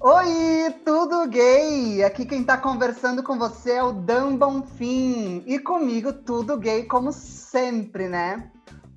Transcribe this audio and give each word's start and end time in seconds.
Oi, 0.00 0.70
tudo 0.84 1.26
gay? 1.26 2.04
Aqui 2.04 2.26
quem 2.26 2.44
tá 2.44 2.58
conversando 2.58 3.22
com 3.22 3.38
você 3.38 3.72
é 3.72 3.82
o 3.82 3.92
Dan 3.92 4.36
Bonfim. 4.36 5.42
E 5.46 5.58
comigo, 5.58 6.12
tudo 6.12 6.58
gay, 6.58 6.84
como 6.84 7.10
sempre, 7.10 8.08
né? 8.08 8.50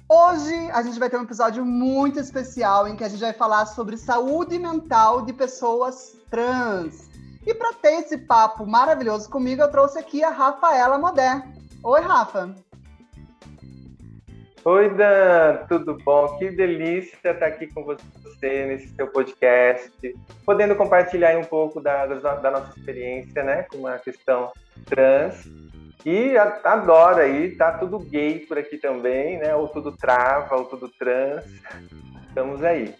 Hoje 0.09 0.53
a 0.71 0.81
gente 0.81 0.99
vai 0.99 1.09
ter 1.09 1.17
um 1.17 1.23
episódio 1.23 1.65
muito 1.65 2.19
especial 2.19 2.87
em 2.87 2.95
que 2.95 3.03
a 3.03 3.09
gente 3.09 3.19
vai 3.19 3.33
falar 3.33 3.65
sobre 3.65 3.97
saúde 3.97 4.57
mental 4.59 5.23
de 5.23 5.33
pessoas 5.33 6.15
trans. 6.29 7.09
E 7.45 7.53
para 7.53 7.73
ter 7.73 8.01
esse 8.01 8.17
papo 8.17 8.65
maravilhoso 8.65 9.29
comigo, 9.29 9.61
eu 9.61 9.71
trouxe 9.71 9.97
aqui 9.97 10.23
a 10.23 10.29
Rafaela 10.29 10.97
Modé. 10.97 11.41
Oi, 11.83 12.01
Rafa. 12.01 12.55
Oi, 14.69 14.89
Dan, 14.89 15.65
tudo 15.69 15.97
bom? 16.03 16.37
Que 16.37 16.51
delícia 16.51 17.15
estar 17.23 17.45
aqui 17.45 17.67
com 17.67 17.85
você 17.85 18.65
nesse 18.65 18.93
seu 18.95 19.07
podcast, 19.07 20.13
podendo 20.45 20.75
compartilhar 20.75 21.37
um 21.37 21.43
pouco 21.45 21.79
da, 21.79 22.05
da 22.05 22.51
nossa 22.51 22.77
experiência, 22.77 23.45
né, 23.45 23.63
com 23.63 23.87
a 23.87 23.97
questão 23.97 24.51
trans. 24.85 25.45
E 26.05 26.37
adoro 26.37 27.21
aí, 27.21 27.55
tá 27.55 27.77
tudo 27.77 27.97
gay 27.97 28.39
por 28.39 28.57
aqui 28.57 28.77
também, 28.77 29.39
né? 29.39 29.55
Ou 29.55 29.69
tudo 29.69 29.95
trava, 29.95 30.57
ou 30.57 30.65
tudo 30.65 30.91
trans. 30.99 31.45
Estamos 32.27 32.61
aí. 32.61 32.93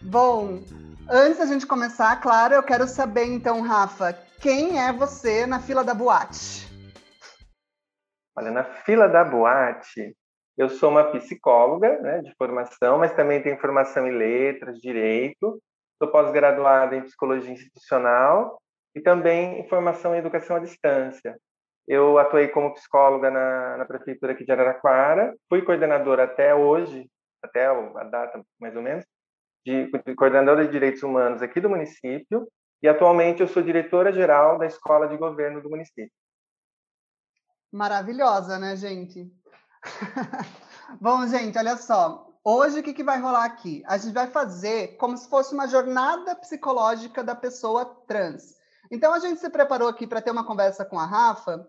Bom, 0.00 0.62
antes 1.10 1.38
da 1.38 1.46
gente 1.46 1.66
começar, 1.66 2.20
claro, 2.20 2.54
eu 2.54 2.62
quero 2.62 2.86
saber 2.86 3.24
então, 3.24 3.62
Rafa, 3.62 4.12
quem 4.40 4.80
é 4.80 4.92
você 4.92 5.44
na 5.44 5.58
fila 5.58 5.82
da 5.82 5.92
boate? 5.92 6.68
Olha, 8.36 8.52
na 8.52 8.62
fila 8.62 9.08
da 9.08 9.24
boate, 9.24 10.16
eu 10.58 10.68
sou 10.68 10.90
uma 10.90 11.04
psicóloga 11.12 12.00
né, 12.00 12.20
de 12.20 12.34
formação, 12.34 12.98
mas 12.98 13.14
também 13.14 13.40
tenho 13.40 13.60
formação 13.60 14.08
em 14.08 14.10
letras, 14.10 14.80
direito. 14.80 15.62
Sou 16.02 16.10
pós-graduada 16.10 16.96
em 16.96 17.02
psicologia 17.02 17.52
institucional 17.52 18.60
e 18.92 19.00
também 19.00 19.60
em 19.60 19.68
formação 19.68 20.14
em 20.14 20.18
educação 20.18 20.56
à 20.56 20.58
distância. 20.58 21.38
Eu 21.86 22.18
atuei 22.18 22.48
como 22.48 22.74
psicóloga 22.74 23.30
na, 23.30 23.76
na 23.76 23.84
prefeitura 23.84 24.32
aqui 24.32 24.44
de 24.44 24.50
Araraquara, 24.50 25.32
fui 25.48 25.62
coordenadora 25.62 26.24
até 26.24 26.52
hoje, 26.52 27.08
até 27.40 27.66
a 27.66 28.04
data 28.04 28.42
mais 28.60 28.74
ou 28.74 28.82
menos, 28.82 29.04
de, 29.64 29.88
de 30.04 30.14
coordenadora 30.16 30.66
de 30.66 30.72
direitos 30.72 31.04
humanos 31.04 31.40
aqui 31.40 31.60
do 31.60 31.70
município, 31.70 32.48
e 32.82 32.88
atualmente 32.88 33.42
eu 33.42 33.48
sou 33.48 33.62
diretora 33.62 34.12
geral 34.12 34.58
da 34.58 34.66
escola 34.66 35.06
de 35.06 35.16
governo 35.16 35.62
do 35.62 35.70
município. 35.70 36.10
Maravilhosa, 37.70 38.58
né, 38.58 38.74
gente? 38.76 39.30
Bom, 41.00 41.26
gente, 41.26 41.58
olha 41.58 41.76
só. 41.76 42.26
Hoje 42.44 42.80
o 42.80 42.82
que, 42.82 42.94
que 42.94 43.04
vai 43.04 43.20
rolar 43.20 43.44
aqui? 43.44 43.82
A 43.86 43.98
gente 43.98 44.14
vai 44.14 44.26
fazer 44.26 44.96
como 44.96 45.16
se 45.16 45.28
fosse 45.28 45.52
uma 45.52 45.66
jornada 45.66 46.34
psicológica 46.34 47.22
da 47.22 47.34
pessoa 47.34 47.84
trans. 48.06 48.56
Então 48.90 49.12
a 49.12 49.18
gente 49.18 49.40
se 49.40 49.50
preparou 49.50 49.88
aqui 49.88 50.06
para 50.06 50.22
ter 50.22 50.30
uma 50.30 50.44
conversa 50.44 50.84
com 50.84 50.98
a 50.98 51.04
Rafa, 51.04 51.68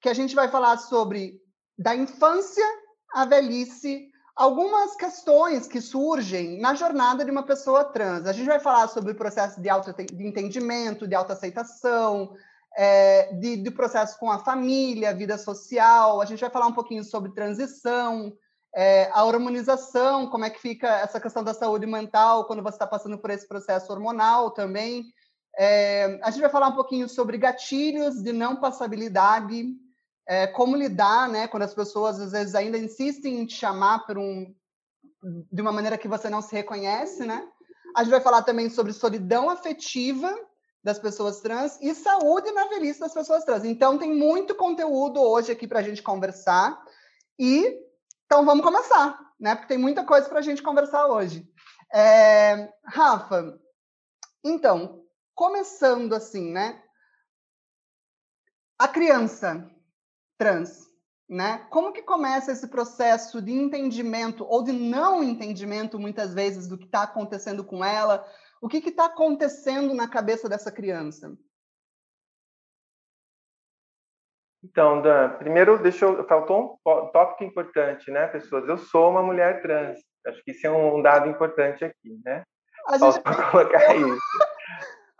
que 0.00 0.08
a 0.08 0.14
gente 0.14 0.34
vai 0.34 0.48
falar 0.48 0.78
sobre 0.78 1.40
da 1.78 1.94
infância 1.94 2.64
à 3.12 3.24
velhice, 3.24 4.10
algumas 4.34 4.96
questões 4.96 5.66
que 5.68 5.80
surgem 5.80 6.58
na 6.60 6.74
jornada 6.74 7.24
de 7.24 7.30
uma 7.30 7.44
pessoa 7.44 7.84
trans. 7.84 8.26
A 8.26 8.32
gente 8.32 8.46
vai 8.46 8.58
falar 8.58 8.88
sobre 8.88 9.12
o 9.12 9.16
processo 9.16 9.60
de, 9.60 9.68
auto, 9.68 9.92
de 9.92 10.26
entendimento, 10.26 11.06
de 11.06 11.14
autoaceitação, 11.14 12.34
é, 12.76 13.32
de, 13.32 13.56
de 13.56 13.70
processo 13.70 14.18
com 14.18 14.30
a 14.30 14.38
família, 14.38 15.14
vida 15.14 15.38
social. 15.38 16.20
A 16.20 16.26
gente 16.26 16.40
vai 16.40 16.50
falar 16.50 16.66
um 16.66 16.74
pouquinho 16.74 17.02
sobre 17.02 17.32
transição, 17.32 18.36
é, 18.74 19.10
a 19.12 19.24
hormonização, 19.24 20.28
como 20.28 20.44
é 20.44 20.50
que 20.50 20.60
fica 20.60 20.86
essa 21.00 21.18
questão 21.18 21.42
da 21.42 21.54
saúde 21.54 21.86
mental 21.86 22.44
quando 22.44 22.62
você 22.62 22.74
está 22.74 22.86
passando 22.86 23.16
por 23.18 23.30
esse 23.30 23.48
processo 23.48 23.90
hormonal 23.90 24.50
também. 24.50 25.06
É, 25.58 26.20
a 26.22 26.30
gente 26.30 26.42
vai 26.42 26.50
falar 26.50 26.68
um 26.68 26.74
pouquinho 26.74 27.08
sobre 27.08 27.38
gatilhos 27.38 28.22
de 28.22 28.30
não 28.32 28.56
passabilidade, 28.56 29.64
é, 30.28 30.46
como 30.46 30.76
lidar, 30.76 31.30
né, 31.30 31.48
quando 31.48 31.62
as 31.62 31.72
pessoas 31.72 32.20
às 32.20 32.32
vezes 32.32 32.54
ainda 32.54 32.76
insistem 32.76 33.38
em 33.38 33.46
te 33.46 33.54
chamar 33.54 34.04
por 34.04 34.18
um, 34.18 34.54
de 35.50 35.62
uma 35.62 35.72
maneira 35.72 35.96
que 35.96 36.08
você 36.08 36.28
não 36.28 36.42
se 36.42 36.54
reconhece, 36.54 37.24
né? 37.24 37.48
A 37.96 38.02
gente 38.02 38.10
vai 38.10 38.20
falar 38.20 38.42
também 38.42 38.68
sobre 38.68 38.92
solidão 38.92 39.48
afetiva 39.48 40.36
das 40.86 41.00
pessoas 41.00 41.40
trans 41.40 41.80
e 41.82 41.92
saúde 41.96 42.52
na 42.52 42.68
velhice 42.68 43.00
das 43.00 43.12
pessoas 43.12 43.44
trans. 43.44 43.64
Então, 43.64 43.98
tem 43.98 44.14
muito 44.14 44.54
conteúdo 44.54 45.20
hoje 45.20 45.50
aqui 45.50 45.66
para 45.66 45.80
a 45.80 45.82
gente 45.82 46.00
conversar. 46.00 46.80
E 47.36 47.84
então 48.24 48.44
vamos 48.44 48.64
começar, 48.64 49.18
né? 49.38 49.56
Porque 49.56 49.68
tem 49.68 49.78
muita 49.78 50.04
coisa 50.04 50.28
para 50.28 50.38
a 50.38 50.42
gente 50.42 50.62
conversar 50.62 51.08
hoje. 51.08 51.44
É, 51.92 52.72
Rafa, 52.84 53.58
então, 54.44 55.02
começando 55.34 56.12
assim, 56.12 56.52
né? 56.52 56.80
A 58.78 58.86
criança 58.86 59.68
trans, 60.38 60.86
né? 61.28 61.66
Como 61.68 61.92
que 61.92 62.02
começa 62.02 62.52
esse 62.52 62.68
processo 62.68 63.42
de 63.42 63.50
entendimento 63.50 64.44
ou 64.44 64.62
de 64.62 64.72
não 64.72 65.22
entendimento, 65.22 65.98
muitas 65.98 66.32
vezes, 66.32 66.68
do 66.68 66.78
que 66.78 66.84
está 66.84 67.02
acontecendo 67.02 67.64
com 67.64 67.84
ela? 67.84 68.24
O 68.66 68.68
que 68.68 68.78
está 68.78 69.04
acontecendo 69.04 69.94
na 69.94 70.08
cabeça 70.08 70.48
dessa 70.48 70.72
criança? 70.72 71.32
Então, 74.64 75.00
Dan, 75.00 75.36
primeiro, 75.38 75.80
deixa 75.80 76.04
eu, 76.04 76.26
faltou 76.26 76.76
um 76.84 77.06
tópico 77.12 77.44
importante, 77.44 78.10
né, 78.10 78.26
pessoas? 78.26 78.68
Eu 78.68 78.76
sou 78.76 79.10
uma 79.10 79.22
mulher 79.22 79.62
trans. 79.62 80.00
Acho 80.26 80.42
que 80.42 80.50
isso 80.50 80.66
é 80.66 80.70
um 80.72 81.00
dado 81.00 81.28
importante 81.28 81.84
aqui, 81.84 82.20
né? 82.24 82.42
A 82.88 82.98
gente... 82.98 83.22
colocar 83.52 83.94
isso. 83.94 84.18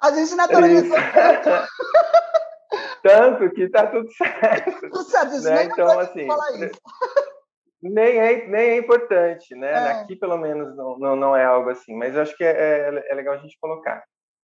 A 0.02 0.10
gente 0.10 0.34
naturalizou. 0.34 0.98
Tanto 3.00 3.48
que 3.50 3.68
tá 3.68 3.86
tudo 3.86 4.10
certo. 4.10 4.80
Tudo 4.80 5.04
certo, 5.04 5.40
né? 5.42 5.64
então, 5.66 6.00
assim, 6.00 6.26
falar 6.26 6.50
isso 6.56 6.80
nem 7.82 8.18
é, 8.18 8.46
nem 8.46 8.70
é 8.70 8.76
importante, 8.78 9.54
né? 9.54 9.70
É. 9.70 9.92
Aqui, 9.92 10.16
pelo 10.16 10.36
menos, 10.36 10.76
não, 10.76 10.98
não, 10.98 11.16
não, 11.16 11.36
é 11.36 11.44
algo 11.44 11.70
assim, 11.70 11.94
mas 11.94 12.14
eu 12.14 12.22
acho 12.22 12.36
que 12.36 12.44
é, 12.44 12.50
é, 12.50 13.04
é, 13.10 13.14
legal 13.14 13.34
a 13.34 13.38
gente 13.38 13.58
colocar. 13.60 14.02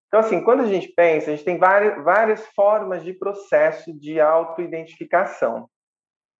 Então, 0.09 0.21
assim, 0.21 0.45
quando 0.45 0.63
a 0.63 0.67
gente 0.67 0.89
pensa, 0.95 1.31
a 1.31 1.35
gente 1.35 1.45
tem 1.45 1.59
várias, 1.59 2.03
várias 2.05 2.47
formas 2.49 3.03
de 3.03 3.15
processo 3.15 3.93
de 3.99 4.21
autoidentificação. 4.21 5.67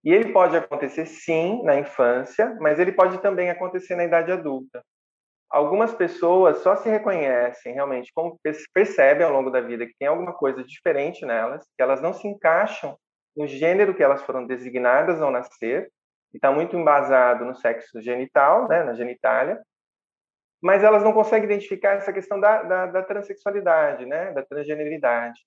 E 0.03 0.13
ele 0.13 0.31
pode 0.31 0.55
acontecer, 0.55 1.05
sim, 1.05 1.63
na 1.63 1.79
infância, 1.79 2.55
mas 2.59 2.77
ele 2.77 2.91
pode 2.91 3.19
também 3.19 3.49
acontecer 3.49 3.95
na 3.95 4.03
idade 4.03 4.31
adulta. 4.31 4.83
Algumas 5.49 5.93
pessoas 5.93 6.57
só 6.57 6.75
se 6.75 6.89
reconhecem 6.89 7.73
realmente, 7.73 8.11
como 8.13 8.39
percebem 8.73 9.25
ao 9.25 9.31
longo 9.31 9.49
da 9.49 9.61
vida 9.61 9.85
que 9.85 9.95
tem 9.97 10.07
alguma 10.07 10.33
coisa 10.33 10.63
diferente 10.63 11.25
nelas, 11.25 11.63
que 11.75 11.81
elas 11.81 12.01
não 12.01 12.11
se 12.13 12.27
encaixam 12.27 12.97
no 13.35 13.47
gênero 13.47 13.95
que 13.95 14.03
elas 14.03 14.21
foram 14.23 14.45
designadas 14.45 15.21
ao 15.21 15.31
nascer, 15.31 15.89
e 16.33 16.37
está 16.37 16.51
muito 16.51 16.75
embasado 16.75 17.45
no 17.45 17.55
sexo 17.55 18.01
genital, 18.01 18.67
né, 18.67 18.83
na 18.83 18.93
genitália, 18.93 19.61
mas 20.61 20.83
elas 20.83 21.03
não 21.03 21.13
conseguem 21.13 21.45
identificar 21.45 21.91
essa 21.91 22.13
questão 22.13 22.39
da, 22.39 22.63
da, 22.63 22.85
da 22.87 23.03
transexualidade, 23.03 24.05
né, 24.05 24.31
da 24.31 24.43
transgeneridade. 24.43 25.39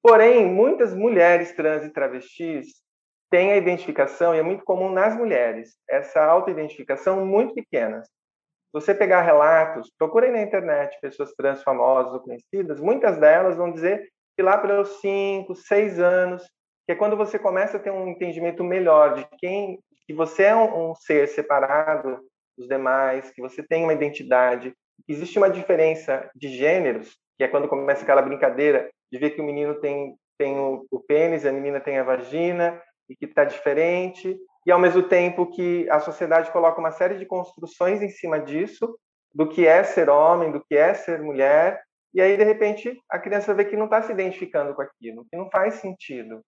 Porém, 0.00 0.46
muitas 0.46 0.94
mulheres 0.94 1.52
trans 1.52 1.84
e 1.84 1.90
travestis 1.90 2.82
têm 3.28 3.52
a 3.52 3.56
identificação, 3.56 4.34
e 4.34 4.38
é 4.38 4.42
muito 4.42 4.64
comum 4.64 4.90
nas 4.90 5.16
mulheres, 5.16 5.76
essa 5.88 6.24
autoidentificação 6.24 7.26
muito 7.26 7.54
pequenas. 7.54 8.06
Se 8.06 8.72
você 8.72 8.94
pegar 8.94 9.22
relatos, 9.22 9.92
procurem 9.98 10.32
na 10.32 10.42
internet 10.42 10.96
pessoas 11.00 11.34
trans 11.34 11.62
famosas 11.62 12.12
ou 12.12 12.20
conhecidas, 12.20 12.80
muitas 12.80 13.18
delas 13.18 13.56
vão 13.56 13.72
dizer 13.72 14.08
que 14.36 14.42
lá 14.42 14.58
pelos 14.58 15.00
5, 15.00 15.54
6 15.54 15.98
anos 15.98 16.48
que 16.86 16.92
é 16.92 16.94
quando 16.94 17.16
você 17.16 17.38
começa 17.38 17.76
a 17.76 17.80
ter 17.80 17.90
um 17.90 18.06
entendimento 18.08 18.62
melhor 18.62 19.14
de 19.14 19.26
quem 19.38 19.80
que 20.06 20.14
você 20.14 20.44
é 20.44 20.54
um, 20.54 20.90
um 20.90 20.94
ser 20.94 21.26
separado 21.26 22.20
dos 22.56 22.68
demais, 22.68 23.28
que 23.30 23.42
você 23.42 23.60
tem 23.60 23.82
uma 23.82 23.92
identidade. 23.92 24.72
Existe 25.08 25.36
uma 25.36 25.50
diferença 25.50 26.30
de 26.32 26.48
gêneros, 26.48 27.16
que 27.36 27.42
é 27.42 27.48
quando 27.48 27.68
começa 27.68 28.02
aquela 28.02 28.22
brincadeira 28.22 28.88
de 29.10 29.18
ver 29.18 29.30
que 29.30 29.40
o 29.40 29.44
menino 29.44 29.74
tem 29.80 30.16
tem 30.38 30.58
o, 30.58 30.86
o 30.90 31.00
pênis, 31.00 31.46
a 31.46 31.52
menina 31.52 31.80
tem 31.80 31.98
a 31.98 32.04
vagina 32.04 32.80
e 33.08 33.16
que 33.16 33.24
está 33.24 33.42
diferente, 33.42 34.36
e 34.66 34.70
ao 34.70 34.78
mesmo 34.78 35.02
tempo 35.02 35.46
que 35.46 35.88
a 35.88 35.98
sociedade 35.98 36.50
coloca 36.50 36.78
uma 36.78 36.90
série 36.90 37.16
de 37.16 37.24
construções 37.24 38.02
em 38.02 38.10
cima 38.10 38.38
disso, 38.38 38.98
do 39.34 39.48
que 39.48 39.66
é 39.66 39.82
ser 39.82 40.10
homem, 40.10 40.52
do 40.52 40.62
que 40.62 40.76
é 40.76 40.92
ser 40.92 41.22
mulher, 41.22 41.82
e 42.12 42.20
aí 42.20 42.36
de 42.36 42.44
repente 42.44 43.00
a 43.08 43.18
criança 43.18 43.54
vê 43.54 43.64
que 43.64 43.76
não 43.76 43.86
está 43.86 44.02
se 44.02 44.12
identificando 44.12 44.74
com 44.74 44.82
aquilo, 44.82 45.24
que 45.30 45.36
não 45.38 45.48
faz 45.50 45.74
sentido 45.76 46.42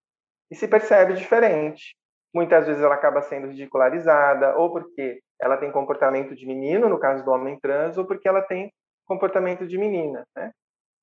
e 0.50 0.54
se 0.54 0.66
percebe 0.66 1.14
diferente. 1.14 1.96
Muitas 2.34 2.66
vezes 2.66 2.82
ela 2.82 2.94
acaba 2.94 3.22
sendo 3.22 3.48
ridicularizada, 3.48 4.56
ou 4.56 4.70
porque 4.70 5.20
ela 5.40 5.56
tem 5.56 5.70
comportamento 5.70 6.34
de 6.34 6.46
menino, 6.46 6.88
no 6.88 6.98
caso 6.98 7.24
do 7.24 7.30
homem 7.30 7.58
trans, 7.60 7.96
ou 7.96 8.04
porque 8.04 8.28
ela 8.28 8.42
tem 8.42 8.72
comportamento 9.06 9.66
de 9.66 9.78
menina. 9.78 10.24
Né? 10.36 10.50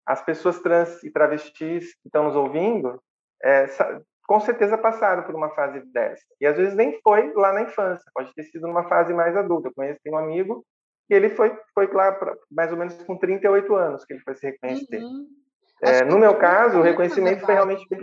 As 0.05 0.23
pessoas 0.23 0.59
trans 0.59 1.03
e 1.03 1.11
travestis 1.11 1.93
que 1.95 2.07
estão 2.07 2.25
nos 2.25 2.35
ouvindo, 2.35 3.01
é, 3.43 3.65
com 4.27 4.39
certeza 4.39 4.77
passaram 4.77 5.23
por 5.23 5.35
uma 5.35 5.49
fase 5.51 5.81
dessa. 5.91 6.23
E 6.39 6.45
às 6.45 6.57
vezes 6.57 6.75
nem 6.75 6.99
foi 7.01 7.33
lá 7.33 7.53
na 7.53 7.63
infância, 7.63 8.05
pode 8.13 8.33
ter 8.33 8.43
sido 8.43 8.67
numa 8.67 8.87
fase 8.87 9.13
mais 9.13 9.35
adulta. 9.35 9.69
Eu 9.69 9.73
conheço 9.73 9.99
um 10.07 10.17
amigo 10.17 10.63
que 11.07 11.13
ele 11.13 11.29
foi, 11.29 11.55
foi 11.73 11.87
lá 11.91 12.11
pra, 12.11 12.35
mais 12.51 12.71
ou 12.71 12.77
menos 12.77 13.01
com 13.03 13.17
38 13.17 13.75
anos 13.75 14.05
que 14.05 14.13
ele 14.13 14.21
foi 14.21 14.35
se 14.35 14.47
reconhecer. 14.47 15.01
Uhum. 15.03 15.27
É, 15.81 16.03
no 16.03 16.17
meu 16.17 16.37
caso, 16.37 16.79
o 16.79 16.81
reconhecimento 16.81 17.45
foi 17.45 17.53
realmente 17.53 17.85
bem 17.89 17.99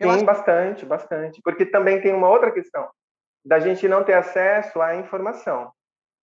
Sim, 0.00 0.08
acho... 0.08 0.24
bastante, 0.24 0.86
bastante. 0.86 1.40
Porque 1.42 1.66
também 1.66 2.00
tem 2.00 2.14
uma 2.14 2.28
outra 2.28 2.52
questão 2.52 2.88
da 3.44 3.58
gente 3.58 3.88
não 3.88 4.04
ter 4.04 4.14
acesso 4.14 4.80
à 4.80 4.96
informação. 4.96 5.72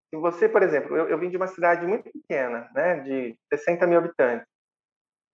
Se 0.09 0.19
você, 0.19 0.47
por 0.47 0.61
exemplo, 0.61 0.95
eu, 0.95 1.09
eu 1.09 1.17
vim 1.17 1.29
de 1.29 1.37
uma 1.37 1.47
cidade 1.47 1.85
muito 1.85 2.09
pequena, 2.11 2.69
né, 2.73 2.99
de 2.99 3.37
60 3.51 3.87
mil 3.87 3.97
habitantes. 3.97 4.47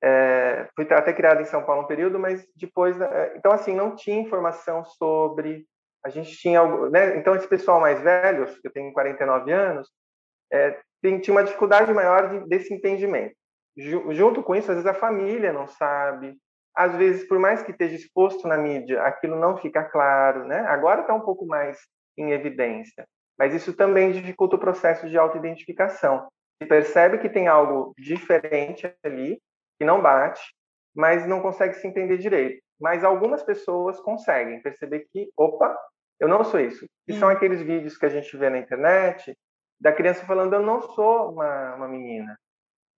É, 0.04 0.68
fui 0.76 0.88
até 0.92 1.14
criado 1.14 1.42
em 1.42 1.46
São 1.46 1.64
Paulo 1.64 1.84
um 1.84 1.88
período, 1.88 2.18
mas 2.18 2.48
depois, 2.56 3.00
é, 3.00 3.34
então 3.38 3.52
assim, 3.52 3.76
não 3.76 3.96
tinha 3.96 4.20
informação 4.20 4.84
sobre. 4.84 5.68
A 6.04 6.10
gente 6.10 6.36
tinha, 6.38 6.64
né, 6.90 7.18
então 7.18 7.36
esse 7.36 7.48
pessoal 7.48 7.80
mais 7.80 8.02
velho, 8.02 8.48
eu 8.64 8.72
tenho 8.72 8.92
49 8.92 9.52
anos, 9.52 9.88
é, 10.52 10.80
tinha 11.04 11.36
uma 11.36 11.44
dificuldade 11.44 11.94
maior 11.94 12.30
de, 12.30 12.48
desse 12.48 12.74
entendimento. 12.74 13.36
Junto 13.78 14.42
com 14.42 14.56
isso, 14.56 14.72
às 14.72 14.78
vezes 14.78 14.90
a 14.90 14.94
família 14.94 15.54
não 15.54 15.68
sabe, 15.68 16.36
às 16.76 16.96
vezes, 16.96 17.28
por 17.28 17.40
mais 17.40 17.62
que 17.62 17.72
esteja 17.72 17.96
exposto 17.96 18.48
na 18.48 18.58
mídia, 18.58 19.02
aquilo 19.04 19.36
não 19.36 19.58
fica 19.58 19.84
claro, 19.84 20.46
né? 20.46 20.60
Agora 20.62 21.02
está 21.02 21.14
um 21.14 21.22
pouco 21.22 21.46
mais 21.46 21.78
em 22.18 22.32
evidência, 22.32 23.06
mas 23.38 23.54
isso 23.54 23.74
também 23.74 24.12
dificulta 24.12 24.56
o 24.56 24.60
processo 24.60 25.10
de 25.10 25.18
autoidentificação. 25.18 26.28
Se 26.62 26.68
percebe 26.68 27.18
que 27.18 27.30
tem 27.30 27.48
algo 27.48 27.94
diferente 27.98 28.94
ali, 29.04 29.40
que 29.80 29.86
não 29.86 30.02
bate, 30.02 30.42
mas 30.96 31.26
não 31.26 31.42
consegue 31.42 31.74
se 31.76 31.88
entender 31.88 32.18
direito. 32.18 32.62
Mas 32.80 33.04
algumas 33.04 33.44
pessoas 33.44 34.00
conseguem 34.00 34.62
perceber 34.62 35.06
que, 35.12 35.30
opa, 35.38 35.76
eu 36.20 36.28
não 36.28 36.44
sou 36.44 36.60
isso. 36.60 36.86
E 37.08 37.14
são 37.14 37.30
aqueles 37.30 37.62
vídeos 37.62 37.98
que 37.98 38.06
a 38.06 38.10
gente 38.10 38.36
vê 38.38 38.50
na 38.50 38.60
internet 38.60 39.36
da 39.80 39.92
criança 39.92 40.24
falando, 40.26 40.54
eu 40.54 40.62
não 40.62 40.80
sou 40.82 41.32
uma, 41.32 41.76
uma 41.76 41.88
menina. 41.88 42.38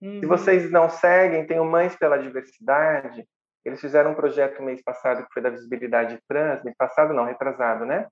Uhum. 0.02 0.20
Se 0.20 0.26
vocês 0.26 0.70
não 0.70 0.90
seguem, 0.90 1.48
tem 1.48 1.60
o 1.60 1.66
Mães 1.66 1.96
pela 1.96 2.18
Diversidade, 2.18 3.26
eles 3.66 3.82
fizeram 3.82 4.12
um 4.12 4.16
projeto 4.16 4.62
mês 4.62 4.82
passado 4.82 5.26
que 5.26 5.34
foi 5.34 5.42
da 5.42 5.50
visibilidade 5.50 6.20
trans, 6.28 6.64
mês 6.64 6.76
passado 6.78 7.14
não, 7.14 7.26
retrasado, 7.26 7.86
né? 7.86 8.08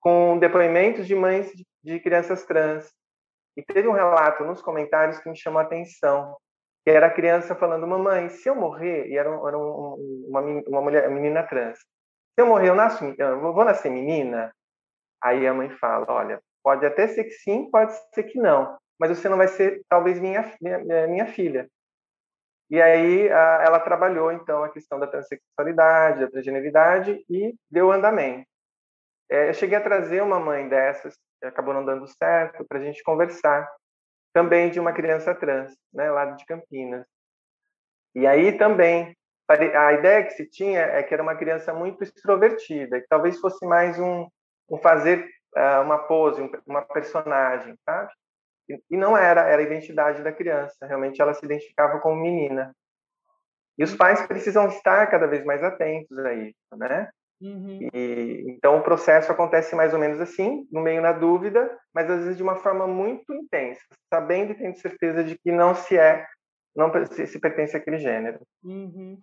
Com 0.00 0.38
depoimentos 0.38 1.06
de 1.06 1.14
mães 1.14 1.50
de 1.82 2.00
crianças 2.00 2.44
trans. 2.44 2.92
E 3.56 3.62
teve 3.62 3.88
um 3.88 3.92
relato 3.92 4.44
nos 4.44 4.60
comentários 4.60 5.18
que 5.18 5.28
me 5.28 5.36
chamou 5.36 5.60
a 5.60 5.62
atenção, 5.62 6.36
que 6.84 6.90
era 6.90 7.06
a 7.06 7.12
criança 7.12 7.54
falando, 7.54 7.86
mamãe, 7.86 8.28
se 8.28 8.48
eu 8.48 8.54
morrer, 8.54 9.08
e 9.08 9.16
era, 9.16 9.30
era 9.30 9.58
um, 9.58 10.24
uma, 10.28 10.40
uma 10.40 10.82
mulher, 10.82 11.08
uma 11.08 11.16
menina 11.16 11.42
trans, 11.42 11.78
se 11.78 12.42
eu 12.42 12.46
morrer, 12.46 12.68
eu, 12.68 12.74
nasço, 12.74 13.02
eu 13.16 13.40
vou 13.40 13.64
nascer 13.64 13.90
menina? 13.90 14.54
Aí 15.22 15.46
a 15.46 15.54
mãe 15.54 15.70
fala, 15.70 16.04
olha, 16.10 16.40
pode 16.62 16.84
até 16.84 17.08
ser 17.08 17.24
que 17.24 17.30
sim, 17.30 17.70
pode 17.70 17.94
ser 18.14 18.24
que 18.24 18.38
não, 18.38 18.76
mas 19.00 19.16
você 19.16 19.26
não 19.26 19.38
vai 19.38 19.48
ser, 19.48 19.80
talvez, 19.88 20.20
minha, 20.20 20.54
minha, 20.60 21.06
minha 21.06 21.26
filha. 21.26 21.66
E 22.68 22.80
aí 22.82 23.28
ela 23.28 23.78
trabalhou 23.78 24.32
então 24.32 24.64
a 24.64 24.68
questão 24.68 24.98
da 24.98 25.06
transexualidade, 25.06 26.20
da 26.20 26.30
transgeneridade 26.30 27.24
e 27.30 27.54
deu 27.70 27.92
andamento. 27.92 28.46
É, 29.28 29.48
eu 29.48 29.54
cheguei 29.54 29.76
a 29.76 29.82
trazer 29.82 30.22
uma 30.22 30.38
mãe 30.38 30.68
dessas, 30.68 31.16
acabou 31.42 31.74
não 31.74 31.84
dando 31.84 32.06
certo, 32.06 32.64
para 32.64 32.78
a 32.78 32.82
gente 32.82 33.02
conversar, 33.02 33.68
também 34.32 34.70
de 34.70 34.78
uma 34.78 34.92
criança 34.92 35.34
trans, 35.34 35.72
né, 35.92 36.10
lá 36.10 36.26
de 36.26 36.44
Campinas. 36.44 37.06
E 38.14 38.26
aí 38.26 38.56
também 38.56 39.16
a 39.48 39.92
ideia 39.92 40.24
que 40.24 40.30
se 40.30 40.48
tinha 40.48 40.80
é 40.80 41.02
que 41.02 41.14
era 41.14 41.22
uma 41.22 41.36
criança 41.36 41.72
muito 41.72 42.02
extrovertida, 42.02 43.00
que 43.00 43.06
talvez 43.08 43.38
fosse 43.38 43.64
mais 43.64 43.98
um, 43.98 44.26
um 44.68 44.78
fazer 44.78 45.28
uh, 45.56 45.82
uma 45.82 45.98
pose, 45.98 46.50
uma 46.66 46.82
personagem, 46.82 47.76
sabe? 47.84 48.12
E 48.68 48.96
não 48.96 49.16
era, 49.16 49.42
era 49.42 49.60
a 49.60 49.64
identidade 49.64 50.22
da 50.22 50.32
criança. 50.32 50.86
Realmente 50.86 51.20
ela 51.20 51.34
se 51.34 51.44
identificava 51.44 52.00
como 52.00 52.20
menina. 52.20 52.74
E 53.78 53.84
os 53.84 53.94
pais 53.94 54.26
precisam 54.26 54.68
estar 54.68 55.06
cada 55.08 55.26
vez 55.26 55.44
mais 55.44 55.62
atentos 55.62 56.18
a 56.18 56.34
isso, 56.34 56.76
né? 56.76 57.08
Uhum. 57.40 57.88
E, 57.92 58.44
então 58.48 58.78
o 58.78 58.82
processo 58.82 59.30
acontece 59.30 59.76
mais 59.76 59.92
ou 59.92 60.00
menos 60.00 60.20
assim, 60.20 60.66
no 60.72 60.80
meio 60.80 61.02
na 61.02 61.12
dúvida, 61.12 61.78
mas 61.94 62.10
às 62.10 62.20
vezes 62.20 62.36
de 62.36 62.42
uma 62.42 62.56
forma 62.56 62.86
muito 62.86 63.32
intensa, 63.34 63.82
sabendo 64.12 64.52
e 64.52 64.54
tendo 64.54 64.78
certeza 64.78 65.22
de 65.22 65.36
que 65.38 65.52
não 65.52 65.74
se 65.74 65.98
é, 65.98 66.26
não 66.74 66.90
se, 67.06 67.26
se 67.26 67.38
pertence 67.38 67.76
àquele 67.76 67.98
gênero. 67.98 68.40
Uhum. 68.64 69.18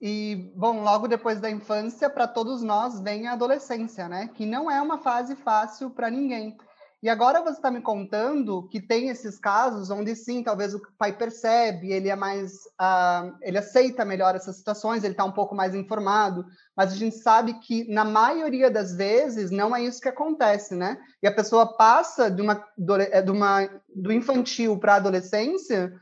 E, 0.00 0.52
bom, 0.54 0.82
logo 0.82 1.08
depois 1.08 1.40
da 1.40 1.50
infância, 1.50 2.10
para 2.10 2.28
todos 2.28 2.62
nós, 2.62 3.00
vem 3.00 3.26
a 3.26 3.32
adolescência, 3.32 4.08
né? 4.08 4.28
Que 4.34 4.44
não 4.44 4.70
é 4.70 4.80
uma 4.80 4.98
fase 4.98 5.34
fácil 5.36 5.90
para 5.90 6.10
ninguém. 6.10 6.56
E 7.02 7.08
agora 7.08 7.42
você 7.42 7.58
está 7.58 7.70
me 7.70 7.82
contando 7.82 8.66
que 8.68 8.80
tem 8.80 9.10
esses 9.10 9.38
casos 9.38 9.90
onde 9.90 10.16
sim, 10.16 10.42
talvez 10.42 10.74
o 10.74 10.80
pai 10.98 11.12
percebe, 11.12 11.92
ele 11.92 12.08
é 12.08 12.16
mais, 12.16 12.52
uh, 12.80 13.36
ele 13.42 13.58
aceita 13.58 14.04
melhor 14.04 14.34
essas 14.34 14.56
situações, 14.56 15.04
ele 15.04 15.12
está 15.12 15.24
um 15.24 15.32
pouco 15.32 15.54
mais 15.54 15.74
informado, 15.74 16.46
mas 16.74 16.92
a 16.92 16.96
gente 16.96 17.16
sabe 17.16 17.54
que 17.60 17.86
na 17.92 18.04
maioria 18.04 18.70
das 18.70 18.94
vezes 18.96 19.50
não 19.50 19.76
é 19.76 19.82
isso 19.82 20.00
que 20.00 20.08
acontece, 20.08 20.74
né? 20.74 20.98
E 21.22 21.28
a 21.28 21.34
pessoa 21.34 21.76
passa 21.76 22.30
de 22.30 22.40
uma 22.40 22.64
do, 22.78 22.96
é, 22.96 23.20
de 23.20 23.30
uma, 23.30 23.68
do 23.94 24.10
infantil 24.10 24.78
para 24.78 24.94
a 24.94 24.96
adolescência 24.96 25.92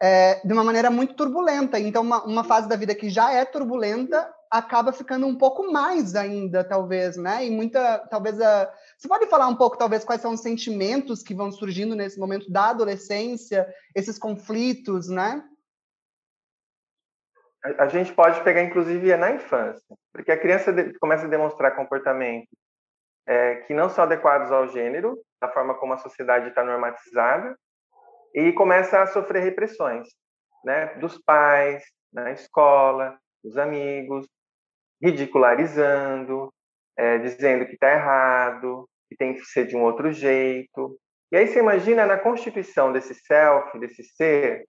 é, 0.00 0.40
de 0.46 0.52
uma 0.52 0.62
maneira 0.64 0.90
muito 0.90 1.14
turbulenta. 1.14 1.78
Então, 1.78 2.02
uma, 2.02 2.24
uma 2.24 2.44
fase 2.44 2.68
da 2.68 2.76
vida 2.76 2.94
que 2.94 3.10
já 3.10 3.32
é 3.32 3.44
turbulenta 3.44 4.32
acaba 4.50 4.92
ficando 4.92 5.26
um 5.26 5.36
pouco 5.36 5.70
mais 5.72 6.14
ainda, 6.14 6.62
talvez, 6.62 7.16
né? 7.16 7.44
E 7.44 7.50
muita, 7.50 7.98
talvez 8.10 8.40
a 8.40 8.72
você 8.96 9.08
pode 9.08 9.26
falar 9.26 9.48
um 9.48 9.56
pouco, 9.56 9.76
talvez, 9.76 10.04
quais 10.04 10.22
são 10.22 10.32
os 10.32 10.40
sentimentos 10.40 11.22
que 11.22 11.34
vão 11.34 11.52
surgindo 11.52 11.94
nesse 11.94 12.18
momento 12.18 12.50
da 12.50 12.70
adolescência, 12.70 13.66
esses 13.94 14.18
conflitos, 14.18 15.08
né? 15.08 15.46
A 17.78 17.88
gente 17.88 18.12
pode 18.14 18.42
pegar, 18.42 18.62
inclusive, 18.62 19.16
na 19.16 19.32
infância, 19.32 19.96
porque 20.12 20.30
a 20.30 20.38
criança 20.38 20.72
começa 21.00 21.26
a 21.26 21.28
demonstrar 21.28 21.74
comportamentos 21.74 22.48
é, 23.26 23.56
que 23.56 23.74
não 23.74 23.90
são 23.90 24.04
adequados 24.04 24.52
ao 24.52 24.68
gênero, 24.68 25.20
da 25.40 25.48
forma 25.48 25.74
como 25.74 25.92
a 25.92 25.98
sociedade 25.98 26.48
está 26.48 26.64
normatizada, 26.64 27.58
e 28.32 28.52
começa 28.52 29.02
a 29.02 29.06
sofrer 29.06 29.42
repressões, 29.42 30.08
né, 30.64 30.94
dos 30.96 31.18
pais, 31.18 31.84
na 32.12 32.30
escola, 32.30 33.18
dos 33.42 33.58
amigos, 33.58 34.26
ridicularizando, 35.02 36.52
é, 36.96 37.18
dizendo 37.18 37.66
que 37.66 37.74
está 37.74 37.92
errado, 37.92 38.88
que 39.08 39.16
tem 39.16 39.34
que 39.34 39.44
ser 39.44 39.66
de 39.66 39.76
um 39.76 39.82
outro 39.82 40.12
jeito. 40.12 40.98
E 41.30 41.36
aí 41.36 41.46
você 41.46 41.58
imagina 41.58 42.06
na 42.06 42.18
constituição 42.18 42.92
desse 42.92 43.14
self, 43.14 43.78
desse 43.78 44.02
ser, 44.02 44.66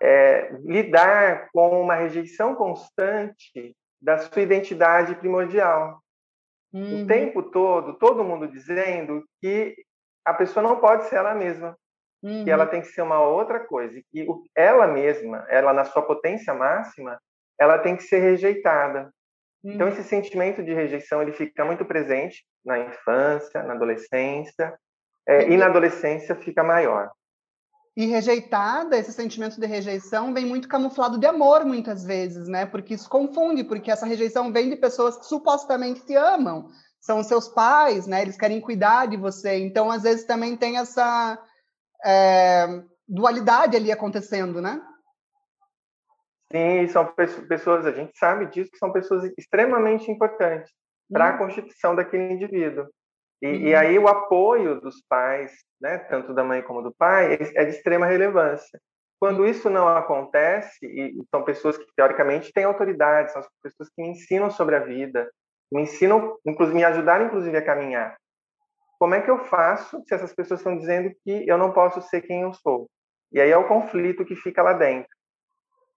é, 0.00 0.52
lidar 0.64 1.48
com 1.52 1.80
uma 1.80 1.94
rejeição 1.94 2.54
constante 2.54 3.76
da 4.00 4.18
sua 4.18 4.42
identidade 4.42 5.14
primordial. 5.14 6.02
Uhum. 6.72 7.04
O 7.04 7.06
tempo 7.06 7.42
todo, 7.42 7.98
todo 7.98 8.24
mundo 8.24 8.48
dizendo 8.48 9.22
que 9.40 9.76
a 10.24 10.34
pessoa 10.34 10.62
não 10.62 10.80
pode 10.80 11.04
ser 11.04 11.16
ela 11.16 11.34
mesma, 11.34 11.76
uhum. 12.22 12.44
que 12.44 12.50
ela 12.50 12.66
tem 12.66 12.80
que 12.80 12.88
ser 12.88 13.02
uma 13.02 13.20
outra 13.20 13.60
coisa, 13.60 14.00
que 14.10 14.26
ela 14.56 14.86
mesma, 14.86 15.44
ela 15.48 15.72
na 15.72 15.84
sua 15.84 16.02
potência 16.02 16.52
máxima, 16.54 17.20
ela 17.58 17.78
tem 17.78 17.96
que 17.96 18.02
ser 18.02 18.18
rejeitada. 18.18 19.12
Então 19.64 19.88
esse 19.88 20.02
sentimento 20.02 20.62
de 20.62 20.74
rejeição 20.74 21.22
ele 21.22 21.32
fica 21.32 21.64
muito 21.64 21.84
presente 21.84 22.44
na 22.64 22.78
infância, 22.78 23.62
na 23.62 23.74
adolescência 23.74 24.76
é, 25.26 25.48
e 25.50 25.56
na 25.56 25.66
adolescência 25.66 26.34
fica 26.34 26.64
maior. 26.64 27.10
E 27.94 28.06
rejeitada, 28.06 28.96
esse 28.96 29.12
sentimento 29.12 29.60
de 29.60 29.66
rejeição 29.66 30.32
vem 30.32 30.46
muito 30.46 30.66
camuflado 30.66 31.18
de 31.18 31.26
amor 31.26 31.64
muitas 31.64 32.02
vezes, 32.02 32.48
né? 32.48 32.64
Porque 32.64 32.94
isso 32.94 33.08
confunde, 33.08 33.64
porque 33.64 33.90
essa 33.90 34.06
rejeição 34.06 34.50
vem 34.50 34.70
de 34.70 34.76
pessoas 34.76 35.18
que 35.18 35.26
supostamente 35.26 36.00
te 36.06 36.14
amam, 36.14 36.68
são 36.98 37.22
seus 37.22 37.48
pais, 37.48 38.06
né? 38.06 38.22
Eles 38.22 38.38
querem 38.38 38.62
cuidar 38.62 39.06
de 39.06 39.18
você. 39.18 39.58
Então, 39.58 39.90
às 39.90 40.04
vezes 40.04 40.24
também 40.24 40.56
tem 40.56 40.78
essa 40.78 41.38
é, 42.02 42.82
dualidade 43.06 43.76
ali 43.76 43.92
acontecendo, 43.92 44.62
né? 44.62 44.80
Sim, 46.52 46.86
são 46.88 47.06
pessoas, 47.48 47.86
a 47.86 47.92
gente 47.92 48.16
sabe 48.18 48.46
disso, 48.46 48.70
que 48.70 48.76
são 48.76 48.92
pessoas 48.92 49.24
extremamente 49.38 50.10
importantes 50.10 50.70
para 51.10 51.30
a 51.30 51.32
uhum. 51.32 51.38
constituição 51.38 51.96
daquele 51.96 52.30
indivíduo. 52.30 52.86
E, 53.40 53.46
uhum. 53.46 53.54
e, 53.54 53.74
aí 53.74 53.98
o 53.98 54.06
apoio 54.06 54.78
dos 54.78 55.02
pais, 55.08 55.52
né, 55.80 55.98
tanto 55.98 56.34
da 56.34 56.44
mãe 56.44 56.60
como 56.62 56.82
do 56.82 56.94
pai, 56.94 57.38
é, 57.54 57.64
de 57.64 57.70
extrema 57.70 58.06
relevância. 58.06 58.78
Quando 59.18 59.46
isso 59.46 59.70
não 59.70 59.88
acontece, 59.88 60.84
e 60.84 61.14
são 61.30 61.42
pessoas 61.42 61.78
que 61.78 61.86
teoricamente 61.96 62.52
têm 62.52 62.64
autoridade, 62.64 63.32
são 63.32 63.40
as 63.40 63.48
pessoas 63.62 63.88
que 63.88 64.02
me 64.02 64.10
ensinam 64.10 64.50
sobre 64.50 64.76
a 64.76 64.80
vida, 64.80 65.30
me 65.72 65.82
ensinam, 65.82 66.36
inclusive, 66.44 66.76
me 66.76 66.84
ajudaram 66.84 67.26
inclusive 67.26 67.56
a 67.56 67.64
caminhar. 67.64 68.16
Como 68.98 69.14
é 69.14 69.22
que 69.22 69.30
eu 69.30 69.38
faço 69.44 70.02
se 70.06 70.14
essas 70.14 70.34
pessoas 70.34 70.60
estão 70.60 70.76
dizendo 70.76 71.10
que 71.24 71.48
eu 71.48 71.56
não 71.56 71.72
posso 71.72 72.02
ser 72.02 72.20
quem 72.20 72.42
eu 72.42 72.52
sou? 72.52 72.88
E 73.32 73.40
aí 73.40 73.50
é 73.50 73.56
o 73.56 73.66
conflito 73.66 74.24
que 74.24 74.36
fica 74.36 74.62
lá 74.62 74.74
dentro 74.74 75.08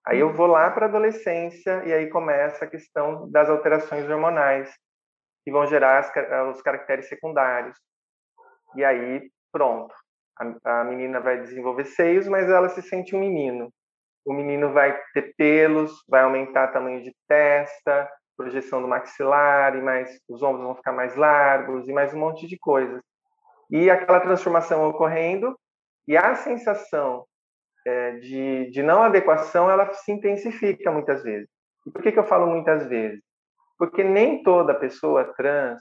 Aí 0.07 0.19
eu 0.19 0.31
vou 0.31 0.45
lá 0.45 0.69
para 0.69 0.85
a 0.85 0.89
adolescência 0.89 1.83
e 1.85 1.91
aí 1.91 2.07
começa 2.09 2.65
a 2.65 2.67
questão 2.67 3.29
das 3.31 3.49
alterações 3.49 4.07
hormonais 4.07 4.71
que 5.43 5.51
vão 5.51 5.65
gerar 5.65 5.99
as, 5.99 6.55
os 6.55 6.61
caracteres 6.61 7.07
secundários. 7.09 7.75
E 8.75 8.83
aí, 8.83 9.31
pronto. 9.51 9.93
A, 10.37 10.81
a 10.81 10.83
menina 10.83 11.19
vai 11.19 11.41
desenvolver 11.41 11.85
seios, 11.85 12.27
mas 12.27 12.47
ela 12.49 12.69
se 12.69 12.83
sente 12.83 13.15
um 13.15 13.19
menino. 13.19 13.71
O 14.25 14.33
menino 14.33 14.71
vai 14.71 14.99
ter 15.13 15.33
pelos, 15.37 16.03
vai 16.07 16.21
aumentar 16.21 16.67
tamanho 16.67 17.01
de 17.01 17.15
testa, 17.27 18.09
projeção 18.35 18.81
do 18.81 18.87
maxilar, 18.87 19.75
e 19.75 19.81
mais 19.81 20.19
os 20.27 20.43
ombros 20.43 20.65
vão 20.65 20.75
ficar 20.75 20.91
mais 20.91 21.15
largos 21.15 21.87
e 21.87 21.93
mais 21.93 22.13
um 22.13 22.19
monte 22.19 22.47
de 22.47 22.57
coisas. 22.57 23.01
E 23.71 23.89
aquela 23.89 24.19
transformação 24.19 24.87
ocorrendo 24.87 25.57
e 26.07 26.15
a 26.15 26.35
sensação 26.35 27.25
é, 27.85 28.11
de, 28.13 28.71
de 28.71 28.83
não 28.83 29.03
adequação 29.03 29.69
ela 29.69 29.93
se 29.93 30.11
intensifica 30.11 30.91
muitas 30.91 31.23
vezes. 31.23 31.47
E 31.85 31.91
por 31.91 32.01
que, 32.01 32.11
que 32.11 32.19
eu 32.19 32.25
falo 32.25 32.47
muitas 32.47 32.87
vezes? 32.87 33.21
Porque 33.77 34.03
nem 34.03 34.41
toda 34.41 34.73
pessoa 34.73 35.33
trans 35.35 35.79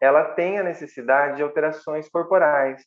ela 0.00 0.24
tem 0.34 0.58
a 0.58 0.62
necessidade 0.62 1.36
de 1.36 1.42
alterações 1.42 2.08
corporais. 2.08 2.84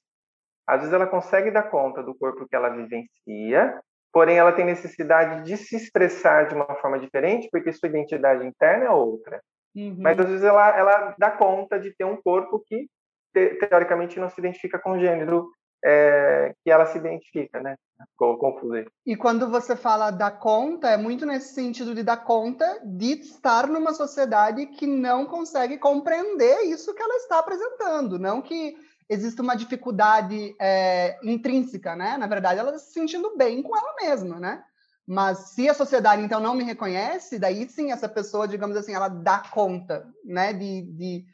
Às 0.67 0.81
vezes 0.81 0.93
ela 0.93 1.07
consegue 1.07 1.49
dar 1.49 1.63
conta 1.63 2.03
do 2.03 2.15
corpo 2.15 2.47
que 2.47 2.55
ela 2.55 2.69
vivencia, 2.69 3.79
porém 4.11 4.37
ela 4.37 4.51
tem 4.51 4.65
necessidade 4.65 5.43
de 5.43 5.57
se 5.57 5.75
expressar 5.75 6.47
de 6.47 6.55
uma 6.55 6.75
forma 6.75 6.99
diferente, 6.99 7.49
porque 7.51 7.71
sua 7.71 7.89
identidade 7.89 8.45
interna 8.45 8.85
é 8.85 8.89
outra. 8.89 9.41
Uhum. 9.75 9.95
Mas 9.99 10.19
às 10.19 10.27
vezes 10.27 10.43
ela, 10.43 10.77
ela 10.77 11.15
dá 11.17 11.31
conta 11.31 11.79
de 11.79 11.95
ter 11.95 12.03
um 12.03 12.21
corpo 12.21 12.61
que 12.65 12.87
te, 13.33 13.55
teoricamente 13.55 14.19
não 14.19 14.29
se 14.29 14.39
identifica 14.39 14.77
com 14.77 14.91
o 14.91 14.99
gênero 14.99 15.49
é, 15.83 16.53
que 16.63 16.71
ela 16.71 16.85
se 16.85 16.97
identifica, 16.97 17.61
né? 17.61 17.75
Confusei. 18.15 18.85
E 19.05 19.15
quando 19.15 19.49
você 19.49 19.75
fala 19.75 20.11
da 20.11 20.29
conta, 20.29 20.89
é 20.89 20.97
muito 20.97 21.25
nesse 21.25 21.53
sentido 21.53 21.95
de 21.95 22.03
dar 22.03 22.17
conta 22.17 22.79
de 22.83 23.13
estar 23.13 23.67
numa 23.67 23.93
sociedade 23.93 24.67
que 24.67 24.85
não 24.85 25.25
consegue 25.25 25.77
compreender 25.77 26.61
isso 26.65 26.93
que 26.93 27.01
ela 27.01 27.15
está 27.15 27.39
apresentando, 27.39 28.19
não 28.19 28.41
que 28.41 28.75
existe 29.09 29.41
uma 29.41 29.55
dificuldade 29.55 30.55
é, 30.59 31.17
intrínseca, 31.23 31.95
né? 31.95 32.17
Na 32.17 32.27
verdade, 32.27 32.59
ela 32.59 32.69
está 32.69 32.79
se 32.79 32.93
sentindo 32.93 33.35
bem 33.37 33.63
com 33.63 33.75
ela 33.75 33.95
mesma, 34.01 34.39
né? 34.39 34.63
Mas 35.07 35.51
se 35.51 35.69
a 35.69 35.73
sociedade 35.73 36.21
então 36.21 36.41
não 36.41 36.53
me 36.53 36.65
reconhece, 36.65 37.39
daí 37.39 37.67
sim 37.69 37.91
essa 37.91 38.09
pessoa, 38.09 38.47
digamos 38.47 38.75
assim, 38.75 38.93
ela 38.93 39.07
dá 39.07 39.39
conta, 39.39 40.05
né? 40.25 40.51
De, 40.51 40.81
de 40.81 41.25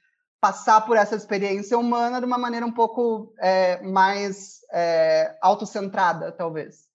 passar 0.43 0.85
por 0.85 0.97
essa 0.97 1.15
experiência 1.15 1.77
humana 1.77 2.19
de 2.19 2.25
uma 2.25 2.37
maneira 2.37 2.65
um 2.65 2.71
pouco 2.73 3.33
é, 3.39 3.81
mais 3.81 4.59
é, 4.73 5.37
autocentrada, 5.41 6.33
talvez. 6.33 6.85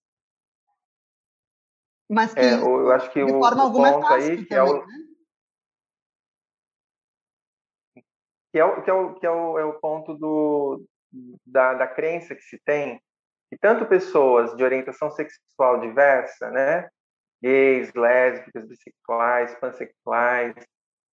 Mas 2.10 2.34
que, 2.34 2.40
é, 2.40 2.60
eu 2.60 2.92
acho 2.92 3.10
que 3.10 3.24
de 3.24 3.32
o, 3.32 3.38
forma 3.40 3.62
o 3.62 3.66
alguma 3.66 3.88
é 3.88 3.92
ponto 3.92 4.06
é 4.06 4.14
aí 4.16 4.36
que 4.44 4.44
também, 4.50 4.74
é 4.74 4.76
o, 4.76 4.86
né? 4.86 4.94
que 8.52 8.58
é 8.58 8.64
o, 8.66 8.82
que 8.82 8.90
é 8.90 8.92
o, 8.92 9.14
que 9.14 9.26
é 9.26 9.30
o, 9.30 9.58
é 9.58 9.64
o 9.64 9.80
ponto 9.80 10.12
do, 10.12 10.84
da, 11.46 11.72
da 11.72 11.86
crença 11.86 12.34
que 12.34 12.42
se 12.42 12.58
tem 12.66 13.02
que 13.48 13.56
tanto 13.56 13.86
pessoas 13.86 14.54
de 14.58 14.62
orientação 14.62 15.10
sexual 15.10 15.80
diversa, 15.80 16.50
né, 16.50 16.90
gays, 17.42 17.90
lésbicas, 17.94 18.68
bissexuais, 18.68 19.54
pansexuais, 19.54 20.54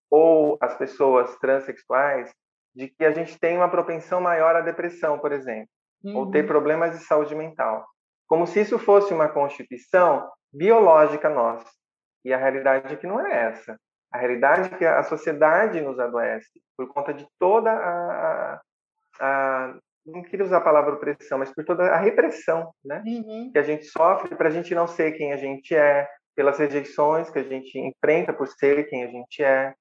ou 0.10 0.58
as 0.62 0.78
pessoas 0.78 1.36
transexuais, 1.38 2.32
de 2.76 2.90
que 2.90 3.06
a 3.06 3.12
gente 3.12 3.40
tem 3.40 3.56
uma 3.56 3.70
propensão 3.70 4.20
maior 4.20 4.56
à 4.56 4.62
depressão, 4.62 5.18
por 5.18 5.32
exemplo, 5.32 5.70
uhum. 6.04 6.18
ou 6.18 6.32
ter 6.32 6.42
uhum. 6.42 6.48
problemas 6.48 6.98
de 6.98 7.06
saúde 7.06 7.34
mental, 7.34 7.86
como 8.28 8.46
se 8.46 8.62
isso 8.62 8.78
fosse 8.78 9.14
uma 9.14 9.30
constituição 9.30 10.30
biológica 10.54 11.30
nossa. 11.30 11.70
E 12.24 12.34
a 12.34 12.38
realidade 12.38 12.94
é 12.94 12.98
que 12.98 13.08
não 13.08 13.26
é 13.26 13.50
essa. 13.50 13.78
A 14.12 14.18
realidade 14.18 14.74
é 14.74 14.78
que 14.78 14.86
a 14.86 15.04
sociedade 15.04 15.82
nos 15.82 16.00
adoece 16.00 16.62
por 16.78 16.88
conta 16.88 17.14
de 17.14 17.28
toda 17.38 17.72
a, 17.72 18.54
a, 18.54 18.62
a 19.20 19.76
não 20.06 20.22
queria 20.22 20.46
usar 20.46 20.58
a 20.58 20.62
palavra 20.62 20.94
opressão, 20.94 21.40
mas 21.40 21.52
por 21.54 21.66
toda 21.66 21.84
a 21.84 21.98
repressão, 21.98 22.72
né? 22.84 23.02
Uhum. 23.06 23.50
Que 23.52 23.58
a 23.58 23.64
gente 23.64 23.86
sofre 23.86 24.36
para 24.36 24.50
a 24.50 24.52
gente 24.52 24.76
não 24.76 24.88
ser 24.88 25.14
quem 25.14 25.34
a 25.34 25.38
gente 25.38 25.76
é, 25.76 26.08
pelas 26.36 26.60
rejeições 26.60 27.30
que 27.30 27.40
a 27.40 27.44
gente 27.44 27.78
enfrenta 27.80 28.32
por 28.32 28.48
ser 28.48 28.88
quem 28.88 29.04
a 29.04 29.08
gente 29.08 29.44
é. 29.44 29.74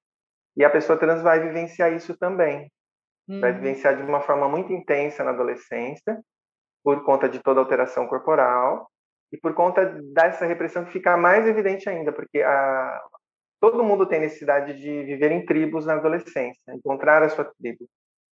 E 0.57 0.65
a 0.65 0.71
pessoa 0.71 0.99
trans 0.99 1.23
vai 1.23 1.41
vivenciar 1.41 1.93
isso 1.93 2.17
também. 2.17 2.71
Uhum. 3.29 3.41
Vai 3.41 3.53
vivenciar 3.53 3.97
de 3.97 4.03
uma 4.03 4.21
forma 4.21 4.49
muito 4.49 4.73
intensa 4.73 5.25
na 5.25 5.31
adolescência, 5.31 6.21
por 6.83 7.03
conta 7.05 7.29
de 7.29 7.43
toda 7.43 7.61
a 7.61 7.63
alteração 7.63 8.07
corporal 8.07 8.91
e 9.33 9.39
por 9.39 9.55
conta 9.55 9.87
dessa 10.13 10.45
repressão 10.45 10.85
que 10.85 10.93
fica 10.93 11.17
mais 11.17 11.47
evidente 11.47 11.89
ainda, 11.89 12.13
porque 12.13 12.43
a, 12.43 13.03
todo 13.59 13.83
mundo 13.83 14.07
tem 14.07 14.21
necessidade 14.21 14.75
de 14.75 15.03
viver 15.05 15.33
em 15.33 15.45
tribos 15.45 15.87
na 15.87 15.95
adolescência, 15.95 16.61
encontrar 16.69 17.23
a 17.23 17.29
sua 17.31 17.45
tribo. 17.45 17.89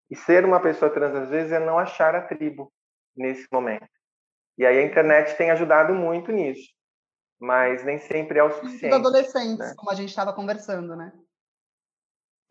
E 0.10 0.16
ser 0.16 0.44
uma 0.44 0.60
pessoa 0.60 0.92
trans, 0.92 1.16
às 1.16 1.30
vezes, 1.30 1.54
é 1.54 1.60
não 1.60 1.80
achar 1.80 2.14
a 2.14 2.22
tribo 2.22 2.72
nesse 3.16 3.48
momento. 3.50 3.88
E 4.58 4.66
aí 4.66 4.78
a 4.78 4.86
internet 4.86 5.38
tem 5.38 5.50
ajudado 5.50 5.96
muito 5.96 6.34
nisso, 6.34 6.70
mas 7.40 7.84
nem 7.86 7.98
sempre 7.98 8.38
é 8.38 8.44
o 8.44 8.52
suficiente. 8.52 8.90
Dos 8.90 9.00
adolescentes, 9.00 9.58
né? 9.58 9.74
como 9.78 9.90
a 9.90 9.96
gente 9.96 10.10
estava 10.10 10.34
conversando, 10.34 10.96
né? 10.98 11.14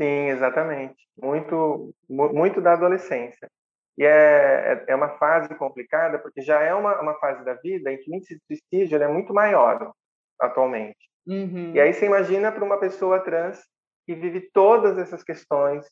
Sim, 0.00 0.30
exatamente. 0.30 0.97
Muito, 1.23 1.95
muito 2.09 2.61
da 2.61 2.73
adolescência. 2.73 3.50
E 3.99 4.04
é, 4.04 4.73
é, 4.73 4.85
é 4.88 4.97
uma 4.97 5.11
fase 5.19 5.54
complicada, 5.57 6.19
porque 6.19 6.40
já 6.40 6.62
é 6.62 6.73
uma, 6.73 6.99
uma 7.02 7.14
fase 7.19 7.45
da 7.45 7.52
vida 7.54 7.92
em 7.92 7.99
que 7.99 8.11
o 8.11 8.14
índice 8.14 8.35
de 8.35 8.40
suicídio 8.47 9.02
é 9.02 9.07
muito 9.07 9.35
maior 9.35 9.92
atualmente. 10.40 10.97
Uhum. 11.26 11.73
E 11.75 11.80
aí 11.80 11.92
você 11.92 12.07
imagina 12.07 12.50
para 12.50 12.64
uma 12.64 12.80
pessoa 12.80 13.21
trans 13.21 13.61
que 14.07 14.14
vive 14.14 14.50
todas 14.54 14.97
essas 14.97 15.23
questões 15.23 15.85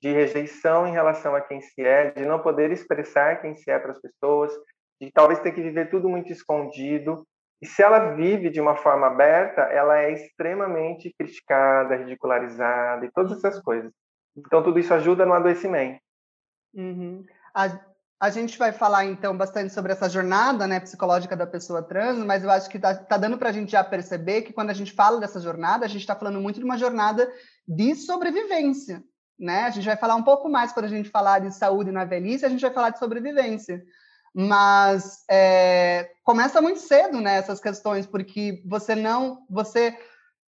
de 0.00 0.10
rejeição 0.10 0.86
em 0.86 0.92
relação 0.92 1.34
a 1.34 1.42
quem 1.42 1.60
se 1.60 1.82
é, 1.82 2.12
de 2.12 2.24
não 2.24 2.40
poder 2.40 2.70
expressar 2.70 3.42
quem 3.42 3.54
se 3.54 3.70
é 3.70 3.78
para 3.78 3.92
as 3.92 4.00
pessoas, 4.00 4.50
de 4.98 5.12
talvez 5.12 5.38
ter 5.40 5.52
que 5.52 5.60
viver 5.60 5.90
tudo 5.90 6.08
muito 6.08 6.32
escondido. 6.32 7.26
E 7.62 7.66
se 7.66 7.82
ela 7.82 8.14
vive 8.14 8.48
de 8.48 8.60
uma 8.60 8.74
forma 8.74 9.06
aberta, 9.06 9.60
ela 9.62 9.98
é 9.98 10.12
extremamente 10.12 11.14
criticada, 11.16 11.96
ridicularizada 11.96 13.04
e 13.04 13.10
todas 13.10 13.32
essas 13.32 13.60
coisas. 13.60 13.92
Então, 14.36 14.62
tudo 14.62 14.78
isso 14.78 14.94
ajuda 14.94 15.26
no 15.26 15.34
adoecimento. 15.34 16.00
Uhum. 16.74 17.24
A, 17.54 17.78
a 18.18 18.30
gente 18.30 18.58
vai 18.58 18.72
falar, 18.72 19.04
então, 19.04 19.36
bastante 19.36 19.74
sobre 19.74 19.92
essa 19.92 20.08
jornada 20.08 20.66
né, 20.66 20.80
psicológica 20.80 21.36
da 21.36 21.46
pessoa 21.46 21.82
trans, 21.82 22.18
mas 22.18 22.42
eu 22.42 22.50
acho 22.50 22.70
que 22.70 22.78
está 22.78 22.94
tá 22.94 23.18
dando 23.18 23.36
para 23.36 23.50
a 23.50 23.52
gente 23.52 23.72
já 23.72 23.84
perceber 23.84 24.42
que 24.42 24.52
quando 24.52 24.70
a 24.70 24.74
gente 24.74 24.92
fala 24.92 25.20
dessa 25.20 25.40
jornada, 25.40 25.84
a 25.84 25.88
gente 25.88 26.00
está 26.00 26.16
falando 26.16 26.40
muito 26.40 26.58
de 26.58 26.64
uma 26.64 26.78
jornada 26.78 27.30
de 27.66 27.94
sobrevivência. 27.94 29.02
Né? 29.38 29.64
A 29.64 29.70
gente 29.70 29.86
vai 29.86 29.96
falar 29.96 30.16
um 30.16 30.22
pouco 30.22 30.48
mais 30.48 30.72
quando 30.72 30.86
a 30.86 30.90
gente 30.90 31.08
falar 31.08 31.38
de 31.40 31.54
saúde 31.54 31.90
na 31.90 32.04
velhice, 32.04 32.44
a 32.44 32.48
gente 32.48 32.60
vai 32.60 32.70
falar 32.70 32.90
de 32.90 32.98
sobrevivência. 32.98 33.82
Mas 34.34 35.24
é, 35.28 36.10
começa 36.22 36.60
muito 36.60 36.80
cedo 36.80 37.20
né, 37.20 37.36
essas 37.36 37.60
questões, 37.60 38.06
porque 38.06 38.62
você 38.64 38.94
não. 38.94 39.44
Você, 39.50 39.96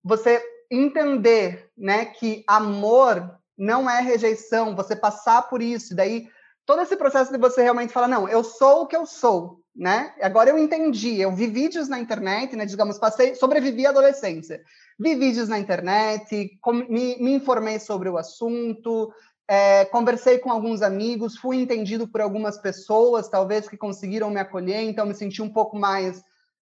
você 0.04 0.42
entender 0.70 1.70
né, 1.76 2.04
que 2.04 2.44
amor 2.46 3.38
não 3.56 3.90
é 3.90 4.00
rejeição, 4.00 4.74
você 4.74 4.96
passar 4.96 5.42
por 5.42 5.60
isso, 5.60 5.94
daí 5.94 6.28
todo 6.64 6.82
esse 6.82 6.96
processo 6.96 7.32
de 7.32 7.38
você 7.38 7.62
realmente 7.62 7.92
falar, 7.92 8.08
não, 8.08 8.28
eu 8.28 8.44
sou 8.44 8.82
o 8.82 8.86
que 8.86 8.96
eu 8.96 9.04
sou, 9.04 9.60
né? 9.74 10.14
Agora 10.20 10.50
eu 10.50 10.58
entendi, 10.58 11.20
eu 11.20 11.32
vi 11.32 11.46
vídeos 11.46 11.88
na 11.88 11.98
internet, 11.98 12.54
né? 12.54 12.64
Digamos, 12.64 12.96
passei, 12.96 13.34
sobrevivi 13.34 13.86
à 13.86 13.90
adolescência. 13.90 14.62
Vi 14.98 15.14
vídeos 15.14 15.48
na 15.48 15.58
internet, 15.58 16.56
com, 16.60 16.72
me, 16.72 17.16
me, 17.18 17.32
informei 17.32 17.78
sobre 17.78 18.08
o 18.08 18.16
assunto, 18.16 19.12
é, 19.50 19.84
conversei 19.86 20.38
com 20.38 20.52
alguns 20.52 20.80
amigos, 20.80 21.36
fui 21.36 21.56
entendido 21.56 22.06
por 22.06 22.20
algumas 22.20 22.56
pessoas, 22.56 23.28
talvez, 23.28 23.68
que 23.68 23.76
conseguiram 23.76 24.30
me 24.30 24.38
acolher, 24.38 24.82
então 24.82 25.04
me 25.04 25.12
senti 25.12 25.42
um 25.42 25.52
pouco 25.52 25.76
mais 25.76 26.22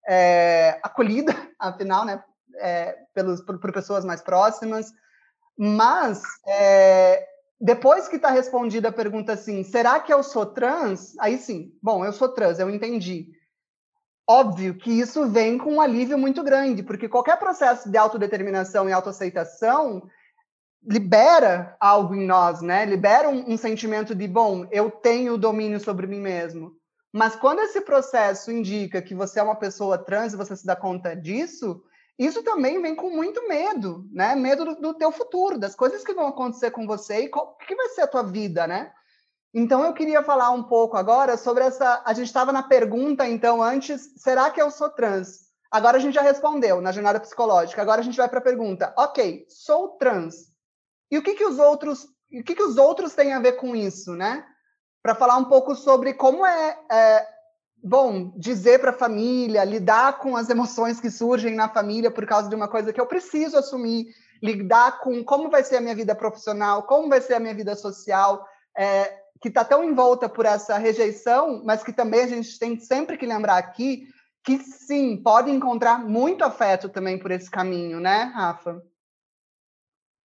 é, 0.09 0.78
acolhida, 0.81 1.35
afinal, 1.59 2.05
né? 2.05 2.23
É, 2.61 2.97
pelos, 3.12 3.40
por, 3.40 3.59
por, 3.59 3.73
pessoas 3.73 4.05
mais 4.05 4.23
próximas. 4.23 4.93
Mas 5.59 6.23
é, 6.47 7.26
depois 7.61 8.07
que 8.07 8.16
está 8.16 8.31
respondida 8.31 8.90
a 8.90 8.93
pergunta 8.93 9.33
assim, 9.33 9.64
será 9.64 9.99
que 9.99 10.14
eu 10.14 10.23
sou 10.23 10.47
trans? 10.47 11.19
Aí 11.19 11.38
sim, 11.38 11.73
bom, 11.83 12.05
eu 12.05 12.12
sou 12.12 12.28
trans, 12.28 12.61
eu 12.61 12.71
entendi. 12.71 13.33
Óbvio 14.28 14.78
que 14.78 14.93
isso 14.93 15.26
vem 15.26 15.59
com 15.59 15.75
um 15.75 15.81
alívio 15.81 16.16
muito 16.16 16.40
grande, 16.45 16.85
porque 16.85 17.09
qualquer 17.09 17.37
processo 17.37 17.90
de 17.90 17.99
autodeterminação 17.99 18.88
e 18.88 18.93
autoaceitação 18.93 20.09
libera 20.87 21.76
algo 21.81 22.14
em 22.14 22.25
nós, 22.25 22.62
né? 22.62 22.85
Libera 22.85 23.28
um, 23.28 23.52
um 23.52 23.57
sentimento 23.57 24.14
de, 24.14 24.28
bom, 24.28 24.66
eu 24.71 24.90
tenho 24.90 25.37
domínio 25.37 25.81
sobre 25.81 26.07
mim 26.07 26.21
mesmo. 26.21 26.73
Mas 27.12 27.35
quando 27.35 27.61
esse 27.61 27.81
processo 27.81 28.52
indica 28.52 29.02
que 29.02 29.14
você 29.14 29.40
é 29.40 29.43
uma 29.43 29.57
pessoa 29.57 29.99
trans 29.99 30.33
e 30.33 30.37
você 30.37 30.55
se 30.55 30.66
dá 30.66 30.76
conta 30.76 31.16
disso, 31.16 31.83
isso 32.19 32.43
também 32.43 32.81
vem 32.81 32.95
com 32.95 33.11
muito 33.11 33.49
medo, 33.49 34.07
né? 34.12 34.37
Medo 34.37 34.64
do, 34.64 34.75
do 34.76 34.95
teu 34.95 35.11
futuro, 35.11 35.59
das 35.59 35.75
coisas 35.75 36.05
que 36.05 36.14
vão 36.14 36.28
acontecer 36.28 36.71
com 36.71 36.87
você 36.87 37.23
e 37.23 37.28
qual 37.28 37.57
que 37.57 37.75
vai 37.75 37.88
ser 37.88 38.02
a 38.02 38.07
tua 38.07 38.23
vida, 38.23 38.66
né? 38.66 38.93
Então 39.52 39.85
eu 39.85 39.93
queria 39.95 40.23
falar 40.23 40.50
um 40.50 40.62
pouco 40.62 40.97
agora 40.97 41.37
sobre 41.37 41.64
essa. 41.64 42.02
A 42.05 42.12
gente 42.12 42.26
estava 42.26 42.52
na 42.52 42.62
pergunta 42.62 43.26
então 43.26 43.62
antes, 43.62 44.12
será 44.16 44.50
que 44.50 44.61
eu 44.61 44.71
sou 44.71 44.90
trans? 44.90 45.47
Agora 45.71 45.97
a 45.97 46.00
gente 46.00 46.14
já 46.14 46.23
respondeu 46.23 46.81
na 46.81 46.93
jornada 46.93 47.19
psicológica. 47.19 47.83
Agora 47.83 48.00
a 48.00 48.05
gente 48.05 48.16
vai 48.16 48.28
para 48.28 48.38
a 48.38 48.43
pergunta: 48.43 48.95
ok, 48.97 49.47
sou 49.49 49.97
trans. 49.97 50.55
E 51.10 51.18
o 51.18 51.22
que, 51.22 51.34
que 51.34 51.44
os 51.44 51.58
outros, 51.58 52.04
o 52.32 52.42
que, 52.42 52.54
que 52.54 52.62
os 52.62 52.76
outros 52.76 53.14
têm 53.14 53.32
a 53.32 53.40
ver 53.40 53.52
com 53.52 53.75
isso, 53.75 54.14
né? 54.14 54.44
Para 55.02 55.14
falar 55.14 55.36
um 55.36 55.44
pouco 55.44 55.75
sobre 55.75 56.14
como 56.14 56.44
é, 56.44 56.78
é 56.90 57.26
bom 57.82 58.32
dizer 58.36 58.80
para 58.80 58.90
a 58.90 58.98
família, 58.98 59.64
lidar 59.64 60.18
com 60.18 60.36
as 60.36 60.50
emoções 60.50 61.00
que 61.00 61.10
surgem 61.10 61.54
na 61.54 61.68
família 61.68 62.10
por 62.10 62.26
causa 62.26 62.48
de 62.48 62.54
uma 62.54 62.68
coisa 62.68 62.92
que 62.92 63.00
eu 63.00 63.06
preciso 63.06 63.56
assumir, 63.56 64.06
lidar 64.42 65.00
com 65.00 65.22
como 65.25 65.48
vai 65.48 65.62
ser 65.62 65.76
a 65.76 65.80
minha 65.80 65.94
vida 65.94 66.14
profissional, 66.14 66.82
como 66.82 67.08
vai 67.08 67.20
ser 67.20 67.34
a 67.34 67.40
minha 67.40 67.54
vida 67.54 67.76
social, 67.76 68.46
é, 68.76 69.26
que 69.40 69.48
está 69.48 69.64
tão 69.64 69.84
envolta 69.84 70.28
por 70.28 70.46
essa 70.46 70.76
rejeição, 70.78 71.62
mas 71.64 71.82
que 71.82 71.92
também 71.92 72.22
a 72.22 72.26
gente 72.26 72.58
tem 72.58 72.78
sempre 72.78 73.16
que 73.16 73.26
lembrar 73.26 73.58
aqui 73.58 74.08
que 74.42 74.58
sim, 74.58 75.16
pode 75.16 75.50
encontrar 75.50 75.98
muito 75.98 76.44
afeto 76.44 76.88
também 76.88 77.18
por 77.18 77.32
esse 77.32 77.50
caminho, 77.50 77.98
né, 77.98 78.30
Rafa? 78.34 78.80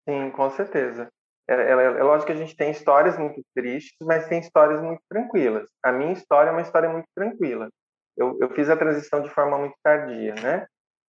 Sim, 0.08 0.32
com 0.32 0.50
certeza. 0.50 1.10
É, 1.48 1.54
é, 1.54 1.72
é, 1.72 2.04
lógico 2.04 2.28
que 2.28 2.34
a 2.34 2.36
gente 2.36 2.56
tem 2.56 2.72
histórias 2.72 3.18
muito 3.18 3.42
tristes, 3.56 3.98
mas 4.02 4.28
tem 4.28 4.40
histórias 4.40 4.82
muito 4.82 5.02
tranquilas. 5.10 5.70
A 5.84 5.92
minha 5.92 6.14
história 6.14 6.50
é 6.50 6.52
uma 6.52 6.62
história 6.62 6.90
muito 6.90 7.08
tranquila. 7.16 7.70
Eu, 8.18 8.38
eu 8.42 8.50
fiz 8.54 8.70
a 8.70 8.78
transição 8.78 9.22
de 9.22 9.30
forma 9.30 9.58
muito 9.58 9.76
tardia, 9.84 10.36
né? 10.36 10.66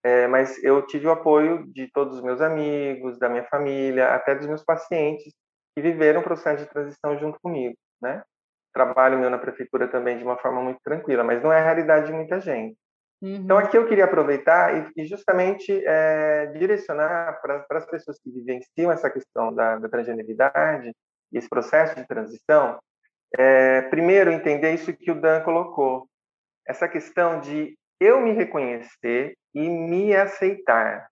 É, 0.04 0.26
mas 0.28 0.62
eu 0.64 0.86
tive 0.86 1.06
o 1.06 1.10
apoio 1.12 1.66
de 1.72 1.90
todos 1.92 2.16
os 2.16 2.22
meus 2.22 2.40
amigos, 2.40 3.18
da 3.18 3.28
minha 3.28 3.44
família, 3.44 4.14
até 4.14 4.34
dos 4.34 4.46
meus 4.46 4.64
pacientes 4.64 5.32
que 5.76 5.82
viveram 5.82 6.20
o 6.20 6.24
processo 6.24 6.64
de 6.64 6.70
transição 6.70 7.18
junto 7.18 7.38
comigo, 7.40 7.76
né? 8.02 8.22
Trabalho 8.74 9.18
meu 9.18 9.30
na 9.30 9.38
prefeitura 9.38 9.88
também 9.88 10.18
de 10.18 10.24
uma 10.24 10.38
forma 10.38 10.62
muito 10.62 10.80
tranquila, 10.84 11.24
mas 11.24 11.42
não 11.42 11.52
é 11.52 11.60
a 11.60 11.64
realidade 11.64 12.06
de 12.06 12.12
muita 12.12 12.40
gente. 12.40 12.76
Uhum. 13.22 13.36
Então, 13.36 13.58
aqui 13.58 13.76
eu 13.76 13.86
queria 13.86 14.04
aproveitar 14.04 14.92
e, 14.96 15.02
e 15.02 15.06
justamente 15.06 15.70
é, 15.86 16.46
direcionar 16.46 17.40
para 17.42 17.66
as 17.70 17.86
pessoas 17.86 18.18
que 18.18 18.30
vivenciam 18.30 18.90
essa 18.90 19.10
questão 19.10 19.54
da, 19.54 19.76
da 19.76 19.88
transgeneridade 19.88 20.92
e 21.32 21.38
esse 21.38 21.48
processo 21.48 21.94
de 21.96 22.06
transição, 22.06 22.78
é, 23.36 23.82
primeiro 23.82 24.32
entender 24.32 24.72
isso 24.72 24.92
que 24.92 25.10
o 25.10 25.20
Dan 25.20 25.42
colocou, 25.42 26.08
essa 26.66 26.88
questão 26.88 27.40
de 27.40 27.76
eu 28.00 28.20
me 28.20 28.32
reconhecer 28.32 29.34
e 29.54 29.68
me 29.68 30.14
aceitar. 30.16 31.06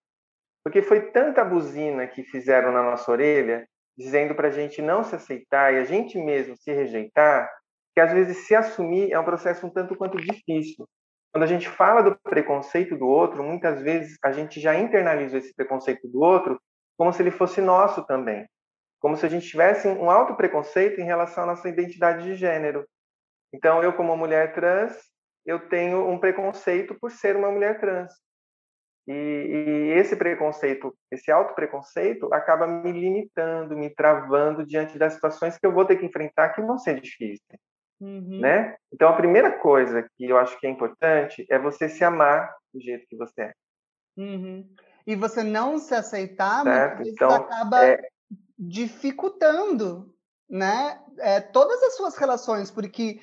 Porque 0.65 0.83
foi 0.83 1.11
tanta 1.11 1.45
buzina 1.45 2.07
que 2.07 2.23
fizeram 2.25 2.73
na 2.73 2.83
nossa 2.83 3.11
orelha, 3.11 3.67
dizendo 3.97 4.35
para 4.35 4.49
a 4.49 4.51
gente 4.51 4.81
não 4.81 5.05
se 5.05 5.15
aceitar 5.15 5.75
e 5.75 5.79
a 5.79 5.85
gente 5.85 6.19
mesmo 6.19 6.57
se 6.57 6.73
rejeitar, 6.73 7.51
que 7.95 8.01
às 8.01 8.13
vezes 8.13 8.47
se 8.47 8.55
assumir 8.55 9.13
é 9.13 9.19
um 9.19 9.25
processo 9.25 9.67
um 9.67 9.71
tanto 9.71 9.97
quanto 9.97 10.17
difícil. 10.19 10.87
Quando 11.33 11.45
a 11.45 11.47
gente 11.47 11.69
fala 11.69 12.03
do 12.03 12.17
preconceito 12.17 12.97
do 12.97 13.07
outro, 13.07 13.43
muitas 13.45 13.83
vezes 13.83 14.19
a 14.25 14.33
gente 14.33 14.61
já 14.61 14.75
internaliza 14.75 15.39
esse 15.39 15.55
preconceito 15.55 16.09
do 16.09 16.21
outro 16.21 16.61
como 16.97 17.13
se 17.13 17.23
ele 17.23 17.31
fosse 17.31 17.61
nosso 17.61 18.05
também. 18.07 18.47
Como 19.01 19.17
se 19.17 19.25
a 19.25 19.29
gente 19.29 19.47
tivesse 19.47 19.87
um 19.87 20.11
alto 20.11 20.35
preconceito 20.35 21.01
em 21.01 21.05
relação 21.05 21.45
à 21.45 21.47
nossa 21.47 21.69
identidade 21.69 22.25
de 22.25 22.35
gênero. 22.35 22.85
Então, 23.53 23.83
eu, 23.83 23.93
como 23.93 24.17
mulher 24.17 24.53
trans, 24.55 24.99
eu 25.47 25.69
tenho 25.69 26.09
um 26.09 26.19
preconceito 26.19 26.97
por 27.01 27.11
ser 27.11 27.37
uma 27.37 27.51
mulher 27.51 27.79
trans. 27.79 28.13
E, 29.07 29.13
e 29.13 29.99
esse 29.99 30.17
preconceito, 30.17 30.95
esse 31.11 31.31
alto 31.31 31.55
preconceito, 31.55 32.29
acaba 32.35 32.67
me 32.67 32.93
limitando, 32.93 33.77
me 33.77 33.89
travando 33.89 34.67
diante 34.67 34.99
das 34.99 35.15
situações 35.15 35.57
que 35.57 35.67
eu 35.67 35.73
vou 35.73 35.87
ter 35.87 35.97
que 35.97 36.05
enfrentar 36.05 36.51
que 36.51 36.61
vão 36.61 36.79
ser 36.79 37.01
difíceis. 37.01 37.59
Uhum. 38.01 38.41
Né? 38.41 38.77
Então, 38.93 39.09
a 39.09 39.17
primeira 39.17 39.59
coisa 39.59 40.09
que 40.17 40.25
eu 40.25 40.39
acho 40.39 40.59
que 40.59 40.67
é 40.67 40.71
importante 40.71 41.47
é 41.51 41.59
você 41.59 41.89
se 41.89 42.05
amar 42.05 42.55
do 42.73 42.81
jeito 42.81 43.07
que 43.09 43.17
você 43.17 43.43
é. 43.43 43.53
Uhum. 44.17 44.69
E 45.07 45.17
você 45.17 45.43
não 45.43 45.79
se 45.79 45.95
aceitar, 45.95 46.63
certo? 46.65 47.03
então, 47.09 47.31
acaba 47.31 47.85
é... 47.85 48.01
dificultando 48.59 50.15
né? 50.49 50.99
É, 51.19 51.41
todas 51.41 51.83
as 51.83 51.97
suas 51.97 52.17
relações, 52.17 52.71
porque 52.71 53.21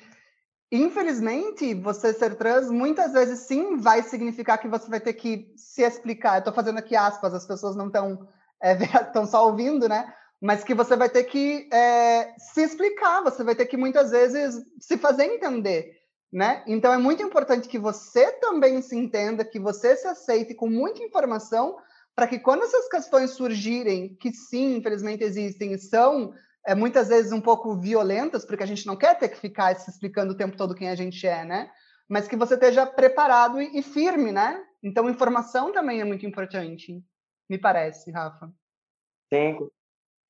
infelizmente 0.70 1.74
você 1.74 2.12
ser 2.12 2.36
trans 2.36 2.70
muitas 2.70 3.12
vezes 3.12 3.40
sim 3.40 3.76
vai 3.76 4.02
significar 4.02 4.58
que 4.58 4.68
você 4.68 4.88
vai 4.88 5.00
ter 5.00 5.14
que 5.14 5.52
se 5.56 5.82
explicar. 5.82 6.36
Eu 6.36 6.38
estou 6.40 6.54
fazendo 6.54 6.78
aqui 6.78 6.94
aspas, 6.94 7.34
as 7.34 7.46
pessoas 7.46 7.74
não 7.74 7.86
estão 7.86 8.28
estão 8.62 9.22
é, 9.24 9.26
só 9.26 9.46
ouvindo, 9.46 9.88
né? 9.88 10.12
Mas 10.40 10.62
que 10.62 10.74
você 10.74 10.96
vai 10.96 11.08
ter 11.08 11.24
que 11.24 11.68
é, 11.72 12.34
se 12.38 12.62
explicar, 12.62 13.22
você 13.22 13.42
vai 13.42 13.54
ter 13.54 13.66
que 13.66 13.76
muitas 13.76 14.10
vezes 14.10 14.62
se 14.78 14.98
fazer 14.98 15.24
entender, 15.24 15.92
né? 16.32 16.62
Então 16.66 16.92
é 16.92 16.98
muito 16.98 17.22
importante 17.22 17.68
que 17.68 17.78
você 17.78 18.32
também 18.32 18.82
se 18.82 18.96
entenda, 18.96 19.44
que 19.44 19.58
você 19.58 19.96
se 19.96 20.06
aceite 20.06 20.54
com 20.54 20.68
muita 20.68 21.02
informação, 21.02 21.76
para 22.14 22.26
que 22.26 22.38
quando 22.38 22.64
essas 22.64 22.88
questões 22.88 23.32
surgirem, 23.32 24.14
que 24.14 24.32
sim, 24.32 24.76
infelizmente 24.76 25.22
existem 25.22 25.72
e 25.72 25.78
são 25.78 26.32
é, 26.66 26.74
muitas 26.74 27.08
vezes 27.08 27.32
um 27.32 27.40
pouco 27.40 27.78
violentas, 27.78 28.44
porque 28.44 28.62
a 28.62 28.66
gente 28.66 28.86
não 28.86 28.96
quer 28.96 29.18
ter 29.18 29.28
que 29.28 29.38
ficar 29.38 29.74
se 29.76 29.90
explicando 29.90 30.32
o 30.32 30.36
tempo 30.36 30.56
todo 30.56 30.74
quem 30.74 30.88
a 30.88 30.94
gente 30.94 31.26
é, 31.26 31.44
né? 31.44 31.70
Mas 32.08 32.28
que 32.28 32.36
você 32.36 32.54
esteja 32.54 32.86
preparado 32.86 33.60
e, 33.60 33.78
e 33.78 33.82
firme, 33.82 34.32
né? 34.32 34.62
Então 34.82 35.08
informação 35.08 35.72
também 35.72 36.00
é 36.00 36.04
muito 36.04 36.26
importante, 36.26 37.02
me 37.48 37.58
parece, 37.58 38.10
Rafa. 38.10 38.50
Sim, 39.32 39.58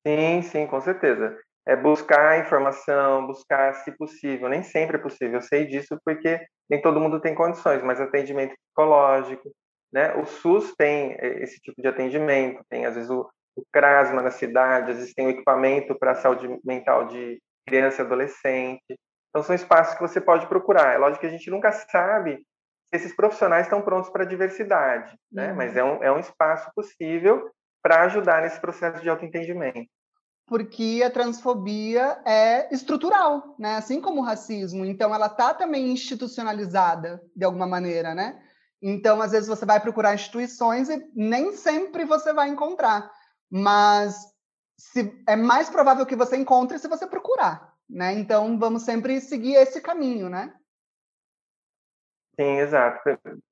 Sim, 0.07 0.41
sim, 0.41 0.67
com 0.67 0.79
certeza. 0.79 1.37
É 1.65 1.75
buscar 1.75 2.39
informação, 2.39 3.27
buscar, 3.27 3.73
se 3.75 3.91
possível, 3.97 4.47
nem 4.47 4.63
sempre 4.63 4.95
é 4.95 4.99
possível, 5.01 5.35
eu 5.35 5.41
sei 5.41 5.65
disso 5.65 5.99
porque 6.05 6.39
nem 6.69 6.81
todo 6.81 6.99
mundo 6.99 7.19
tem 7.19 7.35
condições, 7.35 7.83
mas 7.83 7.99
atendimento 7.99 8.55
psicológico, 8.55 9.51
né? 9.91 10.15
O 10.15 10.25
SUS 10.25 10.73
tem 10.77 11.11
eh, 11.19 11.43
esse 11.43 11.59
tipo 11.59 11.81
de 11.81 11.87
atendimento, 11.89 12.63
tem 12.69 12.85
às 12.85 12.95
vezes 12.95 13.09
o, 13.09 13.29
o 13.57 13.63
CRASMA 13.73 14.21
na 14.21 14.31
cidade, 14.31 14.91
às 14.91 14.97
vezes 14.97 15.13
tem 15.13 15.27
o 15.27 15.29
equipamento 15.29 15.93
para 15.99 16.15
saúde 16.15 16.47
mental 16.63 17.07
de 17.07 17.37
criança 17.67 18.01
e 18.01 18.05
adolescente. 18.05 18.95
Então 19.29 19.43
são 19.43 19.53
espaços 19.53 19.95
que 19.95 20.01
você 20.01 20.21
pode 20.21 20.47
procurar. 20.47 20.93
É 20.93 20.97
lógico 20.97 21.19
que 21.19 21.27
a 21.27 21.31
gente 21.31 21.49
nunca 21.51 21.73
sabe 21.73 22.37
se 22.37 22.95
esses 22.95 23.13
profissionais 23.13 23.65
estão 23.65 23.81
prontos 23.81 24.09
para 24.09 24.23
a 24.23 24.27
diversidade, 24.27 25.13
né? 25.29 25.49
Uhum. 25.49 25.57
Mas 25.57 25.75
é 25.75 25.83
um, 25.83 26.01
é 26.03 26.11
um 26.13 26.19
espaço 26.19 26.71
possível 26.73 27.51
para 27.83 28.03
ajudar 28.03 28.41
nesse 28.41 28.59
processo 28.61 29.01
de 29.01 29.09
autoentendimento 29.09 29.89
porque 30.47 31.03
a 31.05 31.11
transfobia 31.11 32.19
é 32.25 32.73
estrutural, 32.73 33.53
né? 33.59 33.75
Assim 33.75 33.99
como 33.99 34.21
o 34.21 34.23
racismo. 34.23 34.85
Então, 34.85 35.13
ela 35.13 35.27
está 35.27 35.53
também 35.53 35.91
institucionalizada 35.91 37.21
de 37.35 37.43
alguma 37.43 37.67
maneira, 37.67 38.15
né? 38.15 38.41
Então, 38.81 39.21
às 39.21 39.31
vezes 39.31 39.49
você 39.49 39.65
vai 39.65 39.79
procurar 39.81 40.15
instituições 40.15 40.89
e 40.89 41.11
nem 41.13 41.51
sempre 41.51 42.05
você 42.05 42.31
vai 42.31 42.47
encontrar, 42.47 43.11
mas 43.51 44.15
se, 44.79 45.21
é 45.27 45.35
mais 45.35 45.69
provável 45.69 46.05
que 46.05 46.15
você 46.15 46.37
encontre 46.37 46.79
se 46.79 46.87
você 46.87 47.05
procurar, 47.05 47.73
né? 47.89 48.13
Então, 48.13 48.57
vamos 48.57 48.83
sempre 48.83 49.19
seguir 49.19 49.55
esse 49.55 49.81
caminho, 49.81 50.29
né? 50.29 50.53
Sim, 52.39 52.59
exato. 52.59 53.01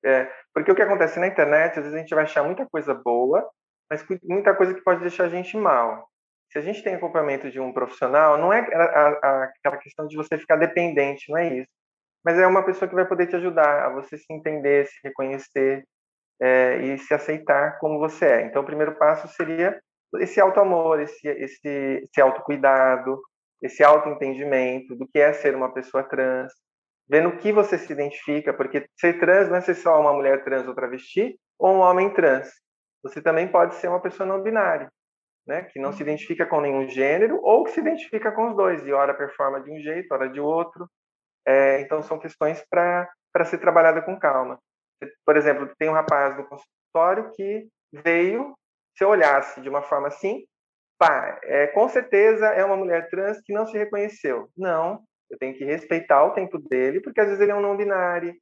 É, 0.02 0.32
porque 0.54 0.70
o 0.70 0.74
que 0.74 0.82
acontece 0.82 1.18
na 1.18 1.26
internet, 1.26 1.72
às 1.72 1.84
vezes 1.84 1.94
a 1.94 1.98
gente 1.98 2.14
vai 2.14 2.24
achar 2.24 2.42
muita 2.42 2.64
coisa 2.66 2.94
boa, 2.94 3.46
mas 3.90 4.02
muita 4.22 4.54
coisa 4.54 4.72
que 4.72 4.80
pode 4.80 5.00
deixar 5.00 5.24
a 5.24 5.28
gente 5.28 5.56
mal 5.58 6.08
se 6.50 6.58
a 6.58 6.62
gente 6.62 6.82
tem 6.82 6.94
acompanhamento 6.94 7.50
de 7.50 7.60
um 7.60 7.72
profissional, 7.72 8.38
não 8.38 8.52
é 8.52 8.60
aquela 8.60 9.76
questão 9.78 10.06
de 10.06 10.16
você 10.16 10.38
ficar 10.38 10.56
dependente, 10.56 11.30
não 11.30 11.38
é 11.38 11.58
isso. 11.58 11.68
Mas 12.24 12.38
é 12.38 12.46
uma 12.46 12.64
pessoa 12.64 12.88
que 12.88 12.94
vai 12.94 13.06
poder 13.06 13.26
te 13.26 13.36
ajudar 13.36 13.86
a 13.86 13.90
você 13.90 14.16
se 14.16 14.32
entender, 14.32 14.86
se 14.86 14.98
reconhecer 15.04 15.84
é, 16.40 16.78
e 16.78 16.98
se 16.98 17.14
aceitar 17.14 17.78
como 17.78 17.98
você 17.98 18.26
é. 18.26 18.42
Então, 18.42 18.62
o 18.62 18.66
primeiro 18.66 18.96
passo 18.96 19.28
seria 19.28 19.78
esse 20.18 20.40
auto-amor, 20.40 21.00
esse, 21.00 21.26
esse, 21.28 21.68
esse 22.02 22.20
autocuidado, 22.20 23.20
esse 23.62 23.82
autoentendimento 23.82 24.94
do 24.96 25.06
que 25.06 25.18
é 25.18 25.32
ser 25.32 25.54
uma 25.54 25.72
pessoa 25.72 26.02
trans, 26.04 26.52
vendo 27.08 27.36
que 27.36 27.52
você 27.52 27.78
se 27.78 27.92
identifica, 27.92 28.52
porque 28.52 28.86
ser 28.98 29.18
trans 29.18 29.48
não 29.48 29.56
é 29.56 29.60
ser 29.60 29.74
só 29.74 30.00
uma 30.00 30.12
mulher 30.12 30.44
trans 30.44 30.66
ou 30.66 30.74
travesti 30.74 31.38
ou 31.58 31.74
um 31.74 31.80
homem 31.80 32.12
trans. 32.12 32.48
Você 33.02 33.22
também 33.22 33.48
pode 33.48 33.74
ser 33.76 33.88
uma 33.88 34.00
pessoa 34.00 34.26
não 34.26 34.42
binária 34.42 34.90
né, 35.46 35.62
que 35.62 35.78
não 35.78 35.92
se 35.92 36.02
identifica 36.02 36.44
com 36.44 36.60
nenhum 36.60 36.88
gênero 36.88 37.40
ou 37.42 37.64
que 37.64 37.70
se 37.70 37.80
identifica 37.80 38.32
com 38.32 38.48
os 38.48 38.56
dois 38.56 38.84
e 38.86 38.92
ora 38.92 39.14
performa 39.14 39.60
de 39.60 39.70
um 39.70 39.80
jeito, 39.80 40.12
ora 40.12 40.28
de 40.28 40.40
outro. 40.40 40.88
É, 41.46 41.80
então 41.80 42.02
são 42.02 42.18
questões 42.18 42.64
para 42.68 43.44
ser 43.44 43.58
trabalhada 43.58 44.02
com 44.02 44.18
calma. 44.18 44.58
Por 45.24 45.36
exemplo, 45.36 45.70
tem 45.78 45.88
um 45.88 45.92
rapaz 45.92 46.36
no 46.36 46.44
consultório 46.48 47.30
que 47.34 47.68
veio, 47.92 48.54
se 48.96 49.04
eu 49.04 49.08
olhasse 49.08 49.60
de 49.60 49.68
uma 49.68 49.82
forma 49.82 50.08
assim, 50.08 50.44
pá, 50.98 51.38
é, 51.44 51.68
com 51.68 51.88
certeza 51.88 52.46
é 52.46 52.64
uma 52.64 52.76
mulher 52.76 53.08
trans 53.08 53.40
que 53.42 53.52
não 53.52 53.66
se 53.66 53.76
reconheceu. 53.78 54.48
Não, 54.56 55.04
eu 55.30 55.38
tenho 55.38 55.54
que 55.54 55.64
respeitar 55.64 56.24
o 56.24 56.32
tempo 56.32 56.58
dele, 56.58 57.00
porque 57.00 57.20
às 57.20 57.26
vezes 57.26 57.40
ele 57.40 57.52
é 57.52 57.54
um 57.54 57.60
não 57.60 57.76
binário, 57.76 58.34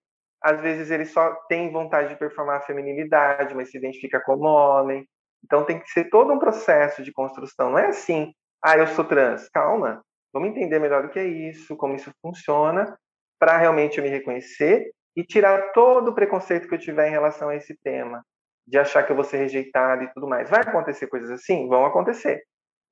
às 0.42 0.60
vezes 0.60 0.90
ele 0.90 1.06
só 1.06 1.34
tem 1.48 1.72
vontade 1.72 2.10
de 2.10 2.16
performar 2.18 2.58
a 2.58 2.62
feminilidade, 2.62 3.54
mas 3.54 3.70
se 3.70 3.78
identifica 3.78 4.20
como 4.20 4.44
homem. 4.44 5.06
Então 5.44 5.64
tem 5.64 5.78
que 5.78 5.88
ser 5.90 6.08
todo 6.08 6.32
um 6.32 6.38
processo 6.38 7.02
de 7.02 7.12
construção. 7.12 7.70
Não 7.70 7.78
é 7.78 7.88
assim, 7.88 8.32
ah, 8.64 8.76
eu 8.76 8.86
sou 8.88 9.04
trans. 9.04 9.48
Calma, 9.50 10.02
vamos 10.32 10.48
entender 10.48 10.78
melhor 10.78 11.04
o 11.04 11.10
que 11.10 11.18
é 11.18 11.26
isso, 11.26 11.76
como 11.76 11.94
isso 11.94 12.10
funciona, 12.22 12.96
para 13.38 13.58
realmente 13.58 13.98
eu 13.98 14.04
me 14.04 14.10
reconhecer 14.10 14.90
e 15.16 15.22
tirar 15.22 15.72
todo 15.72 16.08
o 16.08 16.14
preconceito 16.14 16.66
que 16.66 16.74
eu 16.74 16.78
tiver 16.78 17.08
em 17.08 17.12
relação 17.12 17.50
a 17.50 17.56
esse 17.56 17.76
tema, 17.82 18.24
de 18.66 18.78
achar 18.78 19.02
que 19.02 19.12
eu 19.12 19.16
vou 19.16 19.24
ser 19.24 19.36
rejeitado 19.36 20.02
e 20.02 20.12
tudo 20.12 20.26
mais. 20.26 20.48
Vai 20.48 20.60
acontecer 20.60 21.06
coisas 21.06 21.30
assim? 21.30 21.68
Vão 21.68 21.84
acontecer. 21.84 22.42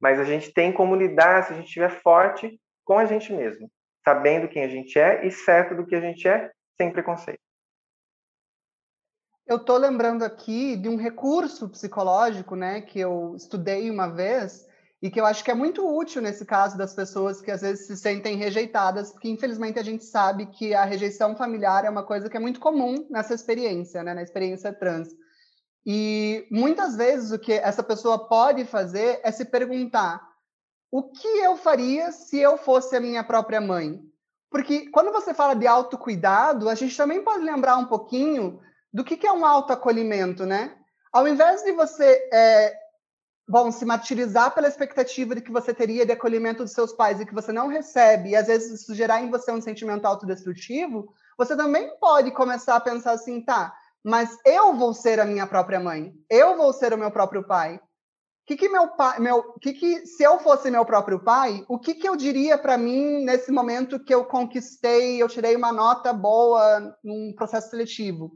Mas 0.01 0.21
a 0.21 0.25
gente 0.25 0.53
tem 0.53 0.73
como 0.73 0.95
lidar 0.95 1.45
se 1.45 1.53
a 1.53 1.57
gente 1.57 1.67
estiver 1.67 1.91
forte 2.03 2.61
com 2.85 2.99
a 2.99 3.05
gente 3.07 3.33
mesmo, 3.33 3.69
sabendo 4.05 4.49
quem 4.49 4.65
a 4.65 4.69
gente 4.69 4.99
é 4.99 5.27
e 5.27 5.31
certo 5.31 5.75
do 5.75 5.87
que 5.87 5.95
a 5.95 6.01
gente 6.01 6.29
é, 6.29 6.51
sem 6.81 6.93
preconceito. 6.93 7.41
Eu 9.53 9.59
estou 9.59 9.77
lembrando 9.77 10.23
aqui 10.23 10.77
de 10.77 10.89
um 10.89 10.97
recurso 10.97 11.69
psicológico, 11.69 12.57
né, 12.57 12.81
que 12.81 12.99
eu 12.99 13.35
estudei 13.37 13.91
uma 13.91 14.07
vez 14.09 14.67
e 15.03 15.11
que 15.11 15.21
eu 15.21 15.27
acho 15.27 15.45
que 15.45 15.51
é 15.51 15.55
muito 15.55 15.87
útil 15.87 16.23
nesse 16.23 16.47
caso 16.47 16.79
das 16.79 16.95
pessoas 16.95 17.43
que 17.43 17.51
às 17.51 17.61
vezes 17.61 17.87
se 17.87 17.95
sentem 17.99 18.35
rejeitadas, 18.35 19.13
porque 19.13 19.29
infelizmente 19.29 19.79
a 19.79 19.83
gente 19.83 20.07
sabe 20.07 20.47
que 20.47 20.73
a 20.73 20.87
rejeição 20.87 21.37
familiar 21.37 21.85
é 21.85 21.91
uma 21.91 22.03
coisa 22.03 22.31
que 22.31 22.37
é 22.39 22.41
muito 22.41 22.61
comum 22.61 23.07
nessa 23.11 23.35
experiência, 23.35 24.03
né, 24.03 24.15
na 24.15 24.23
experiência 24.23 24.73
trans. 24.73 25.11
E 25.85 26.47
muitas 26.51 26.97
vezes 26.97 27.31
o 27.31 27.39
que 27.39 27.53
essa 27.53 27.83
pessoa 27.83 28.27
pode 28.27 28.65
fazer 28.65 29.21
é 29.23 29.31
se 29.31 29.45
perguntar: 29.45 30.27
o 30.91 31.03
que 31.11 31.29
eu 31.29 31.59
faria 31.59 32.11
se 32.11 32.39
eu 32.39 32.57
fosse 32.57 32.97
a 32.97 33.01
minha 33.01 33.23
própria 33.23 33.61
mãe? 33.61 34.01
Porque 34.51 34.89
quando 34.89 35.13
você 35.13 35.35
fala 35.35 35.53
de 35.53 35.67
autocuidado, 35.67 36.71
a 36.71 36.75
gente 36.75 36.97
também 36.97 37.23
pode 37.23 37.45
lembrar 37.45 37.77
um 37.77 37.85
pouquinho 37.85 38.59
do 38.93 39.05
que, 39.05 39.17
que 39.17 39.27
é 39.27 39.33
um 39.33 39.47
autoacolhimento, 39.47 40.45
né? 40.45 40.77
Ao 41.13 41.27
invés 41.27 41.63
de 41.63 41.73
você, 41.73 42.29
é, 42.33 42.75
bom, 43.49 43.71
se 43.71 43.85
martirizar 43.85 44.55
pela 44.55 44.69
expectativa 44.69 45.35
de 45.35 45.41
que 45.41 45.53
você 45.53 45.73
teria 45.73 46.07
de 46.07 46.13
acolhimento 46.13 46.63
dos 46.63 46.73
seus 46.73 46.93
pais 46.93 47.21
e 47.21 47.27
que 47.27 47.35
você 47.35 47.53
não 47.53 47.69
recebe, 47.69 48.31
e 48.31 48.37
às 48.37 48.47
vezes 48.47 48.83
isso 48.83 48.95
gerar 48.95 49.23
em 49.23 49.31
você 49.31 49.51
um 49.51 49.61
sentimento 49.61 50.05
autodestrutivo, 50.07 51.13
você 51.37 51.57
também 51.57 51.91
pode 51.99 52.31
começar 52.33 52.77
a 52.77 52.81
pensar 52.81 53.13
assim, 53.13 53.41
tá, 53.43 53.75
mas 54.05 54.37
eu 54.45 54.75
vou 54.75 54.93
ser 54.93 55.21
a 55.21 55.25
minha 55.25 55.47
própria 55.47 55.81
mãe, 55.81 56.13
eu 56.29 56.57
vou 56.57 56.73
ser 56.73 56.93
o 56.93 56.99
meu 56.99 57.11
próprio 57.11 57.47
pai. 57.47 57.81
Que 58.45 58.57
que 58.57 58.69
meu 58.69 58.89
pai, 58.89 59.21
meu, 59.21 59.55
que 59.61 59.73
que 59.73 60.05
se 60.05 60.25
eu 60.25 60.41
fosse 60.41 60.69
meu 60.69 60.85
próprio 60.85 61.21
pai, 61.21 61.65
o 61.69 61.79
que 61.79 61.95
que 61.95 62.09
eu 62.09 62.17
diria 62.17 62.59
para 62.59 62.77
mim 62.77 63.25
nesse 63.25 63.53
momento 63.53 64.03
que 64.03 64.13
eu 64.13 64.25
conquistei, 64.25 65.23
eu 65.23 65.29
tirei 65.29 65.55
uma 65.55 65.73
nota 65.73 66.13
boa 66.13 66.99
num 67.05 67.33
processo 67.37 67.71
seletivo? 67.71 68.33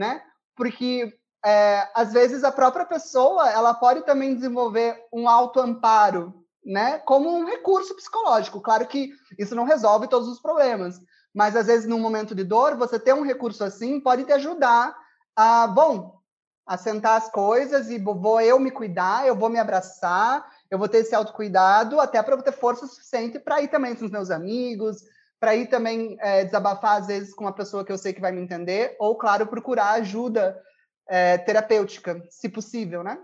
Né? 0.00 0.22
Porque 0.56 1.12
é, 1.44 1.86
às 1.94 2.10
vezes 2.14 2.42
a 2.42 2.50
própria 2.50 2.86
pessoa 2.86 3.50
ela 3.50 3.74
pode 3.74 4.02
também 4.06 4.34
desenvolver 4.34 4.96
um 5.12 5.28
autoamparo, 5.28 6.42
né? 6.64 6.98
Como 7.00 7.28
um 7.28 7.44
recurso 7.44 7.94
psicológico. 7.94 8.62
Claro 8.62 8.86
que 8.86 9.10
isso 9.38 9.54
não 9.54 9.64
resolve 9.64 10.08
todos 10.08 10.26
os 10.26 10.40
problemas, 10.40 10.98
mas 11.34 11.54
às 11.54 11.66
vezes 11.66 11.86
num 11.86 12.00
momento 12.00 12.34
de 12.34 12.44
dor 12.44 12.76
você 12.76 12.98
ter 12.98 13.12
um 13.12 13.22
recurso 13.22 13.62
assim 13.62 14.00
pode 14.00 14.24
te 14.24 14.32
ajudar 14.32 14.96
a, 15.36 15.66
bom, 15.66 16.18
assentar 16.66 17.16
as 17.16 17.30
coisas 17.30 17.90
e 17.90 17.98
vou 17.98 18.40
eu 18.40 18.58
me 18.58 18.70
cuidar, 18.70 19.26
eu 19.26 19.36
vou 19.36 19.50
me 19.50 19.58
abraçar, 19.58 20.50
eu 20.70 20.78
vou 20.78 20.88
ter 20.88 20.98
esse 20.98 21.14
autocuidado 21.14 22.00
até 22.00 22.22
para 22.22 22.36
eu 22.36 22.42
ter 22.42 22.52
força 22.52 22.86
suficiente 22.86 23.38
para 23.38 23.60
ir 23.60 23.68
também 23.68 23.94
com 23.94 24.06
os 24.06 24.10
meus 24.10 24.30
amigos, 24.30 25.04
para 25.40 25.56
ir 25.56 25.68
também 25.68 26.16
é, 26.20 26.44
desabafar, 26.44 26.98
às 26.98 27.06
vezes, 27.06 27.34
com 27.34 27.44
uma 27.44 27.54
pessoa 27.54 27.84
que 27.84 27.90
eu 27.90 27.96
sei 27.96 28.12
que 28.12 28.20
vai 28.20 28.30
me 28.30 28.42
entender, 28.42 28.94
ou, 28.98 29.16
claro, 29.16 29.46
procurar 29.46 29.92
ajuda 29.92 30.62
é, 31.08 31.38
terapêutica, 31.38 32.22
se 32.28 32.48
possível, 32.48 33.02
né? 33.02 33.18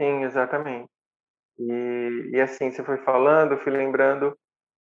Sim, 0.00 0.24
exatamente. 0.24 0.88
E, 1.58 2.30
e 2.32 2.40
assim, 2.40 2.70
você 2.70 2.82
foi 2.82 2.96
falando, 2.98 3.52
eu 3.52 3.58
fui 3.58 3.70
lembrando 3.70 4.36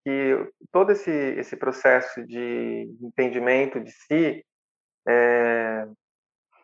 que 0.05 0.51
todo 0.71 0.91
esse, 0.91 1.09
esse 1.11 1.57
processo 1.57 2.23
de 2.27 2.88
entendimento 3.01 3.79
de 3.79 3.91
si 3.91 4.45
é, 5.07 5.88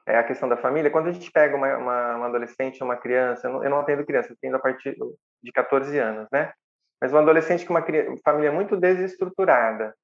é, 0.06 0.18
a 0.18 0.24
questão 0.24 0.48
da 0.48 0.58
família. 0.58 0.92
Quando 0.92 1.08
a 1.08 1.12
gente 1.12 1.32
pega 1.32 1.56
uma, 1.56 1.78
uma, 1.78 2.16
uma 2.18 2.26
adolescente, 2.28 2.84
uma 2.84 2.98
criança, 2.98 3.48
eu 3.48 3.54
não, 3.54 3.64
eu 3.64 3.70
não 3.70 3.80
atendo 3.80 4.06
criança, 4.06 4.30
eu 4.30 4.36
atendo 4.38 4.58
a 4.58 4.60
partir 4.60 4.96
de 5.42 5.52
14 5.52 5.98
anos, 5.98 6.28
né? 6.32 6.54
Mas 7.02 7.12
um 7.12 7.18
adolescente 7.18 7.66
com 7.66 7.74
uma 7.74 7.86
família 8.24 8.52
muito 8.52 8.78
desestruturada. 8.78 9.96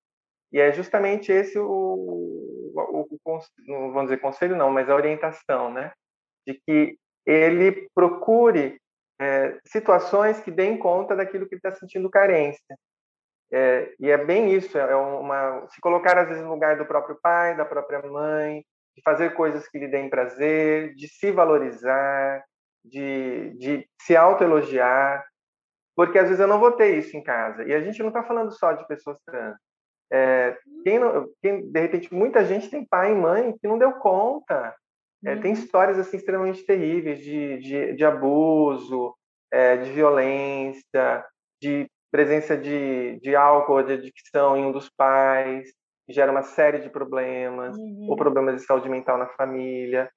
E 0.52 0.60
é 0.60 0.72
justamente 0.72 1.32
esse 1.32 1.60
o, 1.60 1.66
o, 1.66 3.08
o, 3.24 3.40
não 3.68 3.92
vamos 3.92 4.10
dizer 4.10 4.22
conselho 4.22 4.56
não, 4.56 4.72
mas 4.72 4.90
a 4.90 4.96
orientação, 4.96 5.72
né? 5.72 5.92
De 6.46 6.60
que 6.66 6.98
ele 7.26 7.88
procure 7.94 8.80
é, 9.20 9.60
situações 9.66 10.40
que 10.40 10.50
deem 10.50 10.78
conta 10.78 11.16
daquilo 11.16 11.48
que 11.48 11.56
ele 11.56 11.60
está 11.60 11.74
sentindo 11.74 12.10
carência. 12.10 12.78
É, 13.52 13.94
e 14.00 14.10
é 14.10 14.18
bem 14.18 14.54
isso, 14.54 14.78
é 14.78 14.96
uma 14.96 15.66
se 15.68 15.80
colocar 15.80 16.18
às 16.18 16.28
vezes 16.28 16.44
no 16.44 16.50
lugar 16.50 16.78
do 16.78 16.86
próprio 16.86 17.18
pai, 17.22 17.56
da 17.56 17.64
própria 17.64 18.02
mãe, 18.02 18.64
de 18.96 19.02
fazer 19.04 19.34
coisas 19.34 19.68
que 19.70 19.78
lhe 19.78 19.88
deem 19.88 20.10
prazer, 20.10 20.94
de 20.96 21.08
se 21.08 21.32
valorizar, 21.32 22.44
de, 22.84 23.54
de 23.58 23.88
se 24.02 24.16
autoelogiar, 24.16 25.26
porque 25.98 26.20
às 26.20 26.26
vezes 26.26 26.40
eu 26.40 26.48
não 26.48 26.60
vou 26.60 26.72
ter 26.74 26.96
isso 26.96 27.18
em 27.18 27.24
casa. 27.24 27.64
E 27.64 27.74
a 27.74 27.82
gente 27.82 28.00
não 28.02 28.10
está 28.10 28.22
falando 28.22 28.52
só 28.52 28.72
de 28.72 28.88
pessoas 28.88 29.18
trans. 29.26 29.58
É, 30.14 30.56
quem, 30.84 31.00
não, 31.00 31.28
quem, 31.42 31.72
de 31.72 31.80
repente, 31.80 32.14
muita 32.14 32.46
gente 32.46 32.70
tem 32.70 32.86
pai 32.86 33.12
e 33.12 33.16
mãe 33.16 33.58
que 33.58 33.68
não 33.68 33.80
deu 33.80 33.94
conta. 33.94 34.76
É, 35.26 35.36
Tem 35.36 35.52
uhum. 35.52 35.58
histórias 35.58 35.98
assim 35.98 36.18
extremamente 36.18 36.64
terríveis 36.64 37.18
de, 37.20 37.58
de, 37.58 37.94
de 37.96 38.06
abuso, 38.06 39.16
é, 39.52 39.78
de 39.78 39.92
violência, 39.92 41.26
de 41.60 41.90
presença 42.12 42.56
de, 42.56 43.20
de 43.20 43.36
álcool, 43.36 43.82
de 43.82 43.94
adicção 43.94 44.56
em 44.56 44.66
um 44.66 44.72
dos 44.72 44.90
pais, 44.90 45.68
que 46.06 46.14
gera 46.14 46.32
uma 46.32 46.44
série 46.44 46.78
de 46.78 46.92
problemas, 46.92 47.76
uhum. 47.76 48.06
ou 48.08 48.16
problemas 48.16 48.56
de 48.56 48.68
saúde 48.68 48.88
mental 48.88 49.18
na 49.18 49.28
família. 49.30 50.12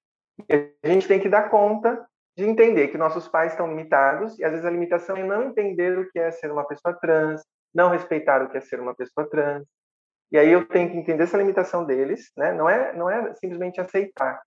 E 0.47 0.71
a 0.85 0.89
gente 0.89 1.09
tem 1.09 1.19
que 1.19 1.29
dar 1.29 1.49
conta 1.49 2.07
de 2.41 2.49
entender 2.49 2.89
que 2.89 2.97
nossos 2.97 3.29
pais 3.29 3.53
estão 3.53 3.69
limitados 3.69 4.39
e 4.39 4.45
às 4.45 4.51
vezes 4.51 4.65
a 4.65 4.71
limitação 4.71 5.15
é 5.15 5.23
não 5.23 5.43
entender 5.43 5.99
o 5.99 6.11
que 6.11 6.19
é 6.19 6.31
ser 6.31 6.51
uma 6.51 6.67
pessoa 6.67 6.95
trans, 6.99 7.43
não 7.75 7.91
respeitar 7.91 8.43
o 8.43 8.49
que 8.49 8.57
é 8.57 8.61
ser 8.61 8.81
uma 8.81 8.95
pessoa 8.95 9.29
trans. 9.29 9.67
E 10.33 10.39
aí 10.39 10.49
eu 10.51 10.67
tenho 10.67 10.91
que 10.91 10.97
entender 10.97 11.25
essa 11.25 11.37
limitação 11.37 11.85
deles, 11.85 12.31
né? 12.37 12.53
Não 12.55 12.69
é 12.69 12.95
não 12.95 13.11
é 13.11 13.35
simplesmente 13.35 13.79
aceitar, 13.79 14.41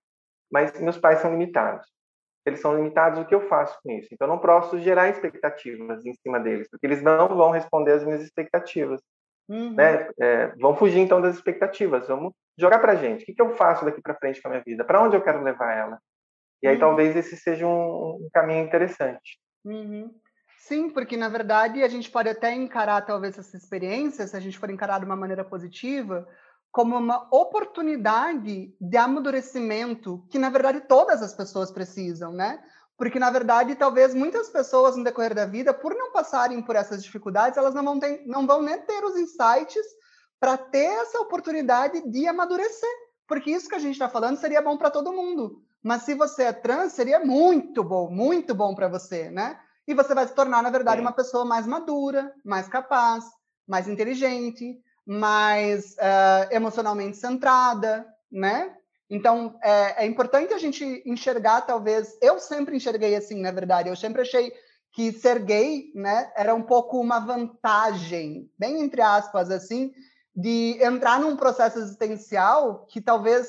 mas 0.50 0.78
meus 0.80 0.98
pais 0.98 1.20
são 1.20 1.30
limitados. 1.30 1.86
Eles 2.44 2.60
são 2.60 2.76
limitados, 2.76 3.20
o 3.20 3.24
que 3.24 3.34
eu 3.34 3.48
faço 3.48 3.78
com 3.82 3.92
isso? 3.92 4.08
Então 4.12 4.26
eu 4.26 4.32
não 4.32 4.40
posso 4.40 4.78
gerar 4.80 5.08
expectativas 5.08 6.04
em 6.04 6.12
cima 6.14 6.40
deles, 6.40 6.68
porque 6.68 6.86
eles 6.86 7.00
não 7.00 7.28
vão 7.28 7.50
responder 7.50 7.92
às 7.92 8.04
minhas 8.04 8.22
expectativas. 8.22 9.00
Uhum. 9.48 9.74
Né? 9.74 10.08
É, 10.20 10.48
vão 10.56 10.74
fugir 10.74 10.98
então 10.98 11.20
das 11.20 11.36
expectativas. 11.36 12.08
Vamos 12.08 12.32
jogar 12.58 12.80
para 12.80 12.96
gente. 12.96 13.22
O 13.22 13.26
que, 13.26 13.34
que 13.34 13.42
eu 13.42 13.54
faço 13.54 13.84
daqui 13.84 14.02
para 14.02 14.16
frente 14.16 14.42
com 14.42 14.48
a 14.48 14.50
minha 14.50 14.62
vida? 14.64 14.84
Para 14.84 15.00
onde 15.00 15.16
eu 15.16 15.22
quero 15.22 15.42
levar 15.42 15.72
ela? 15.72 15.98
E 16.64 16.66
aí 16.66 16.74
uhum. 16.76 16.80
talvez 16.80 17.14
esse 17.14 17.36
seja 17.36 17.66
um, 17.66 18.14
um 18.14 18.28
caminho 18.32 18.64
interessante. 18.64 19.38
Uhum. 19.62 20.10
Sim, 20.56 20.88
porque 20.88 21.14
na 21.14 21.28
verdade 21.28 21.82
a 21.82 21.88
gente 21.88 22.10
pode 22.10 22.26
até 22.30 22.54
encarar 22.54 23.02
talvez 23.02 23.38
essa 23.38 23.54
experiência, 23.54 24.26
se 24.26 24.34
a 24.34 24.40
gente 24.40 24.58
for 24.58 24.70
encarar 24.70 24.98
de 24.98 25.04
uma 25.04 25.14
maneira 25.14 25.44
positiva, 25.44 26.26
como 26.72 26.96
uma 26.96 27.28
oportunidade 27.30 28.74
de 28.80 28.96
amadurecimento 28.96 30.26
que 30.30 30.38
na 30.38 30.48
verdade 30.48 30.80
todas 30.88 31.20
as 31.20 31.34
pessoas 31.34 31.70
precisam, 31.70 32.32
né? 32.32 32.64
Porque 32.96 33.18
na 33.18 33.30
verdade 33.30 33.74
talvez 33.74 34.14
muitas 34.14 34.48
pessoas 34.48 34.96
no 34.96 35.04
decorrer 35.04 35.34
da 35.34 35.44
vida, 35.44 35.74
por 35.74 35.94
não 35.94 36.12
passarem 36.12 36.62
por 36.62 36.76
essas 36.76 37.04
dificuldades, 37.04 37.58
elas 37.58 37.74
não 37.74 37.84
vão 37.84 38.00
ter, 38.00 38.22
não 38.24 38.46
vão 38.46 38.62
nem 38.62 38.80
ter 38.80 39.04
os 39.04 39.18
insights 39.18 39.84
para 40.40 40.56
ter 40.56 40.86
essa 41.02 41.20
oportunidade 41.20 42.10
de 42.10 42.26
amadurecer, 42.26 42.88
porque 43.28 43.50
isso 43.50 43.68
que 43.68 43.74
a 43.74 43.78
gente 43.78 43.92
está 43.92 44.08
falando 44.08 44.38
seria 44.38 44.62
bom 44.62 44.78
para 44.78 44.90
todo 44.90 45.12
mundo. 45.12 45.62
Mas 45.84 46.04
se 46.04 46.14
você 46.14 46.44
é 46.44 46.52
trans, 46.52 46.94
seria 46.94 47.20
muito 47.20 47.84
bom, 47.84 48.10
muito 48.10 48.54
bom 48.54 48.74
para 48.74 48.88
você, 48.88 49.30
né? 49.30 49.58
E 49.86 49.92
você 49.92 50.14
vai 50.14 50.26
se 50.26 50.34
tornar, 50.34 50.62
na 50.62 50.70
verdade, 50.70 50.96
Sim. 50.96 51.02
uma 51.02 51.12
pessoa 51.12 51.44
mais 51.44 51.66
madura, 51.66 52.32
mais 52.42 52.66
capaz, 52.66 53.22
mais 53.68 53.86
inteligente, 53.86 54.80
mais 55.06 55.92
uh, 55.92 56.48
emocionalmente 56.50 57.18
centrada, 57.18 58.06
né? 58.32 58.74
Então, 59.10 59.58
é, 59.62 60.04
é, 60.04 60.06
importante 60.06 60.54
a 60.54 60.58
gente 60.58 61.02
enxergar, 61.04 61.60
talvez. 61.60 62.16
Eu 62.22 62.40
sempre 62.40 62.76
enxerguei 62.76 63.14
assim, 63.14 63.38
na 63.42 63.52
verdade. 63.52 63.90
Eu 63.90 63.96
sempre 63.96 64.22
achei 64.22 64.54
que 64.90 65.12
ser 65.12 65.40
gay, 65.40 65.90
né, 65.94 66.32
era 66.36 66.54
um 66.54 66.62
pouco 66.62 67.00
uma 67.00 67.18
vantagem, 67.18 68.48
bem 68.56 68.80
entre 68.80 69.02
aspas, 69.02 69.50
assim, 69.50 69.92
de 70.34 70.78
entrar 70.80 71.18
num 71.18 71.36
processo 71.36 71.80
existencial 71.80 72.86
que 72.86 73.00
talvez 73.00 73.48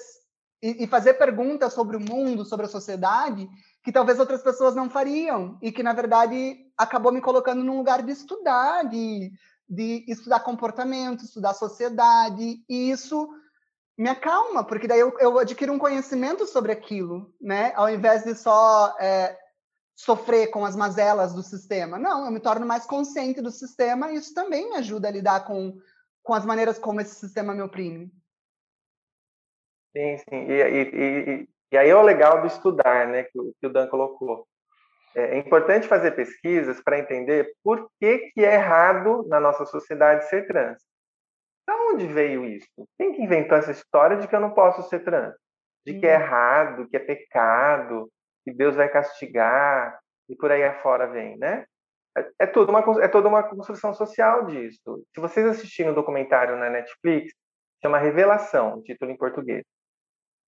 e, 0.65 0.83
e 0.83 0.87
fazer 0.87 1.13
perguntas 1.13 1.73
sobre 1.73 1.95
o 1.95 1.99
mundo, 1.99 2.43
sobre 2.43 2.65
a 2.65 2.69
sociedade, 2.69 3.47
que 3.83 3.91
talvez 3.91 4.19
outras 4.19 4.41
pessoas 4.41 4.73
não 4.73 4.89
fariam 4.89 5.59
e 5.61 5.71
que 5.71 5.83
na 5.83 5.93
verdade 5.93 6.57
acabou 6.75 7.11
me 7.11 7.21
colocando 7.21 7.63
num 7.63 7.77
lugar 7.77 8.01
de 8.01 8.11
estudar, 8.11 8.83
de, 8.89 9.31
de 9.69 10.03
estudar 10.07 10.39
comportamento, 10.39 11.23
estudar 11.23 11.53
sociedade 11.53 12.63
e 12.67 12.89
isso 12.89 13.29
me 13.95 14.09
acalma 14.09 14.63
porque 14.63 14.87
daí 14.87 15.01
eu, 15.01 15.15
eu 15.19 15.37
adquiro 15.37 15.71
um 15.71 15.77
conhecimento 15.77 16.47
sobre 16.47 16.71
aquilo, 16.71 17.31
né? 17.39 17.71
Ao 17.75 17.87
invés 17.87 18.23
de 18.23 18.33
só 18.33 18.95
é, 18.99 19.37
sofrer 19.95 20.47
com 20.47 20.65
as 20.65 20.75
mazelas 20.75 21.31
do 21.31 21.43
sistema, 21.43 21.99
não, 21.99 22.25
eu 22.25 22.31
me 22.31 22.39
torno 22.39 22.65
mais 22.65 22.87
consciente 22.87 23.39
do 23.39 23.51
sistema 23.51 24.11
e 24.11 24.15
isso 24.15 24.33
também 24.33 24.67
me 24.67 24.77
ajuda 24.77 25.09
a 25.09 25.11
lidar 25.11 25.45
com 25.45 25.77
com 26.23 26.33
as 26.33 26.43
maneiras 26.43 26.79
como 26.79 26.99
esse 26.99 27.13
sistema 27.13 27.53
me 27.53 27.61
oprime. 27.61 28.11
Sim, 29.95 30.17
sim. 30.17 30.45
E, 30.49 30.61
e, 30.61 30.81
e, 30.81 31.49
e 31.71 31.77
aí 31.77 31.89
é 31.89 31.95
o 31.95 32.01
legal 32.01 32.41
do 32.41 32.47
estudar, 32.47 33.07
né, 33.07 33.23
que 33.23 33.39
o, 33.39 33.53
que 33.59 33.67
o 33.67 33.69
Dan 33.69 33.87
colocou. 33.87 34.45
É, 35.15 35.35
é 35.35 35.37
importante 35.37 35.87
fazer 35.87 36.11
pesquisas 36.11 36.81
para 36.81 36.99
entender 36.99 37.53
por 37.63 37.89
que, 37.99 38.31
que 38.33 38.43
é 38.43 38.55
errado 38.55 39.25
na 39.29 39.39
nossa 39.39 39.65
sociedade 39.65 40.27
ser 40.27 40.45
trans. 40.47 40.83
Da 41.65 41.75
onde 41.75 42.05
veio 42.07 42.43
isso? 42.43 42.67
Quem 42.97 43.13
que 43.13 43.21
inventou 43.21 43.57
essa 43.57 43.71
história 43.71 44.17
de 44.17 44.27
que 44.27 44.35
eu 44.35 44.41
não 44.41 44.51
posso 44.51 44.87
ser 44.89 44.99
trans? 44.99 45.33
De 45.85 45.97
que 45.99 46.05
é 46.05 46.17
hum. 46.17 46.21
errado, 46.21 46.89
que 46.89 46.97
é 46.97 46.99
pecado, 46.99 48.09
que 48.43 48.51
Deus 48.51 48.75
vai 48.75 48.89
castigar 48.89 49.97
e 50.27 50.35
por 50.35 50.51
aí 50.51 50.63
afora 50.63 51.07
vem, 51.07 51.37
né? 51.37 51.65
É, 52.17 52.29
é, 52.39 52.45
tudo 52.45 52.69
uma, 52.69 53.03
é 53.03 53.07
toda 53.07 53.27
uma 53.27 53.43
construção 53.43 53.93
social 53.93 54.45
disso. 54.45 55.05
Se 55.13 55.21
vocês 55.21 55.45
assistirem 55.45 55.91
um 55.91 55.95
documentário 55.95 56.57
na 56.57 56.69
Netflix, 56.69 57.33
chama 57.81 57.97
Revelação, 57.97 58.81
título 58.83 59.11
em 59.11 59.17
português. 59.17 59.63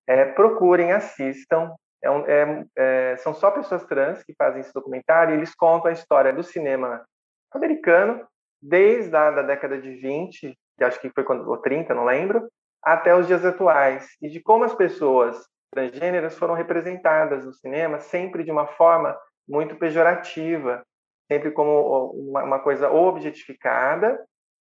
É, 0.08 0.26
procurem, 0.26 0.92
assistam. 0.92 1.74
É 2.02 2.10
um, 2.10 2.26
é, 2.28 2.66
é, 2.76 3.18
são 3.18 3.34
só 3.34 3.52
pessoas 3.52 3.84
trans 3.86 4.24
que 4.24 4.34
fazem 4.36 4.62
esse 4.62 4.74
documentário 4.74 5.34
e 5.34 5.38
eles 5.38 5.54
contam 5.56 5.90
a 5.90 5.94
história 5.94 6.32
do 6.32 6.44
cinema 6.44 7.04
americano 7.52 8.26
desde 8.62 9.16
a 9.16 9.32
da 9.32 9.42
década 9.42 9.80
de 9.80 9.96
20, 9.96 10.58
que 10.78 10.84
acho 10.84 11.00
que 11.00 11.10
foi 11.10 11.24
quando, 11.24 11.48
ou 11.50 11.58
30, 11.58 11.94
não 11.94 12.06
lembro, 12.06 12.48
até 12.84 13.16
os 13.16 13.28
dias 13.28 13.44
atuais, 13.44 14.08
e 14.22 14.30
de 14.30 14.42
como 14.42 14.64
as 14.64 14.74
pessoas 14.74 15.46
transgêneras 15.72 16.38
foram 16.38 16.54
representadas 16.54 17.46
no 17.46 17.54
cinema 17.54 18.00
sempre 18.00 18.44
de 18.44 18.52
uma 18.52 18.68
forma 18.68 19.18
muito 19.48 19.76
pejorativa, 19.76 20.84
sempre 21.32 21.52
como 21.52 22.12
uma, 22.14 22.60
coisa 22.60 22.90
ou 22.90 23.08
objetificada 23.08 24.20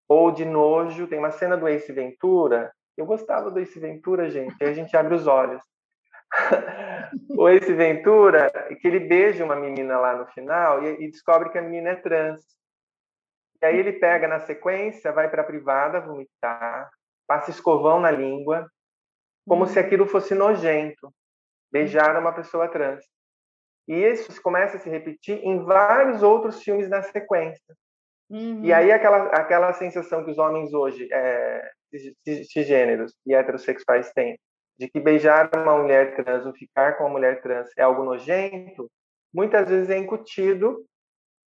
ou 0.09 0.31
de 0.31 0.45
nojo. 0.45 1.07
Tem 1.07 1.19
uma 1.19 1.31
cena 1.31 1.57
do 1.57 1.69
Ace 1.69 1.93
Ventura, 1.93 2.73
eu 2.97 3.07
gostava 3.07 3.51
do 3.51 3.61
Ace 3.61 3.79
Ventura, 3.79 4.31
gente, 4.31 4.57
aí 4.63 4.71
a 4.71 4.75
gente 4.75 4.97
abre 4.97 5.15
os 5.15 5.27
olhos. 5.27 5.63
o 7.31 7.49
Ace 7.49 7.73
Ventura, 7.73 8.51
que 8.81 8.89
ele 8.89 9.01
beija 9.01 9.45
uma 9.45 9.57
menina 9.57 9.99
lá 9.99 10.17
no 10.17 10.27
final 10.27 10.83
e, 10.83 11.05
e 11.05 11.11
descobre 11.11 11.51
que 11.51 11.59
a 11.59 11.63
menina 11.63 11.91
é 11.91 11.97
trans. 11.97 12.41
E 13.63 13.67
aí 13.67 13.79
ele 13.79 13.95
pega 13.95 14.29
na 14.29 14.41
sequência, 14.41 15.13
vai 15.13 15.31
para 15.31 15.43
a 15.43 15.47
privada 15.47 16.01
vomitar, 16.01 16.91
passa 17.27 17.51
escovão 17.51 18.01
na 18.01 18.11
língua, 18.11 18.71
como 19.47 19.67
se 19.67 19.79
aquilo 19.79 20.07
fosse 20.07 20.35
nojento, 20.35 21.13
beijar 21.73 22.19
uma 22.19 22.33
pessoa 22.33 22.69
trans. 22.69 23.05
E 23.89 23.95
isso 23.95 24.43
começa 24.43 24.77
a 24.77 24.81
se 24.81 24.91
repetir 24.91 25.39
em 25.45 25.63
vários 25.65 26.23
outros 26.23 26.63
filmes 26.63 26.89
na 26.89 27.03
sequência. 27.03 27.75
Uhum. 28.29 28.65
E 28.65 28.73
aí 28.73 28.91
aquela, 28.91 29.27
aquela 29.29 29.73
sensação 29.73 30.25
que 30.25 30.31
os 30.33 30.39
homens 30.39 30.75
hoje, 30.75 31.09
é, 31.13 31.71
cisgêneros 32.51 33.15
e 33.27 33.35
heterossexuais 33.35 34.13
têm, 34.13 34.39
de 34.79 34.89
que 34.89 35.01
beijar 35.01 35.51
uma 35.55 35.79
mulher 35.79 36.17
trans 36.17 36.45
ou 36.45 36.53
ficar 36.53 36.97
com 36.97 37.05
uma 37.05 37.11
mulher 37.11 37.41
trans 37.41 37.69
é 37.77 37.83
algo 37.83 38.05
nojento, 38.05 38.91
muitas 39.33 39.69
vezes 39.69 39.91
é 39.91 39.97
incutido 39.97 40.85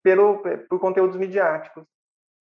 pelo, 0.04 0.42
por 0.70 0.80
conteúdos 0.80 1.18
midiáticos. 1.18 1.84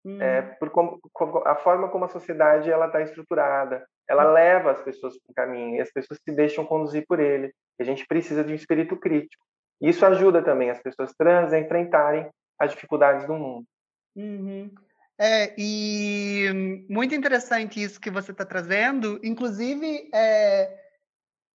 Hum. 0.05 0.23
É, 0.23 0.41
por 0.41 0.71
como, 0.71 1.01
a 1.45 1.57
forma 1.57 1.89
como 1.89 2.05
a 2.05 2.09
sociedade 2.09 2.71
ela 2.71 2.87
está 2.87 3.03
estruturada, 3.03 3.85
ela 4.09 4.29
hum. 4.29 4.33
leva 4.33 4.71
as 4.71 4.81
pessoas 4.83 5.19
para 5.19 5.33
o 5.33 5.35
caminho 5.35 5.77
e 5.77 5.81
as 5.81 5.91
pessoas 5.91 6.21
se 6.23 6.35
deixam 6.35 6.65
conduzir 6.65 7.05
por 7.09 7.19
ele. 7.19 7.53
a 7.81 7.85
gente 7.85 8.07
precisa 8.07 8.45
de 8.45 8.53
um 8.53 8.57
espírito 8.57 8.97
crítico. 8.97 9.45
Isso 9.81 10.07
ajuda 10.07 10.43
também 10.43 10.71
as 10.71 10.81
pessoas 10.81 11.13
trans 11.19 11.53
a 11.53 11.59
enfrentarem 11.59 12.31
as 12.59 12.71
dificuldades 12.71 13.27
do 13.27 13.35
mundo. 13.35 13.67
Uhum. 14.15 14.71
É, 15.19 15.55
e 15.57 16.85
muito 16.91 17.15
interessante 17.15 17.83
isso 17.83 18.01
que 18.01 18.11
você 18.11 18.33
está 18.33 18.45
trazendo, 18.45 19.19
inclusive 19.25 20.11
é, 20.13 20.79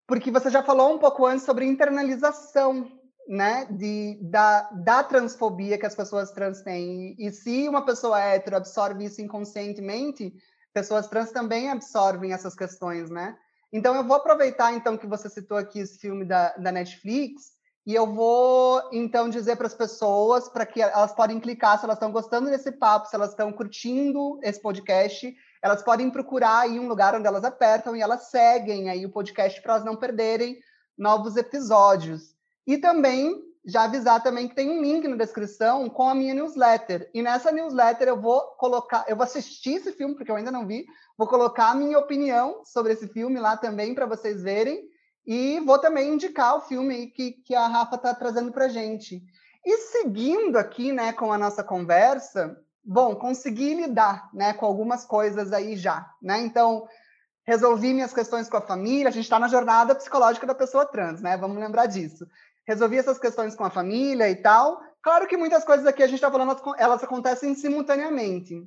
porque 0.07 0.31
você 0.31 0.49
já 0.49 0.63
falou 0.63 0.95
um 0.95 0.97
pouco 0.97 1.25
antes 1.25 1.45
sobre 1.45 1.65
internalização 1.65 2.91
né, 3.27 3.65
de, 3.69 4.17
da, 4.21 4.63
da 4.71 5.03
transfobia 5.03 5.77
que 5.77 5.85
as 5.85 5.95
pessoas 5.95 6.31
trans 6.31 6.61
têm. 6.61 7.15
E, 7.17 7.27
e 7.27 7.31
se 7.31 7.69
uma 7.69 7.85
pessoa 7.85 8.19
hétero 8.19 8.57
absorve 8.57 9.05
isso 9.05 9.21
inconscientemente, 9.21 10.33
pessoas 10.73 11.07
trans 11.07 11.31
também 11.31 11.69
absorvem 11.69 12.33
essas 12.33 12.55
questões, 12.55 13.09
né? 13.09 13.37
Então, 13.71 13.95
eu 13.95 14.03
vou 14.03 14.17
aproveitar, 14.17 14.73
então, 14.73 14.97
que 14.97 15.07
você 15.07 15.29
citou 15.29 15.57
aqui 15.57 15.79
esse 15.79 15.97
filme 15.97 16.25
da, 16.25 16.49
da 16.57 16.71
Netflix, 16.71 17.53
e 17.85 17.95
eu 17.95 18.05
vou, 18.13 18.81
então, 18.91 19.27
dizer 19.27 19.55
para 19.55 19.65
as 19.65 19.73
pessoas, 19.73 20.47
para 20.47 20.65
que 20.65 20.81
elas 20.81 21.13
podem 21.13 21.39
clicar 21.39 21.79
se 21.79 21.85
elas 21.85 21.95
estão 21.95 22.11
gostando 22.11 22.49
desse 22.49 22.71
papo, 22.71 23.07
se 23.07 23.15
elas 23.15 23.31
estão 23.31 23.51
curtindo 23.51 24.39
esse 24.43 24.61
podcast, 24.61 25.35
elas 25.63 25.81
podem 25.81 26.09
procurar 26.11 26.59
aí 26.59 26.79
um 26.79 26.87
lugar 26.87 27.15
onde 27.15 27.25
elas 27.25 27.43
apertam 27.43 27.95
e 27.95 28.01
elas 28.01 28.29
seguem 28.29 28.89
aí 28.89 29.03
o 29.03 29.11
podcast 29.11 29.59
para 29.61 29.73
elas 29.73 29.85
não 29.85 29.95
perderem 29.95 30.59
novos 30.95 31.35
episódios. 31.37 32.35
E 32.67 32.77
também 32.77 33.41
já 33.65 33.83
avisar 33.83 34.21
também 34.21 34.47
que 34.47 34.55
tem 34.55 34.69
um 34.69 34.81
link 34.81 35.07
na 35.07 35.15
descrição 35.15 35.89
com 35.89 36.07
a 36.07 36.15
minha 36.15 36.35
newsletter. 36.35 37.09
E 37.13 37.21
nessa 37.21 37.51
newsletter 37.51 38.07
eu 38.07 38.19
vou 38.19 38.41
colocar, 38.57 39.05
eu 39.07 39.15
vou 39.15 39.23
assistir 39.23 39.75
esse 39.75 39.91
filme 39.91 40.15
porque 40.15 40.29
eu 40.29 40.35
ainda 40.35 40.51
não 40.51 40.67
vi, 40.67 40.85
vou 41.17 41.27
colocar 41.27 41.71
a 41.71 41.75
minha 41.75 41.97
opinião 41.97 42.61
sobre 42.63 42.93
esse 42.93 43.07
filme 43.07 43.39
lá 43.39 43.57
também 43.57 43.95
para 43.95 44.05
vocês 44.05 44.43
verem 44.43 44.90
e 45.25 45.59
vou 45.61 45.79
também 45.79 46.13
indicar 46.13 46.55
o 46.55 46.61
filme 46.61 47.07
que, 47.07 47.31
que 47.31 47.55
a 47.55 47.67
Rafa 47.67 47.95
está 47.95 48.13
trazendo 48.13 48.51
para 48.51 48.67
gente. 48.67 49.21
E 49.65 49.77
seguindo 49.77 50.57
aqui, 50.57 50.91
né, 50.91 51.13
com 51.13 51.31
a 51.31 51.37
nossa 51.37 51.63
conversa, 51.63 52.57
bom, 52.83 53.15
consegui 53.15 53.75
lidar, 53.75 54.29
né, 54.33 54.53
com 54.53 54.65
algumas 54.65 55.05
coisas 55.05 55.53
aí 55.53 55.75
já, 55.75 56.09
né? 56.21 56.41
Então 56.41 56.87
resolvi 57.45 57.93
minhas 57.93 58.13
questões 58.13 58.49
com 58.49 58.57
a 58.57 58.61
família. 58.61 59.09
A 59.09 59.11
gente 59.11 59.23
está 59.23 59.37
na 59.39 59.47
jornada 59.47 59.93
psicológica 59.93 60.47
da 60.47 60.55
pessoa 60.55 60.85
trans, 60.85 61.21
né? 61.21 61.37
Vamos 61.37 61.57
lembrar 61.57 61.85
disso 61.85 62.25
resolvi 62.71 62.97
essas 62.97 63.19
questões 63.19 63.55
com 63.55 63.63
a 63.63 63.69
família 63.69 64.29
e 64.29 64.35
tal. 64.35 64.81
Claro 65.01 65.27
que 65.27 65.37
muitas 65.37 65.63
coisas 65.63 65.85
aqui 65.85 66.03
a 66.03 66.07
gente 66.07 66.15
está 66.15 66.31
falando, 66.31 66.55
elas 66.77 67.03
acontecem 67.03 67.55
simultaneamente. 67.55 68.63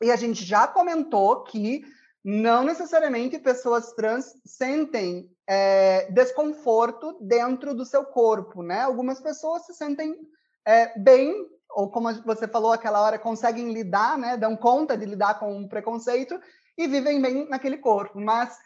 E 0.00 0.10
a 0.10 0.16
gente 0.16 0.44
já 0.44 0.66
comentou 0.66 1.42
que 1.44 1.82
não 2.24 2.62
necessariamente 2.64 3.38
pessoas 3.38 3.92
trans 3.92 4.34
sentem 4.44 5.30
é, 5.46 6.10
desconforto 6.10 7.18
dentro 7.20 7.74
do 7.74 7.84
seu 7.84 8.04
corpo, 8.04 8.62
né? 8.62 8.82
Algumas 8.82 9.20
pessoas 9.20 9.66
se 9.66 9.74
sentem 9.74 10.16
é, 10.64 10.98
bem, 10.98 11.34
ou 11.70 11.90
como 11.90 12.12
você 12.22 12.46
falou 12.46 12.72
aquela 12.72 13.00
hora, 13.00 13.18
conseguem 13.18 13.72
lidar, 13.72 14.16
né? 14.18 14.36
Dão 14.36 14.56
conta 14.56 14.96
de 14.96 15.04
lidar 15.04 15.38
com 15.38 15.62
o 15.62 15.68
preconceito 15.68 16.38
e 16.76 16.86
vivem 16.86 17.20
bem 17.20 17.48
naquele 17.48 17.78
corpo. 17.78 18.20
Mas 18.20 18.56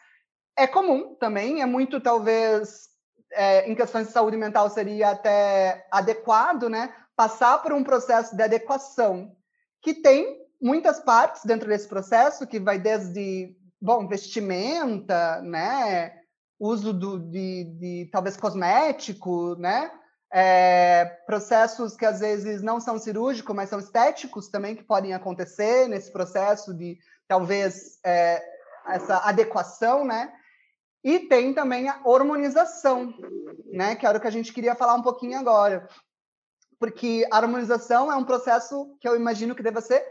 é 0.56 0.66
comum 0.66 1.14
também, 1.14 1.62
é 1.62 1.66
muito 1.66 2.00
talvez 2.00 2.88
é, 3.32 3.68
em 3.70 3.74
questões 3.74 4.06
de 4.06 4.12
saúde 4.12 4.36
mental 4.36 4.70
seria 4.70 5.10
até 5.10 5.86
adequado, 5.90 6.68
né? 6.68 6.94
Passar 7.14 7.62
por 7.62 7.72
um 7.72 7.84
processo 7.84 8.36
de 8.36 8.42
adequação 8.42 9.34
que 9.82 9.94
tem 9.94 10.44
muitas 10.60 11.00
partes 11.00 11.44
dentro 11.44 11.68
desse 11.68 11.88
processo, 11.88 12.46
que 12.46 12.58
vai 12.58 12.78
desde, 12.78 13.54
bom, 13.80 14.06
vestimenta, 14.06 15.40
né? 15.42 16.12
Uso 16.58 16.92
do, 16.92 17.18
de, 17.18 17.64
de 17.78 18.08
talvez 18.10 18.36
cosmético, 18.36 19.56
né? 19.56 19.90
É, 20.32 21.04
processos 21.26 21.94
que 21.96 22.04
às 22.04 22.20
vezes 22.20 22.60
não 22.60 22.80
são 22.80 22.98
cirúrgicos, 22.98 23.54
mas 23.54 23.70
são 23.70 23.78
estéticos 23.78 24.48
também 24.48 24.74
que 24.74 24.82
podem 24.82 25.14
acontecer 25.14 25.86
nesse 25.88 26.10
processo 26.10 26.74
de 26.74 26.98
talvez 27.28 27.98
é, 28.04 28.42
essa 28.86 29.18
adequação, 29.18 30.04
né? 30.04 30.32
E 31.04 31.20
tem 31.20 31.54
também 31.54 31.88
a 31.88 32.00
hormonização, 32.04 33.14
né? 33.72 33.94
Que 33.94 34.06
era 34.06 34.18
o 34.18 34.20
que 34.20 34.26
a 34.26 34.32
gente 34.32 34.52
queria 34.52 34.74
falar 34.74 34.94
um 34.94 35.02
pouquinho 35.02 35.38
agora. 35.38 35.88
Porque 36.78 37.26
a 37.30 37.36
harmonização 37.36 38.10
é 38.10 38.16
um 38.16 38.24
processo 38.24 38.96
que 39.00 39.08
eu 39.08 39.14
imagino 39.14 39.54
que 39.54 39.62
deva 39.62 39.80
ser 39.80 40.04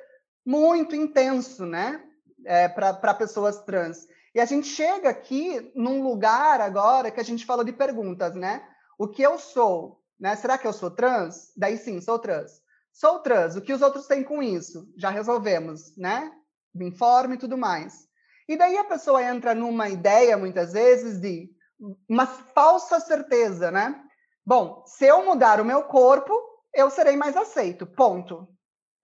muito 0.45 0.95
intenso, 0.95 1.65
né? 1.65 2.01
É, 2.45 2.67
para 2.69 3.13
pessoas 3.13 3.61
trans. 3.63 4.07
E 4.35 4.39
a 4.41 4.45
gente 4.45 4.67
chega 4.67 5.09
aqui 5.09 5.71
num 5.73 6.03
lugar 6.03 6.59
agora 6.59 7.09
que 7.09 7.21
a 7.21 7.23
gente 7.23 7.45
fala 7.45 7.63
de 7.63 7.71
perguntas, 7.71 8.35
né? 8.35 8.67
O 8.99 9.07
que 9.07 9.21
eu 9.21 9.39
sou? 9.39 10.03
Né? 10.19 10.35
Será 10.35 10.57
que 10.57 10.67
eu 10.67 10.73
sou 10.73 10.91
trans? 10.91 11.53
Daí 11.55 11.77
sim, 11.77 12.01
sou 12.01 12.19
trans. 12.19 12.61
Sou 12.91 13.19
trans, 13.19 13.55
o 13.55 13.61
que 13.61 13.71
os 13.71 13.81
outros 13.81 14.07
têm 14.07 14.25
com 14.25 14.43
isso? 14.43 14.91
Já 14.97 15.09
resolvemos, 15.09 15.95
né? 15.95 16.33
Me 16.73 16.85
informe 16.85 17.35
e 17.35 17.37
tudo 17.37 17.57
mais. 17.57 18.09
E 18.45 18.57
daí 18.57 18.77
a 18.77 18.83
pessoa 18.83 19.23
entra 19.23 19.55
numa 19.55 19.87
ideia, 19.87 20.37
muitas 20.37 20.73
vezes, 20.73 21.17
de 21.17 21.49
uma 22.07 22.25
falsa 22.27 22.99
certeza, 22.99 23.71
né? 23.71 24.03
Bom, 24.45 24.83
se 24.85 25.05
eu 25.05 25.25
mudar 25.25 25.61
o 25.61 25.65
meu 25.65 25.83
corpo, 25.83 26.33
eu 26.73 26.89
serei 26.89 27.15
mais 27.15 27.37
aceito, 27.37 27.87
ponto. 27.87 28.45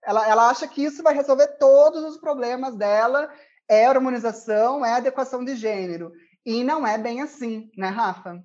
Ela, 0.04 0.28
ela 0.28 0.50
acha 0.50 0.68
que 0.68 0.84
isso 0.84 1.02
vai 1.02 1.14
resolver 1.14 1.56
todos 1.58 2.04
os 2.04 2.18
problemas 2.18 2.76
dela, 2.76 3.32
é 3.72 3.88
hormonização, 3.88 4.84
é 4.84 4.92
adequação 4.92 5.44
de 5.44 5.56
gênero. 5.56 6.12
E 6.44 6.64
não 6.64 6.86
é 6.86 6.98
bem 6.98 7.22
assim, 7.22 7.70
né, 7.76 7.88
Rafa? 7.88 8.42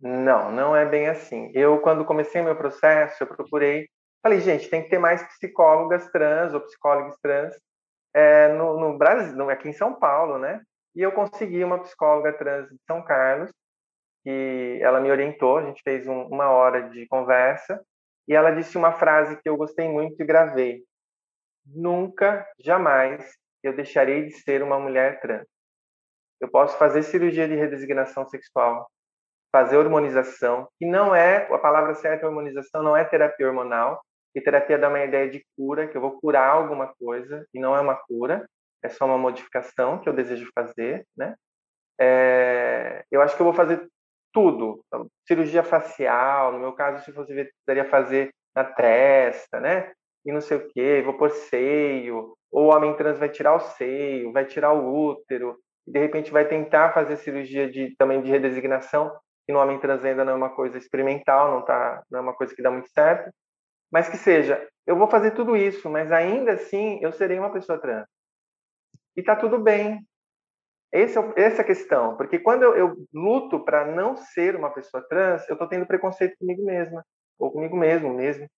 Não, 0.00 0.50
não 0.50 0.74
é 0.74 0.84
bem 0.86 1.08
assim. 1.08 1.50
Eu, 1.54 1.80
quando 1.80 2.04
comecei 2.04 2.42
meu 2.42 2.56
processo, 2.56 3.22
eu 3.22 3.26
procurei, 3.26 3.88
falei, 4.22 4.40
gente, 4.40 4.68
tem 4.68 4.82
que 4.82 4.90
ter 4.90 4.98
mais 4.98 5.22
psicólogas 5.34 6.10
trans 6.10 6.52
ou 6.54 6.60
psicólogos 6.60 7.16
trans 7.22 7.54
é, 8.14 8.52
no, 8.54 8.80
no, 8.80 8.98
Brasil, 8.98 9.48
aqui 9.50 9.68
em 9.68 9.72
São 9.72 9.94
Paulo, 9.94 10.38
né? 10.38 10.60
e 10.94 11.02
eu 11.02 11.12
consegui 11.12 11.62
uma 11.62 11.80
psicóloga 11.80 12.32
trans 12.32 12.68
de 12.68 12.76
São 12.86 13.02
Carlos, 13.02 13.50
que 14.22 14.78
ela 14.82 15.00
me 15.00 15.10
orientou, 15.10 15.58
a 15.58 15.62
gente 15.64 15.82
fez 15.82 16.06
um, 16.06 16.22
uma 16.24 16.50
hora 16.50 16.90
de 16.90 17.06
conversa, 17.06 17.80
e 18.28 18.34
ela 18.34 18.50
disse 18.50 18.76
uma 18.76 18.92
frase 18.92 19.40
que 19.40 19.48
eu 19.48 19.56
gostei 19.56 19.88
muito 19.88 20.20
e 20.20 20.26
gravei. 20.26 20.82
Nunca, 21.64 22.46
jamais, 22.58 23.24
eu 23.62 23.74
deixarei 23.74 24.26
de 24.26 24.32
ser 24.32 24.62
uma 24.62 24.78
mulher 24.78 25.20
trans. 25.20 25.46
Eu 26.40 26.48
posso 26.48 26.76
fazer 26.78 27.02
cirurgia 27.02 27.46
de 27.46 27.54
redesignação 27.54 28.26
sexual, 28.26 28.90
fazer 29.52 29.76
hormonização, 29.76 30.68
que 30.78 30.86
não 30.86 31.14
é, 31.14 31.46
a 31.52 31.58
palavra 31.58 31.94
certa 31.94 32.26
hormonização 32.26 32.82
não 32.82 32.96
é 32.96 33.04
terapia 33.04 33.46
hormonal, 33.46 34.00
e 34.34 34.40
terapia 34.40 34.78
dá 34.78 34.88
uma 34.88 35.04
ideia 35.04 35.28
de 35.28 35.44
cura, 35.56 35.88
que 35.88 35.96
eu 35.96 36.00
vou 36.00 36.18
curar 36.20 36.50
alguma 36.50 36.94
coisa, 36.94 37.44
e 37.52 37.60
não 37.60 37.74
é 37.74 37.80
uma 37.80 37.96
cura, 37.96 38.48
é 38.82 38.88
só 38.88 39.04
uma 39.04 39.18
modificação 39.18 39.98
que 39.98 40.08
eu 40.08 40.12
desejo 40.12 40.50
fazer, 40.54 41.04
né? 41.16 41.34
É, 42.00 43.04
eu 43.10 43.20
acho 43.20 43.36
que 43.36 43.42
eu 43.42 43.44
vou 43.44 43.52
fazer 43.52 43.86
tudo, 44.32 44.82
cirurgia 45.26 45.62
facial, 45.62 46.52
no 46.52 46.58
meu 46.58 46.72
caso, 46.72 47.04
se 47.04 47.12
fosse 47.12 47.34
ver, 47.34 47.52
fazer 47.90 48.30
na 48.54 48.64
testa, 48.64 49.60
né? 49.60 49.92
E 50.24 50.32
não 50.32 50.40
sei 50.40 50.56
o 50.58 50.68
quê, 50.68 51.02
vou 51.04 51.14
pôr 51.14 51.30
seio, 51.30 52.36
ou 52.50 52.66
o 52.66 52.74
homem 52.74 52.94
trans 52.96 53.18
vai 53.18 53.28
tirar 53.28 53.54
o 53.54 53.60
seio, 53.60 54.32
vai 54.32 54.44
tirar 54.44 54.72
o 54.72 55.08
útero, 55.08 55.56
e 55.86 55.92
de 55.92 55.98
repente 55.98 56.30
vai 56.30 56.46
tentar 56.46 56.92
fazer 56.92 57.16
cirurgia 57.16 57.70
de, 57.70 57.94
também 57.96 58.22
de 58.22 58.30
redesignação, 58.30 59.10
que 59.46 59.52
no 59.52 59.58
homem 59.58 59.78
trans 59.78 60.04
ainda 60.04 60.24
não 60.24 60.32
é 60.32 60.36
uma 60.36 60.54
coisa 60.54 60.78
experimental, 60.78 61.50
não, 61.50 61.64
tá, 61.64 62.02
não 62.10 62.20
é 62.20 62.22
uma 62.22 62.34
coisa 62.34 62.54
que 62.54 62.62
dá 62.62 62.70
muito 62.70 62.90
certo, 62.90 63.30
mas 63.90 64.08
que 64.08 64.16
seja, 64.16 64.68
eu 64.86 64.96
vou 64.96 65.08
fazer 65.08 65.32
tudo 65.32 65.56
isso, 65.56 65.88
mas 65.90 66.12
ainda 66.12 66.52
assim 66.52 66.98
eu 67.02 67.12
serei 67.12 67.38
uma 67.38 67.52
pessoa 67.52 67.80
trans. 67.80 68.06
E 69.16 69.22
tá 69.22 69.36
tudo 69.36 69.58
bem. 69.58 70.06
Esse 70.92 71.18
é, 71.18 71.32
essa 71.36 71.62
é 71.62 71.64
a 71.64 71.66
questão, 71.66 72.16
porque 72.16 72.38
quando 72.38 72.62
eu, 72.62 72.76
eu 72.76 72.96
luto 73.12 73.64
para 73.64 73.86
não 73.86 74.16
ser 74.16 74.56
uma 74.56 74.70
pessoa 74.70 75.06
trans, 75.08 75.48
eu 75.48 75.54
estou 75.54 75.68
tendo 75.68 75.86
preconceito 75.86 76.36
comigo 76.38 76.64
mesma, 76.64 77.04
ou 77.38 77.52
comigo 77.52 77.76
mesmo, 77.76 78.12
mesmo. 78.12 78.48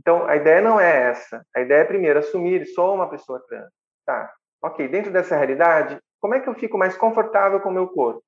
Então, 0.00 0.26
a 0.26 0.34
ideia 0.34 0.62
não 0.62 0.80
é 0.80 1.10
essa. 1.10 1.44
A 1.54 1.60
ideia 1.60 1.82
é, 1.82 1.84
primeiro, 1.84 2.18
assumir, 2.18 2.64
sou 2.68 2.94
uma 2.94 3.10
pessoa 3.10 3.38
trans. 3.46 3.70
Tá, 4.06 4.32
ok, 4.62 4.88
dentro 4.88 5.12
dessa 5.12 5.36
realidade, 5.36 6.00
como 6.18 6.34
é 6.34 6.40
que 6.40 6.48
eu 6.48 6.54
fico 6.54 6.78
mais 6.78 6.96
confortável 6.96 7.60
com 7.60 7.68
o 7.68 7.72
meu 7.72 7.86
corpo? 7.86 8.24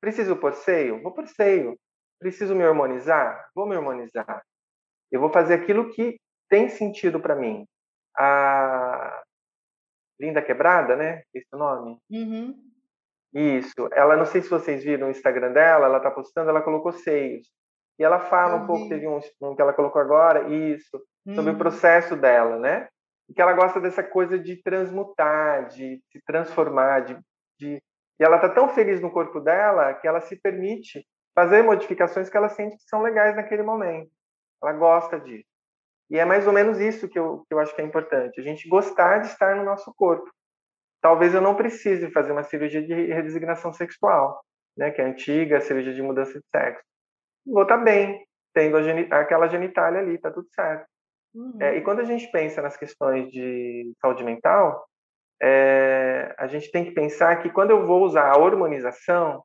Preciso 0.00 0.34
pôr 0.34 0.54
seio? 0.54 1.02
Vou 1.02 1.12
pôr 1.12 1.28
seio. 1.28 1.78
Preciso 2.18 2.54
me 2.54 2.64
harmonizar? 2.64 3.50
Vou 3.54 3.66
me 3.66 3.76
harmonizar. 3.76 4.42
Eu 5.12 5.20
vou 5.20 5.28
fazer 5.28 5.54
aquilo 5.54 5.90
que 5.90 6.18
tem 6.48 6.70
sentido 6.70 7.20
para 7.20 7.36
mim. 7.36 7.66
A 8.16 9.22
Linda 10.18 10.40
Quebrada, 10.40 10.96
né? 10.96 11.22
Esse 11.34 11.48
é 11.52 11.56
o 11.56 11.58
nome? 11.58 11.98
Uhum. 12.10 12.54
Isso. 13.34 13.90
Ela, 13.92 14.16
não 14.16 14.24
sei 14.24 14.40
se 14.40 14.48
vocês 14.48 14.82
viram 14.82 15.08
o 15.08 15.10
Instagram 15.10 15.52
dela, 15.52 15.84
ela 15.84 16.00
tá 16.00 16.10
postando, 16.10 16.48
ela 16.48 16.62
colocou 16.62 16.92
seios. 16.92 17.46
E 17.98 18.02
ela 18.02 18.18
fala 18.18 18.56
Eu 18.56 18.62
um 18.62 18.66
pouco, 18.66 18.88
teve 18.88 19.06
um, 19.06 19.20
um, 19.42 19.54
que 19.54 19.60
ela 19.60 19.74
colocou 19.74 20.00
agora, 20.00 20.48
isso, 20.48 20.98
sobre 21.26 21.50
o 21.50 21.52
uhum. 21.52 21.58
processo 21.58 22.16
dela, 22.16 22.58
né? 22.58 22.88
E 23.28 23.34
que 23.34 23.40
ela 23.40 23.52
gosta 23.52 23.80
dessa 23.80 24.02
coisa 24.02 24.38
de 24.38 24.62
transmutar, 24.62 25.68
de 25.68 26.02
se 26.10 26.20
transformar, 26.26 27.00
de, 27.00 27.18
de... 27.58 27.82
E 28.18 28.24
ela 28.24 28.38
tá 28.38 28.48
tão 28.48 28.68
feliz 28.68 29.00
no 29.00 29.10
corpo 29.10 29.40
dela 29.40 29.94
que 29.94 30.06
ela 30.06 30.20
se 30.20 30.36
permite 30.36 31.06
fazer 31.34 31.62
modificações 31.62 32.28
que 32.28 32.36
ela 32.36 32.48
sente 32.48 32.76
que 32.76 32.82
são 32.84 33.02
legais 33.02 33.36
naquele 33.36 33.62
momento. 33.62 34.10
Ela 34.62 34.72
gosta 34.72 35.18
disso. 35.18 35.48
E 36.10 36.18
é 36.18 36.24
mais 36.24 36.46
ou 36.46 36.52
menos 36.52 36.80
isso 36.80 37.08
que 37.08 37.18
eu, 37.18 37.44
que 37.48 37.54
eu 37.54 37.60
acho 37.60 37.74
que 37.74 37.80
é 37.80 37.84
importante, 37.84 38.40
a 38.40 38.42
gente 38.42 38.68
gostar 38.68 39.18
de 39.18 39.28
estar 39.28 39.54
no 39.54 39.64
nosso 39.64 39.94
corpo. 39.94 40.28
Talvez 41.00 41.32
eu 41.32 41.40
não 41.40 41.54
precise 41.54 42.10
fazer 42.10 42.32
uma 42.32 42.42
cirurgia 42.42 42.82
de 42.82 42.92
redesignação 42.92 43.72
sexual, 43.72 44.42
né, 44.76 44.90
que 44.90 45.00
é 45.00 45.04
a 45.04 45.08
antiga 45.08 45.60
cirurgia 45.60 45.94
de 45.94 46.02
mudança 46.02 46.38
de 46.38 46.44
sexo. 46.50 46.84
Vou 47.46 47.62
estar 47.62 47.78
bem, 47.78 48.26
tendo 48.52 48.76
aquela 49.12 49.46
genitália 49.46 50.00
ali, 50.00 50.18
tá 50.18 50.30
tudo 50.30 50.48
certo. 50.50 50.86
Uhum. 51.34 51.58
É, 51.60 51.76
e 51.76 51.80
quando 51.82 52.00
a 52.00 52.04
gente 52.04 52.30
pensa 52.30 52.60
nas 52.60 52.76
questões 52.76 53.30
de 53.30 53.92
saúde 54.00 54.24
mental, 54.24 54.84
é, 55.42 56.34
a 56.38 56.46
gente 56.46 56.70
tem 56.70 56.84
que 56.84 56.90
pensar 56.90 57.36
que 57.42 57.50
quando 57.50 57.70
eu 57.70 57.86
vou 57.86 58.02
usar 58.02 58.30
a 58.30 58.38
hormonização, 58.38 59.42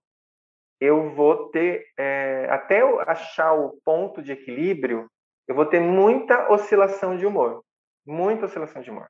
eu 0.79 1.13
vou 1.13 1.49
ter, 1.49 1.85
é, 1.97 2.47
até 2.49 2.81
eu 2.81 2.99
achar 3.01 3.53
o 3.53 3.79
ponto 3.83 4.21
de 4.21 4.31
equilíbrio, 4.31 5.09
eu 5.47 5.55
vou 5.55 5.65
ter 5.65 5.79
muita 5.79 6.51
oscilação 6.51 7.15
de 7.15 7.25
humor. 7.25 7.63
Muita 8.05 8.45
oscilação 8.45 8.81
de 8.81 8.91
humor. 8.91 9.07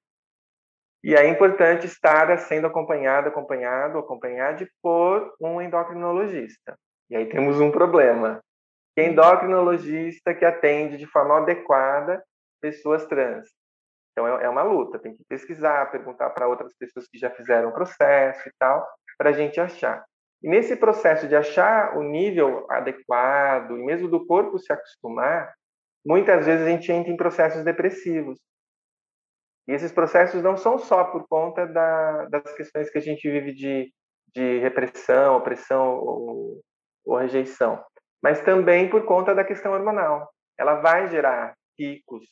E 1.04 1.16
é 1.16 1.28
importante 1.28 1.86
estar 1.86 2.36
sendo 2.40 2.68
acompanhado, 2.68 3.30
acompanhado, 3.30 4.00
acompanhado 4.00 4.68
por 4.82 5.34
um 5.40 5.62
endocrinologista. 5.62 6.76
E 7.10 7.16
aí 7.16 7.28
temos 7.28 7.60
um 7.60 7.72
problema. 7.72 8.42
Que 8.96 9.02
é 9.02 9.10
endocrinologista 9.10 10.34
que 10.34 10.46
atende 10.46 10.98
de 10.98 11.06
forma 11.06 11.38
adequada 11.38 12.24
pessoas 12.62 13.06
trans. 13.06 13.48
Então 14.12 14.28
é, 14.28 14.46
é 14.46 14.50
uma 14.50 14.64
luta, 14.64 15.00
tem 15.00 15.16
que 15.16 15.24
pesquisar, 15.28 15.92
perguntar 15.92 16.30
para 16.30 16.48
outras 16.48 16.74
pessoas 16.78 17.08
que 17.08 17.18
já 17.18 17.30
fizeram 17.30 17.70
o 17.70 17.74
processo 17.74 18.48
e 18.48 18.52
tal, 18.58 18.88
para 19.18 19.32
a 19.32 19.34
gente 19.34 19.60
achar. 19.60 20.04
E 20.42 20.50
nesse 20.50 20.76
processo 20.76 21.28
de 21.28 21.36
achar 21.36 21.98
o 21.98 22.04
nível 22.04 22.66
adequado, 22.70 23.78
e 23.78 23.84
mesmo 23.84 24.08
do 24.08 24.26
corpo 24.26 24.58
se 24.60 24.72
acostumar, 24.72 25.54
muitas 26.06 26.46
vezes 26.46 26.66
a 26.66 26.70
gente 26.70 26.92
entra 26.92 27.12
em 27.12 27.18
processos 27.18 27.64
depressivos. 27.64 28.40
E 29.68 29.74
esses 29.74 29.92
processos 29.92 30.44
não 30.44 30.56
são 30.56 30.78
só 30.78 31.04
por 31.06 31.28
conta 31.28 31.66
da, 31.66 32.26
das 32.26 32.54
questões 32.56 32.90
que 32.90 33.00
a 33.00 33.02
gente 33.02 33.30
vive 33.30 33.54
de, 33.54 33.92
de 34.34 34.60
repressão, 34.60 35.38
opressão 35.38 35.98
ou, 35.98 36.62
ou, 37.04 37.18
rejeição, 37.18 37.84
mas 38.22 38.42
também 38.42 38.90
por 38.90 39.06
conta 39.06 39.34
da 39.34 39.44
questão 39.44 39.74
hormonal. 39.74 40.30
Ela 40.58 40.76
vai 40.76 41.08
gerar 41.08 41.56
picos 41.76 42.24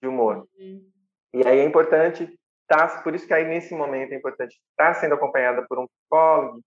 de 0.00 0.08
humor. 0.08 0.46
Uhum. 0.58 0.90
E 1.34 1.46
aí 1.46 1.58
é 1.58 1.64
importante 1.64 2.32
tá, 2.66 2.86
por 3.02 3.14
isso 3.14 3.26
que 3.26 3.34
aí 3.34 3.44
nesse 3.44 3.74
momento 3.74 4.12
é 4.12 4.16
importante 4.16 4.56
estar 4.70 4.94
sendo 4.94 5.14
acompanhada 5.14 5.64
por 5.68 5.78
um 5.78 5.86
psicólogo 5.86 6.60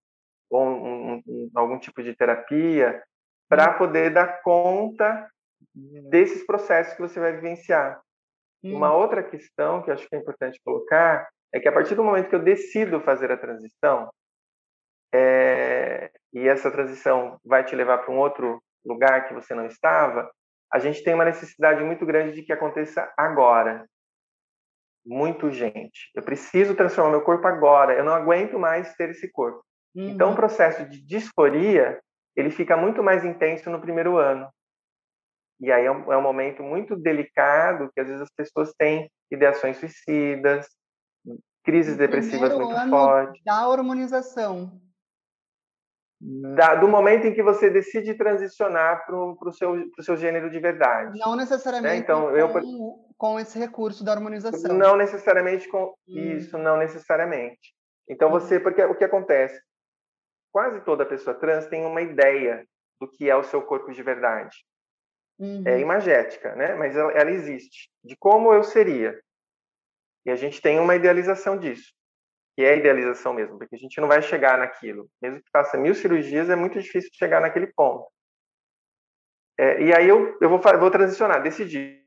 ou 0.50 0.66
um, 0.66 1.22
um, 1.26 1.50
algum 1.56 1.80
tipo 1.80 2.04
de 2.04 2.16
terapia 2.16 3.02
para 3.50 3.72
uhum. 3.72 3.78
poder 3.78 4.14
dar 4.14 4.42
conta 4.42 5.30
desses 6.10 6.46
processos 6.46 6.94
que 6.94 7.02
você 7.02 7.20
vai 7.20 7.34
vivenciar. 7.34 8.02
Hum. 8.64 8.76
Uma 8.76 8.94
outra 8.94 9.24
questão 9.24 9.82
que 9.82 9.90
eu 9.90 9.94
acho 9.94 10.08
que 10.08 10.16
é 10.16 10.20
importante 10.20 10.60
colocar 10.64 11.28
é 11.54 11.60
que 11.60 11.68
a 11.68 11.72
partir 11.72 11.96
do 11.96 12.04
momento 12.04 12.30
que 12.30 12.36
eu 12.36 12.44
decido 12.44 13.00
fazer 13.02 13.32
a 13.32 13.38
transição, 13.38 14.10
é, 15.14 16.12
e 16.34 16.48
essa 16.48 16.72
transição 16.72 17.40
vai 17.46 17.64
te 17.64 17.76
levar 17.76 18.00
para 18.00 18.12
um 18.12 18.18
outro 18.18 18.62
lugar 18.84 19.28
que 19.28 19.34
você 19.34 19.54
não 19.54 19.68
estava, 19.68 20.30
a 20.74 20.80
gente 20.80 21.04
tem 21.04 21.14
uma 21.14 21.26
necessidade 21.26 21.84
muito 21.84 22.06
grande 22.06 22.34
de 22.34 22.42
que 22.42 22.52
aconteça 22.52 23.14
agora. 23.16 23.88
Muito 25.06 25.52
gente. 25.52 26.10
Eu 26.16 26.24
preciso 26.24 26.76
transformar 26.76 27.12
meu 27.12 27.22
corpo 27.22 27.46
agora. 27.46 27.94
Eu 27.94 28.04
não 28.04 28.14
aguento 28.14 28.58
mais 28.58 28.94
ter 28.96 29.10
esse 29.10 29.32
corpo. 29.32 29.64
Uhum. 29.96 30.10
Então, 30.10 30.28
o 30.28 30.30
uhum. 30.32 30.36
processo 30.36 30.86
de 30.90 31.00
disforia 31.06 32.00
ele 32.36 32.50
fica 32.50 32.76
muito 32.76 33.04
mais 33.04 33.24
intenso 33.24 33.70
no 33.70 33.80
primeiro 33.80 34.18
ano. 34.18 34.50
E 35.60 35.72
aí 35.72 35.86
é 35.86 35.92
um, 35.92 36.12
é 36.12 36.18
um 36.18 36.22
momento 36.22 36.64
muito 36.64 36.96
delicado 36.96 37.92
que 37.94 38.02
às 38.02 38.08
vezes 38.08 38.22
as 38.22 38.32
pessoas 38.32 38.74
têm 38.76 39.10
ideações 39.32 39.78
suicidas, 39.78 40.68
crises 41.64 41.96
depressivas 41.96 42.54
muito 42.54 42.90
fortes. 42.90 43.42
Da 43.46 43.68
hormonização. 43.68 44.82
Da, 46.56 46.76
do 46.76 46.88
momento 46.88 47.28
em 47.28 47.34
que 47.34 47.44
você 47.44 47.70
decide 47.70 48.14
transicionar 48.14 49.06
para 49.06 49.16
o 49.16 49.52
seu, 49.52 49.90
seu 50.00 50.16
gênero 50.16 50.50
de 50.50 50.60
verdade. 50.60 51.20
Não 51.20 51.36
necessariamente 51.36 51.96
né? 51.96 51.98
então, 51.98 52.30
com, 52.30 52.38
eu, 52.38 52.50
com 53.18 53.40
esse 53.40 53.60
recurso 53.60 54.06
da 54.06 54.14
harmonização. 54.14 54.74
Não 54.74 54.96
necessariamente 54.96 55.68
com 55.68 55.94
hum. 56.08 56.36
isso, 56.38 56.58
não 56.58 56.78
necessariamente. 56.78 57.74
Então 58.08 58.30
hum. 58.30 58.32
você, 58.32 58.60
porque 58.60 58.82
o 58.84 58.96
que 58.96 59.04
acontece? 59.04 59.60
Quase 60.52 60.80
toda 60.82 61.06
pessoa 61.06 61.38
trans 61.38 61.68
tem 61.68 61.86
uma 61.86 62.02
ideia 62.02 62.66
do 63.02 63.10
que 63.10 63.30
é 63.30 63.36
o 63.36 63.44
seu 63.44 63.62
corpo 63.62 63.92
de 63.92 64.02
verdade 64.02 64.56
uhum. 65.40 65.64
é 65.66 65.80
imagética, 65.80 66.56
né? 66.56 66.76
Mas 66.76 66.96
ela, 66.96 67.12
ela 67.12 67.32
existe, 67.32 67.90
de 68.04 68.16
como 68.16 68.54
eu 68.54 68.64
seria. 68.64 69.20
E 70.26 70.32
a 70.32 70.36
gente 70.36 70.62
tem 70.62 70.80
uma 70.80 70.96
idealização 70.96 71.58
disso, 71.58 71.92
que 72.56 72.64
é 72.64 72.74
a 72.74 72.76
idealização 72.76 73.34
mesmo, 73.34 73.58
porque 73.58 73.76
a 73.76 73.80
gente 73.80 74.00
não 74.00 74.08
vai 74.08 74.22
chegar 74.22 74.58
naquilo. 74.58 75.10
Mesmo 75.22 75.42
que 75.42 75.50
faça 75.52 75.78
mil 75.78 75.96
cirurgias, 75.96 76.50
é 76.50 76.56
muito 76.56 76.80
difícil 76.80 77.10
chegar 77.14 77.42
naquele 77.42 77.68
ponto. 77.68 78.08
É, 79.58 79.82
e 79.84 79.94
aí 79.94 80.08
eu, 80.08 80.38
eu 80.40 80.50
vou, 80.50 80.60
vou 80.60 80.92
transicionar, 80.92 81.42
decidir. 81.42 82.04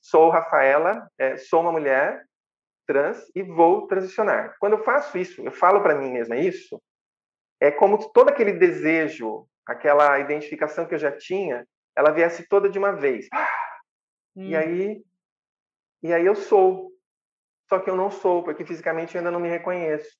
Sou 0.00 0.30
Rafaela, 0.30 1.10
é, 1.18 1.36
sou 1.36 1.60
uma 1.60 1.72
mulher 1.72 2.24
trans 2.86 3.30
e 3.34 3.42
vou 3.42 3.86
transicionar. 3.86 4.56
Quando 4.60 4.74
eu 4.74 4.84
faço 4.84 5.18
isso, 5.18 5.42
eu 5.42 5.50
falo 5.50 5.82
para 5.82 5.94
mim 5.94 6.12
mesma 6.12 6.36
isso, 6.36 6.80
é 7.60 7.70
como 7.70 8.10
todo 8.12 8.28
aquele 8.28 8.52
desejo 8.52 9.48
aquela 9.66 10.18
identificação 10.18 10.86
que 10.86 10.94
eu 10.94 10.98
já 10.98 11.12
tinha, 11.12 11.66
ela 11.96 12.10
viesse 12.10 12.46
toda 12.48 12.68
de 12.68 12.78
uma 12.78 12.92
vez. 12.92 13.28
Hum. 14.36 14.44
E 14.44 14.56
aí 14.56 15.04
e 16.02 16.12
aí 16.12 16.26
eu 16.26 16.34
sou. 16.34 16.91
Só 17.72 17.78
que 17.78 17.88
eu 17.88 17.96
não 17.96 18.10
sou, 18.10 18.42
porque 18.42 18.66
fisicamente 18.66 19.14
eu 19.14 19.20
ainda 19.20 19.30
não 19.30 19.40
me 19.40 19.48
reconheço. 19.48 20.10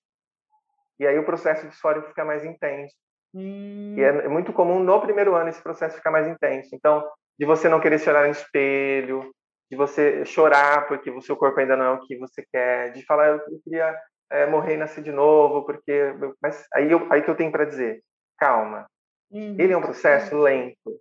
E 0.98 1.06
aí 1.06 1.18
o 1.18 1.26
processo 1.26 1.68
disfórico 1.68 2.08
fica 2.08 2.24
mais 2.24 2.46
intenso. 2.46 2.94
Hum. 3.34 3.94
E 3.94 4.02
é, 4.02 4.08
é 4.08 4.28
muito 4.28 4.54
comum 4.54 4.82
no 4.82 4.98
primeiro 5.02 5.34
ano 5.34 5.50
esse 5.50 5.62
processo 5.62 5.96
ficar 5.96 6.10
mais 6.10 6.26
intenso. 6.26 6.74
Então, 6.74 7.06
de 7.38 7.44
você 7.44 7.68
não 7.68 7.78
querer 7.78 7.98
chorar 7.98 8.24
no 8.24 8.32
espelho, 8.32 9.30
de 9.70 9.76
você 9.76 10.24
chorar 10.24 10.88
porque 10.88 11.10
o 11.10 11.20
seu 11.20 11.36
corpo 11.36 11.60
ainda 11.60 11.76
não 11.76 11.84
é 11.84 11.90
o 11.90 12.00
que 12.00 12.16
você 12.16 12.42
quer, 12.50 12.90
de 12.92 13.04
falar 13.04 13.28
eu 13.28 13.60
queria 13.62 14.00
é, 14.30 14.46
morrer 14.46 14.72
e 14.72 14.78
nascer 14.78 15.04
de 15.04 15.12
novo, 15.12 15.66
porque 15.66 16.14
mas 16.40 16.66
aí 16.72 16.90
eu, 16.90 17.06
aí 17.12 17.20
que 17.20 17.28
eu 17.28 17.36
tenho 17.36 17.52
para 17.52 17.66
dizer, 17.66 18.02
calma. 18.38 18.86
Uhum. 19.30 19.56
Ele 19.58 19.74
é 19.74 19.76
um 19.76 19.82
processo 19.82 20.34
lento. 20.38 20.98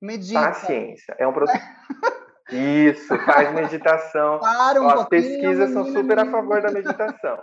Medita. 0.00 0.40
Paciência. 0.40 1.14
É 1.18 1.28
um 1.28 1.34
processo 1.34 1.62
Isso, 2.56 3.16
faz 3.18 3.52
meditação. 3.54 4.38
Para 4.38 4.80
um 4.80 4.86
Ó, 4.86 5.04
pesquisas 5.04 5.70
são 5.70 5.84
super 5.86 6.18
a 6.18 6.30
favor 6.30 6.60
da 6.60 6.70
meditação. 6.70 7.38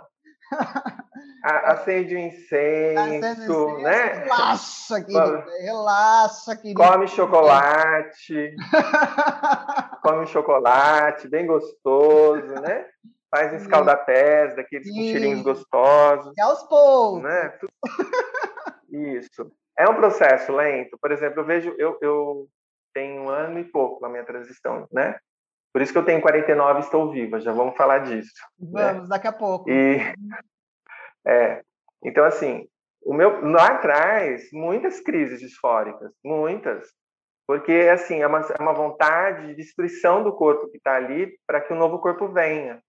acende 1.42 2.14
o 2.14 2.18
incenso, 2.18 3.14
incenso, 3.14 3.78
né? 3.78 4.24
Relaxa, 4.24 5.00
querido. 5.04 5.44
Relaxa, 5.60 6.56
querido. 6.56 6.82
Come 6.82 7.08
chocolate. 7.08 8.56
come 10.02 10.26
chocolate, 10.26 11.28
bem 11.28 11.46
gostoso, 11.46 12.54
né? 12.60 12.86
Faz 13.30 13.52
escaldapés, 13.52 14.56
daqueles 14.56 14.88
com 14.88 14.94
cheirinhos 14.94 15.42
gostosos. 15.42 16.32
É 16.36 16.42
aos 16.42 16.64
poucos. 16.64 17.22
Né? 17.22 17.52
Isso. 18.90 19.52
É 19.78 19.88
um 19.88 19.94
processo 19.94 20.52
lento. 20.52 20.98
Por 21.00 21.12
exemplo, 21.12 21.40
eu 21.40 21.44
vejo, 21.46 21.74
eu, 21.78 21.96
eu 22.02 22.48
tenho 22.92 23.22
um 23.22 23.28
ano 23.28 23.58
e 23.58 23.64
pouco 23.64 24.00
na 24.00 24.08
minha 24.08 24.24
transição, 24.24 24.86
né? 24.92 25.18
Por 25.72 25.82
isso 25.82 25.92
que 25.92 25.98
eu 25.98 26.04
tenho 26.04 26.20
49 26.20 26.80
e 26.80 26.82
estou 26.82 27.10
viva, 27.10 27.40
já 27.40 27.52
vamos 27.52 27.76
falar 27.76 27.98
disso. 27.98 28.32
Né? 28.58 28.92
Vamos, 28.92 29.08
né? 29.08 29.08
daqui 29.08 29.28
a 29.28 29.32
pouco. 29.32 29.70
E, 29.70 29.98
é, 31.24 31.62
então, 32.02 32.24
assim, 32.24 32.66
o 33.02 33.14
meu, 33.14 33.40
lá 33.48 33.68
atrás, 33.68 34.48
muitas 34.52 35.00
crises 35.00 35.40
disfóricas, 35.40 36.12
muitas. 36.24 36.88
Porque, 37.46 37.72
assim, 37.92 38.20
é 38.20 38.26
uma, 38.26 38.40
é 38.40 38.60
uma 38.62 38.72
vontade 38.72 39.48
de 39.48 39.54
destruição 39.54 40.22
do 40.22 40.34
corpo 40.34 40.70
que 40.70 40.76
está 40.76 40.94
ali 40.94 41.36
para 41.46 41.60
que 41.60 41.72
o 41.72 41.76
novo 41.76 41.98
corpo 41.98 42.28
venha. 42.28 42.80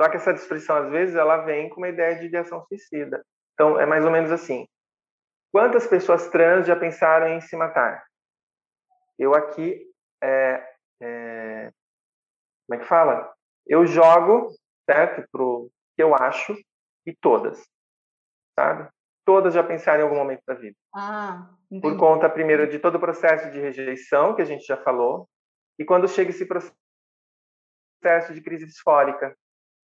Só 0.00 0.08
que 0.08 0.16
essa 0.16 0.32
destruição, 0.32 0.76
às 0.76 0.90
vezes, 0.90 1.14
ela 1.14 1.38
vem 1.38 1.68
com 1.68 1.78
uma 1.78 1.88
ideia 1.88 2.16
de 2.16 2.26
ideação 2.26 2.64
suicida. 2.66 3.22
Então, 3.54 3.78
é 3.78 3.84
mais 3.84 4.04
ou 4.04 4.10
menos 4.10 4.30
assim. 4.30 4.66
Quantas 5.52 5.86
pessoas 5.86 6.28
trans 6.28 6.66
já 6.66 6.76
pensaram 6.76 7.28
em 7.28 7.40
se 7.40 7.56
matar? 7.56 8.04
Eu 9.18 9.34
aqui, 9.34 9.84
é, 10.22 10.74
é, 11.02 11.72
como 12.66 12.78
é 12.80 12.82
que 12.82 12.88
fala? 12.88 13.32
Eu 13.66 13.86
jogo, 13.86 14.48
certo, 14.88 15.26
pro 15.30 15.70
que 15.96 16.02
eu 16.02 16.14
acho, 16.14 16.56
e 17.04 17.14
todas, 17.16 17.66
sabe? 18.58 18.88
Todas 19.24 19.54
já 19.54 19.64
pensaram 19.64 20.00
em 20.00 20.02
algum 20.04 20.16
momento 20.16 20.42
da 20.46 20.54
vida. 20.54 20.76
Ah, 20.94 21.50
Por 21.82 21.98
conta, 21.98 22.30
primeiro, 22.30 22.68
de 22.68 22.78
todo 22.78 22.94
o 22.94 23.00
processo 23.00 23.50
de 23.50 23.58
rejeição, 23.58 24.34
que 24.34 24.42
a 24.42 24.44
gente 24.44 24.64
já 24.64 24.76
falou, 24.76 25.28
e 25.78 25.84
quando 25.84 26.08
chega 26.08 26.30
esse 26.30 26.46
processo 26.46 26.72
de 28.32 28.40
crise 28.40 28.64
disfórica, 28.64 29.36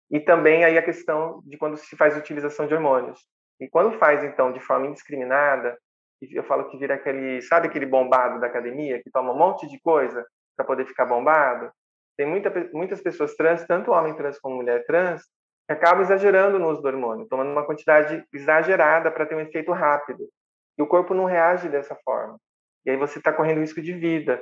e 0.10 0.20
também 0.20 0.64
aí 0.64 0.78
a 0.78 0.84
questão 0.84 1.42
de 1.46 1.58
quando 1.58 1.78
se 1.78 1.96
faz 1.96 2.18
utilização 2.18 2.66
de 2.66 2.74
hormônios. 2.74 3.20
E 3.60 3.70
quando 3.70 4.00
faz, 4.00 4.24
então, 4.24 4.52
de 4.52 4.60
forma 4.60 4.88
indiscriminada, 4.88 5.78
eu 6.22 6.44
falo 6.44 6.70
que 6.70 6.78
vira 6.78 6.96
aquele, 6.96 7.42
sabe 7.42 7.68
aquele 7.68 7.86
bombado 7.86 8.40
da 8.40 8.48
academia, 8.48 9.02
que 9.02 9.10
toma 9.12 9.32
um 9.32 9.38
monte 9.38 9.68
de 9.68 9.80
coisa 9.80 10.26
para 10.56 10.66
poder 10.66 10.86
ficar 10.86 11.06
bombado? 11.06 11.72
Tem 12.18 12.26
muita, 12.28 12.52
muitas 12.74 13.02
pessoas 13.02 13.36
trans, 13.36 13.66
tanto 13.66 13.92
homem 13.92 14.16
trans 14.16 14.40
como 14.40 14.56
mulher 14.56 14.86
trans, 14.86 15.24
que 15.68 15.74
acabam 15.74 16.02
exagerando 16.02 16.60
no 16.60 16.70
uso 16.70 16.82
do 16.82 16.88
hormônio, 16.88 17.28
tomando 17.28 17.52
uma 17.52 17.66
quantidade 17.66 18.26
exagerada 18.34 19.12
para 19.12 19.26
ter 19.26 19.36
um 19.36 19.40
efeito 19.40 19.72
rápido. 19.72 20.28
E 20.78 20.82
o 20.82 20.88
corpo 20.88 21.14
não 21.14 21.26
reage 21.26 21.70
dessa 21.70 21.96
forma. 22.04 22.38
E 22.86 22.92
aí 22.92 22.98
você 22.98 23.20
está 23.20 23.32
correndo 23.32 23.60
risco 23.60 23.82
de 23.82 23.94
vida, 23.94 24.42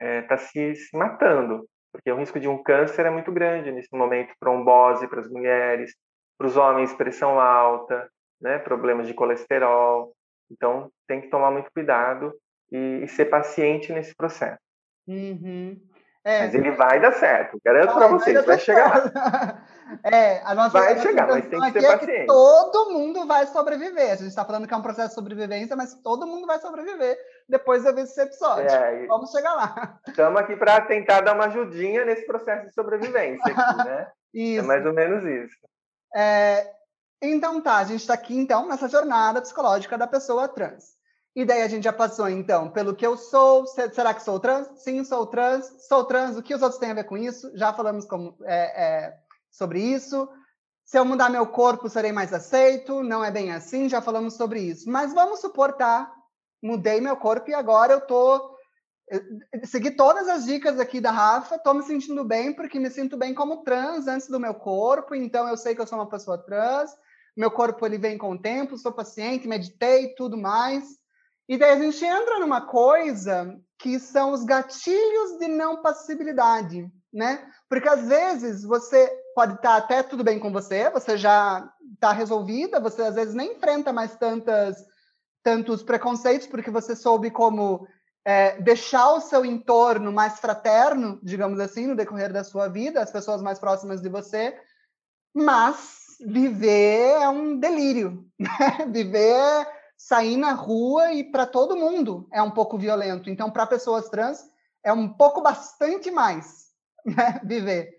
está 0.00 0.06
é, 0.06 0.22
tá 0.22 0.36
se, 0.36 0.74
se 0.74 0.96
matando, 0.96 1.66
porque 1.92 2.10
o 2.10 2.16
risco 2.16 2.40
de 2.40 2.48
um 2.48 2.62
câncer 2.62 3.06
é 3.06 3.10
muito 3.10 3.30
grande 3.30 3.70
nesse 3.70 3.96
momento, 3.96 4.34
trombose 4.40 5.06
para 5.08 5.20
as 5.20 5.28
mulheres, 5.28 5.94
para 6.36 6.46
os 6.46 6.56
homens, 6.56 6.92
pressão 6.92 7.38
alta, 7.38 8.08
né, 8.40 8.58
problemas 8.58 9.06
de 9.06 9.14
colesterol. 9.14 10.13
Então, 10.50 10.90
tem 11.06 11.20
que 11.20 11.28
tomar 11.28 11.50
muito 11.50 11.70
cuidado 11.72 12.32
e, 12.70 13.02
e 13.04 13.08
ser 13.08 13.26
paciente 13.26 13.92
nesse 13.92 14.14
processo. 14.14 14.58
Uhum. 15.06 15.80
É, 16.26 16.40
mas 16.40 16.54
ele 16.54 16.70
vai 16.70 16.98
dar 17.00 17.12
certo, 17.12 17.58
garanto 17.62 17.92
para 17.92 18.08
vocês, 18.08 18.34
vai, 18.36 18.44
vai 18.44 18.58
chegar 18.58 18.88
lá. 18.88 19.62
É, 20.02 20.40
a 20.44 20.54
nossa 20.54 20.70
vai 20.70 20.98
chegar, 20.98 21.28
mas 21.28 21.46
tem 21.46 21.60
que 21.60 21.72
ser 21.72 21.84
é 21.84 21.92
paciente. 21.92 22.20
Que 22.20 22.26
todo 22.26 22.90
mundo 22.90 23.26
vai 23.26 23.46
sobreviver. 23.46 24.12
A 24.12 24.16
gente 24.16 24.28
está 24.28 24.44
falando 24.44 24.66
que 24.66 24.72
é 24.72 24.76
um 24.76 24.82
processo 24.82 25.10
de 25.10 25.14
sobrevivência, 25.14 25.76
mas 25.76 25.94
todo 26.02 26.26
mundo 26.26 26.46
vai 26.46 26.58
sobreviver 26.58 27.16
depois 27.48 27.84
de 27.84 27.92
ver 27.92 28.02
esse 28.02 28.20
episódio. 28.20 28.66
É, 28.66 29.06
Vamos 29.06 29.30
chegar 29.30 29.54
lá. 29.54 30.00
Estamos 30.08 30.40
aqui 30.40 30.56
para 30.56 30.80
tentar 30.80 31.20
dar 31.20 31.34
uma 31.34 31.44
ajudinha 31.44 32.04
nesse 32.04 32.26
processo 32.26 32.66
de 32.66 32.74
sobrevivência, 32.74 33.52
aqui, 33.54 33.76
né? 33.84 34.08
É 34.34 34.40
isso. 34.40 34.64
É 34.64 34.66
mais 34.66 34.84
ou 34.84 34.92
menos 34.92 35.22
isso. 35.22 35.56
É, 36.16 36.66
então 37.32 37.60
tá, 37.60 37.76
a 37.78 37.84
gente 37.84 38.00
está 38.00 38.14
aqui 38.14 38.36
então 38.36 38.68
nessa 38.68 38.88
jornada 38.88 39.40
psicológica 39.40 39.96
da 39.96 40.06
pessoa 40.06 40.48
trans. 40.48 40.94
E 41.36 41.44
daí 41.44 41.62
a 41.62 41.68
gente 41.68 41.84
já 41.84 41.92
passou 41.92 42.28
então 42.28 42.70
pelo 42.70 42.94
que 42.94 43.06
eu 43.06 43.16
sou, 43.16 43.66
será 43.66 44.14
que 44.14 44.22
sou 44.22 44.38
trans? 44.38 44.68
Sim, 44.76 45.02
sou 45.04 45.26
trans. 45.26 45.66
Sou 45.88 46.04
trans, 46.04 46.36
o 46.36 46.42
que 46.42 46.54
os 46.54 46.62
outros 46.62 46.78
têm 46.78 46.92
a 46.92 46.94
ver 46.94 47.04
com 47.04 47.16
isso? 47.16 47.50
Já 47.56 47.72
falamos 47.72 48.04
como, 48.04 48.36
é, 48.44 48.84
é, 48.84 49.14
sobre 49.50 49.80
isso. 49.80 50.28
Se 50.84 50.98
eu 50.98 51.04
mudar 51.04 51.30
meu 51.30 51.46
corpo, 51.46 51.88
serei 51.88 52.12
mais 52.12 52.32
aceito? 52.32 53.02
Não 53.02 53.24
é 53.24 53.30
bem 53.30 53.52
assim, 53.52 53.88
já 53.88 54.00
falamos 54.00 54.34
sobre 54.34 54.60
isso. 54.60 54.88
Mas 54.88 55.12
vamos 55.12 55.40
suportar, 55.40 56.12
mudei 56.62 57.00
meu 57.00 57.16
corpo 57.16 57.50
e 57.50 57.54
agora 57.54 57.92
eu 57.92 58.00
tô 58.00 58.54
segui 59.64 59.90
todas 59.90 60.28
as 60.28 60.46
dicas 60.46 60.80
aqui 60.80 61.00
da 61.00 61.10
Rafa, 61.10 61.58
tô 61.58 61.74
me 61.74 61.82
sentindo 61.82 62.24
bem 62.24 62.54
porque 62.54 62.78
me 62.78 62.90
sinto 62.90 63.16
bem 63.16 63.34
como 63.34 63.62
trans 63.62 64.06
antes 64.06 64.28
do 64.28 64.40
meu 64.40 64.54
corpo, 64.54 65.14
então 65.14 65.48
eu 65.48 65.56
sei 65.56 65.74
que 65.74 65.80
eu 65.80 65.86
sou 65.86 65.98
uma 65.98 66.08
pessoa 66.08 66.38
trans 66.38 66.90
meu 67.36 67.50
corpo 67.50 67.84
ele 67.84 67.98
vem 67.98 68.16
com 68.16 68.32
o 68.32 68.38
tempo, 68.38 68.78
sou 68.78 68.92
paciente, 68.92 69.48
meditei, 69.48 70.14
tudo 70.14 70.36
mais. 70.36 70.84
E 71.48 71.58
daí 71.58 71.72
a 71.72 71.78
gente 71.78 72.04
entra 72.04 72.38
numa 72.38 72.62
coisa 72.62 73.58
que 73.78 73.98
são 73.98 74.32
os 74.32 74.44
gatilhos 74.44 75.38
de 75.38 75.48
não 75.48 75.82
passibilidade, 75.82 76.90
né? 77.12 77.46
Porque 77.68 77.88
às 77.88 78.06
vezes 78.06 78.62
você 78.62 79.10
pode 79.34 79.54
estar 79.54 79.76
até 79.76 80.02
tudo 80.02 80.24
bem 80.24 80.38
com 80.38 80.52
você, 80.52 80.88
você 80.90 81.18
já 81.18 81.68
está 81.92 82.12
resolvida, 82.12 82.80
você 82.80 83.02
às 83.02 83.14
vezes 83.14 83.34
nem 83.34 83.52
enfrenta 83.52 83.92
mais 83.92 84.16
tantas 84.16 84.76
tantos 85.42 85.82
preconceitos 85.82 86.46
porque 86.46 86.70
você 86.70 86.96
soube 86.96 87.30
como 87.30 87.86
é, 88.24 88.58
deixar 88.62 89.12
o 89.12 89.20
seu 89.20 89.44
entorno 89.44 90.10
mais 90.10 90.40
fraterno, 90.40 91.20
digamos 91.22 91.60
assim, 91.60 91.86
no 91.86 91.94
decorrer 91.94 92.32
da 92.32 92.42
sua 92.42 92.66
vida, 92.68 93.02
as 93.02 93.12
pessoas 93.12 93.42
mais 93.42 93.58
próximas 93.58 94.00
de 94.00 94.08
você, 94.08 94.58
mas 95.34 96.03
viver 96.24 97.22
é 97.22 97.28
um 97.28 97.58
delírio. 97.58 98.24
Né? 98.36 98.86
Viver 98.88 99.32
é 99.32 99.72
sair 99.96 100.36
na 100.36 100.52
rua 100.52 101.12
e 101.12 101.22
para 101.22 101.46
todo 101.46 101.76
mundo 101.76 102.28
é 102.32 102.42
um 102.42 102.50
pouco 102.50 102.76
violento. 102.76 103.30
Então, 103.30 103.48
para 103.48 103.64
pessoas 103.64 104.08
trans, 104.08 104.44
é 104.82 104.92
um 104.92 105.08
pouco 105.08 105.40
bastante 105.40 106.10
mais 106.10 106.66
né? 107.06 107.40
viver. 107.44 107.96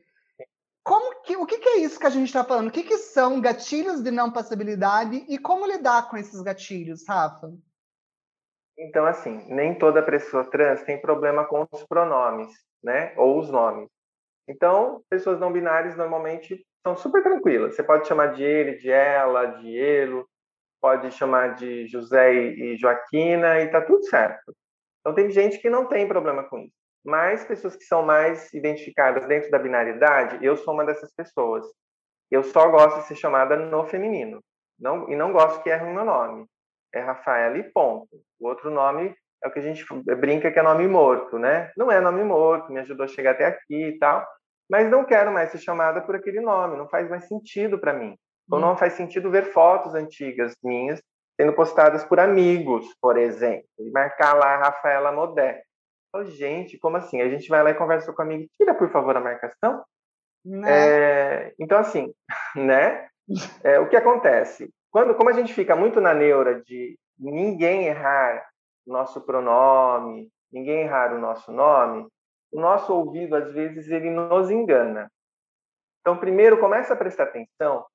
Como 0.84 1.24
que, 1.24 1.36
o 1.36 1.46
que, 1.46 1.58
que, 1.58 1.70
é 1.70 1.78
isso 1.78 2.00
que 2.00 2.06
a 2.06 2.12
gente 2.12 2.28
está 2.28 2.44
falando? 2.44 2.68
O 2.68 2.72
que, 2.72 2.84
que 2.84 2.98
são 2.98 3.42
gatilhos 3.42 4.04
de 4.04 4.12
não 4.12 4.30
passibilidade 4.30 5.26
e 5.28 5.40
como 5.40 5.66
lidar 5.66 6.10
com 6.10 6.18
esses 6.18 6.42
gatilhos, 6.42 7.08
Rafa? 7.08 7.52
Então, 8.78 9.06
assim, 9.06 9.46
nem 9.48 9.80
toda 9.80 10.04
pessoa 10.04 10.44
trans 10.44 10.84
tem 10.84 11.02
problema 11.02 11.46
com 11.46 11.66
os 11.72 11.84
pronomes, 11.86 12.50
né? 12.84 13.14
Ou 13.18 13.40
os 13.40 13.50
nomes. 13.50 13.90
Então, 14.48 15.02
pessoas 15.10 15.40
não 15.40 15.52
binárias 15.52 15.96
normalmente 15.96 16.64
são 16.86 16.96
super 16.96 17.24
tranquilas. 17.24 17.76
Você 17.76 17.82
pode 17.82 18.08
chamar 18.08 18.28
de 18.28 18.44
ele, 18.44 18.78
de 18.78 18.92
ela, 18.92 19.46
de 19.46 19.76
ele, 19.76 20.24
pode 20.80 21.12
chamar 21.12 21.56
de 21.56 21.88
José 21.88 22.32
e 22.32 22.78
Joaquina 22.78 23.60
e 23.60 23.72
tá 23.72 23.82
tudo 23.82 24.04
certo. 24.04 24.56
Então 25.00 25.16
tem 25.16 25.32
gente 25.32 25.58
que 25.58 25.68
não 25.68 25.88
tem 25.88 26.08
problema 26.08 26.44
com 26.44 26.60
isso. 26.60 26.76
Mas 27.04 27.44
pessoas 27.44 27.76
que 27.76 27.84
são 27.86 28.04
mais 28.04 28.54
identificadas 28.54 29.26
dentro 29.26 29.50
da 29.50 29.58
binariedade, 29.58 30.46
eu 30.46 30.56
sou 30.56 30.76
uma 30.76 30.86
dessas 30.86 31.12
pessoas. 31.12 31.66
Eu 32.30 32.44
só 32.44 32.70
gosto 32.70 33.00
de 33.00 33.08
ser 33.08 33.16
chamada 33.16 33.56
no 33.56 33.86
feminino. 33.86 34.44
Não, 34.80 35.10
e 35.10 35.16
não 35.16 35.32
gosto 35.32 35.64
que 35.64 35.70
erre 35.70 35.86
o 35.86 35.94
meu 35.94 36.06
nome. 36.06 36.46
É 36.94 37.00
Rafaela 37.00 37.58
e 37.58 37.64
ponto. 37.64 38.10
O 38.40 38.48
outro 38.48 38.70
nome 38.70 39.16
é 39.44 39.48
o 39.48 39.52
que 39.52 39.60
a 39.60 39.62
gente 39.62 39.84
brinca 40.18 40.52
que 40.52 40.60
é 40.60 40.62
nome 40.62 40.88
morto, 40.88 41.40
né? 41.40 41.72
Não 41.76 41.92
é 41.92 42.00
nome 42.00 42.24
morto, 42.24 42.72
me 42.72 42.80
ajudou 42.80 43.06
a 43.06 43.08
chegar 43.08 43.32
até 43.32 43.46
aqui 43.46 43.88
e 43.88 43.98
tal 43.98 44.26
mas 44.70 44.90
não 44.90 45.06
quero 45.06 45.32
mais 45.32 45.52
ser 45.52 45.60
chamada 45.60 46.02
por 46.02 46.16
aquele 46.16 46.42
nome, 46.42 46.78
não 46.78 46.88
faz 46.88 47.10
mais 47.10 47.28
sentido 47.28 47.80
para 47.80 47.94
mim. 47.94 48.18
Ou 48.50 48.60
não 48.60 48.78
faz 48.78 48.94
sentido 48.94 49.32
ver 49.32 49.52
fotos 49.52 49.96
antigas 49.96 50.54
minhas 50.64 51.02
sendo 51.36 51.54
postadas 51.54 52.06
por 52.06 52.20
amigos, 52.20 52.86
por 53.02 53.18
exemplo, 53.18 53.68
e 53.80 53.92
marcar 53.92 54.34
lá 54.34 54.58
Rafaela 54.58 55.12
Modé. 55.12 55.64
Oh, 56.14 56.24
gente, 56.24 56.78
como 56.78 56.96
assim? 56.96 57.22
A 57.22 57.28
gente 57.28 57.50
vai 57.50 57.62
lá 57.62 57.72
e 57.72 57.76
conversa 57.76 58.14
com 58.14 58.22
o 58.22 58.26
amigo, 58.26 58.48
tira 58.56 58.74
por 58.74 58.90
favor 58.90 59.18
a 59.18 59.20
marcação. 59.20 59.84
É, 60.66 61.54
então, 61.60 61.80
assim, 61.80 62.14
né? 62.56 63.08
É, 63.64 63.80
o 63.80 63.90
que 63.90 63.98
acontece? 63.98 64.72
quando, 64.96 65.14
como 65.14 65.30
a 65.30 65.34
gente 65.34 65.54
fica 65.54 65.76
muito 65.76 66.00
na 66.00 66.14
neura 66.14 66.62
de 66.62 66.98
ninguém 67.20 67.88
errar 67.88 68.48
nosso 68.88 69.20
pronome, 69.20 70.30
ninguém 70.50 70.84
errar 70.84 71.14
o 71.14 71.20
nosso 71.20 71.52
nome, 71.52 72.08
o 72.56 72.62
nosso 72.62 72.94
ouvido 72.94 73.36
às 73.36 73.52
vezes 73.52 73.90
ele 73.90 74.10
nos 74.10 74.50
engana. 74.50 75.12
Então, 76.00 76.18
primeiro 76.18 76.58
começa 76.58 76.94
a 76.94 76.98
prestar 76.98 77.24
atenção, 77.24 77.86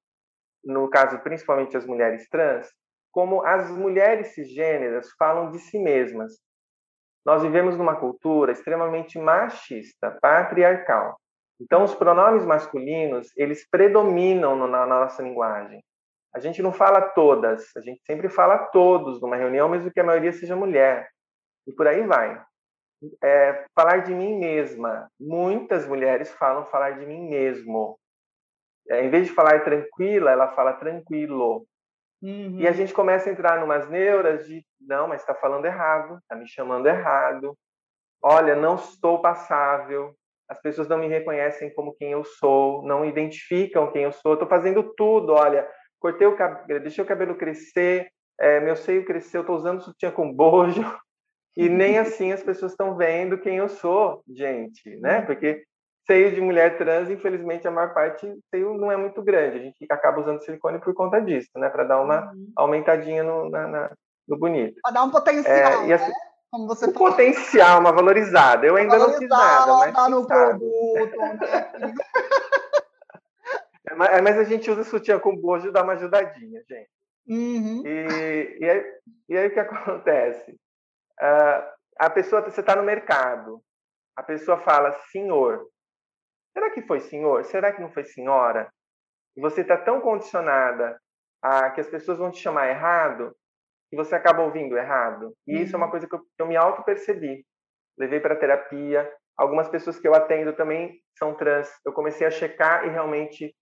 no 0.62 0.86
caso 0.90 1.18
principalmente 1.20 1.78
as 1.78 1.86
mulheres 1.86 2.28
trans, 2.28 2.70
como 3.11 3.42
as 3.42 3.70
mulheres 3.70 4.34
cisgêneras 4.34 5.08
falam 5.18 5.50
de 5.50 5.58
si 5.58 5.78
mesmas. 5.78 6.34
Nós 7.24 7.42
vivemos 7.42 7.78
numa 7.78 7.96
cultura 7.96 8.52
extremamente 8.52 9.18
machista, 9.18 10.18
patriarcal. 10.20 11.18
Então, 11.58 11.82
os 11.82 11.94
pronomes 11.94 12.44
masculinos, 12.44 13.32
eles 13.36 13.66
predominam 13.66 14.66
na 14.68 14.84
nossa 14.84 15.22
linguagem. 15.22 15.82
A 16.34 16.38
gente 16.38 16.62
não 16.62 16.72
fala 16.72 17.00
todas, 17.00 17.74
a 17.76 17.80
gente 17.80 18.02
sempre 18.04 18.28
fala 18.28 18.58
todos 18.66 19.22
numa 19.22 19.36
reunião, 19.36 19.70
mesmo 19.70 19.90
que 19.90 20.00
a 20.00 20.04
maioria 20.04 20.32
seja 20.32 20.54
mulher. 20.54 21.08
E 21.66 21.72
por 21.72 21.86
aí 21.86 22.06
vai. 22.06 22.42
É, 23.22 23.64
falar 23.74 23.98
de 23.98 24.14
mim 24.14 24.38
mesma. 24.38 25.11
Muitas 25.18 25.86
mulheres 25.86 26.30
falam 26.32 26.66
falar 26.66 26.98
de 26.98 27.07
mim 27.07 27.28
mesmo. 27.28 27.98
É, 28.90 29.05
em 29.05 29.11
vez 29.11 29.26
de 29.26 29.32
falar 29.32 29.64
tranquila, 29.64 30.30
ela 30.30 30.48
fala 30.48 30.72
tranquilo. 30.74 31.66
Uhum. 32.22 32.59
E 32.59 32.68
a 32.68 32.72
gente 32.72 32.92
começa 32.92 33.30
a 33.30 33.32
entrar 33.32 33.59
numas 33.59 33.88
neuras 33.88 34.46
de 34.46 34.64
não, 34.80 35.09
mas 35.09 35.20
está 35.20 35.34
falando 35.34 35.64
errado, 35.64 36.18
está 36.18 36.36
me 36.36 36.46
chamando 36.46 36.86
errado. 36.86 37.57
Olha, 38.22 38.55
não 38.55 38.74
estou 38.74 39.20
passável. 39.22 40.14
As 40.48 40.61
pessoas 40.61 40.88
não 40.88 40.98
me 40.98 41.07
reconhecem 41.07 41.72
como 41.72 41.94
quem 41.94 42.11
eu 42.12 42.24
sou, 42.24 42.82
não 42.82 43.05
identificam 43.05 43.90
quem 43.92 44.03
eu 44.03 44.12
sou. 44.12 44.34
Estou 44.34 44.48
fazendo 44.48 44.82
tudo, 44.94 45.32
olha, 45.32 45.66
cortei 45.98 46.26
o 46.26 46.36
cabelo, 46.36 46.80
deixei 46.80 47.03
o 47.05 47.07
cabelo 47.07 47.36
crescer, 47.36 48.11
é, 48.38 48.59
meu 48.59 48.74
seio 48.74 49.05
cresceu, 49.05 49.42
estou 49.42 49.57
usando 49.57 49.82
sutiã 49.82 50.11
com 50.11 50.32
bojo. 50.32 50.82
E 51.57 51.68
nem 51.68 51.98
assim 51.98 52.32
as 52.32 52.42
pessoas 52.42 52.72
estão 52.72 52.96
vendo 52.96 53.38
quem 53.38 53.57
eu 53.57 53.68
sou, 53.68 54.22
gente, 54.28 54.96
né? 55.01 55.20
Uhum. 55.20 55.26
Porque 55.26 55.64
seio 56.07 56.32
de 56.32 56.40
mulher 56.40 56.78
trans, 56.78 57.11
infelizmente, 57.11 57.66
a 57.66 57.70
maior 57.70 57.92
parte 57.92 58.26
seio 58.53 58.74
não 58.74 58.90
é 58.90 58.96
muito 58.96 59.22
grande. 59.22 59.59
A 59.59 59.61
gente 59.61 59.76
acaba 59.90 60.20
usando 60.20 60.42
silicone 60.42 60.80
por 60.80 60.94
conta 60.94 61.20
disso, 61.20 61.51
né? 61.57 61.68
Para 61.68 61.84
dar 61.84 62.01
uma 62.01 62.32
uhum. 62.32 62.53
aumentadinha 62.57 63.22
no, 63.22 63.51
na, 63.51 63.66
na, 63.66 63.90
no 64.26 64.38
bonito. 64.38 64.80
Para 64.82 64.92
dar 64.92 65.05
um 65.05 65.11
potencial, 65.11 65.84
é, 65.84 65.86
né? 65.86 66.12
Como 66.51 66.66
você 66.66 66.92
falou. 66.92 67.11
potencial, 67.11 67.80
uma 67.80 67.92
valorizada. 67.92 68.66
Eu 68.66 68.76
ainda 68.76 68.98
não 68.98 69.12
fiz 69.12 69.28
nada, 69.28 69.92
mas 69.92 70.11
no 70.11 70.26
produto? 70.26 70.64
É, 73.90 74.18
é, 74.18 74.20
mas 74.20 74.38
a 74.38 74.44
gente 74.44 74.70
usa 74.70 74.84
sutiã 74.84 75.18
com 75.18 75.36
bojo 75.36 75.72
dá 75.72 75.82
uma 75.82 75.94
ajudadinha, 75.94 76.62
gente. 76.68 76.90
Uhum. 77.26 77.82
E, 77.84 78.59
e, 78.61 78.70
aí, 78.70 78.84
e 79.28 79.36
aí 79.36 79.48
o 79.48 79.51
que 79.53 79.59
acontece? 79.59 80.57
Uh, 81.21 81.71
a 81.99 82.11
pessoa, 82.11 82.43
você 82.43 82.61
está 82.61 82.75
no 82.75 82.83
mercado, 82.83 83.62
a 84.16 84.23
pessoa 84.23 84.59
fala 84.59 84.93
senhor. 85.11 85.66
Será 86.53 86.71
que 86.71 86.83
foi 86.83 87.01
senhor? 87.01 87.45
Será 87.45 87.73
que 87.73 87.81
não 87.81 87.91
foi 87.91 88.05
senhora? 88.05 88.73
E 89.37 89.41
você 89.41 89.61
está 89.61 89.77
tão 89.77 90.01
condicionada 90.01 91.01
a 91.43 91.71
que 91.71 91.81
as 91.81 91.89
pessoas 91.89 92.18
vão 92.18 92.31
te 92.31 92.41
chamar 92.41 92.68
errado 92.68 93.35
que 93.91 93.97
você 93.97 94.14
acaba 94.14 94.43
ouvindo 94.43 94.79
errado. 94.79 95.35
E 95.47 95.57
uhum. 95.57 95.62
isso 95.62 95.75
é 95.75 95.77
uma 95.77 95.87
uhum. 95.87 95.91
coisa 95.91 96.09
que 96.09 96.14
eu, 96.14 96.21
eu 96.39 96.47
me 96.47 96.57
auto-percebi. 96.57 97.45
Levei 97.99 98.21
para 98.21 98.37
terapia. 98.37 99.12
Algumas 99.37 99.68
pessoas 99.68 99.99
que 99.99 100.07
eu 100.07 100.14
atendo 100.14 100.53
também 100.53 101.01
são 101.18 101.35
trans. 101.35 101.68
Eu 101.85 101.93
comecei 101.93 102.27
a 102.27 102.31
checar 102.31 102.87
e 102.87 102.91
realmente 102.91 103.55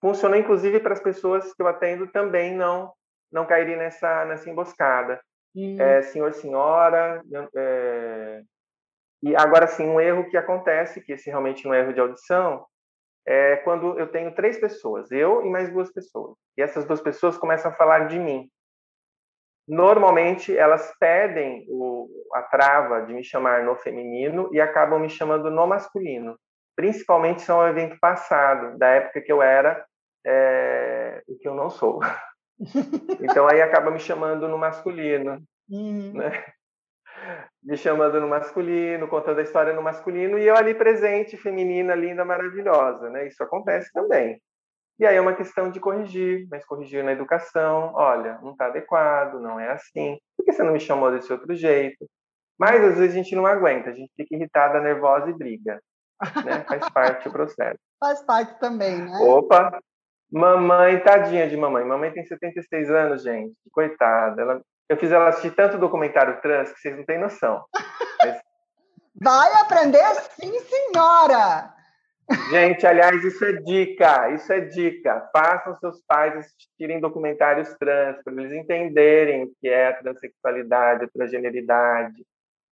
funcionou, 0.00 0.38
inclusive, 0.38 0.78
para 0.78 0.92
as 0.92 1.00
pessoas 1.00 1.52
que 1.52 1.62
eu 1.62 1.66
atendo 1.66 2.06
também 2.08 2.54
não 2.54 2.92
não 3.32 3.44
caírem 3.44 3.76
nessa, 3.76 4.24
nessa 4.24 4.48
emboscada. 4.48 5.20
Uhum. 5.56 5.80
É, 5.80 6.02
senhor, 6.02 6.34
senhora, 6.34 7.22
é, 7.56 8.42
e 9.22 9.34
agora 9.34 9.66
sim, 9.66 9.88
um 9.88 9.98
erro 9.98 10.28
que 10.28 10.36
acontece, 10.36 11.00
que 11.00 11.12
esse 11.12 11.30
realmente 11.30 11.66
é 11.66 11.70
um 11.70 11.74
erro 11.74 11.94
de 11.94 12.00
audição, 12.00 12.66
é 13.26 13.56
quando 13.56 13.98
eu 13.98 14.06
tenho 14.06 14.34
três 14.34 14.58
pessoas, 14.58 15.10
eu 15.10 15.44
e 15.44 15.50
mais 15.50 15.72
duas 15.72 15.92
pessoas. 15.92 16.36
E 16.56 16.62
essas 16.62 16.84
duas 16.84 17.00
pessoas 17.00 17.38
começam 17.38 17.70
a 17.70 17.74
falar 17.74 18.06
de 18.06 18.18
mim. 18.18 18.48
Normalmente 19.66 20.56
elas 20.56 20.94
pedem 21.00 21.66
o, 21.68 22.06
a 22.34 22.42
trava 22.42 23.04
de 23.04 23.12
me 23.12 23.24
chamar 23.24 23.64
no 23.64 23.74
feminino 23.76 24.48
e 24.52 24.60
acabam 24.60 25.00
me 25.00 25.08
chamando 25.08 25.50
no 25.50 25.66
masculino. 25.66 26.38
Principalmente 26.76 27.42
são 27.42 27.58
o 27.58 27.66
evento 27.66 27.98
passado, 27.98 28.78
da 28.78 28.88
época 28.88 29.22
que 29.22 29.32
eu 29.32 29.42
era 29.42 29.84
é, 30.24 31.22
o 31.26 31.36
que 31.36 31.48
eu 31.48 31.54
não 31.54 31.70
sou. 31.70 31.98
então 33.20 33.46
aí 33.46 33.60
acaba 33.60 33.90
me 33.90 33.98
chamando 33.98 34.48
no 34.48 34.58
masculino. 34.58 35.42
Uhum. 35.68 36.12
Né? 36.14 36.44
me 37.62 37.76
chamando 37.76 38.20
no 38.20 38.28
masculino, 38.28 39.08
contando 39.08 39.40
a 39.40 39.42
história 39.42 39.72
no 39.72 39.82
masculino, 39.82 40.38
e 40.38 40.46
eu 40.46 40.54
ali 40.54 40.74
presente, 40.74 41.36
feminina, 41.36 41.94
linda, 41.94 42.24
maravilhosa, 42.24 43.10
né? 43.10 43.26
Isso 43.26 43.42
acontece 43.42 43.90
também. 43.92 44.40
E 44.98 45.04
aí 45.04 45.16
é 45.16 45.20
uma 45.20 45.34
questão 45.34 45.70
de 45.70 45.80
corrigir, 45.80 46.46
mas 46.50 46.64
corrigir 46.64 47.04
na 47.04 47.12
educação, 47.12 47.92
olha, 47.94 48.38
não 48.40 48.52
está 48.52 48.66
adequado, 48.66 49.40
não 49.40 49.60
é 49.60 49.72
assim, 49.72 50.18
por 50.36 50.44
que 50.44 50.52
você 50.52 50.62
não 50.62 50.72
me 50.72 50.80
chamou 50.80 51.10
desse 51.10 51.30
outro 51.32 51.54
jeito? 51.54 52.06
Mas 52.58 52.82
às 52.82 52.96
vezes 52.96 53.12
a 53.12 53.18
gente 53.18 53.36
não 53.36 53.44
aguenta, 53.44 53.90
a 53.90 53.92
gente 53.92 54.10
fica 54.16 54.34
irritada, 54.34 54.80
nervosa 54.80 55.28
e 55.28 55.34
briga. 55.34 55.80
Né? 56.44 56.64
Faz 56.66 56.88
parte 56.90 57.24
do 57.24 57.32
processo. 57.32 57.78
Faz 58.00 58.22
parte 58.22 58.58
também, 58.58 58.96
né? 58.96 59.18
Opa! 59.20 59.78
Mamãe, 60.30 60.98
tadinha 61.00 61.48
de 61.48 61.56
mamãe. 61.56 61.84
Mamãe 61.84 62.10
tem 62.10 62.24
76 62.24 62.90
anos, 62.90 63.22
gente. 63.22 63.54
Coitada. 63.72 64.42
Ela 64.42 64.60
eu 64.88 64.96
fiz 64.96 65.10
ela 65.10 65.28
assistir 65.28 65.50
tanto 65.50 65.78
documentário 65.78 66.40
trans 66.40 66.72
que 66.72 66.78
vocês 66.78 66.96
não 66.96 67.04
têm 67.04 67.18
noção. 67.18 67.64
Mas... 68.22 68.40
Vai 69.20 69.52
aprender 69.54 70.04
sim, 70.38 70.52
senhora! 70.60 71.74
Gente, 72.50 72.86
aliás, 72.86 73.24
isso 73.24 73.44
é 73.44 73.52
dica, 73.52 74.30
isso 74.30 74.52
é 74.52 74.60
dica. 74.60 75.28
Façam 75.32 75.76
seus 75.76 76.02
pais 76.06 76.36
assistirem 76.36 77.00
documentários 77.00 77.72
trans, 77.78 78.22
para 78.22 78.34
eles 78.34 78.52
entenderem 78.52 79.44
o 79.44 79.52
que 79.60 79.68
é 79.68 79.88
a 79.88 79.94
transexualidade, 79.94 81.04
a 81.04 81.08
transgeneridade. 81.08 82.24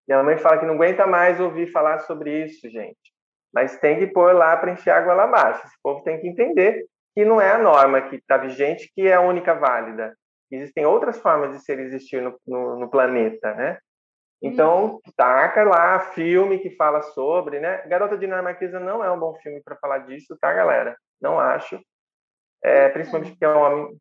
Minha 0.07 0.22
mãe 0.22 0.36
fala 0.36 0.59
que 0.59 0.66
não 0.66 0.74
aguenta 0.74 1.07
mais 1.07 1.40
ouvir 1.40 1.72
falar 1.72 2.00
sobre 2.00 2.44
isso, 2.44 2.68
gente. 2.68 3.14
Mas 3.52 3.78
tem 3.78 3.98
que 3.98 4.09
pôr 4.09 4.34
lá 4.34 4.57
para 4.57 4.72
encher 4.72 4.90
água 4.90 5.14
lá 5.14 5.24
abaixo. 5.24 5.64
Esse 5.64 5.76
povo 5.82 6.02
tem 6.02 6.20
que 6.20 6.28
entender 6.28 6.84
que 7.14 7.24
não 7.24 7.40
é 7.40 7.52
a 7.52 7.58
norma 7.58 8.02
que 8.02 8.16
está 8.16 8.36
vigente 8.36 8.90
que 8.94 9.06
é 9.06 9.14
a 9.14 9.20
única 9.20 9.54
válida 9.54 10.14
existem 10.54 10.86
outras 10.86 11.20
formas 11.20 11.52
de 11.52 11.64
ser 11.64 11.78
existir 11.78 12.22
no, 12.22 12.38
no, 12.46 12.78
no 12.80 12.90
planeta, 12.90 13.54
né? 13.54 13.78
Então, 14.42 15.00
taca 15.16 15.64
lá 15.64 15.98
filme 16.00 16.58
que 16.58 16.70
fala 16.76 17.00
sobre, 17.00 17.60
né? 17.60 17.78
Garota 17.86 18.18
Dinamarquesa 18.18 18.78
não 18.78 19.02
é 19.02 19.10
um 19.10 19.18
bom 19.18 19.34
filme 19.36 19.62
para 19.62 19.76
falar 19.76 19.98
disso, 19.98 20.36
tá, 20.38 20.52
galera? 20.52 20.96
Não 21.20 21.40
acho. 21.40 21.80
É, 22.62 22.90
principalmente 22.90 23.30
porque 23.30 23.44
é 23.44 23.48
um 23.48 23.58
homem. 23.58 23.96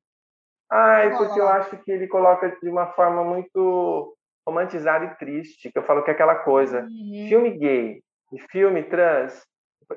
Ai, 0.70 1.16
porque 1.16 1.40
eu 1.40 1.48
acho 1.48 1.78
que 1.78 1.92
ele 1.92 2.08
coloca 2.08 2.50
de 2.62 2.70
uma 2.70 2.88
forma 2.88 3.24
muito 3.24 4.18
romantizada 4.46 5.06
e 5.06 5.16
triste, 5.16 5.72
que 5.72 5.78
eu 5.78 5.84
falo 5.84 6.04
que 6.04 6.12
é 6.12 6.14
aquela 6.14 6.36
coisa. 6.36 6.82
Uhum. 6.82 7.26
Filme 7.30 7.52
gay 7.52 8.04
e 8.34 8.40
filme 8.52 8.84
trans, 8.84 9.46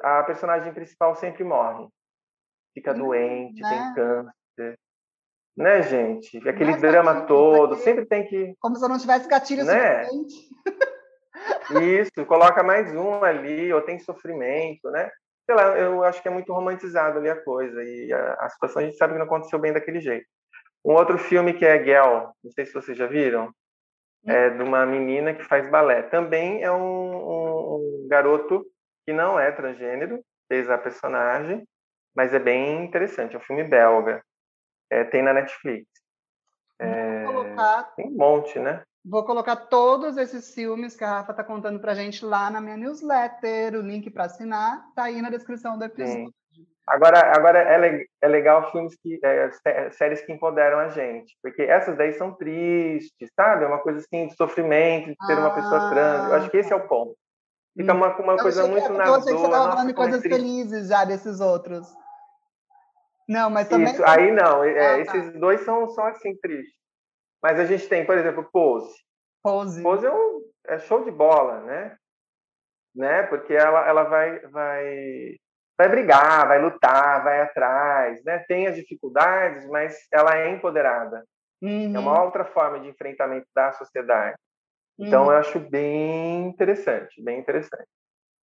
a 0.00 0.22
personagem 0.22 0.72
principal 0.72 1.16
sempre 1.16 1.42
morre. 1.42 1.88
Fica 2.76 2.92
uhum, 2.92 2.98
doente, 2.98 3.62
né? 3.62 3.68
tem 3.70 3.94
câncer 3.94 4.34
né, 5.56 5.82
gente? 5.82 6.36
Aquele 6.48 6.72
Nossa, 6.72 6.86
drama 6.86 7.22
todo, 7.22 7.76
sempre 7.76 8.04
tem 8.04 8.26
que. 8.26 8.54
Como 8.60 8.76
se 8.76 8.84
eu 8.84 8.88
não 8.88 8.98
tivesse 8.98 9.26
gatilho 9.26 9.64
né? 9.64 10.04
suficiente. 10.04 10.48
Isso, 12.00 12.26
coloca 12.26 12.62
mais 12.62 12.94
um 12.94 13.24
ali, 13.24 13.72
ou 13.72 13.80
tem 13.80 13.98
sofrimento, 13.98 14.90
né? 14.90 15.10
Sei 15.46 15.54
lá, 15.54 15.78
eu 15.78 16.02
acho 16.04 16.20
que 16.20 16.28
é 16.28 16.30
muito 16.30 16.52
romantizado 16.52 17.18
ali 17.18 17.30
a 17.30 17.42
coisa, 17.42 17.82
e 17.82 18.12
a, 18.12 18.34
a 18.40 18.48
situação 18.50 18.82
a 18.82 18.84
gente 18.84 18.96
sabe 18.96 19.12
que 19.12 19.18
não 19.18 19.26
aconteceu 19.26 19.58
bem 19.58 19.72
daquele 19.72 20.00
jeito. 20.00 20.26
Um 20.84 20.92
outro 20.92 21.18
filme 21.18 21.54
que 21.54 21.64
é 21.64 21.82
Gel, 21.82 22.32
não 22.42 22.52
sei 22.52 22.66
se 22.66 22.72
vocês 22.72 22.96
já 22.96 23.06
viram, 23.06 23.46
hum. 23.46 24.30
é 24.30 24.50
de 24.50 24.62
uma 24.62 24.84
menina 24.84 25.34
que 25.34 25.44
faz 25.44 25.68
balé. 25.70 26.02
Também 26.02 26.62
é 26.62 26.70
um, 26.70 26.76
um, 26.76 28.04
um 28.04 28.08
garoto 28.08 28.64
que 29.06 29.12
não 29.12 29.38
é 29.38 29.50
transgênero, 29.52 30.20
fez 30.48 30.68
a 30.68 30.78
personagem, 30.78 31.64
mas 32.16 32.32
é 32.32 32.38
bem 32.38 32.84
interessante, 32.84 33.36
é 33.36 33.38
um 33.38 33.42
filme 33.42 33.62
belga. 33.62 34.24
É, 34.90 35.04
tem 35.04 35.22
na 35.22 35.34
Netflix. 35.34 35.86
É, 36.78 37.24
colocar, 37.24 37.82
tem 37.94 38.06
um 38.06 38.16
monte, 38.16 38.58
né? 38.58 38.82
Vou 39.04 39.24
colocar 39.24 39.56
todos 39.56 40.16
esses 40.16 40.52
filmes 40.52 40.96
que 40.96 41.04
a 41.04 41.18
Rafa 41.18 41.30
está 41.32 41.44
contando 41.44 41.78
para 41.78 41.92
a 41.92 41.94
gente 41.94 42.24
lá 42.24 42.50
na 42.50 42.60
minha 42.60 42.76
newsletter. 42.76 43.74
O 43.74 43.80
link 43.80 44.10
para 44.10 44.24
assinar 44.24 44.84
está 44.88 45.04
aí 45.04 45.22
na 45.22 45.30
descrição 45.30 45.78
do 45.78 45.84
episódio. 45.84 46.26
Sim. 46.26 46.66
Agora, 46.86 47.18
agora 47.36 47.58
é, 47.58 48.06
é 48.22 48.28
legal 48.28 48.70
filmes 48.70 48.96
que 48.96 49.18
é, 49.22 49.90
séries 49.90 50.22
que 50.22 50.32
empoderam 50.32 50.78
a 50.78 50.88
gente, 50.88 51.36
porque 51.42 51.62
essas 51.62 51.96
daí 51.96 52.12
são 52.12 52.32
tristes, 52.32 53.28
sabe? 53.34 53.64
É 53.64 53.66
uma 53.66 53.80
coisa 53.80 53.98
assim 53.98 54.28
de 54.28 54.36
sofrimento, 54.36 55.08
de 55.08 55.16
ter 55.26 55.32
ah, 55.32 55.40
uma 55.40 55.54
pessoa 55.54 55.90
trans. 55.90 56.28
Eu 56.28 56.36
acho 56.36 56.50
que 56.50 56.56
esse 56.56 56.72
é 56.72 56.76
o 56.76 56.86
ponto. 56.86 57.16
Fica 57.76 57.92
uma, 57.92 58.16
uma 58.16 58.36
coisa 58.36 58.66
muito 58.68 58.88
na 58.92 59.04
dor. 59.04 59.06
Eu 59.06 59.14
achei 59.14 59.32
que 59.34 59.38
você 59.38 59.46
estava 59.46 59.70
falando 59.70 59.88
de 59.88 59.94
coisas 59.94 60.24
é 60.24 60.28
felizes 60.28 60.88
já 60.88 61.04
desses 61.04 61.40
outros. 61.40 61.92
Não, 63.28 63.50
mas 63.50 63.68
também. 63.68 63.92
Isso, 63.92 64.04
aí 64.04 64.30
não. 64.30 64.62
É, 64.62 65.00
ah, 65.00 65.04
tá. 65.04 65.16
Esses 65.16 65.32
dois 65.40 65.60
são 65.62 65.88
só 65.88 66.06
assim 66.08 66.36
tristes. 66.36 66.76
Mas 67.42 67.58
a 67.58 67.64
gente 67.64 67.88
tem, 67.88 68.04
por 68.04 68.16
exemplo, 68.16 68.48
Pose. 68.52 68.94
Pose. 69.42 69.82
Pose 69.82 70.06
é, 70.06 70.12
um, 70.12 70.42
é 70.66 70.78
show 70.78 71.04
de 71.04 71.10
bola, 71.10 71.60
né? 71.60 71.96
né? 72.96 73.22
Porque 73.24 73.54
ela, 73.54 73.86
ela 73.86 74.04
vai, 74.04 74.40
vai, 74.48 75.36
vai 75.78 75.88
brigar, 75.88 76.48
vai 76.48 76.60
lutar, 76.60 77.22
vai 77.22 77.42
atrás, 77.42 78.24
né? 78.24 78.38
Tem 78.48 78.66
as 78.66 78.74
dificuldades, 78.74 79.66
mas 79.68 79.94
ela 80.10 80.36
é 80.36 80.50
empoderada. 80.50 81.22
Uhum. 81.62 81.94
É 81.94 81.98
uma 81.98 82.18
uhum. 82.18 82.24
outra 82.24 82.44
forma 82.44 82.80
de 82.80 82.88
enfrentamento 82.88 83.46
da 83.54 83.72
sociedade. 83.72 84.36
Então, 84.98 85.24
uhum. 85.24 85.32
eu 85.32 85.36
acho 85.36 85.60
bem 85.60 86.46
interessante, 86.46 87.22
bem 87.22 87.38
interessante. 87.38 87.86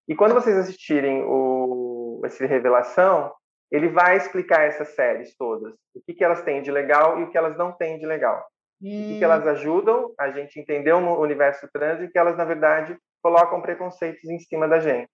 E 0.07 0.15
quando 0.15 0.35
vocês 0.35 0.57
assistirem 0.57 1.23
o, 1.25 2.21
esse 2.25 2.45
Revelação, 2.45 3.33
ele 3.73 3.89
vai 3.89 4.19
explicar 4.19 4.65
essas 4.65 4.89
séries 4.89 5.35
todas. 5.35 5.73
O 5.95 6.03
que, 6.05 6.13
que 6.13 6.23
elas 6.23 6.43
têm 6.43 6.61
de 6.63 6.71
legal 6.71 7.19
e 7.19 7.25
o 7.25 7.31
que 7.31 7.39
elas 7.39 7.57
não 7.57 7.73
têm 7.73 7.99
de 7.99 8.05
legal. 8.05 8.47
O 8.79 8.85
que, 8.85 9.19
que 9.19 9.25
elas 9.25 9.45
hum. 9.47 9.49
ajudam 9.49 10.15
a 10.19 10.31
gente 10.31 10.61
entender 10.61 10.93
o 10.93 11.21
universo 11.21 11.67
trans 11.73 12.03
e 12.03 12.09
que 12.09 12.19
elas, 12.19 12.37
na 12.37 12.45
verdade, 12.45 12.99
colocam 13.23 13.63
preconceitos 13.63 14.29
em 14.29 14.39
cima 14.41 14.69
da 14.69 14.79
gente. 14.79 15.09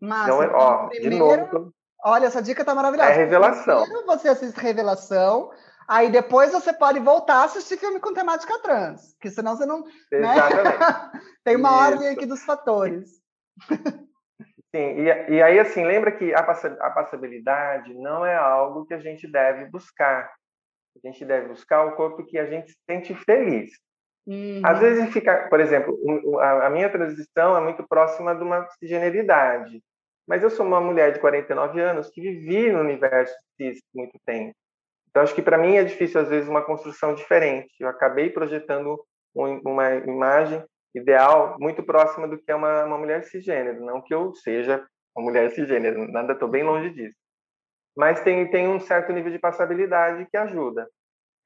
Massa. 0.00 0.44
Então, 0.44 0.54
ó, 0.54 0.88
primeiro, 0.88 1.10
de 1.10 1.18
novo. 1.18 1.72
Olha, 2.04 2.26
essa 2.26 2.42
dica 2.42 2.64
tá 2.64 2.74
maravilhosa. 2.74 3.10
É 3.10 3.14
revelação. 3.14 3.82
Primeiro 3.84 4.06
você 4.06 4.28
assiste 4.28 4.60
Revelação, 4.60 5.50
aí 5.88 6.10
depois 6.10 6.52
você 6.52 6.72
pode 6.72 6.98
voltar 6.98 7.36
a 7.36 7.44
assistir 7.44 7.78
filme 7.78 8.00
com 8.00 8.12
temática 8.12 8.58
trans, 8.58 9.16
que 9.20 9.30
senão 9.30 9.56
você 9.56 9.64
não. 9.64 9.82
Né? 9.82 9.88
Exatamente. 10.12 10.78
Né? 10.78 11.12
Tem 11.44 11.56
uma 11.56 11.70
Isso. 11.70 11.78
ordem 11.78 12.08
aqui 12.08 12.26
dos 12.26 12.42
fatores. 12.44 13.22
Sim, 14.74 15.00
e, 15.00 15.34
e 15.34 15.42
aí, 15.42 15.58
assim, 15.58 15.84
lembra 15.84 16.10
que 16.10 16.32
a, 16.32 16.38
a 16.40 16.90
passabilidade 16.90 17.92
não 17.94 18.24
é 18.24 18.34
algo 18.34 18.86
que 18.86 18.94
a 18.94 18.98
gente 18.98 19.30
deve 19.30 19.66
buscar. 19.66 20.32
A 20.96 21.06
gente 21.06 21.24
deve 21.24 21.48
buscar 21.48 21.84
o 21.84 21.92
corpo 21.92 22.24
que 22.24 22.38
a 22.38 22.46
gente 22.46 22.70
se 22.70 22.78
sente 22.88 23.14
feliz. 23.14 23.70
Uhum. 24.26 24.62
Às 24.64 24.78
vezes 24.78 25.12
fica, 25.12 25.48
por 25.48 25.60
exemplo, 25.60 25.98
a, 26.40 26.70
minha 26.70 26.88
transição 26.88 27.56
é 27.56 27.60
muito 27.60 27.86
próxima 27.86 28.34
de 28.34 28.42
uma 28.42 28.66
cisgeneridade, 28.78 29.82
mas 30.26 30.42
eu 30.42 30.50
sou 30.50 30.64
uma 30.64 30.80
mulher 30.80 31.12
de 31.12 31.18
49 31.18 31.80
anos 31.80 32.08
que 32.10 32.20
vivi 32.20 32.70
no 32.70 32.80
universo 32.80 33.34
cis 33.56 33.80
muito 33.92 34.18
tempo. 34.24 34.54
Então 35.10 35.22
acho 35.22 35.34
que 35.34 35.42
para 35.42 35.58
mim 35.58 35.76
é 35.76 35.84
difícil 35.84 36.20
às 36.20 36.28
vezes 36.28 36.48
uma 36.48 36.62
construção 36.62 37.14
diferente. 37.14 37.74
Eu 37.80 37.88
acabei 37.88 38.30
projetando 38.30 38.98
uma 39.34 39.94
imagem 39.96 40.64
ideal 40.94 41.56
muito 41.58 41.82
próxima 41.82 42.28
do 42.28 42.38
que 42.38 42.50
é 42.50 42.54
uma, 42.54 42.84
uma 42.84 42.98
mulher 42.98 43.24
cisgênero, 43.24 43.84
não 43.84 44.00
que 44.00 44.14
eu 44.14 44.34
seja 44.34 44.86
uma 45.16 45.24
mulher 45.24 45.50
cisgênero, 45.50 46.10
nada, 46.10 46.32
estou 46.32 46.48
bem 46.48 46.62
longe 46.62 46.90
disso. 46.90 47.16
Mas 47.96 48.20
tem, 48.22 48.50
tem 48.50 48.68
um 48.68 48.80
certo 48.80 49.12
nível 49.12 49.30
de 49.30 49.38
passabilidade 49.38 50.26
que 50.30 50.36
ajuda. 50.36 50.88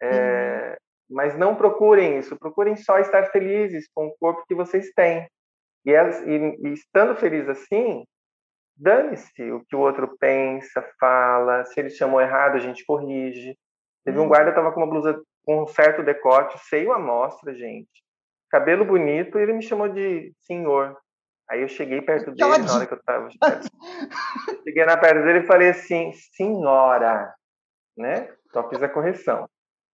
É, 0.00 0.70
uhum. 0.70 0.76
Mas 1.10 1.36
não 1.36 1.56
procurem 1.56 2.18
isso, 2.18 2.38
procurem 2.38 2.76
só 2.76 2.98
estar 2.98 3.30
felizes 3.30 3.88
com 3.94 4.06
o 4.06 4.16
corpo 4.18 4.44
que 4.46 4.54
vocês 4.54 4.92
têm. 4.94 5.28
E, 5.84 5.92
e, 5.92 6.68
e 6.68 6.72
estando 6.72 7.16
feliz 7.16 7.48
assim, 7.48 8.04
dane-se 8.76 9.50
o 9.50 9.64
que 9.64 9.74
o 9.74 9.80
outro 9.80 10.16
pensa, 10.18 10.84
fala. 11.00 11.64
Se 11.64 11.80
ele 11.80 11.90
chamou 11.90 12.20
errado, 12.20 12.56
a 12.56 12.60
gente 12.60 12.84
corrige. 12.84 13.56
Teve 14.04 14.18
um 14.18 14.22
uhum. 14.22 14.28
guarda 14.28 14.52
que 14.52 14.58
estava 14.58 14.72
com 14.72 14.80
uma 14.80 14.90
blusa 14.90 15.20
com 15.44 15.62
um 15.62 15.66
certo 15.66 16.02
decote, 16.02 16.58
seio 16.68 16.92
à 16.92 16.98
mostra, 16.98 17.54
gente. 17.54 18.04
Cabelo 18.50 18.84
bonito, 18.84 19.38
e 19.38 19.42
ele 19.42 19.54
me 19.54 19.62
chamou 19.62 19.88
de 19.88 20.32
senhor. 20.40 20.96
Aí 21.48 21.62
eu 21.62 21.68
cheguei 21.68 22.00
perto 22.02 22.32
dele 22.32 22.58
na 22.58 22.74
hora 22.74 22.86
que 22.86 22.94
eu 22.94 22.98
estava. 22.98 23.28
cheguei 24.64 24.84
na 24.84 24.96
perto 24.96 25.24
dele 25.24 25.40
e 25.40 25.46
falei 25.46 25.70
assim, 25.70 26.12
senhora, 26.34 27.32
né? 27.96 28.32
Só 28.52 28.68
fiz 28.68 28.82
a 28.82 28.88
correção. 28.88 29.48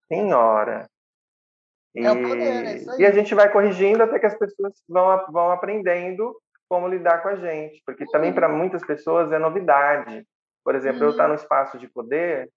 Senhora. 0.08 0.86
E, 1.94 2.06
é 2.06 2.10
o 2.10 2.22
poder, 2.22 2.64
é. 2.66 2.76
E 2.98 3.06
a 3.06 3.10
gente 3.10 3.34
vai 3.34 3.52
corrigindo 3.52 4.02
até 4.02 4.18
que 4.18 4.26
as 4.26 4.38
pessoas 4.38 4.72
vão, 4.88 5.26
vão 5.30 5.50
aprendendo 5.50 6.34
como 6.68 6.88
lidar 6.88 7.22
com 7.22 7.28
a 7.28 7.36
gente, 7.36 7.82
porque 7.84 8.06
também 8.06 8.30
uhum. 8.30 8.34
para 8.34 8.48
muitas 8.48 8.84
pessoas 8.84 9.30
é 9.30 9.38
novidade. 9.38 10.26
Por 10.64 10.74
exemplo, 10.74 11.00
uhum. 11.00 11.06
eu 11.06 11.10
estar 11.10 11.28
no 11.28 11.34
espaço 11.34 11.78
de 11.78 11.86
poder. 11.86 12.48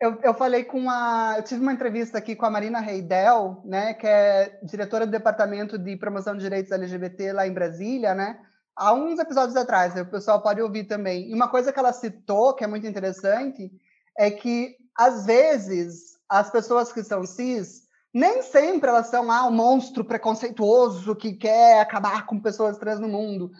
Eu, 0.00 0.18
eu 0.22 0.32
falei 0.32 0.64
com 0.64 0.88
a. 0.88 1.34
Eu 1.36 1.42
tive 1.42 1.60
uma 1.60 1.74
entrevista 1.74 2.16
aqui 2.16 2.34
com 2.34 2.46
a 2.46 2.50
Marina 2.50 2.80
Reidel, 2.80 3.60
né, 3.66 3.92
que 3.92 4.06
é 4.06 4.58
diretora 4.62 5.04
do 5.04 5.12
Departamento 5.12 5.78
de 5.78 5.94
Promoção 5.94 6.34
de 6.34 6.42
Direitos 6.42 6.72
LGBT 6.72 7.34
lá 7.34 7.46
em 7.46 7.52
Brasília, 7.52 8.14
né? 8.14 8.40
Há 8.74 8.94
uns 8.94 9.18
episódios 9.18 9.56
atrás, 9.56 9.94
o 9.94 10.06
pessoal 10.06 10.40
pode 10.40 10.62
ouvir 10.62 10.84
também. 10.84 11.28
E 11.28 11.34
uma 11.34 11.48
coisa 11.48 11.70
que 11.70 11.78
ela 11.78 11.92
citou, 11.92 12.54
que 12.54 12.64
é 12.64 12.66
muito 12.66 12.86
interessante, 12.86 13.70
é 14.16 14.30
que, 14.30 14.74
às 14.96 15.26
vezes, 15.26 16.18
as 16.26 16.50
pessoas 16.50 16.90
que 16.90 17.04
são 17.04 17.26
cis, 17.26 17.82
nem 18.14 18.40
sempre 18.40 18.88
elas 18.88 19.08
são 19.08 19.30
ah, 19.30 19.46
um 19.46 19.50
monstro 19.50 20.02
preconceituoso 20.02 21.14
que 21.14 21.34
quer 21.34 21.80
acabar 21.80 22.24
com 22.24 22.40
pessoas 22.40 22.78
trans 22.78 22.98
no 22.98 23.08
mundo. 23.08 23.50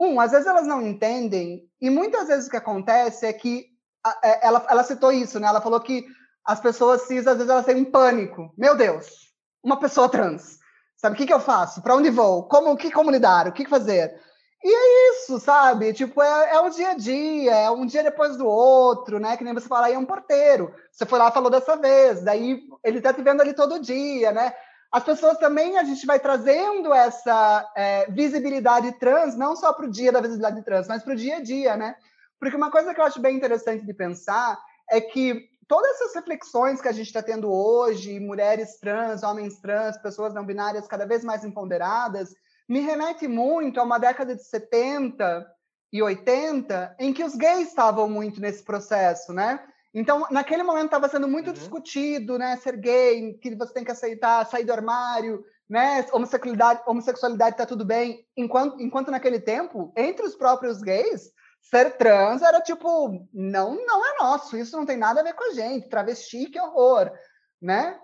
Um, 0.00 0.18
às 0.18 0.32
vezes 0.32 0.48
elas 0.48 0.66
não 0.66 0.82
entendem, 0.82 1.68
e 1.80 1.88
muitas 1.88 2.26
vezes 2.26 2.48
o 2.48 2.50
que 2.50 2.56
acontece 2.56 3.26
é 3.26 3.32
que 3.32 3.73
ela, 4.42 4.66
ela 4.68 4.84
citou 4.84 5.12
isso, 5.12 5.40
né? 5.40 5.48
Ela 5.48 5.60
falou 5.60 5.80
que 5.80 6.06
as 6.44 6.60
pessoas 6.60 7.02
cis, 7.02 7.26
às 7.26 7.36
vezes, 7.36 7.50
elas 7.50 7.64
têm 7.64 7.76
um 7.76 7.90
pânico. 7.90 8.52
Meu 8.56 8.76
Deus, 8.76 9.06
uma 9.62 9.78
pessoa 9.78 10.08
trans. 10.08 10.58
Sabe 10.96 11.14
o 11.14 11.18
que, 11.18 11.26
que 11.26 11.34
eu 11.34 11.40
faço? 11.40 11.82
Para 11.82 11.94
onde 11.94 12.10
vou? 12.10 12.44
Como, 12.44 12.76
que 12.76 12.90
como 12.90 13.10
lidar? 13.10 13.48
O 13.48 13.52
que 13.52 13.66
fazer? 13.66 14.14
E 14.62 14.68
é 14.68 15.10
isso, 15.10 15.38
sabe? 15.38 15.92
Tipo, 15.92 16.22
é, 16.22 16.54
é 16.54 16.60
o 16.60 16.70
dia 16.70 16.90
a 16.90 16.94
dia, 16.94 17.54
é 17.54 17.70
um 17.70 17.84
dia 17.84 18.02
depois 18.02 18.36
do 18.36 18.46
outro, 18.46 19.18
né? 19.18 19.36
Que 19.36 19.44
nem 19.44 19.52
você 19.52 19.68
fala, 19.68 19.86
aí 19.86 19.94
é 19.94 19.98
um 19.98 20.06
porteiro. 20.06 20.74
Você 20.90 21.04
foi 21.04 21.18
lá 21.18 21.30
falou 21.30 21.50
dessa 21.50 21.76
vez, 21.76 22.22
daí 22.22 22.62
ele 22.82 23.00
tá 23.02 23.12
te 23.12 23.20
vendo 23.20 23.42
ali 23.42 23.52
todo 23.52 23.78
dia, 23.78 24.32
né? 24.32 24.54
As 24.90 25.04
pessoas 25.04 25.36
também, 25.36 25.76
a 25.76 25.84
gente 25.84 26.06
vai 26.06 26.18
trazendo 26.18 26.94
essa 26.94 27.70
é, 27.76 28.06
visibilidade 28.10 28.92
trans, 28.92 29.36
não 29.36 29.54
só 29.54 29.72
para 29.72 29.86
o 29.86 29.90
dia 29.90 30.10
da 30.10 30.20
visibilidade 30.20 30.62
trans, 30.62 30.88
mas 30.88 31.02
para 31.02 31.12
o 31.12 31.16
dia 31.16 31.36
a 31.36 31.42
dia, 31.42 31.76
né? 31.76 31.96
Porque 32.38 32.56
uma 32.56 32.70
coisa 32.70 32.94
que 32.94 33.00
eu 33.00 33.04
acho 33.04 33.20
bem 33.20 33.36
interessante 33.36 33.84
de 33.84 33.94
pensar 33.94 34.58
é 34.90 35.00
que 35.00 35.48
todas 35.66 35.90
essas 35.92 36.14
reflexões 36.14 36.80
que 36.80 36.88
a 36.88 36.92
gente 36.92 37.06
está 37.06 37.22
tendo 37.22 37.52
hoje, 37.52 38.20
mulheres 38.20 38.78
trans, 38.78 39.22
homens 39.22 39.60
trans, 39.60 39.96
pessoas 39.98 40.34
não 40.34 40.44
binárias 40.44 40.86
cada 40.86 41.06
vez 41.06 41.24
mais 41.24 41.44
empoderadas, 41.44 42.34
me 42.68 42.80
remete 42.80 43.28
muito 43.28 43.80
a 43.80 43.82
uma 43.82 43.98
década 43.98 44.34
de 44.34 44.44
70 44.44 45.46
e 45.92 46.02
80, 46.02 46.96
em 46.98 47.12
que 47.12 47.22
os 47.22 47.36
gays 47.36 47.68
estavam 47.68 48.08
muito 48.08 48.40
nesse 48.40 48.64
processo, 48.64 49.32
né? 49.32 49.60
Então, 49.94 50.26
naquele 50.28 50.64
momento 50.64 50.86
estava 50.86 51.08
sendo 51.08 51.28
muito 51.28 51.48
uhum. 51.48 51.52
discutido, 51.52 52.36
né? 52.36 52.56
Ser 52.56 52.76
gay, 52.76 53.34
que 53.34 53.54
você 53.54 53.72
tem 53.72 53.84
que 53.84 53.92
aceitar, 53.92 54.44
sair 54.46 54.64
do 54.64 54.72
armário, 54.72 55.44
né? 55.70 56.04
Homossexualidade, 56.12 56.82
homossexualidade 56.84 57.56
tá 57.56 57.64
tudo 57.64 57.84
bem. 57.84 58.26
Enquanto, 58.36 58.82
enquanto 58.82 59.12
naquele 59.12 59.38
tempo, 59.38 59.92
entre 59.96 60.26
os 60.26 60.34
próprios 60.34 60.82
gays, 60.82 61.30
ser 61.70 61.96
trans 61.96 62.42
era 62.42 62.60
tipo, 62.60 63.26
não, 63.32 63.74
não 63.86 64.06
é 64.06 64.18
nosso, 64.20 64.56
isso 64.56 64.76
não 64.76 64.84
tem 64.84 64.96
nada 64.96 65.20
a 65.20 65.24
ver 65.24 65.34
com 65.34 65.50
a 65.50 65.54
gente, 65.54 65.88
travesti, 65.88 66.46
que 66.46 66.60
horror, 66.60 67.10
né? 67.60 67.98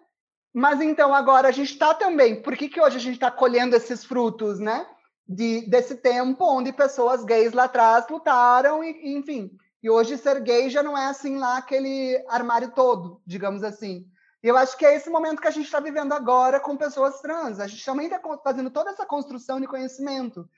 Mas 0.52 0.80
então 0.80 1.14
agora 1.14 1.48
a 1.48 1.52
gente 1.52 1.72
está 1.72 1.94
também. 1.94 2.42
Por 2.42 2.56
que, 2.56 2.68
que 2.68 2.80
hoje 2.80 2.96
a 2.96 3.00
gente 3.00 3.14
está 3.14 3.30
colhendo 3.30 3.76
esses 3.76 4.04
frutos, 4.04 4.58
né? 4.58 4.86
De, 5.28 5.60
desse 5.68 5.94
tempo 5.94 6.44
onde 6.44 6.72
pessoas 6.72 7.24
gays 7.24 7.52
lá 7.52 7.64
atrás 7.64 8.06
lutaram, 8.08 8.82
e, 8.82 9.16
enfim. 9.16 9.50
E 9.82 9.88
hoje 9.88 10.18
ser 10.18 10.40
gay 10.40 10.68
já 10.68 10.82
não 10.82 10.98
é 10.98 11.06
assim 11.06 11.38
lá 11.38 11.58
aquele 11.58 12.22
armário 12.28 12.72
todo, 12.72 13.22
digamos 13.24 13.62
assim. 13.62 14.06
E 14.42 14.48
eu 14.48 14.56
acho 14.56 14.76
que 14.76 14.84
é 14.84 14.96
esse 14.96 15.08
momento 15.08 15.40
que 15.40 15.48
a 15.48 15.52
gente 15.52 15.66
está 15.66 15.78
vivendo 15.78 16.12
agora 16.12 16.58
com 16.58 16.76
pessoas 16.76 17.20
trans. 17.20 17.60
A 17.60 17.66
gente 17.66 17.84
também 17.84 18.06
está 18.06 18.20
fazendo 18.42 18.70
toda 18.70 18.90
essa 18.90 19.06
construção 19.06 19.60
de 19.60 19.66
conhecimento. 19.66 20.48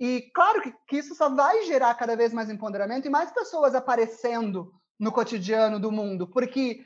E 0.00 0.30
claro 0.34 0.62
que, 0.62 0.74
que 0.88 0.96
isso 0.96 1.14
só 1.14 1.28
vai 1.28 1.62
gerar 1.64 1.94
cada 1.94 2.16
vez 2.16 2.32
mais 2.32 2.48
empoderamento 2.48 3.06
e 3.06 3.10
mais 3.10 3.30
pessoas 3.30 3.74
aparecendo 3.74 4.72
no 4.98 5.12
cotidiano 5.12 5.78
do 5.78 5.92
mundo, 5.92 6.26
porque 6.26 6.82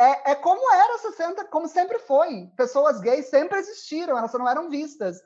é, 0.00 0.32
é 0.32 0.34
como 0.36 0.72
era 0.72 0.98
60, 0.98 1.44
como 1.46 1.66
sempre 1.66 1.98
foi. 1.98 2.46
Pessoas 2.56 3.00
gays 3.00 3.28
sempre 3.28 3.58
existiram, 3.58 4.16
elas 4.16 4.30
só 4.30 4.38
não 4.38 4.48
eram 4.48 4.70
vistas. 4.70 5.20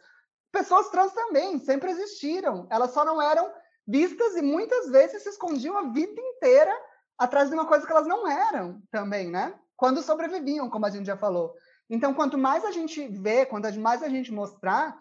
Pessoas 0.50 0.88
trans 0.88 1.12
também 1.12 1.58
sempre 1.58 1.90
existiram, 1.90 2.66
elas 2.70 2.92
só 2.92 3.04
não 3.04 3.20
eram 3.20 3.52
vistas 3.86 4.34
e 4.34 4.42
muitas 4.42 4.88
vezes 4.90 5.22
se 5.22 5.28
escondiam 5.28 5.76
a 5.76 5.92
vida 5.92 6.20
inteira 6.20 6.74
atrás 7.18 7.50
de 7.50 7.54
uma 7.54 7.66
coisa 7.66 7.86
que 7.86 7.92
elas 7.92 8.06
não 8.06 8.26
eram 8.26 8.80
também, 8.90 9.30
né? 9.30 9.54
Quando 9.76 10.02
sobreviviam, 10.02 10.70
como 10.70 10.86
a 10.86 10.90
gente 10.90 11.06
já 11.06 11.16
falou. 11.16 11.54
Então, 11.88 12.14
quanto 12.14 12.38
mais 12.38 12.64
a 12.64 12.70
gente 12.70 13.06
vê, 13.06 13.44
quanto 13.46 13.78
mais 13.78 14.02
a 14.02 14.08
gente 14.08 14.32
mostrar, 14.32 14.98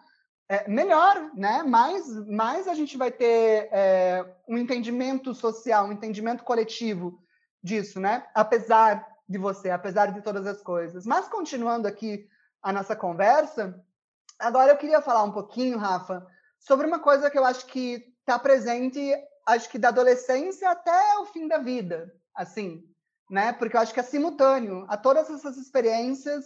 é, 0.48 0.68
melhor, 0.68 1.30
né? 1.34 1.62
Mais, 1.62 2.08
mais 2.26 2.68
a 2.68 2.74
gente 2.74 2.96
vai 2.96 3.10
ter 3.10 3.68
é, 3.72 4.24
um 4.48 4.56
entendimento 4.56 5.34
social, 5.34 5.86
um 5.86 5.92
entendimento 5.92 6.44
coletivo 6.44 7.20
disso, 7.62 7.98
né? 7.98 8.26
Apesar 8.34 9.06
de 9.28 9.38
você, 9.38 9.70
apesar 9.70 10.12
de 10.12 10.22
todas 10.22 10.46
as 10.46 10.62
coisas. 10.62 11.04
Mas 11.04 11.28
continuando 11.28 11.88
aqui 11.88 12.28
a 12.62 12.72
nossa 12.72 12.94
conversa, 12.94 13.82
agora 14.38 14.72
eu 14.72 14.76
queria 14.76 15.02
falar 15.02 15.24
um 15.24 15.32
pouquinho, 15.32 15.78
Rafa, 15.78 16.26
sobre 16.58 16.86
uma 16.86 17.00
coisa 17.00 17.30
que 17.30 17.38
eu 17.38 17.44
acho 17.44 17.66
que 17.66 18.14
está 18.20 18.38
presente, 18.38 19.00
acho 19.46 19.68
que 19.68 19.78
da 19.78 19.88
adolescência 19.88 20.70
até 20.70 21.18
o 21.18 21.26
fim 21.26 21.48
da 21.48 21.58
vida, 21.58 22.14
assim, 22.34 22.84
né? 23.28 23.52
Porque 23.52 23.76
eu 23.76 23.80
acho 23.80 23.92
que 23.92 24.00
é 24.00 24.04
simultâneo 24.04 24.86
a 24.88 24.96
todas 24.96 25.28
essas 25.28 25.56
experiências 25.56 26.44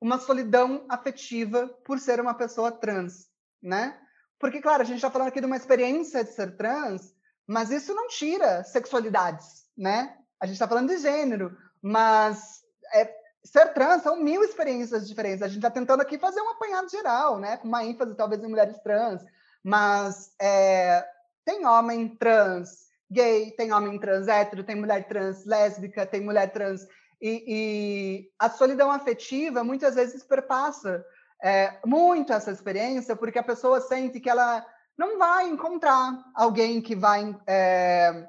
uma 0.00 0.18
solidão 0.18 0.84
afetiva 0.88 1.66
por 1.84 1.98
ser 1.98 2.20
uma 2.20 2.34
pessoa 2.34 2.70
trans, 2.70 3.28
né? 3.62 3.98
Porque, 4.38 4.60
claro, 4.60 4.82
a 4.82 4.84
gente 4.84 4.96
está 4.96 5.10
falando 5.10 5.28
aqui 5.28 5.40
de 5.40 5.46
uma 5.46 5.56
experiência 5.56 6.22
de 6.22 6.32
ser 6.32 6.56
trans, 6.56 7.14
mas 7.46 7.70
isso 7.70 7.94
não 7.94 8.08
tira 8.08 8.62
sexualidades, 8.64 9.66
né? 9.76 10.16
A 10.40 10.46
gente 10.46 10.54
está 10.54 10.68
falando 10.68 10.88
de 10.88 10.98
gênero, 10.98 11.56
mas 11.82 12.62
é, 12.92 13.12
ser 13.44 13.72
trans 13.72 14.02
são 14.02 14.22
mil 14.22 14.44
experiências 14.44 15.08
diferentes. 15.08 15.42
A 15.42 15.48
gente 15.48 15.58
está 15.58 15.70
tentando 15.70 16.00
aqui 16.00 16.18
fazer 16.18 16.40
um 16.40 16.50
apanhado 16.50 16.88
geral, 16.88 17.38
né? 17.38 17.56
Com 17.56 17.66
uma 17.66 17.84
ênfase 17.84 18.14
talvez 18.14 18.42
em 18.42 18.48
mulheres 18.48 18.78
trans, 18.78 19.24
mas 19.62 20.32
é, 20.40 21.04
tem 21.44 21.66
homem 21.66 22.08
trans 22.16 22.88
gay, 23.10 23.50
tem 23.52 23.72
homem 23.72 23.98
trans 23.98 24.28
hétero, 24.28 24.62
tem 24.62 24.76
mulher 24.76 25.08
trans 25.08 25.44
lésbica, 25.44 26.06
tem 26.06 26.20
mulher 26.20 26.52
trans 26.52 26.86
e, 27.20 27.44
e 27.48 28.30
a 28.38 28.48
solidão 28.48 28.90
afetiva 28.90 29.64
muitas 29.64 29.94
vezes 29.94 30.22
perpassa 30.22 31.04
é, 31.42 31.78
muito 31.84 32.32
essa 32.32 32.50
experiência, 32.50 33.14
porque 33.14 33.38
a 33.38 33.44
pessoa 33.44 33.80
sente 33.80 34.20
que 34.20 34.28
ela 34.28 34.64
não 34.96 35.18
vai 35.18 35.48
encontrar 35.48 36.24
alguém 36.34 36.82
que 36.82 36.96
vai 36.96 37.38
é, 37.46 38.28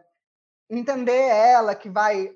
entender 0.70 1.28
ela, 1.28 1.74
que 1.74 1.90
vai. 1.90 2.32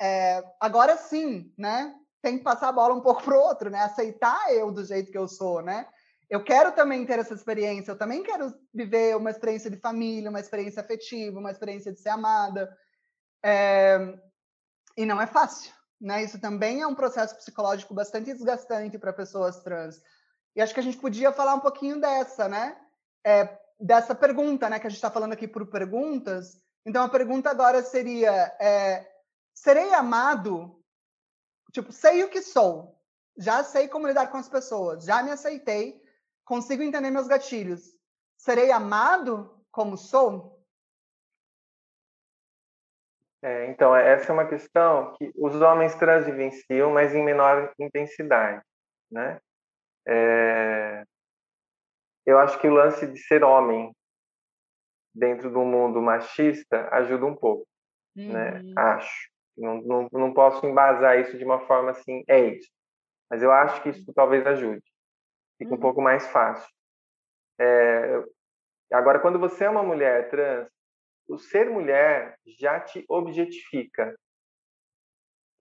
É, 0.00 0.42
agora 0.60 0.96
sim, 0.96 1.52
né? 1.56 1.94
Tem 2.20 2.38
que 2.38 2.44
passar 2.44 2.68
a 2.68 2.72
bola 2.72 2.94
um 2.94 3.00
pouco 3.00 3.22
para 3.22 3.36
o 3.36 3.40
outro, 3.40 3.70
né? 3.70 3.80
Aceitar 3.80 4.52
eu 4.52 4.72
do 4.72 4.84
jeito 4.84 5.12
que 5.12 5.18
eu 5.18 5.28
sou, 5.28 5.62
né? 5.62 5.86
Eu 6.28 6.42
quero 6.42 6.72
também 6.72 7.04
ter 7.04 7.18
essa 7.18 7.34
experiência, 7.34 7.92
eu 7.92 7.98
também 7.98 8.22
quero 8.22 8.52
viver 8.72 9.16
uma 9.16 9.30
experiência 9.30 9.70
de 9.70 9.76
família, 9.76 10.30
uma 10.30 10.40
experiência 10.40 10.80
afetiva, 10.80 11.38
uma 11.38 11.50
experiência 11.50 11.92
de 11.92 12.00
ser 12.00 12.08
amada. 12.08 12.74
É, 13.44 14.18
e 14.96 15.04
não 15.04 15.20
é 15.20 15.26
fácil, 15.26 15.72
né? 16.02 16.24
Isso 16.24 16.38
também 16.40 16.82
é 16.82 16.86
um 16.86 16.94
processo 16.94 17.36
psicológico 17.36 17.94
bastante 17.94 18.32
desgastante 18.32 18.98
para 18.98 19.12
pessoas 19.12 19.60
trans. 19.60 20.02
E 20.54 20.60
acho 20.60 20.74
que 20.74 20.80
a 20.80 20.82
gente 20.82 20.98
podia 20.98 21.32
falar 21.32 21.54
um 21.54 21.60
pouquinho 21.60 22.00
dessa, 22.00 22.48
né? 22.48 22.76
É, 23.24 23.56
dessa 23.78 24.14
pergunta, 24.14 24.68
né? 24.68 24.80
Que 24.80 24.86
a 24.88 24.90
gente 24.90 24.98
está 24.98 25.10
falando 25.10 25.32
aqui 25.32 25.46
por 25.46 25.64
perguntas. 25.66 26.60
Então 26.84 27.04
a 27.04 27.08
pergunta 27.08 27.48
agora 27.48 27.82
seria: 27.82 28.32
é, 28.60 29.08
serei 29.54 29.94
amado? 29.94 30.82
Tipo, 31.70 31.92
sei 31.92 32.24
o 32.24 32.28
que 32.28 32.42
sou, 32.42 33.00
já 33.38 33.64
sei 33.64 33.88
como 33.88 34.06
lidar 34.06 34.26
com 34.26 34.36
as 34.36 34.48
pessoas, 34.48 35.04
já 35.04 35.22
me 35.22 35.30
aceitei, 35.30 36.02
consigo 36.44 36.82
entender 36.82 37.10
meus 37.10 37.28
gatilhos. 37.28 37.96
Serei 38.36 38.70
amado 38.70 39.64
como 39.70 39.96
sou? 39.96 40.61
É, 43.42 43.66
então, 43.66 43.94
essa 43.94 44.30
é 44.30 44.32
uma 44.32 44.46
questão 44.46 45.14
que 45.16 45.32
os 45.34 45.60
homens 45.60 45.94
trans 45.96 46.26
vivenciam, 46.26 46.92
mas 46.92 47.12
em 47.12 47.24
menor 47.24 47.72
intensidade, 47.78 48.62
né? 49.10 49.40
É, 50.06 51.04
eu 52.24 52.38
acho 52.38 52.58
que 52.60 52.68
o 52.68 52.74
lance 52.74 53.04
de 53.06 53.18
ser 53.18 53.42
homem 53.42 53.92
dentro 55.14 55.50
do 55.50 55.60
mundo 55.60 56.00
machista 56.00 56.88
ajuda 56.92 57.26
um 57.26 57.34
pouco, 57.34 57.66
né? 58.14 58.24
uhum. 58.24 58.62
né? 58.62 58.72
Acho. 58.76 59.32
Não, 59.56 59.82
não, 59.82 60.08
não 60.12 60.32
posso 60.32 60.64
embasar 60.66 61.18
isso 61.18 61.36
de 61.36 61.44
uma 61.44 61.60
forma 61.66 61.90
assim, 61.90 62.24
é 62.26 62.40
isso. 62.40 62.70
Mas 63.28 63.42
eu 63.42 63.52
acho 63.52 63.82
que 63.82 63.90
isso 63.90 64.12
talvez 64.14 64.46
ajude. 64.46 64.82
Fica 65.58 65.72
uhum. 65.72 65.76
um 65.76 65.80
pouco 65.80 66.00
mais 66.00 66.26
fácil. 66.28 66.68
É, 67.60 68.22
agora, 68.92 69.18
quando 69.18 69.38
você 69.38 69.64
é 69.64 69.70
uma 69.70 69.82
mulher 69.82 70.30
trans, 70.30 70.68
o 71.28 71.38
ser 71.38 71.70
mulher 71.70 72.36
já 72.58 72.80
te 72.80 73.04
objetifica. 73.08 74.14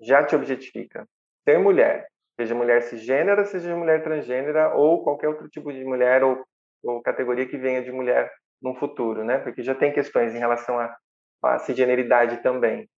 Já 0.01 0.25
te 0.25 0.35
objetifica. 0.35 1.07
Ser 1.43 1.59
mulher, 1.59 2.07
seja 2.39 2.55
mulher 2.55 2.81
cisgênera, 2.83 3.45
seja 3.45 3.75
mulher 3.75 4.03
transgênera 4.03 4.73
ou 4.75 5.03
qualquer 5.03 5.29
outro 5.29 5.47
tipo 5.49 5.71
de 5.71 5.83
mulher 5.83 6.23
ou, 6.23 6.43
ou 6.83 7.01
categoria 7.01 7.47
que 7.47 7.57
venha 7.57 7.83
de 7.83 7.91
mulher 7.91 8.31
no 8.61 8.75
futuro, 8.75 9.23
né? 9.23 9.39
Porque 9.39 9.63
já 9.63 9.73
tem 9.75 9.91
questões 9.91 10.33
em 10.35 10.39
relação 10.39 10.79
à, 10.79 10.95
à 11.43 11.59
cisgeneridade 11.59 12.41
também. 12.43 12.89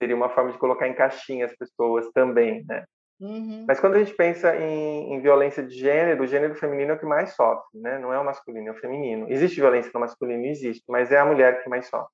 Seria 0.00 0.16
uma 0.16 0.30
forma 0.30 0.52
de 0.52 0.58
colocar 0.58 0.88
em 0.88 0.94
caixinha 0.94 1.46
as 1.46 1.56
pessoas 1.56 2.10
também, 2.12 2.64
né? 2.66 2.84
Uhum. 3.22 3.64
Mas 3.68 3.78
quando 3.78 3.94
a 3.94 3.98
gente 4.00 4.14
pensa 4.14 4.56
em, 4.56 5.14
em, 5.14 5.20
violência 5.20 5.62
de 5.62 5.72
gênero, 5.72 6.24
o 6.24 6.26
gênero 6.26 6.56
feminino 6.56 6.90
é 6.90 6.94
o 6.96 6.98
que 6.98 7.06
mais 7.06 7.34
sofre, 7.36 7.78
né? 7.80 7.96
Não 8.00 8.12
é 8.12 8.18
o 8.18 8.24
masculino, 8.24 8.68
é 8.68 8.72
o 8.72 8.80
feminino. 8.80 9.26
Existe 9.30 9.60
violência 9.60 9.92
no 9.94 10.00
masculino? 10.00 10.44
Existe, 10.44 10.82
mas 10.88 11.12
é 11.12 11.18
a 11.18 11.24
mulher 11.24 11.62
que 11.62 11.68
mais 11.68 11.86
sofre. 11.86 12.12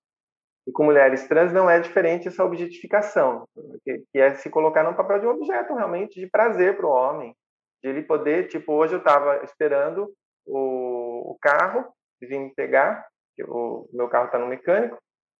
E 0.67 0.73
com 0.73 0.85
mulheres 0.85 1.27
trans 1.27 1.51
não 1.51 1.71
é 1.71 1.81
diferente 1.81 2.29
essa 2.29 2.45
objetificação, 2.45 3.49
que, 3.83 4.05
que 4.13 4.19
é 4.19 4.35
se 4.35 4.51
colocar 4.51 4.85
num 4.85 4.93
papel 4.93 5.21
de 5.21 5.27
um 5.27 5.31
objeto 5.31 5.75
realmente 5.75 6.21
de 6.21 6.27
prazer 6.27 6.77
para 6.77 6.87
o 6.87 6.91
homem, 6.91 7.35
de 7.83 7.89
ele 7.89 8.03
poder, 8.03 8.49
tipo, 8.49 8.75
hoje 8.75 8.93
eu 8.93 8.99
estava 8.99 9.43
esperando 9.45 10.13
o, 10.47 11.33
o 11.33 11.39
carro 11.41 11.87
vir 12.21 12.39
me 12.39 12.55
pegar, 12.55 13.07
o 13.47 13.89
meu 13.95 14.09
carro 14.11 14.27
está 14.27 14.39
no 14.39 14.47
mecânico, 14.47 14.99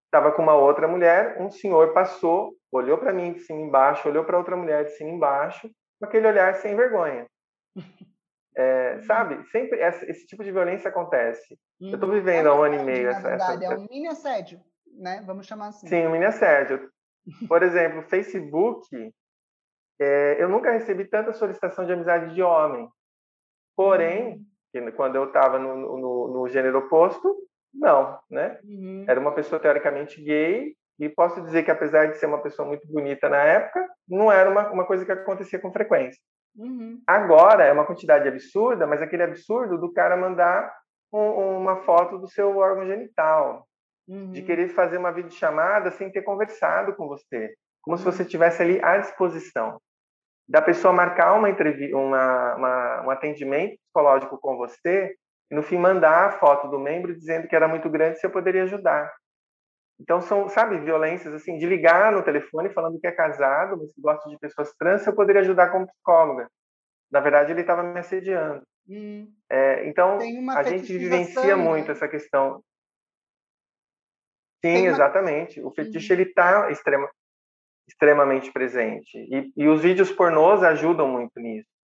estava 0.09 0.33
com 0.33 0.43
uma 0.43 0.55
outra 0.55 0.89
mulher, 0.89 1.41
um 1.41 1.51
senhor 1.51 1.93
passou, 1.93 2.55
olhou 2.73 2.99
para 2.99 3.13
mim 3.13 3.35
de 3.35 3.41
cima 3.41 3.61
embaixo, 3.61 4.09
olhou 4.09 4.25
para 4.25 4.39
outra 4.39 4.57
mulher 4.57 4.85
de 4.85 4.93
cima 4.93 5.11
embaixo, 5.11 5.71
com 5.99 6.07
aquele 6.07 6.27
olhar 6.27 6.55
sem 6.55 6.75
vergonha. 6.75 7.27
É, 8.61 9.01
sabe? 9.03 9.49
Sempre 9.53 9.79
essa, 9.79 10.05
esse 10.11 10.27
tipo 10.27 10.43
de 10.43 10.51
violência 10.51 10.89
acontece. 10.89 11.57
Uhum. 11.81 11.91
Eu 11.91 11.95
estou 11.95 12.11
vivendo 12.11 12.47
é 12.47 12.49
há 12.49 12.55
um 12.57 12.65
ano 12.65 12.75
e 12.75 12.83
meio 12.83 13.09
essa, 13.09 13.21
verdade, 13.21 13.65
essa, 13.65 13.75
É 13.75 13.77
um 13.77 13.87
mini 13.89 14.09
assédio, 14.09 14.61
né? 14.99 15.23
Vamos 15.25 15.47
chamar 15.47 15.69
assim. 15.69 15.87
Sim, 15.87 16.09
um 16.09 16.11
mini 16.11 16.25
assédio. 16.25 16.91
Por 17.47 17.63
exemplo, 17.63 18.03
Facebook, 18.03 18.85
é, 20.01 20.43
eu 20.43 20.49
nunca 20.49 20.73
recebi 20.73 21.05
tanta 21.05 21.33
solicitação 21.33 21.87
de 21.87 21.93
amizade 21.93 22.35
de 22.35 22.43
homem. 22.43 22.89
Porém, 23.77 24.45
uhum. 24.75 24.91
quando 24.91 25.15
eu 25.15 25.27
estava 25.27 25.61
no, 25.61 25.77
no, 25.77 26.29
no, 26.29 26.49
gênero 26.49 26.79
oposto, 26.79 27.37
não, 27.79 28.19
né? 28.31 28.59
Uhum. 28.65 29.05
Era 29.09 29.21
uma 29.21 29.33
pessoa 29.33 29.61
teoricamente 29.61 30.23
gay 30.23 30.75
e 30.99 31.09
posso 31.09 31.41
dizer 31.43 31.63
que 31.63 31.71
apesar 31.71 32.07
de 32.07 32.19
ser 32.19 32.27
uma 32.27 32.43
pessoa 32.43 32.67
muito 32.67 32.87
bonita 32.89 33.29
na 33.29 33.39
época, 33.39 33.87
não 34.09 34.31
era 34.33 34.51
uma, 34.51 34.71
uma 34.71 34.85
coisa 34.85 35.05
que 35.05 35.13
acontecia 35.13 35.59
com 35.59 35.73
frequência. 35.73 36.21
Uhum. 36.57 37.01
Agora 37.07 37.65
é 37.65 37.73
uma 37.73 37.87
quantidade 37.87 38.27
absurda, 38.27 38.87
mas 38.87 39.01
aquele 39.01 39.23
absurdo 39.23 39.79
do 39.79 39.93
cara 39.93 40.17
mandar 40.17 40.75
um, 41.13 41.59
uma 41.59 41.77
foto 41.83 42.19
do 42.19 42.29
seu 42.29 42.57
órgão 42.57 42.85
genital, 42.85 43.65
uhum. 44.09 44.33
de 44.33 44.43
querer 44.43 44.69
fazer 44.71 44.99
uma 44.99 45.13
videochamada 45.13 45.93
sem 45.93 46.11
ter 46.11 46.23
conversado 46.23 46.95
com 46.97 47.07
você, 47.07 47.55
como 47.81 47.95
uhum. 47.95 47.99
se 47.99 48.05
você 48.05 48.23
estivesse 48.23 48.61
ali 48.61 48.83
à 48.83 48.99
disposição. 48.99 49.81
Da 50.49 50.61
pessoa 50.61 50.93
marcar 50.93 51.35
uma 51.35 51.51
entrevista, 51.51 51.97
uma, 51.97 52.57
uma, 52.57 53.03
um 53.07 53.11
atendimento 53.11 53.79
psicológico 53.79 54.39
com 54.39 54.57
você 54.57 55.15
e 55.51 55.55
no 55.55 55.63
fim 55.63 55.79
mandar 55.79 56.27
a 56.27 56.33
foto 56.33 56.69
do 56.69 56.79
membro 56.79 57.15
dizendo 57.15 57.49
que 57.49 57.57
era 57.57 57.67
muito 57.67 57.89
grande 57.89 58.19
se 58.19 58.27
eu 58.27 58.31
poderia 58.31 58.65
ajudar. 58.65 59.13
Então 60.01 60.21
são, 60.21 60.49
sabe, 60.49 60.79
violências 60.79 61.35
assim 61.35 61.59
de 61.59 61.67
ligar 61.67 62.13
no 62.13 62.23
telefone 62.23 62.73
falando 62.73 63.01
que 63.01 63.07
é 63.07 63.13
casado, 63.13 63.77
mas 63.79 63.93
que 63.93 64.01
gosta 64.01 64.29
de 64.29 64.39
pessoas 64.39 64.73
trans, 64.75 65.03
se 65.03 65.09
eu 65.09 65.15
poderia 65.15 65.41
ajudar 65.41 65.71
como 65.71 65.87
psicóloga. 65.87 66.49
Na 67.11 67.21
verdade, 67.21 67.53
ele 67.53 67.63
estava 67.63 67.83
me 67.83 67.99
assediando. 67.99 68.63
Hum. 68.89 69.33
É, 69.51 69.89
então 69.89 70.19
a 70.55 70.63
gente 70.63 70.97
vivencia 70.97 71.57
né? 71.57 71.63
muito 71.63 71.91
essa 71.91 72.07
questão. 72.07 72.63
Sim, 74.65 74.83
uma... 74.83 74.89
exatamente. 74.89 75.61
O 75.63 75.71
fetiche 75.71 76.13
uhum. 76.13 76.21
ele 76.21 76.29
está 76.29 76.71
extrema, 76.71 77.11
extremamente 77.89 78.53
presente 78.53 79.17
e, 79.17 79.53
e 79.57 79.69
os 79.69 79.83
vídeos 79.83 80.13
pornôs 80.13 80.63
ajudam 80.63 81.09
muito 81.09 81.41
nisso 81.41 81.78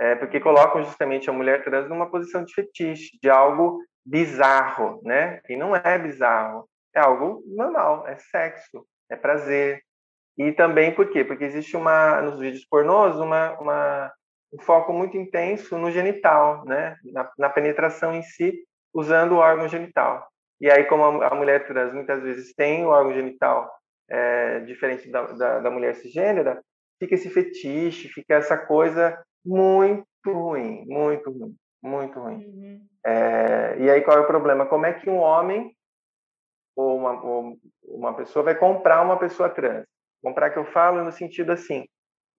é, 0.00 0.14
porque 0.16 0.40
colocam 0.40 0.82
justamente 0.82 1.30
a 1.30 1.32
mulher 1.32 1.62
trans 1.64 1.88
numa 1.88 2.10
posição 2.10 2.44
de 2.44 2.52
fetiche, 2.52 3.18
de 3.22 3.30
algo 3.30 3.80
bizarro, 4.04 5.00
né? 5.02 5.40
E 5.48 5.56
não 5.56 5.74
é 5.74 5.98
bizarro, 5.98 6.68
é 6.94 7.00
algo 7.00 7.42
normal, 7.46 8.06
é 8.06 8.16
sexo, 8.16 8.86
é 9.10 9.16
prazer. 9.16 9.82
E 10.36 10.52
também 10.52 10.94
por 10.94 11.10
quê? 11.10 11.24
Porque 11.24 11.44
existe 11.44 11.76
uma 11.76 12.20
nos 12.20 12.38
vídeos 12.38 12.66
pornôs 12.66 13.16
uma, 13.16 13.52
uma 13.60 14.12
um 14.52 14.60
foco 14.60 14.92
muito 14.92 15.16
intenso 15.16 15.78
no 15.78 15.90
genital, 15.90 16.64
né? 16.64 16.96
Na, 17.04 17.30
na, 17.38 17.48
penetração 17.48 18.14
em 18.14 18.22
si, 18.22 18.64
usando 18.92 19.32
o 19.32 19.38
órgão 19.38 19.68
genital. 19.68 20.28
E 20.60 20.70
aí, 20.70 20.84
como 20.84 21.22
a, 21.22 21.28
a 21.28 21.34
mulher 21.34 21.66
trans 21.66 21.92
muitas 21.92 22.22
vezes 22.22 22.54
tem 22.54 22.84
o 22.84 22.88
órgão 22.88 23.14
genital 23.14 23.70
é, 24.08 24.60
diferente 24.60 25.10
da, 25.10 25.22
da, 25.22 25.60
da 25.60 25.70
mulher 25.70 25.94
cisgênera, 25.94 26.62
fica 27.00 27.14
esse 27.14 27.30
fetiche, 27.30 28.08
fica 28.08 28.34
essa 28.34 28.56
coisa 28.56 29.18
muito 29.44 30.06
ruim, 30.26 30.84
muito 30.86 31.30
ruim, 31.30 31.56
muito 31.82 32.18
ruim. 32.18 32.44
Uhum. 32.44 32.86
É, 33.04 33.76
e 33.78 33.90
aí 33.90 34.02
qual 34.02 34.16
é 34.18 34.20
o 34.20 34.26
problema? 34.26 34.66
Como 34.66 34.86
é 34.86 34.92
que 34.92 35.10
um 35.10 35.18
homem 35.18 35.76
ou 36.76 36.96
uma, 36.96 37.22
ou 37.22 37.58
uma 37.82 38.14
pessoa 38.14 38.44
vai 38.44 38.54
comprar 38.54 39.02
uma 39.02 39.18
pessoa 39.18 39.50
trans? 39.50 39.86
Comprar 40.22 40.50
que 40.50 40.58
eu 40.58 40.64
falo 40.64 41.04
no 41.04 41.12
sentido 41.12 41.52
assim, 41.52 41.84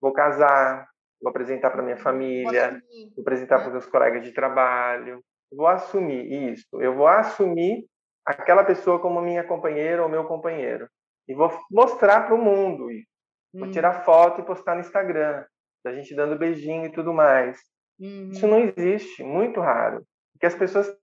vou 0.00 0.12
casar, 0.12 0.88
vou 1.22 1.30
apresentar 1.30 1.70
para 1.70 1.82
minha 1.82 1.96
família, 1.96 2.82
vou 3.14 3.22
apresentar 3.22 3.58
para 3.58 3.68
os 3.68 3.72
meus 3.72 3.86
colegas 3.86 4.24
de 4.24 4.32
trabalho, 4.32 5.22
vou 5.52 5.68
assumir 5.68 6.52
isso, 6.52 6.82
eu 6.82 6.94
vou 6.94 7.06
assumir 7.06 7.86
aquela 8.24 8.64
pessoa 8.64 8.98
como 8.98 9.22
minha 9.22 9.44
companheira 9.44 10.02
ou 10.02 10.08
meu 10.08 10.24
companheiro. 10.24 10.88
e 11.28 11.34
vou 11.34 11.50
mostrar 11.70 12.26
para 12.26 12.34
o 12.34 12.38
mundo 12.38 12.90
isso. 12.90 13.08
Vou 13.54 13.70
tirar 13.70 14.00
hum. 14.00 14.04
foto 14.04 14.40
e 14.40 14.44
postar 14.44 14.74
no 14.74 14.80
Instagram, 14.80 15.44
da 15.84 15.92
gente 15.92 16.14
dando 16.14 16.38
beijinho 16.38 16.86
e 16.86 16.92
tudo 16.92 17.12
mais. 17.12 17.58
Uhum. 17.98 18.30
Isso 18.30 18.46
não 18.46 18.60
existe, 18.60 19.22
muito 19.22 19.60
raro. 19.60 20.04
O 20.34 20.38
que 20.38 20.46
as 20.46 20.54
pessoas 20.54 20.94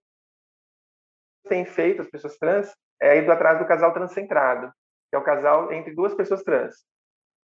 têm 1.48 1.66
feito, 1.66 2.02
as 2.02 2.10
pessoas 2.10 2.38
trans, 2.38 2.74
é 3.02 3.18
ido 3.18 3.32
atrás 3.32 3.60
do 3.60 3.68
casal 3.68 3.94
transcentrado, 3.94 4.72
que 5.10 5.16
é 5.16 5.20
o 5.20 5.24
casal 5.24 5.72
entre 5.74 5.94
duas 5.94 6.14
pessoas 6.14 6.44
trans. 6.44 6.76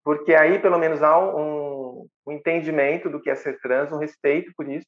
Porque 0.03 0.33
aí, 0.33 0.59
pelo 0.59 0.77
menos, 0.77 1.01
há 1.01 1.17
um, 1.17 2.07
um 2.25 2.31
entendimento 2.31 3.09
do 3.09 3.21
que 3.21 3.29
é 3.29 3.35
ser 3.35 3.59
trans, 3.61 3.91
um 3.91 3.97
respeito 3.97 4.51
por 4.55 4.67
isso, 4.67 4.87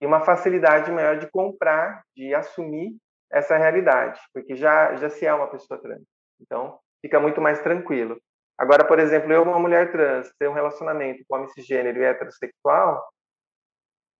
e 0.00 0.06
uma 0.06 0.24
facilidade 0.24 0.90
maior 0.90 1.18
de 1.18 1.30
comprar, 1.30 2.02
de 2.16 2.34
assumir 2.34 2.96
essa 3.30 3.56
realidade, 3.56 4.20
porque 4.34 4.54
já, 4.56 4.94
já 4.96 5.08
se 5.08 5.24
é 5.24 5.32
uma 5.32 5.48
pessoa 5.48 5.80
trans. 5.80 6.02
Então, 6.40 6.78
fica 7.00 7.18
muito 7.18 7.40
mais 7.40 7.60
tranquilo. 7.62 8.20
Agora, 8.58 8.86
por 8.86 8.98
exemplo, 8.98 9.32
eu, 9.32 9.42
uma 9.42 9.58
mulher 9.58 9.90
trans, 9.90 10.32
ter 10.38 10.48
um 10.48 10.52
relacionamento 10.52 11.24
com 11.26 11.36
homem 11.36 11.48
cisgênero 11.48 11.98
e 11.98 12.04
heterossexual, 12.04 13.02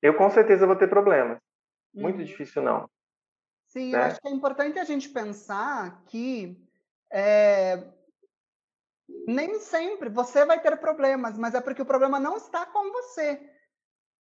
eu 0.00 0.14
com 0.16 0.30
certeza 0.30 0.66
vou 0.66 0.76
ter 0.76 0.88
problemas. 0.88 1.38
Muito 1.94 2.18
uhum. 2.18 2.24
difícil, 2.24 2.62
não. 2.62 2.88
Sim, 3.68 3.92
né? 3.92 3.98
eu 3.98 4.02
acho 4.02 4.20
que 4.20 4.28
é 4.28 4.30
importante 4.30 4.78
a 4.78 4.84
gente 4.84 5.08
pensar 5.08 6.02
que 6.06 6.60
é, 7.10 7.84
nem 9.26 9.58
sempre 9.60 10.08
você 10.08 10.44
vai 10.44 10.60
ter 10.60 10.76
problemas, 10.78 11.38
mas 11.38 11.54
é 11.54 11.60
porque 11.60 11.82
o 11.82 11.86
problema 11.86 12.18
não 12.18 12.36
está 12.36 12.66
com 12.66 12.90
você. 12.92 13.40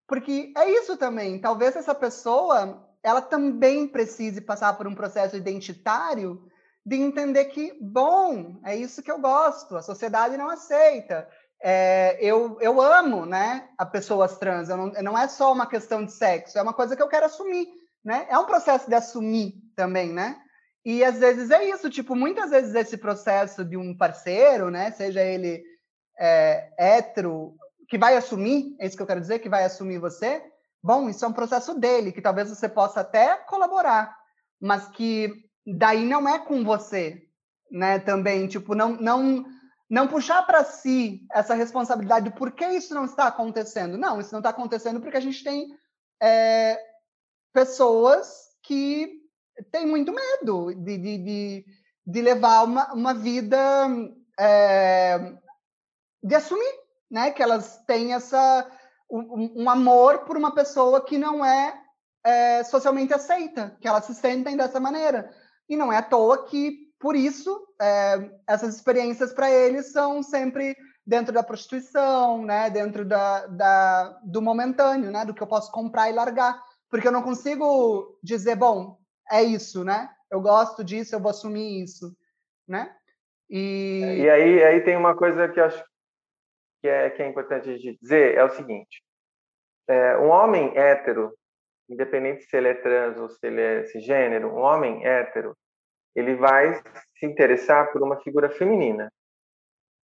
Porque 0.08 0.54
é 0.58 0.70
isso 0.70 0.98
também. 0.98 1.40
Talvez 1.40 1.76
essa 1.76 1.96
pessoa, 1.96 2.86
ela 3.02 3.22
também 3.22 3.88
precise 3.88 4.42
passar 4.42 4.78
por 4.78 4.86
um 4.88 4.96
processo 4.96 5.38
identitário 5.38 6.51
de 6.86 6.96
entender 6.96 7.46
que, 7.46 7.78
bom, 7.80 8.60
é 8.66 8.76
isso 8.76 9.04
que 9.04 9.12
eu 9.12 9.20
gosto, 9.20 9.78
a 9.78 9.82
sociedade 9.82 10.38
não 10.38 10.50
aceita. 10.50 11.28
É, 11.64 12.18
eu, 12.20 12.58
eu 12.60 12.82
amo 12.82 13.26
né, 13.26 13.70
a 13.78 13.86
pessoas 13.86 14.38
trans, 14.38 14.70
não, 14.70 14.88
não 14.88 15.18
é 15.18 15.28
só 15.28 15.54
uma 15.54 15.68
questão 15.68 16.04
de 16.04 16.12
sexo, 16.12 16.58
é 16.58 16.62
uma 16.62 16.74
coisa 16.74 16.96
que 16.96 17.04
eu 17.04 17.08
quero 17.08 17.28
assumir. 17.28 17.68
Né? 18.04 18.26
É 18.30 18.38
um 18.38 18.46
processo 18.46 18.90
de 18.90 18.96
assumir 18.96 19.54
também, 19.76 20.12
né? 20.12 20.42
E 20.84 21.04
às 21.04 21.20
vezes 21.20 21.52
é 21.52 21.64
isso, 21.66 21.90
tipo, 21.90 22.16
muitas 22.16 22.50
vezes 22.50 22.74
esse 22.74 22.98
processo 22.98 23.64
de 23.64 23.78
um 23.78 23.96
parceiro, 23.96 24.72
né, 24.72 24.90
seja 24.92 25.22
ele 25.22 25.64
é, 26.20 26.72
hétero, 26.78 27.56
que 27.88 28.00
vai 28.00 28.18
assumir, 28.18 28.76
é 28.80 28.88
isso 28.88 28.98
que 28.98 29.04
eu 29.04 29.08
quero 29.08 29.22
dizer, 29.22 29.40
que 29.40 29.50
vai 29.50 29.64
assumir 29.64 30.00
você, 30.00 30.42
bom, 30.82 31.08
isso 31.08 31.24
é 31.24 31.28
um 31.28 31.34
processo 31.34 31.76
dele, 31.76 32.12
que 32.12 32.22
talvez 32.22 32.50
você 32.50 32.68
possa 32.68 33.02
até 33.02 33.36
colaborar, 33.48 34.18
mas 34.60 34.88
que 34.88 35.32
daí 35.66 36.06
não 36.06 36.28
é 36.28 36.40
com 36.40 36.64
você, 36.64 37.22
né, 37.72 38.00
também, 38.00 38.48
tipo, 38.48 38.76
não, 38.76 38.96
não, 38.98 39.46
não 39.90 40.08
puxar 40.08 40.42
para 40.44 40.64
si 40.64 41.26
essa 41.32 41.54
responsabilidade 41.54 42.30
de 42.30 42.36
por 42.36 42.52
que 42.52 42.66
isso 42.66 42.94
não 42.94 43.06
está 43.06 43.28
acontecendo. 43.28 43.98
Não, 43.98 44.20
isso 44.20 44.32
não 44.32 44.40
está 44.40 44.50
acontecendo 44.50 45.00
porque 45.02 45.18
a 45.18 45.22
gente 45.22 45.44
tem 45.44 45.68
é, 46.22 46.80
pessoas 47.54 48.50
que 48.64 49.22
têm 49.72 49.86
muito 49.86 50.14
medo 50.14 50.74
de, 50.74 50.98
de, 50.98 51.18
de, 51.18 51.66
de 52.06 52.22
levar 52.22 52.64
uma, 52.64 52.94
uma 52.94 53.14
vida 53.14 53.58
é, 54.40 55.34
de 56.24 56.36
assumir, 56.36 56.74
né? 57.10 57.32
Que 57.32 57.44
elas 57.44 57.78
têm 57.86 58.14
essa 58.14 58.70
um, 59.10 59.64
um, 59.64 59.70
amor 59.70 60.20
por 60.20 60.38
uma 60.38 60.54
pessoa 60.54 61.04
que 61.04 61.18
não 61.18 61.44
é, 61.44 61.82
é 62.24 62.64
socialmente 62.64 63.14
aceita, 63.14 63.76
que 63.82 63.88
elas 63.88 64.06
se 64.06 64.16
sentem 64.16 64.56
dessa 64.56 64.80
maneira. 64.80 65.34
E 65.72 65.76
não 65.76 65.92
é 65.92 65.98
à 65.98 66.04
toa 66.04 66.46
que, 66.46 66.92
por 67.00 67.16
isso, 67.16 67.66
é, 67.82 68.30
essas 68.48 68.76
experiências 68.76 69.34
para 69.34 69.50
eles 69.50 69.92
são 69.92 70.22
sempre 70.22 70.76
dentro 71.04 71.34
da 71.34 71.42
prostituição, 71.42 72.46
né? 72.46 72.70
Dentro 72.70 73.04
da, 73.04 73.48
da, 73.48 74.20
do 74.24 74.40
momentâneo, 74.42 75.10
né? 75.10 75.26
Do 75.26 75.34
que 75.34 75.42
eu 75.42 75.48
posso 75.48 75.72
comprar 75.72 76.12
e 76.12 76.14
largar 76.14 76.62
porque 76.92 77.08
eu 77.08 77.12
não 77.12 77.24
consigo 77.24 78.20
dizer, 78.22 78.58
bom, 78.58 79.00
é 79.32 79.42
isso, 79.42 79.84
né? 79.84 80.14
Eu 80.30 80.42
gosto 80.42 80.84
disso, 80.84 81.16
eu 81.16 81.22
vou 81.22 81.32
assumir 81.32 81.82
isso, 81.82 82.14
né? 82.68 82.94
E, 83.50 84.18
e 84.20 84.30
aí, 84.30 84.64
aí 84.64 84.82
tem 84.82 84.98
uma 84.98 85.16
coisa 85.16 85.48
que 85.48 85.60
acho 85.60 85.84
que 86.82 86.88
é, 86.88 87.10
que 87.10 87.24
é 87.24 87.30
importante 87.30 87.78
de 87.78 87.98
dizer, 87.98 88.36
é 88.36 88.44
o 88.44 88.50
seguinte, 88.50 89.02
é, 89.88 90.18
um 90.18 90.28
homem 90.30 90.78
hétero, 90.78 91.34
independente 91.92 92.44
se 92.44 92.56
ele 92.56 92.70
é 92.70 92.74
trans 92.74 93.18
ou 93.20 93.30
se 93.30 93.46
ele 93.46 93.62
é 93.62 93.84
cisgênero, 93.86 94.50
um 94.50 94.60
homem 94.60 95.06
hétero, 95.06 95.56
ele 96.16 96.36
vai 96.36 96.74
se 97.18 97.26
interessar 97.26 97.92
por 97.92 98.02
uma 98.02 98.20
figura 98.22 98.50
feminina. 98.50 99.12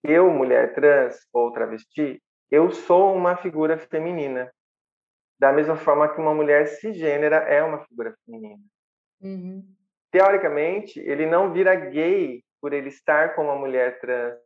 Eu, 0.03 0.31
mulher 0.31 0.75
trans 0.75 1.17
ou 1.33 1.53
travesti, 1.53 2.23
eu 2.51 2.71
sou 2.71 3.15
uma 3.15 3.37
figura 3.37 3.79
feminina 3.79 4.53
da 5.39 5.53
mesma 5.53 5.77
forma 5.77 6.13
que 6.13 6.21
uma 6.21 6.35
mulher 6.35 6.67
cisgênera 6.67 7.37
é 7.37 7.63
uma 7.63 7.85
figura 7.85 8.15
feminina. 8.25 8.63
Uhum. 9.21 9.65
Teoricamente, 10.11 11.01
ele 11.01 11.27
não 11.27 11.53
vira 11.53 11.75
gay 11.75 12.45
por 12.61 12.73
ele 12.73 12.89
estar 12.89 13.35
com 13.35 13.43
uma 13.43 13.57
mulher 13.57 13.99
trans 14.01 14.39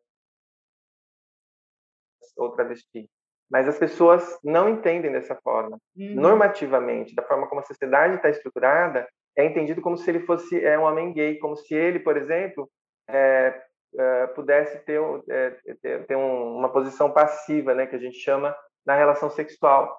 ou 2.36 2.52
travesti. 2.52 3.08
Mas 3.50 3.66
as 3.66 3.78
pessoas 3.78 4.38
não 4.44 4.68
entendem 4.68 5.10
dessa 5.10 5.34
forma. 5.36 5.78
Uhum. 5.96 6.14
Normativamente, 6.14 7.14
da 7.14 7.22
forma 7.22 7.46
como 7.48 7.60
a 7.60 7.64
sociedade 7.64 8.16
está 8.16 8.28
estruturada, 8.28 9.08
é 9.36 9.44
entendido 9.44 9.80
como 9.80 9.96
se 9.96 10.10
ele 10.10 10.20
fosse 10.20 10.62
é, 10.64 10.78
um 10.78 10.82
homem 10.82 11.12
gay, 11.12 11.38
como 11.38 11.56
se 11.56 11.74
ele, 11.74 12.00
por 12.00 12.16
exemplo, 12.16 12.68
é, 13.08 13.54
é, 13.96 14.26
pudesse 14.28 14.78
ter, 14.84 15.00
é, 15.30 15.50
ter, 15.80 16.06
ter 16.06 16.16
um, 16.16 16.56
uma 16.56 16.70
posição 16.70 17.10
passiva, 17.10 17.74
né, 17.74 17.86
que 17.86 17.96
a 17.96 18.00
gente 18.00 18.18
chama 18.18 18.54
na 18.84 18.94
relação 18.94 19.30
sexual. 19.30 19.96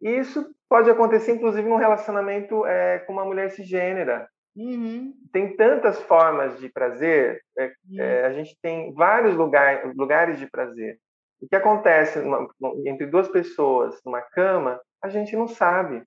E 0.00 0.10
isso 0.10 0.46
pode 0.68 0.90
acontecer, 0.90 1.32
inclusive, 1.32 1.68
num 1.68 1.76
relacionamento 1.76 2.64
é, 2.66 3.00
com 3.00 3.12
uma 3.12 3.24
mulher 3.24 3.50
cisgênera. 3.50 4.28
Uhum. 4.54 5.12
Tem 5.32 5.54
tantas 5.54 6.00
formas 6.02 6.58
de 6.58 6.68
prazer, 6.70 7.42
é, 7.58 7.66
uhum. 7.66 8.26
a 8.26 8.32
gente 8.32 8.56
tem 8.62 8.92
vários 8.94 9.34
lugar, 9.34 9.84
lugares 9.94 10.38
de 10.38 10.46
prazer. 10.46 10.98
O 11.40 11.48
que 11.48 11.56
acontece 11.56 12.20
numa, 12.20 12.48
entre 12.86 13.06
duas 13.06 13.28
pessoas 13.28 14.00
numa 14.04 14.22
cama, 14.22 14.80
a 15.02 15.08
gente 15.08 15.36
não 15.36 15.46
sabe. 15.46 16.02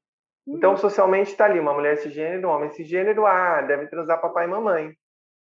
Então. 0.47 0.57
Então, 0.57 0.77
socialmente 0.77 1.31
está 1.31 1.45
ali 1.45 1.59
uma 1.59 1.73
mulher 1.73 1.97
cisgênero, 1.97 2.47
um 2.47 2.51
homem 2.51 2.71
cisgênero, 2.71 3.25
ah, 3.25 3.61
deve 3.61 3.87
transar 3.87 4.19
papai 4.19 4.45
e 4.45 4.49
mamãe. 4.49 4.93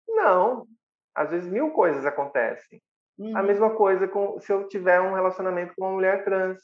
Não. 0.07 0.67
Às 1.15 1.31
vezes 1.31 1.49
mil 1.49 1.71
coisas 1.71 2.05
acontecem. 2.05 2.81
A 3.19 3.23
uhum. 3.23 3.43
mesma 3.43 3.69
coisa 3.75 4.07
com 4.07 4.39
se 4.39 4.51
eu 4.51 4.67
tiver 4.67 4.99
um 4.99 5.13
relacionamento 5.13 5.73
com 5.75 5.85
uma 5.85 5.93
mulher 5.93 6.23
trans 6.23 6.59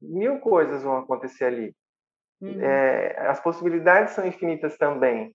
mil 0.00 0.38
coisas 0.40 0.82
vão 0.82 0.98
acontecer 0.98 1.44
ali. 1.46 1.74
Uhum. 2.40 2.60
É, 2.60 3.28
as 3.28 3.40
possibilidades 3.40 4.14
são 4.14 4.26
infinitas 4.26 4.76
também. 4.76 5.34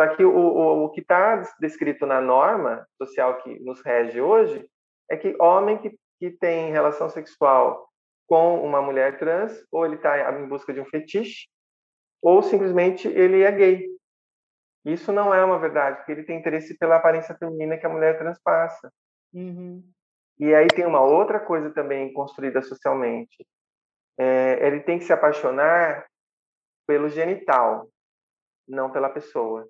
Só 0.00 0.06
que 0.14 0.24
o, 0.24 0.34
o, 0.34 0.84
o 0.84 0.90
que 0.90 1.00
está 1.00 1.42
descrito 1.60 2.06
na 2.06 2.20
norma 2.20 2.86
social 2.96 3.38
que 3.42 3.60
nos 3.60 3.80
rege 3.82 4.20
hoje 4.20 4.66
é 5.10 5.16
que 5.16 5.36
homem 5.40 5.78
que, 5.78 5.96
que 6.20 6.30
tem 6.30 6.70
relação 6.70 7.08
sexual 7.08 7.88
com 8.28 8.62
uma 8.62 8.80
mulher 8.80 9.18
trans, 9.18 9.66
ou 9.72 9.84
ele 9.84 9.96
está 9.96 10.38
em 10.38 10.46
busca 10.46 10.72
de 10.72 10.80
um 10.80 10.84
fetiche, 10.84 11.48
ou 12.22 12.42
simplesmente 12.42 13.08
ele 13.08 13.42
é 13.42 13.50
gay. 13.50 13.88
Isso 14.84 15.10
não 15.10 15.34
é 15.34 15.44
uma 15.44 15.58
verdade, 15.58 15.96
porque 15.96 16.12
ele 16.12 16.24
tem 16.24 16.38
interesse 16.38 16.78
pela 16.78 16.96
aparência 16.96 17.34
feminina 17.36 17.76
que 17.76 17.86
a 17.86 17.88
mulher 17.88 18.18
trans 18.18 18.38
passa. 18.40 18.92
Uhum. 19.32 19.82
E 20.38 20.54
aí 20.54 20.68
tem 20.68 20.86
uma 20.86 21.00
outra 21.00 21.40
coisa 21.40 21.70
também 21.70 22.12
construída 22.12 22.62
socialmente, 22.62 23.46
é, 24.18 24.66
ele 24.66 24.80
tem 24.80 24.98
que 24.98 25.04
se 25.06 25.12
apaixonar 25.12 26.06
pelo 26.86 27.08
genital, 27.08 27.88
não 28.68 28.90
pela 28.92 29.08
pessoa. 29.08 29.66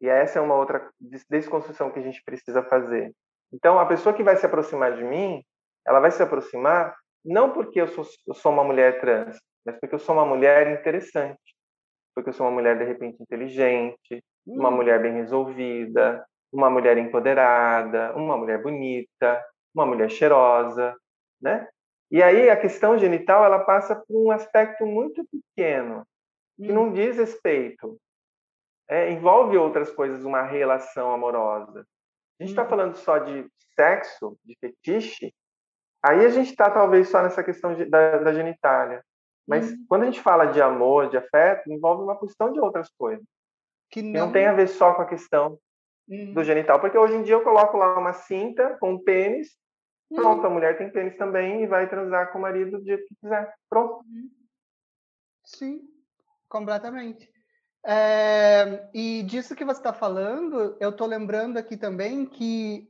E 0.00 0.08
essa 0.08 0.38
é 0.38 0.42
uma 0.42 0.54
outra 0.54 0.90
desconstrução 1.28 1.90
que 1.90 1.98
a 1.98 2.02
gente 2.02 2.22
precisa 2.24 2.62
fazer. 2.62 3.14
Então, 3.52 3.78
a 3.78 3.86
pessoa 3.86 4.14
que 4.14 4.22
vai 4.22 4.36
se 4.36 4.46
aproximar 4.46 4.96
de 4.96 5.04
mim, 5.04 5.42
ela 5.86 6.00
vai 6.00 6.10
se 6.10 6.22
aproximar 6.22 6.94
não 7.24 7.52
porque 7.52 7.80
eu 7.80 7.88
sou, 7.88 8.04
eu 8.26 8.34
sou 8.34 8.52
uma 8.52 8.64
mulher 8.64 9.00
trans, 9.00 9.38
mas 9.64 9.78
porque 9.78 9.94
eu 9.94 9.98
sou 9.98 10.14
uma 10.14 10.24
mulher 10.24 10.78
interessante, 10.78 11.54
porque 12.14 12.30
eu 12.30 12.32
sou 12.34 12.46
uma 12.46 12.52
mulher 12.52 12.78
de 12.78 12.84
repente 12.84 13.22
inteligente, 13.22 14.24
uma 14.46 14.68
hum. 14.68 14.76
mulher 14.76 15.00
bem 15.00 15.12
resolvida, 15.12 16.24
uma 16.52 16.70
mulher 16.70 16.96
empoderada, 16.98 18.14
uma 18.16 18.36
mulher 18.36 18.62
bonita, 18.62 19.44
uma 19.74 19.86
mulher 19.86 20.10
cheirosa, 20.10 20.96
né? 21.40 21.68
E 22.10 22.22
aí 22.22 22.50
a 22.50 22.56
questão 22.56 22.98
genital 22.98 23.44
ela 23.44 23.60
passa 23.60 23.94
por 23.94 24.26
um 24.26 24.30
aspecto 24.30 24.84
muito 24.84 25.24
pequeno 25.30 26.04
que 26.56 26.72
não 26.72 26.88
hum. 26.88 26.92
diz 26.92 27.16
respeito. 27.16 27.98
É, 28.88 29.10
envolve 29.10 29.56
outras 29.56 29.90
coisas, 29.92 30.24
uma 30.24 30.42
relação 30.42 31.12
amorosa. 31.12 31.86
A 32.40 32.42
gente 32.42 32.52
está 32.52 32.62
uhum. 32.62 32.68
falando 32.70 32.94
só 32.96 33.18
de 33.18 33.46
sexo, 33.74 34.38
de 34.42 34.56
fetiche, 34.58 35.34
aí 36.02 36.24
a 36.24 36.30
gente 36.30 36.50
está 36.50 36.70
talvez 36.70 37.08
só 37.08 37.22
nessa 37.22 37.44
questão 37.44 37.74
de, 37.74 37.84
da, 37.84 38.16
da, 38.16 38.32
genitália. 38.32 39.04
Mas 39.46 39.70
uhum. 39.70 39.84
quando 39.86 40.02
a 40.02 40.04
gente 40.06 40.22
fala 40.22 40.46
de 40.46 40.60
amor, 40.62 41.10
de 41.10 41.18
afeto, 41.18 41.70
envolve 41.70 42.02
uma 42.02 42.18
questão 42.18 42.50
de 42.50 42.58
outras 42.58 42.88
coisas. 42.96 43.24
Que 43.90 44.00
não... 44.00 44.26
não 44.26 44.32
tem 44.32 44.46
a 44.46 44.54
ver 44.54 44.68
só 44.68 44.94
com 44.94 45.02
a 45.02 45.06
questão 45.06 45.58
uhum. 46.08 46.32
do 46.32 46.42
genital, 46.42 46.80
porque 46.80 46.96
hoje 46.96 47.14
em 47.14 47.22
dia 47.22 47.34
eu 47.34 47.42
coloco 47.42 47.76
lá 47.76 47.98
uma 47.98 48.14
cinta 48.14 48.78
com 48.80 48.92
um 48.92 49.02
pênis, 49.02 49.58
pronto, 50.08 50.40
uhum. 50.40 50.46
a 50.46 50.50
mulher 50.50 50.78
tem 50.78 50.90
pênis 50.90 51.16
também 51.18 51.62
e 51.62 51.66
vai 51.66 51.90
transar 51.90 52.32
com 52.32 52.38
o 52.38 52.42
marido 52.42 52.78
do 52.78 52.84
jeito 52.84 53.06
que 53.06 53.16
quiser, 53.16 53.54
pronto. 53.68 54.02
Uhum. 54.06 54.30
Sim, 55.44 55.82
completamente. 56.48 57.30
É, 57.84 58.88
e 58.92 59.22
disso 59.22 59.54
que 59.54 59.64
você 59.64 59.80
está 59.80 59.92
falando, 59.92 60.76
eu 60.78 60.90
estou 60.90 61.06
lembrando 61.06 61.56
aqui 61.56 61.76
também 61.76 62.26
que 62.26 62.88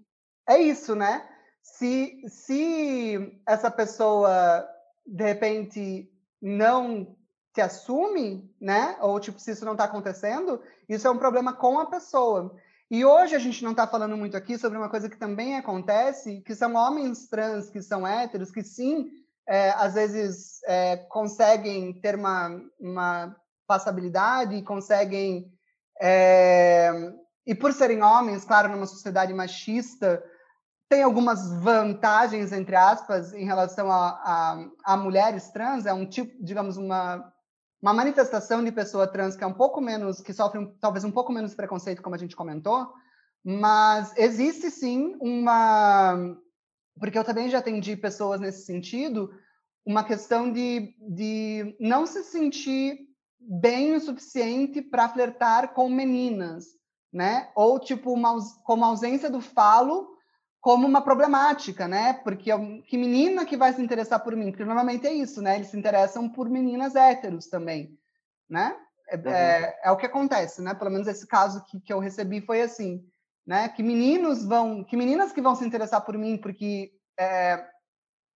é 0.48 0.58
isso, 0.58 0.94
né? 0.94 1.28
Se, 1.62 2.22
se 2.28 3.40
essa 3.46 3.70
pessoa, 3.70 4.68
de 5.06 5.24
repente, 5.24 6.10
não 6.40 7.16
se 7.54 7.60
assume, 7.60 8.52
né? 8.60 8.96
Ou, 9.00 9.20
tipo, 9.20 9.38
se 9.38 9.52
isso 9.52 9.64
não 9.64 9.72
está 9.72 9.84
acontecendo, 9.84 10.60
isso 10.88 11.06
é 11.06 11.10
um 11.10 11.18
problema 11.18 11.52
com 11.52 11.78
a 11.78 11.86
pessoa. 11.86 12.56
E 12.90 13.04
hoje 13.04 13.36
a 13.36 13.38
gente 13.38 13.62
não 13.62 13.70
está 13.70 13.86
falando 13.86 14.16
muito 14.16 14.36
aqui 14.36 14.58
sobre 14.58 14.76
uma 14.76 14.88
coisa 14.88 15.08
que 15.08 15.16
também 15.16 15.56
acontece, 15.56 16.40
que 16.40 16.54
são 16.54 16.74
homens 16.74 17.28
trans, 17.28 17.70
que 17.70 17.80
são 17.80 18.04
héteros, 18.04 18.50
que 18.50 18.64
sim, 18.64 19.08
é, 19.48 19.70
às 19.70 19.94
vezes 19.94 20.60
é, 20.64 20.96
conseguem 20.96 21.92
ter 22.00 22.16
uma, 22.16 22.60
uma 22.80 23.36
passabilidade, 23.70 24.62
conseguem. 24.62 25.48
É, 26.02 26.90
e 27.46 27.54
por 27.54 27.72
serem 27.72 28.02
homens, 28.02 28.44
claro, 28.44 28.68
numa 28.68 28.86
sociedade 28.86 29.32
machista, 29.32 30.20
tem 30.88 31.04
algumas 31.04 31.52
vantagens, 31.62 32.50
entre 32.50 32.74
aspas, 32.74 33.32
em 33.32 33.44
relação 33.44 33.92
a, 33.92 34.08
a, 34.08 34.68
a, 34.84 34.96
mulheres 34.96 35.50
trans, 35.50 35.86
é 35.86 35.92
um 35.92 36.04
tipo, 36.04 36.32
digamos, 36.44 36.76
uma, 36.76 37.32
uma 37.80 37.94
manifestação 37.94 38.64
de 38.64 38.72
pessoa 38.72 39.06
trans 39.06 39.36
que 39.36 39.44
é 39.44 39.46
um 39.46 39.52
pouco 39.52 39.80
menos, 39.80 40.20
que 40.20 40.32
sofre 40.32 40.58
um, 40.58 40.66
talvez 40.80 41.04
um 41.04 41.12
pouco 41.12 41.32
menos 41.32 41.54
preconceito, 41.54 42.02
como 42.02 42.16
a 42.16 42.18
gente 42.18 42.34
comentou, 42.34 42.92
mas 43.44 44.12
existe 44.16 44.68
sim 44.68 45.16
uma. 45.20 46.36
Porque 46.98 47.16
eu 47.16 47.24
também 47.24 47.48
já 47.48 47.58
atendi 47.58 47.96
pessoas 47.96 48.40
nesse 48.40 48.66
sentido, 48.66 49.30
uma 49.86 50.02
questão 50.02 50.52
de, 50.52 50.92
de 51.08 51.76
não 51.78 52.04
se 52.04 52.24
sentir 52.24 53.09
bem 53.40 53.94
o 53.94 54.00
suficiente 54.00 54.82
para 54.82 55.08
flertar 55.08 55.72
com 55.72 55.88
meninas, 55.88 56.66
né? 57.12 57.50
Ou 57.54 57.78
tipo 57.80 58.12
uma, 58.12 58.38
como 58.64 58.84
ausência 58.84 59.30
do 59.30 59.40
falo 59.40 60.10
como 60.60 60.86
uma 60.86 61.00
problemática, 61.00 61.88
né? 61.88 62.12
Porque 62.12 62.50
que 62.86 62.98
menina 62.98 63.46
que 63.46 63.56
vai 63.56 63.72
se 63.72 63.80
interessar 63.80 64.20
por 64.20 64.36
mim? 64.36 64.50
Porque 64.50 64.64
normalmente 64.64 65.06
é 65.06 65.12
isso, 65.12 65.40
né? 65.40 65.56
Eles 65.56 65.68
se 65.68 65.76
interessam 65.76 66.28
por 66.28 66.48
meninas 66.50 66.94
héteros 66.94 67.46
também, 67.46 67.98
né? 68.48 68.76
É, 69.08 69.16
uhum. 69.16 69.28
é, 69.28 69.80
é, 69.84 69.90
o 69.90 69.96
que 69.96 70.06
acontece, 70.06 70.60
né? 70.62 70.74
Pelo 70.74 70.90
menos 70.90 71.08
esse 71.08 71.26
caso 71.26 71.64
que, 71.64 71.80
que 71.80 71.92
eu 71.92 71.98
recebi 71.98 72.40
foi 72.42 72.60
assim, 72.60 73.02
né? 73.46 73.68
Que 73.70 73.82
meninos 73.82 74.44
vão, 74.44 74.84
que 74.84 74.96
meninas 74.96 75.32
que 75.32 75.40
vão 75.40 75.54
se 75.54 75.64
interessar 75.64 76.02
por 76.02 76.16
mim 76.16 76.36
porque 76.36 76.92
é, 77.18 77.64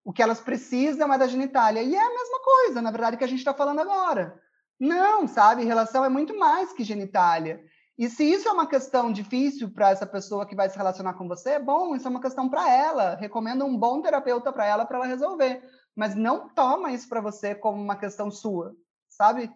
o 0.02 0.12
que 0.12 0.22
elas 0.22 0.40
precisam 0.40 1.12
é 1.12 1.18
da 1.18 1.26
genitália. 1.26 1.82
E 1.82 1.94
é 1.94 2.00
a 2.00 2.10
mesma 2.10 2.40
coisa, 2.42 2.82
na 2.82 2.90
verdade, 2.90 3.18
que 3.18 3.24
a 3.24 3.28
gente 3.28 3.38
está 3.38 3.52
falando 3.52 3.80
agora. 3.80 4.40
Não, 4.78 5.26
sabe? 5.26 5.64
Relação 5.64 6.04
é 6.04 6.08
muito 6.08 6.36
mais 6.38 6.72
que 6.72 6.84
genitália. 6.84 7.64
E 7.96 8.08
se 8.08 8.24
isso 8.24 8.48
é 8.48 8.52
uma 8.52 8.66
questão 8.66 9.12
difícil 9.12 9.70
para 9.70 9.90
essa 9.90 10.04
pessoa 10.04 10.46
que 10.46 10.56
vai 10.56 10.68
se 10.68 10.76
relacionar 10.76 11.14
com 11.14 11.28
você, 11.28 11.60
bom, 11.60 11.94
isso 11.94 12.06
é 12.06 12.10
uma 12.10 12.20
questão 12.20 12.48
para 12.48 12.68
ela. 12.68 13.14
Recomenda 13.14 13.64
um 13.64 13.78
bom 13.78 14.02
terapeuta 14.02 14.52
para 14.52 14.66
ela 14.66 14.84
para 14.84 14.98
ela 14.98 15.06
resolver. 15.06 15.62
Mas 15.94 16.14
não 16.14 16.48
toma 16.48 16.90
isso 16.90 17.08
para 17.08 17.20
você 17.20 17.54
como 17.54 17.80
uma 17.80 17.96
questão 17.96 18.32
sua, 18.32 18.74
sabe? 19.08 19.48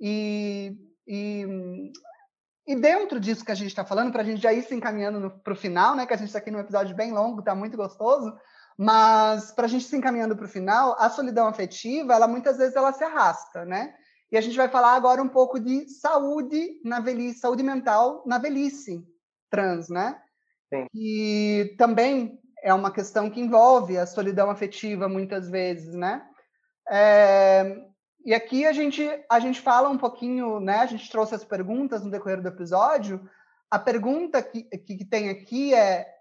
E, 0.00 0.76
e, 1.06 1.92
e 2.66 2.74
dentro 2.74 3.20
disso 3.20 3.44
que 3.44 3.52
a 3.52 3.54
gente 3.54 3.68
está 3.68 3.84
falando, 3.84 4.10
para 4.10 4.22
a 4.22 4.24
gente 4.24 4.42
já 4.42 4.52
ir 4.52 4.62
se 4.62 4.74
encaminhando 4.74 5.30
para 5.30 5.52
o 5.52 5.56
final, 5.56 5.94
né? 5.94 6.04
Que 6.04 6.14
a 6.14 6.16
gente 6.16 6.26
está 6.28 6.40
aqui 6.40 6.50
num 6.50 6.58
episódio 6.58 6.96
bem 6.96 7.12
longo, 7.12 7.38
está 7.38 7.54
muito 7.54 7.76
gostoso. 7.76 8.34
Mas 8.76 9.52
para 9.52 9.66
a 9.66 9.68
gente 9.68 9.84
se 9.84 9.96
encaminhando 9.96 10.34
para 10.34 10.46
o 10.46 10.48
final, 10.48 10.96
a 10.98 11.08
solidão 11.08 11.46
afetiva, 11.46 12.12
ela 12.12 12.26
muitas 12.26 12.56
vezes 12.58 12.74
ela 12.74 12.92
se 12.92 13.04
arrasta, 13.04 13.64
né? 13.64 13.94
E 14.34 14.36
a 14.36 14.40
gente 14.40 14.56
vai 14.56 14.68
falar 14.68 14.96
agora 14.96 15.22
um 15.22 15.28
pouco 15.28 15.60
de 15.60 15.88
saúde 15.88 16.80
na 16.84 16.98
velhice, 16.98 17.38
saúde 17.38 17.62
mental 17.62 18.24
na 18.26 18.36
velhice 18.36 19.06
trans, 19.48 19.88
né? 19.88 20.20
Sim. 20.68 20.86
E 20.92 21.76
também 21.78 22.40
é 22.60 22.74
uma 22.74 22.90
questão 22.90 23.30
que 23.30 23.40
envolve 23.40 23.96
a 23.96 24.04
solidão 24.04 24.50
afetiva 24.50 25.08
muitas 25.08 25.48
vezes, 25.48 25.94
né? 25.94 26.26
É, 26.90 27.80
e 28.26 28.34
aqui 28.34 28.66
a 28.66 28.72
gente 28.72 29.08
a 29.30 29.38
gente 29.38 29.60
fala 29.60 29.88
um 29.88 29.96
pouquinho, 29.96 30.58
né? 30.58 30.78
A 30.78 30.86
gente 30.86 31.08
trouxe 31.08 31.36
as 31.36 31.44
perguntas 31.44 32.02
no 32.02 32.10
decorrer 32.10 32.42
do 32.42 32.48
episódio. 32.48 33.30
A 33.70 33.78
pergunta 33.78 34.42
que, 34.42 34.64
que 34.64 35.04
tem 35.04 35.30
aqui 35.30 35.72
é 35.72 36.12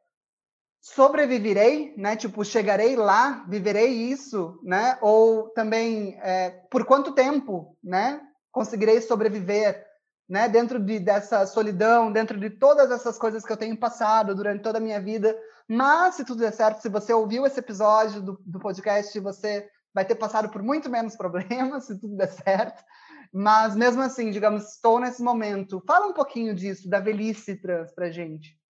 sobreviverei, 0.84 1.94
né? 1.96 2.18
Tipo, 2.18 2.44
chegarei 2.44 2.98
lá, 2.98 3.46
viverei 3.48 3.88
isso, 3.88 4.60
né? 4.62 4.98
Ou 5.02 5.48
também 5.52 6.20
é, 6.22 6.50
por 6.70 6.84
quanto 6.84 7.14
tempo, 7.14 7.78
né? 7.82 8.22
Conseguirei 8.52 9.00
sobreviver, 9.00 9.82
né? 10.28 10.50
Dentro 10.50 10.78
de, 10.78 11.00
dessa 11.00 11.46
solidão, 11.46 12.12
dentro 12.12 12.38
de 12.38 12.50
todas 12.50 12.92
essas 12.92 13.18
coisas 13.18 13.46
que 13.46 13.54
eu 13.54 13.58
tenho 13.58 13.80
passado 13.80 14.36
durante 14.36 14.62
toda 14.62 14.78
a 14.78 14.82
minha 14.82 15.00
vida. 15.00 15.34
Mas 15.70 16.16
se 16.16 16.26
tudo 16.26 16.42
der 16.42 16.52
certo, 16.52 16.82
se 16.82 16.90
você 16.90 17.14
ouviu 17.14 17.46
esse 17.46 17.60
episódio 17.60 18.22
do, 18.22 18.38
do 18.46 18.60
podcast, 18.60 19.18
você 19.22 19.66
vai 19.94 20.04
ter 20.04 20.16
passado 20.16 20.50
por 20.50 20.62
muito 20.62 20.90
menos 20.90 21.16
problemas, 21.18 21.86
se 21.86 21.98
tudo 21.98 22.18
der 22.18 22.30
certo. 22.30 22.84
Mas 23.32 23.74
mesmo 23.74 24.02
assim, 24.02 24.32
digamos, 24.32 24.74
estou 24.74 25.00
nesse 25.00 25.24
momento. 25.24 25.82
Fala 25.88 26.08
um 26.08 26.14
pouquinho 26.14 26.54
disso, 26.54 26.90
da 26.90 27.00
velhice 27.00 27.56
trans, 27.56 27.90
para 27.94 28.12
gente. 28.12 28.62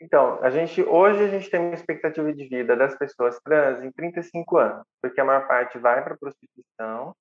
Então, 0.00 0.38
a 0.42 0.48
gente 0.48 0.82
hoje 0.82 1.22
a 1.22 1.28
gente 1.28 1.50
tem 1.50 1.60
uma 1.60 1.74
expectativa 1.74 2.32
de 2.32 2.48
vida 2.48 2.74
das 2.74 2.96
pessoas 2.96 3.38
trans 3.40 3.82
em 3.82 3.92
35 3.92 4.56
anos, 4.56 4.86
porque 5.02 5.20
a 5.20 5.24
maior 5.24 5.46
parte 5.46 5.78
vai 5.78 6.02
para 6.02 6.14
a 6.14 6.18
prostituição. 6.18 7.14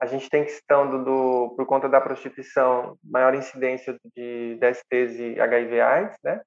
A 0.00 0.06
gente 0.06 0.28
tem 0.28 0.44
questão 0.44 0.90
do, 0.90 1.04
do, 1.04 1.54
por 1.56 1.66
conta 1.66 1.88
da 1.88 2.00
prostituição, 2.00 2.96
maior 3.04 3.34
incidência 3.34 3.96
de 4.16 4.56
DSTs 4.60 5.18
e 5.18 5.40
HIV/AIDS, 5.40 6.16
né? 6.22 6.40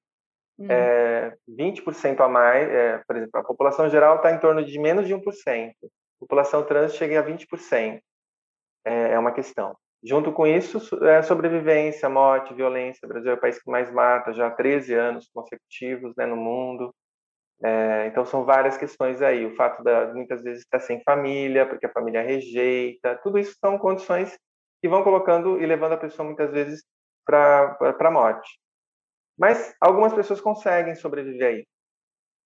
Uhum. 0.57 0.67
É, 0.69 1.36
20% 1.49 2.19
a 2.19 2.28
mais, 2.28 2.69
é, 2.69 3.01
por 3.07 3.15
exemplo, 3.15 3.39
a 3.39 3.43
população 3.43 3.89
geral 3.89 4.17
está 4.17 4.32
em 4.32 4.39
torno 4.39 4.63
de 4.63 4.78
menos 4.78 5.07
de 5.07 5.13
1%. 5.13 5.24
A 5.24 5.88
população 6.19 6.63
trans 6.63 6.95
chega 6.95 7.19
a 7.19 7.24
20%. 7.24 7.99
É, 8.86 9.11
é 9.13 9.19
uma 9.19 9.32
questão. 9.32 9.76
Junto 10.03 10.31
com 10.31 10.47
isso, 10.47 10.79
é, 11.05 11.21
sobrevivência, 11.21 12.09
morte, 12.09 12.53
violência. 12.53 13.05
O 13.05 13.09
Brasil 13.09 13.31
é 13.31 13.35
o 13.35 13.39
país 13.39 13.61
que 13.61 13.69
mais 13.69 13.91
mata 13.91 14.33
já 14.33 14.47
há 14.47 14.51
13 14.51 14.93
anos 14.95 15.29
consecutivos 15.31 16.15
né, 16.15 16.25
no 16.25 16.35
mundo. 16.35 16.93
É, 17.63 18.07
então, 18.07 18.25
são 18.25 18.43
várias 18.43 18.77
questões 18.77 19.21
aí. 19.21 19.45
O 19.45 19.55
fato 19.55 19.83
de 19.83 20.13
muitas 20.13 20.41
vezes 20.41 20.63
estar 20.63 20.79
sem 20.79 21.03
família, 21.03 21.67
porque 21.67 21.85
a 21.85 21.91
família 21.91 22.23
rejeita. 22.23 23.19
Tudo 23.21 23.37
isso 23.37 23.55
são 23.63 23.77
condições 23.77 24.35
que 24.81 24.89
vão 24.89 25.03
colocando 25.03 25.61
e 25.61 25.65
levando 25.67 25.93
a 25.93 25.97
pessoa 25.97 26.25
muitas 26.25 26.51
vezes 26.51 26.83
para 27.23 27.77
a 27.99 28.11
morte. 28.11 28.59
Mas 29.37 29.75
algumas 29.79 30.13
pessoas 30.13 30.41
conseguem 30.41 30.95
sobreviver 30.95 31.47
aí. 31.47 31.67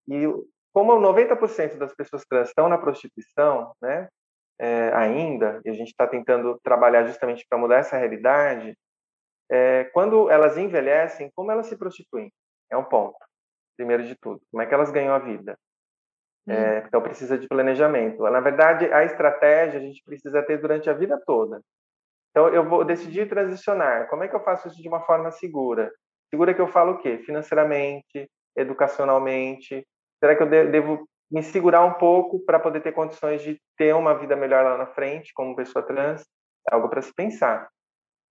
E 0.09 0.27
como 0.73 0.99
90% 0.99 1.77
das 1.77 1.95
pessoas 1.95 2.25
trans 2.25 2.49
estão 2.49 2.67
na 2.67 2.77
prostituição, 2.77 3.73
né, 3.81 4.09
é, 4.59 4.91
ainda, 4.93 5.61
e 5.65 5.69
a 5.69 5.73
gente 5.73 5.89
está 5.89 6.07
tentando 6.07 6.59
trabalhar 6.63 7.05
justamente 7.05 7.45
para 7.49 7.57
mudar 7.57 7.77
essa 7.77 7.97
realidade, 7.97 8.77
é, 9.49 9.85
quando 9.85 10.29
elas 10.29 10.57
envelhecem, 10.57 11.31
como 11.35 11.51
elas 11.51 11.67
se 11.67 11.77
prostituem? 11.77 12.31
É 12.69 12.77
um 12.77 12.83
ponto, 12.83 13.17
primeiro 13.77 14.03
de 14.03 14.15
tudo. 14.15 14.41
Como 14.51 14.61
é 14.61 14.65
que 14.65 14.73
elas 14.73 14.91
ganham 14.91 15.13
a 15.13 15.19
vida? 15.19 15.57
É, 16.47 16.83
então, 16.87 17.01
precisa 17.01 17.37
de 17.37 17.47
planejamento. 17.47 18.21
Na 18.23 18.39
verdade, 18.39 18.91
a 18.93 19.03
estratégia 19.03 19.79
a 19.79 19.83
gente 19.83 20.03
precisa 20.03 20.43
ter 20.43 20.59
durante 20.59 20.89
a 20.89 20.93
vida 20.93 21.19
toda. 21.25 21.59
Então, 22.29 22.49
eu 22.49 22.67
vou 22.67 22.85
decidir 22.85 23.27
transicionar. 23.27 24.07
Como 24.09 24.23
é 24.23 24.27
que 24.27 24.35
eu 24.35 24.43
faço 24.43 24.67
isso 24.67 24.81
de 24.81 24.87
uma 24.87 25.01
forma 25.01 25.31
segura? 25.31 25.91
Segura 26.29 26.53
que 26.53 26.61
eu 26.61 26.67
falo 26.67 26.93
o 26.93 26.97
quê? 26.99 27.17
Financeiramente, 27.25 28.29
educacionalmente. 28.55 29.87
Será 30.19 30.35
que 30.35 30.43
eu 30.43 30.49
devo 30.69 31.07
me 31.32 31.41
segurar 31.43 31.84
um 31.84 31.93
pouco 31.93 32.39
para 32.45 32.59
poder 32.59 32.82
ter 32.82 32.91
condições 32.91 33.41
de 33.41 33.59
ter 33.78 33.93
uma 33.95 34.17
vida 34.17 34.36
melhor 34.36 34.63
lá 34.63 34.78
na 34.78 34.88
frente, 34.88 35.34
como 35.34 35.55
pessoa 35.55 35.86
trans, 35.86 36.21
é 36.69 36.76
algo 36.76 36.89
para 36.89 37.01
se 37.01 37.13
pensar. 37.13 37.67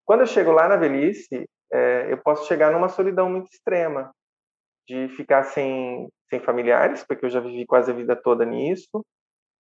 Quando 0.04 0.20
eu 0.20 0.26
chego 0.26 0.52
lá 0.52 0.68
na 0.68 0.76
velhice, 0.76 1.48
é, 1.72 2.12
eu 2.12 2.18
posso 2.18 2.46
chegar 2.46 2.70
numa 2.70 2.88
solidão 2.88 3.28
muito 3.28 3.48
extrema, 3.50 4.12
de 4.86 5.08
ficar 5.08 5.44
sem, 5.44 6.08
sem 6.28 6.40
familiares, 6.40 7.04
porque 7.04 7.24
eu 7.24 7.30
já 7.30 7.40
vivi 7.40 7.64
quase 7.66 7.90
a 7.90 7.94
vida 7.94 8.14
toda 8.14 8.44
nisso, 8.44 9.04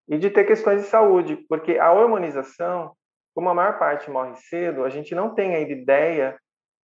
e 0.07 0.17
de 0.17 0.29
ter 0.29 0.43
questões 0.43 0.81
de 0.81 0.87
saúde, 0.87 1.37
porque 1.47 1.77
a 1.77 1.91
hormonização, 1.91 2.93
como 3.33 3.49
a 3.49 3.53
maior 3.53 3.79
parte 3.79 4.11
morre 4.11 4.35
cedo, 4.35 4.83
a 4.83 4.89
gente 4.89 5.15
não 5.15 5.33
tem 5.33 5.55
ainda 5.55 5.71
ideia 5.71 6.37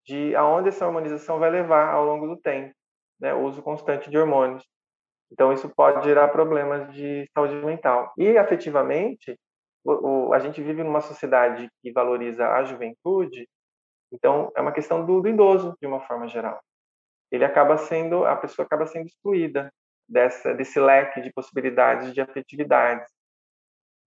de 0.06 0.36
aonde 0.36 0.70
essa 0.70 0.86
hormonização 0.86 1.38
vai 1.38 1.50
levar 1.50 1.90
ao 1.90 2.06
longo 2.06 2.28
do 2.28 2.38
tempo, 2.38 2.74
né? 3.20 3.34
o 3.34 3.42
uso 3.42 3.62
constante 3.62 4.10
de 4.10 4.18
hormônios. 4.18 4.66
Então, 5.32 5.54
isso 5.54 5.70
pode 5.70 6.04
gerar 6.06 6.30
problemas 6.30 6.92
de 6.94 7.30
saúde 7.34 7.56
mental. 7.56 8.12
E, 8.18 8.38
afetivamente, 8.38 9.38
o, 9.84 10.28
o, 10.30 10.34
a 10.34 10.40
gente 10.40 10.62
vive 10.62 10.84
numa 10.84 11.02
sociedade 11.02 11.70
que 11.82 11.92
valoriza 11.92 12.48
a 12.50 12.64
juventude, 12.64 13.48
então, 14.12 14.52
é 14.56 14.62
uma 14.62 14.72
questão 14.72 15.06
do, 15.06 15.22
do 15.22 15.30
idoso, 15.30 15.76
de 15.80 15.88
uma 15.88 16.02
forma 16.02 16.28
geral. 16.28 16.60
ele 17.32 17.46
acaba 17.46 17.78
sendo, 17.78 18.26
a 18.26 18.36
pessoa 18.36 18.66
acaba 18.66 18.88
sendo 18.88 19.06
excluída 19.08 19.72
dessa, 20.08 20.54
desse 20.54 20.80
leque 20.80 21.22
de 21.22 21.32
possibilidades 21.32 22.14
de 22.14 22.22
afetividades. 22.22 23.08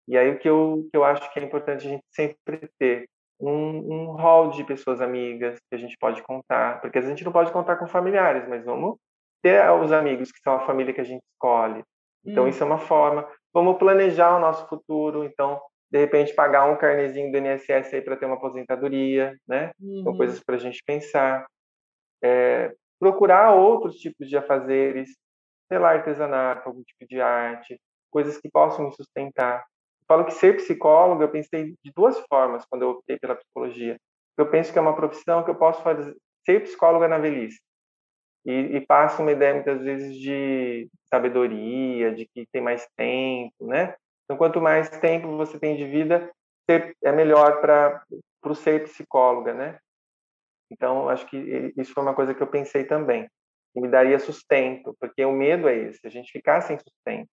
E 0.06 0.16
aí 0.16 0.30
o 0.30 0.38
que 0.38 0.48
eu, 0.48 0.88
que 0.90 0.96
eu 0.96 1.04
acho 1.04 1.32
que 1.32 1.40
é 1.40 1.42
importante 1.42 1.86
a 1.86 1.90
gente 1.90 2.04
sempre 2.10 2.68
ter 2.78 3.08
um, 3.40 4.10
um 4.10 4.12
hall 4.12 4.50
de 4.50 4.64
pessoas 4.64 5.00
amigas 5.00 5.58
que 5.68 5.74
a 5.74 5.78
gente 5.78 5.96
pode 5.98 6.22
contar, 6.22 6.80
porque 6.80 6.98
a 6.98 7.02
gente 7.02 7.24
não 7.24 7.32
pode 7.32 7.52
contar 7.52 7.76
com 7.76 7.86
familiares, 7.86 8.46
mas 8.48 8.64
vamos 8.64 8.98
ter 9.42 9.70
os 9.70 9.92
amigos 9.92 10.30
que 10.30 10.40
são 10.40 10.54
a 10.54 10.66
família 10.66 10.92
que 10.92 11.00
a 11.00 11.04
gente 11.04 11.22
escolhe. 11.32 11.82
Então 12.24 12.44
hum. 12.44 12.48
isso 12.48 12.62
é 12.62 12.66
uma 12.66 12.78
forma. 12.78 13.26
Vamos 13.52 13.78
planejar 13.78 14.36
o 14.36 14.40
nosso 14.40 14.68
futuro. 14.68 15.24
Então 15.24 15.60
de 15.90 15.98
repente 15.98 16.32
pagar 16.32 16.66
um 16.66 16.76
carnezinho 16.76 17.32
do 17.32 17.38
INSS 17.38 17.94
aí 17.94 18.00
para 18.00 18.16
ter 18.16 18.26
uma 18.26 18.36
aposentadoria, 18.36 19.36
né? 19.46 19.72
Uhum. 19.80 20.04
São 20.04 20.16
coisas 20.16 20.40
para 20.42 20.54
a 20.54 20.58
gente 20.58 20.82
pensar. 20.86 21.44
É, 22.22 22.72
procurar 22.98 23.54
outros 23.54 23.96
tipos 23.96 24.28
de 24.28 24.36
afazeres, 24.36 25.10
sei 25.68 25.78
lá, 25.78 25.90
artesanato, 25.90 26.68
algum 26.68 26.82
tipo 26.82 27.06
de 27.08 27.20
arte, 27.20 27.80
coisas 28.10 28.38
que 28.38 28.48
possam 28.48 28.84
me 28.84 28.94
sustentar. 28.94 29.64
Eu 30.00 30.06
falo 30.06 30.24
que 30.26 30.32
ser 30.32 30.56
psicólogo, 30.56 31.22
eu 31.22 31.30
pensei 31.30 31.74
de 31.82 31.92
duas 31.94 32.20
formas 32.28 32.64
quando 32.66 32.82
eu 32.82 32.90
optei 32.90 33.18
pela 33.18 33.34
psicologia. 33.34 33.96
Eu 34.36 34.48
penso 34.48 34.72
que 34.72 34.78
é 34.78 34.82
uma 34.82 34.94
profissão 34.94 35.42
que 35.42 35.50
eu 35.50 35.54
posso 35.56 35.82
fazer, 35.82 36.14
ser 36.44 36.62
psicóloga 36.62 37.08
na 37.08 37.18
velhice. 37.18 37.58
E, 38.46 38.52
e 38.52 38.86
passa 38.86 39.20
uma 39.22 39.32
ideia 39.32 39.54
muitas 39.54 39.82
vezes 39.82 40.16
de 40.16 40.88
sabedoria, 41.04 42.14
de 42.14 42.26
que 42.26 42.46
tem 42.50 42.62
mais 42.62 42.86
tempo, 42.96 43.66
né? 43.66 43.94
Então, 44.24 44.36
quanto 44.36 44.60
mais 44.60 44.88
tempo 44.88 45.36
você 45.36 45.58
tem 45.58 45.76
de 45.76 45.84
vida, 45.84 46.30
é 47.02 47.12
melhor 47.12 47.60
para 47.60 48.02
o 48.44 48.54
ser 48.54 48.84
psicóloga, 48.84 49.52
né? 49.52 49.78
Então, 50.70 51.08
acho 51.08 51.26
que 51.26 51.72
isso 51.76 51.92
foi 51.92 52.02
uma 52.02 52.14
coisa 52.14 52.32
que 52.32 52.42
eu 52.42 52.46
pensei 52.46 52.84
também. 52.84 53.28
Me 53.74 53.88
daria 53.88 54.18
sustento, 54.18 54.96
porque 55.00 55.24
o 55.24 55.32
medo 55.32 55.68
é 55.68 55.76
esse, 55.76 56.06
a 56.06 56.10
gente 56.10 56.30
ficar 56.30 56.60
sem 56.60 56.78
sustento, 56.78 57.28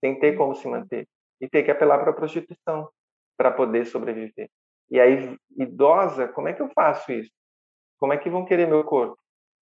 sem 0.00 0.18
ter 0.18 0.36
como 0.36 0.54
se 0.54 0.66
manter, 0.66 1.06
e 1.40 1.48
ter 1.48 1.62
que 1.62 1.70
apelar 1.70 1.98
para 1.98 2.10
a 2.10 2.14
prostituição 2.14 2.88
para 3.36 3.50
poder 3.50 3.86
sobreviver. 3.86 4.48
E 4.90 4.98
aí, 4.98 5.36
idosa, 5.56 6.26
como 6.28 6.48
é 6.48 6.52
que 6.54 6.62
eu 6.62 6.70
faço 6.70 7.12
isso? 7.12 7.30
Como 7.98 8.12
é 8.12 8.18
que 8.18 8.30
vão 8.30 8.44
querer 8.44 8.66
meu 8.66 8.82
corpo, 8.84 9.18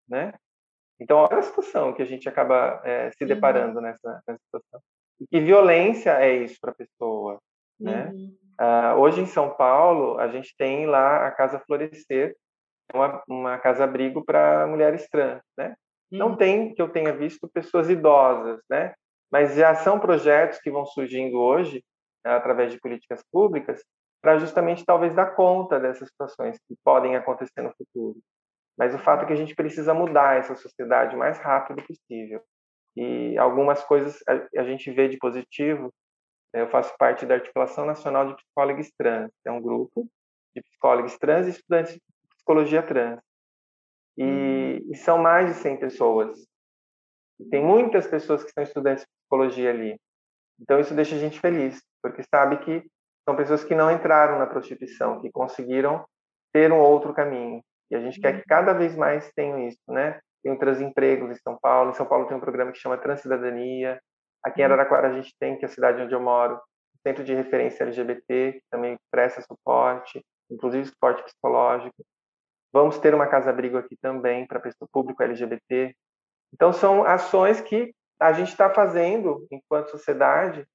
né? 0.08 0.34
Então, 1.00 1.18
olha 1.18 1.39
a 1.39 1.43
situação 1.43 1.93
que 1.93 2.02
a 2.02 2.06
gente 2.06 2.28
acaba 2.30 2.82
é, 2.84 3.12
se 3.12 3.26
deparando 3.26 3.82
nessa, 3.82 4.22
nessa 4.28 4.41
situação. 4.46 4.82
E 5.20 5.28
que 5.28 5.39
violência 5.39 6.12
é 6.12 6.36
isso 6.38 6.58
para 6.60 6.72
a 6.72 6.76
pessoa, 6.76 7.39
né? 7.80 8.12
Uhum. 8.14 8.36
Uh, 8.60 9.00
hoje 9.00 9.22
em 9.22 9.26
São 9.26 9.50
Paulo, 9.50 10.18
a 10.18 10.30
gente 10.30 10.56
tem 10.58 10.86
lá 10.86 11.28
a 11.28 11.32
Casa 11.32 11.60
Florescer, 11.60 12.36
uma, 12.93 13.24
uma 13.28 13.58
casa-abrigo 13.58 14.24
para 14.24 14.66
mulheres 14.68 15.08
trans, 15.10 15.41
né? 15.58 15.76
Uhum. 16.12 16.20
Não 16.20 16.36
tem, 16.38 16.74
que 16.74 16.82
eu 16.82 16.89
tenha 16.89 17.14
visto, 17.14 17.50
pessoas 17.50 17.89
idosas, 17.89 18.62
né? 18.70 18.93
Mas 19.32 19.56
já 19.56 19.76
são 19.76 20.00
projetos 20.00 20.60
que 20.60 20.72
vão 20.72 20.86
surgindo 20.86 21.38
hoje, 21.38 21.84
através 22.24 22.72
de 22.72 22.80
políticas 22.80 23.22
públicas, 23.32 23.84
para 24.22 24.39
justamente 24.39 24.86
talvez 24.86 25.14
dar 25.14 25.36
conta 25.36 25.80
dessas 25.80 26.08
situações 26.10 26.58
que 26.68 26.76
podem 26.84 27.16
acontecer 27.16 27.62
no 27.62 27.74
futuro. 27.76 28.18
Mas 28.78 28.94
o 28.94 29.00
fato 29.00 29.24
é 29.24 29.28
que 29.28 29.34
a 29.34 29.38
gente 29.38 29.56
precisa 29.56 29.94
mudar 29.94 30.38
essa 30.38 30.56
sociedade 30.56 31.16
o 31.16 31.20
mais 31.20 31.38
rápido 31.40 31.82
possível 31.84 32.44
e 32.96 33.38
algumas 33.38 33.84
coisas 33.84 34.18
a, 34.28 34.62
a 34.62 34.64
gente 34.64 34.90
vê 34.92 35.08
de 35.08 35.18
positivo. 35.18 35.94
Né, 36.54 36.62
eu 36.62 36.70
faço 36.70 36.96
parte 36.98 37.26
da 37.26 37.36
Articulação 37.36 37.86
Nacional 37.86 38.28
de 38.28 38.36
Psicólogos 38.36 38.90
Trans, 38.98 39.32
é 39.46 39.52
um 39.52 39.62
grupo 39.62 40.08
de 40.56 40.62
psicólogos 40.62 41.18
trans 41.18 41.48
e 41.48 41.50
estudantes 41.50 41.94
de 41.96 42.02
psicologia 42.30 42.82
trans. 42.82 43.20
E, 44.18 44.24
hum. 44.24 44.92
e 44.92 44.96
são 44.96 45.18
mais 45.18 45.54
de 45.54 45.62
100 45.62 45.78
pessoas. 45.78 46.48
E 47.38 47.46
tem 47.50 47.62
muitas 47.62 48.08
pessoas 48.08 48.44
que 48.44 48.52
são 48.52 48.64
estudantes 48.64 49.04
de 49.04 49.10
psicologia 49.20 49.70
ali. 49.70 50.00
Então 50.58 50.80
isso 50.80 50.96
deixa 50.96 51.16
a 51.16 51.20
gente 51.20 51.42
feliz, 51.42 51.84
porque 52.02 52.24
sabe 52.24 52.60
que 52.64 52.90
são 53.28 53.36
pessoas 53.36 53.66
que 53.66 53.76
não 53.76 53.92
entraram 53.92 54.40
na 54.40 54.48
prostituição, 54.48 55.20
que 55.20 55.30
conseguiram 55.30 56.06
ter 56.54 56.72
um 56.72 56.80
outro 56.80 57.14
caminho. 57.14 57.62
E 57.92 57.96
a 57.96 58.00
gente 58.00 58.20
quer 58.20 58.34
que 58.34 58.40
uhum. 58.40 58.46
cada 58.48 58.74
vez 58.74 58.96
mais 58.96 59.32
tenham 59.34 59.68
isso, 59.68 59.82
né? 59.88 60.20
tem 60.46 60.52
um 60.52 60.58
Transempregos 60.58 61.32
em 61.32 61.42
São 61.42 61.58
Paulo. 61.60 61.90
Em 61.90 61.96
São 61.96 62.06
Paulo 62.06 62.28
tem 62.28 62.38
um 62.38 62.40
programa 62.40 62.72
que 62.72 62.78
chama 62.78 63.00
Transcidadania. 63.00 64.00
Aqui 64.44 64.62
em 64.62 64.66
uhum. 64.66 64.74
Araraquara 64.74 65.10
a 65.10 65.14
gente 65.14 65.36
tem, 65.40 65.58
que 65.58 65.66
é 65.66 65.68
a 65.68 65.72
cidade 65.72 66.00
onde 66.00 66.14
eu 66.14 66.22
moro, 66.22 66.62
Centro 67.02 67.24
de 67.24 67.34
Referência 67.34 67.84
LGBT, 67.84 68.54
que 68.54 68.64
também 68.70 68.96
presta 69.10 69.42
suporte, 69.42 70.24
inclusive 70.52 70.86
suporte 70.86 71.24
psicológico. 71.24 71.96
Vamos 72.72 73.00
ter 73.00 73.16
uma 73.16 73.26
casa-abrigo 73.26 73.78
aqui 73.78 73.98
também 74.00 74.46
para 74.46 74.62
público 74.92 75.24
LGBT. 75.24 75.96
Então, 76.54 76.72
são 76.72 77.04
ações 77.04 77.60
que 77.60 77.92
a 78.20 78.32
gente 78.32 78.50
está 78.50 78.70
fazendo 78.70 79.48
enquanto 79.52 79.92
sociedade 79.92 80.66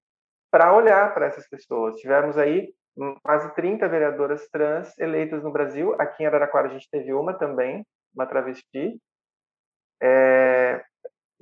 para 0.51 0.75
olhar 0.75 1.15
para 1.15 1.27
essas 1.27 1.49
pessoas. 1.49 1.97
Tivemos 1.97 2.37
aí 2.37 2.75
quase 3.23 3.55
30 3.55 3.89
vereadoras 3.89 4.49
trans 4.49 4.97
eleitas 4.99 5.43
no 5.43 5.53
Brasil. 5.53 5.95
Aqui 5.99 6.23
em 6.23 6.27
Araraquara 6.27 6.69
a 6.69 6.73
gente 6.73 6.89
teve 6.91 7.13
uma 7.13 7.35
também, 7.35 7.85
uma 8.15 8.27
travesti. 8.27 9.01
É, 10.03 10.85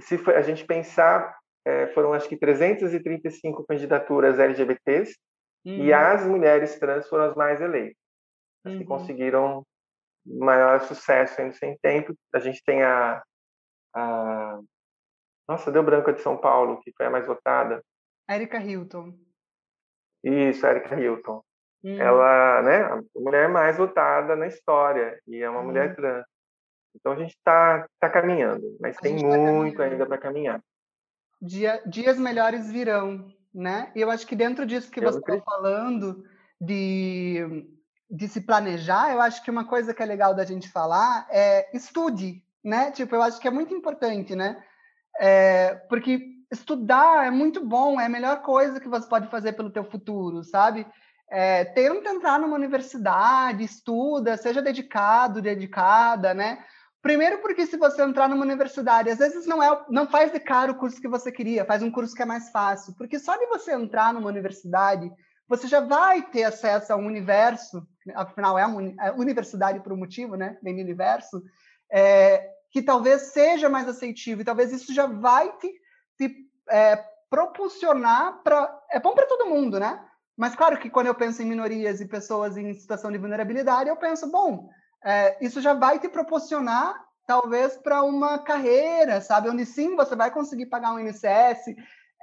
se 0.00 0.20
a 0.30 0.42
gente 0.42 0.64
pensar, 0.64 1.36
é, 1.64 1.88
foram 1.88 2.12
acho 2.12 2.28
que 2.28 2.36
335 2.36 3.64
candidaturas 3.66 4.38
LGBTs 4.38 5.16
uhum. 5.66 5.84
e 5.84 5.92
as 5.92 6.26
mulheres 6.26 6.78
trans 6.78 7.08
foram 7.08 7.24
as 7.24 7.34
mais 7.34 7.60
eleitas, 7.60 7.96
as 8.64 8.72
uhum. 8.72 8.78
que 8.78 8.84
conseguiram 8.84 9.66
maior 10.24 10.80
sucesso 10.82 11.40
ainda 11.40 11.54
sem 11.54 11.76
tempo. 11.78 12.14
A 12.34 12.38
gente 12.38 12.62
tem 12.64 12.82
a, 12.82 13.22
a 13.94 14.60
nossa, 15.48 15.72
deu 15.72 15.82
branco 15.82 16.12
de 16.12 16.20
São 16.20 16.36
Paulo, 16.36 16.78
que 16.82 16.92
foi 16.92 17.06
a 17.06 17.10
mais 17.10 17.26
votada. 17.26 17.82
Erika 18.28 18.58
Hilton. 18.58 19.18
Isso, 20.22 20.66
Erika 20.66 20.94
Hilton. 20.94 21.42
Uhum. 21.82 22.00
Ela, 22.00 22.62
né, 22.62 22.82
a 22.82 23.00
mulher 23.16 23.48
mais 23.48 23.76
votada 23.76 24.34
na 24.34 24.46
história 24.46 25.20
e 25.26 25.42
é 25.42 25.48
uma 25.48 25.62
mulher 25.62 25.90
uhum. 25.90 25.94
trans. 25.94 26.24
Então 26.94 27.12
a 27.12 27.16
gente 27.16 27.30
está 27.30 27.86
tá 28.00 28.08
caminhando, 28.08 28.76
mas 28.80 28.96
a 28.98 29.00
tem 29.00 29.20
tá 29.20 29.36
muito 29.36 29.76
tá 29.76 29.84
ainda 29.84 30.04
para 30.04 30.18
caminhar. 30.18 30.60
Dia, 31.40 31.80
dias 31.86 32.18
melhores 32.18 32.70
virão, 32.70 33.32
né? 33.54 33.92
E 33.94 34.00
eu 34.00 34.10
acho 34.10 34.26
que 34.26 34.34
dentro 34.34 34.66
disso 34.66 34.90
que 34.90 34.98
eu 34.98 35.04
você 35.04 35.18
está 35.18 35.40
falando 35.40 36.24
de, 36.60 37.66
de 38.10 38.26
se 38.26 38.40
planejar, 38.40 39.12
eu 39.12 39.20
acho 39.20 39.42
que 39.44 39.50
uma 39.50 39.64
coisa 39.64 39.94
que 39.94 40.02
é 40.02 40.06
legal 40.06 40.34
da 40.34 40.44
gente 40.44 40.68
falar 40.68 41.28
é 41.30 41.68
estude, 41.76 42.42
né? 42.64 42.90
Tipo, 42.90 43.14
eu 43.14 43.22
acho 43.22 43.38
que 43.38 43.46
é 43.46 43.52
muito 43.52 43.72
importante, 43.72 44.34
né? 44.34 44.60
É, 45.20 45.74
porque 45.88 46.38
estudar 46.50 47.26
é 47.26 47.30
muito 47.30 47.64
bom, 47.64 48.00
é 48.00 48.06
a 48.06 48.08
melhor 48.08 48.42
coisa 48.42 48.80
que 48.80 48.88
você 48.88 49.08
pode 49.08 49.28
fazer 49.28 49.52
pelo 49.52 49.70
teu 49.70 49.84
futuro, 49.84 50.42
sabe? 50.42 50.86
É, 51.30 51.64
tenta 51.64 52.10
entrar 52.10 52.38
numa 52.38 52.56
universidade, 52.56 53.62
estuda, 53.62 54.36
seja 54.36 54.62
dedicado, 54.62 55.42
dedicada, 55.42 56.32
né? 56.32 56.64
Primeiro 57.02 57.38
porque 57.38 57.66
se 57.66 57.76
você 57.76 58.02
entrar 58.02 58.28
numa 58.28 58.44
universidade, 58.44 59.10
às 59.10 59.18
vezes 59.18 59.46
não 59.46 59.62
é, 59.62 59.84
não 59.88 60.06
faz 60.08 60.32
de 60.32 60.40
cara 60.40 60.72
o 60.72 60.74
curso 60.74 61.00
que 61.00 61.08
você 61.08 61.30
queria, 61.30 61.64
faz 61.64 61.82
um 61.82 61.90
curso 61.90 62.14
que 62.14 62.22
é 62.22 62.26
mais 62.26 62.50
fácil, 62.50 62.94
porque 62.96 63.18
só 63.18 63.36
de 63.36 63.46
você 63.46 63.72
entrar 63.72 64.12
numa 64.12 64.28
universidade, 64.28 65.10
você 65.46 65.68
já 65.68 65.80
vai 65.80 66.22
ter 66.22 66.44
acesso 66.44 66.92
a 66.92 66.96
um 66.96 67.06
universo, 67.06 67.86
afinal 68.14 68.58
é 68.58 68.64
é 69.00 69.12
universidade 69.12 69.80
por 69.80 69.92
um 69.92 69.96
motivo, 69.96 70.34
né? 70.34 70.58
Do 70.62 70.70
universo, 70.70 71.42
é, 71.90 72.50
que 72.70 72.82
talvez 72.82 73.22
seja 73.32 73.68
mais 73.68 73.88
aceitivo, 73.88 74.42
e 74.42 74.44
talvez 74.44 74.72
isso 74.72 74.92
já 74.92 75.06
vai 75.06 75.50
te, 75.56 75.72
te 76.18 76.46
é, 76.68 76.96
propulsionar 77.30 78.42
para. 78.42 78.78
É 78.90 79.00
bom 79.00 79.14
para 79.14 79.26
todo 79.26 79.48
mundo, 79.48 79.78
né? 79.78 80.04
Mas 80.38 80.54
claro 80.54 80.78
que 80.78 80.88
quando 80.88 81.08
eu 81.08 81.14
penso 81.16 81.42
em 81.42 81.46
minorias 81.46 82.00
e 82.00 82.06
pessoas 82.06 82.56
em 82.56 82.72
situação 82.72 83.10
de 83.10 83.18
vulnerabilidade, 83.18 83.90
eu 83.90 83.96
penso, 83.96 84.30
bom, 84.30 84.70
é, 85.04 85.36
isso 85.44 85.60
já 85.60 85.74
vai 85.74 85.98
te 85.98 86.08
proporcionar, 86.08 86.94
talvez, 87.26 87.76
para 87.76 88.04
uma 88.04 88.38
carreira, 88.38 89.20
sabe? 89.20 89.48
Onde 89.48 89.66
sim 89.66 89.96
você 89.96 90.14
vai 90.14 90.30
conseguir 90.30 90.66
pagar 90.66 90.92
um 90.92 91.00
INSS. 91.00 91.74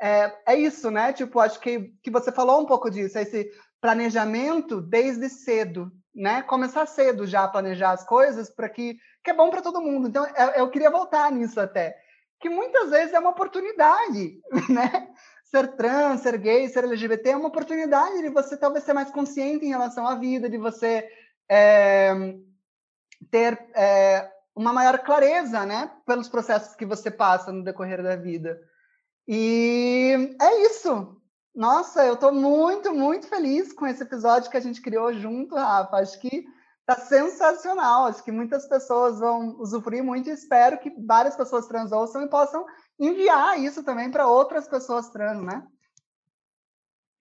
É, 0.02 0.34
é 0.48 0.56
isso, 0.56 0.90
né? 0.90 1.12
Tipo, 1.12 1.42
acho 1.42 1.60
que, 1.60 1.94
que 2.02 2.10
você 2.10 2.32
falou 2.32 2.62
um 2.62 2.66
pouco 2.66 2.90
disso, 2.90 3.20
esse 3.20 3.52
planejamento 3.82 4.80
desde 4.80 5.28
cedo, 5.28 5.92
né? 6.16 6.42
Começar 6.42 6.86
cedo 6.86 7.28
já 7.28 7.44
a 7.44 7.50
planejar 7.50 7.92
as 7.92 8.06
coisas 8.06 8.50
para 8.50 8.70
que, 8.70 8.98
que 9.22 9.32
é 9.32 9.34
bom 9.34 9.50
para 9.50 9.62
todo 9.62 9.82
mundo. 9.82 10.08
Então, 10.08 10.26
eu, 10.26 10.48
eu 10.52 10.70
queria 10.70 10.90
voltar 10.90 11.30
nisso 11.34 11.60
até. 11.60 11.94
Que 12.40 12.50
muitas 12.50 12.92
vezes 12.92 13.14
é 13.14 13.20
uma 13.20 13.32
oportunidade, 13.32 14.40
né? 14.70 15.10
Ser 15.46 15.76
trans, 15.76 16.22
ser 16.22 16.38
gay, 16.38 16.68
ser 16.68 16.84
LGBT 16.84 17.30
é 17.30 17.38
uma 17.38 17.48
oportunidade 17.48 18.22
de 18.22 18.30
você 18.30 18.58
talvez 18.58 18.84
ser 18.84 18.94
mais 18.94 19.12
consciente 19.12 19.66
em 19.66 19.70
relação 19.70 20.08
à 20.08 20.16
vida, 20.16 20.50
de 20.50 20.58
você 20.58 21.08
é, 21.50 22.36
ter 23.30 23.58
é, 23.76 24.30
uma 24.56 24.74
maior 24.74 25.00
clareza, 25.00 25.66
né, 25.66 25.92
pelos 26.06 26.28
processos 26.28 26.76
que 26.76 26.86
você 26.86 27.12
passa 27.12 27.52
no 27.52 27.64
decorrer 27.64 28.02
da 28.02 28.16
vida. 28.16 28.60
E 29.28 30.36
é 30.42 30.66
isso. 30.66 31.22
Nossa, 31.54 32.04
eu 32.06 32.16
estou 32.16 32.34
muito, 32.34 32.94
muito 32.94 33.28
feliz 33.28 33.72
com 33.72 33.88
esse 33.88 34.04
episódio 34.04 34.52
que 34.52 34.58
a 34.58 34.62
gente 34.62 34.82
criou 34.82 35.14
junto, 35.14 35.56
Rafa. 35.56 35.98
Acho 35.98 36.20
que 36.20 36.46
Tá 36.86 36.96
sensacional. 36.96 38.06
Acho 38.06 38.24
que 38.24 38.32
muitas 38.32 38.68
pessoas 38.68 39.20
vão 39.20 39.56
usufruir 39.60 40.04
muito 40.04 40.30
e 40.30 40.34
espero 40.34 40.78
que 40.78 40.94
várias 41.06 41.36
pessoas 41.36 41.68
trans 41.68 41.92
ouçam 41.92 42.24
e 42.24 42.30
possam 42.30 42.66
enviar 43.00 43.60
isso 43.60 43.84
também 43.84 44.12
para 44.12 44.28
outras 44.28 44.68
pessoas 44.68 45.10
trans, 45.10 45.42
né? 45.42 45.64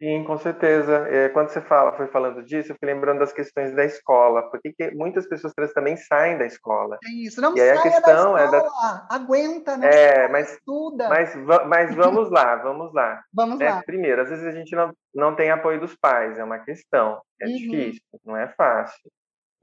Sim, 0.05 0.23
com 0.24 0.36
certeza. 0.36 1.09
É, 1.09 1.31
quando 1.31 1.49
você 1.49 1.62
fala, 1.62 1.97
foi 1.97 2.09
falando 2.09 2.43
disso, 2.43 2.73
eu 2.73 2.77
fui 2.78 2.93
lembrando 2.93 3.20
das 3.20 3.32
questões 3.32 3.74
da 3.74 3.85
escola, 3.86 4.43
porque 4.51 4.91
muitas 4.91 5.27
pessoas 5.27 5.55
trans 5.55 5.73
também 5.73 5.97
saem 5.97 6.36
da 6.36 6.45
escola. 6.45 6.99
É 7.03 7.11
isso, 7.11 7.41
não 7.41 7.55
e 7.55 7.59
sai 7.59 7.70
a 7.70 7.82
questão 7.82 8.03
da 8.03 8.15
escola, 8.15 8.41
é 8.41 8.51
da... 8.51 9.07
aguenta, 9.09 9.77
não 9.78 9.89
é, 9.89 10.28
mas, 10.28 10.53
estuda. 10.53 11.09
Mas, 11.09 11.35
mas 11.66 11.95
vamos 11.97 12.31
lá, 12.31 12.57
vamos 12.57 12.93
lá. 12.93 13.23
Vamos 13.32 13.59
é, 13.61 13.70
lá. 13.70 13.82
Primeiro, 13.82 14.20
às 14.20 14.28
vezes 14.28 14.45
a 14.45 14.51
gente 14.51 14.77
não, 14.77 14.93
não 15.15 15.35
tem 15.35 15.51
apoio 15.51 15.81
dos 15.81 15.95
pais, 15.97 16.39
é 16.39 16.45
uma 16.45 16.59
questão, 16.59 17.23
é 17.41 17.47
uhum. 17.47 17.53
difícil, 17.53 18.03
não 18.27 18.36
é 18.36 18.49
fácil. 18.49 19.11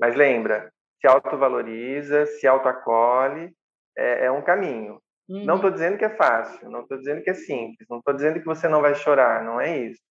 Mas 0.02 0.15
lembra, 0.15 0.73
se 0.99 1.07
autovaloriza, 1.07 2.26
se 2.26 2.48
autoacolhe, 2.48 3.53
é, 3.95 4.26
é 4.26 4.32
um 4.32 4.41
caminho. 4.41 4.99
Uhum. 5.30 5.45
Não 5.45 5.56
estou 5.57 5.69
dizendo 5.69 5.98
que 5.98 6.06
é 6.06 6.10
fácil, 6.10 6.72
não 6.72 6.82
estou 6.82 6.98
dizendo 6.98 7.22
que 7.22 7.30
é 7.30 7.36
simples, 7.36 7.88
não 7.88 7.99
estou 7.99 8.15
dizendo 8.15 8.40
que 8.40 8.45
você 8.45 8.68
não 8.68 8.82
vai 8.82 8.95
chorar, 8.95 9.44
não 9.44 9.61
é 9.61 9.78
isso. 9.78 10.02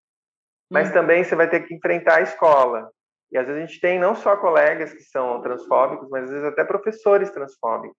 Mas 0.71 0.87
uhum. 0.87 0.93
também 0.93 1.23
você 1.23 1.35
vai 1.35 1.49
ter 1.49 1.67
que 1.67 1.75
enfrentar 1.75 2.19
a 2.19 2.21
escola. 2.21 2.89
E 3.29 3.37
às 3.37 3.45
vezes 3.45 3.61
a 3.61 3.65
gente 3.65 3.81
tem 3.81 3.99
não 3.99 4.15
só 4.15 4.37
colegas 4.37 4.93
que 4.93 5.03
são 5.03 5.41
transfóbicos, 5.41 6.09
mas 6.09 6.23
às 6.23 6.29
vezes 6.29 6.45
até 6.45 6.63
professores 6.63 7.29
transfóbicos, 7.29 7.97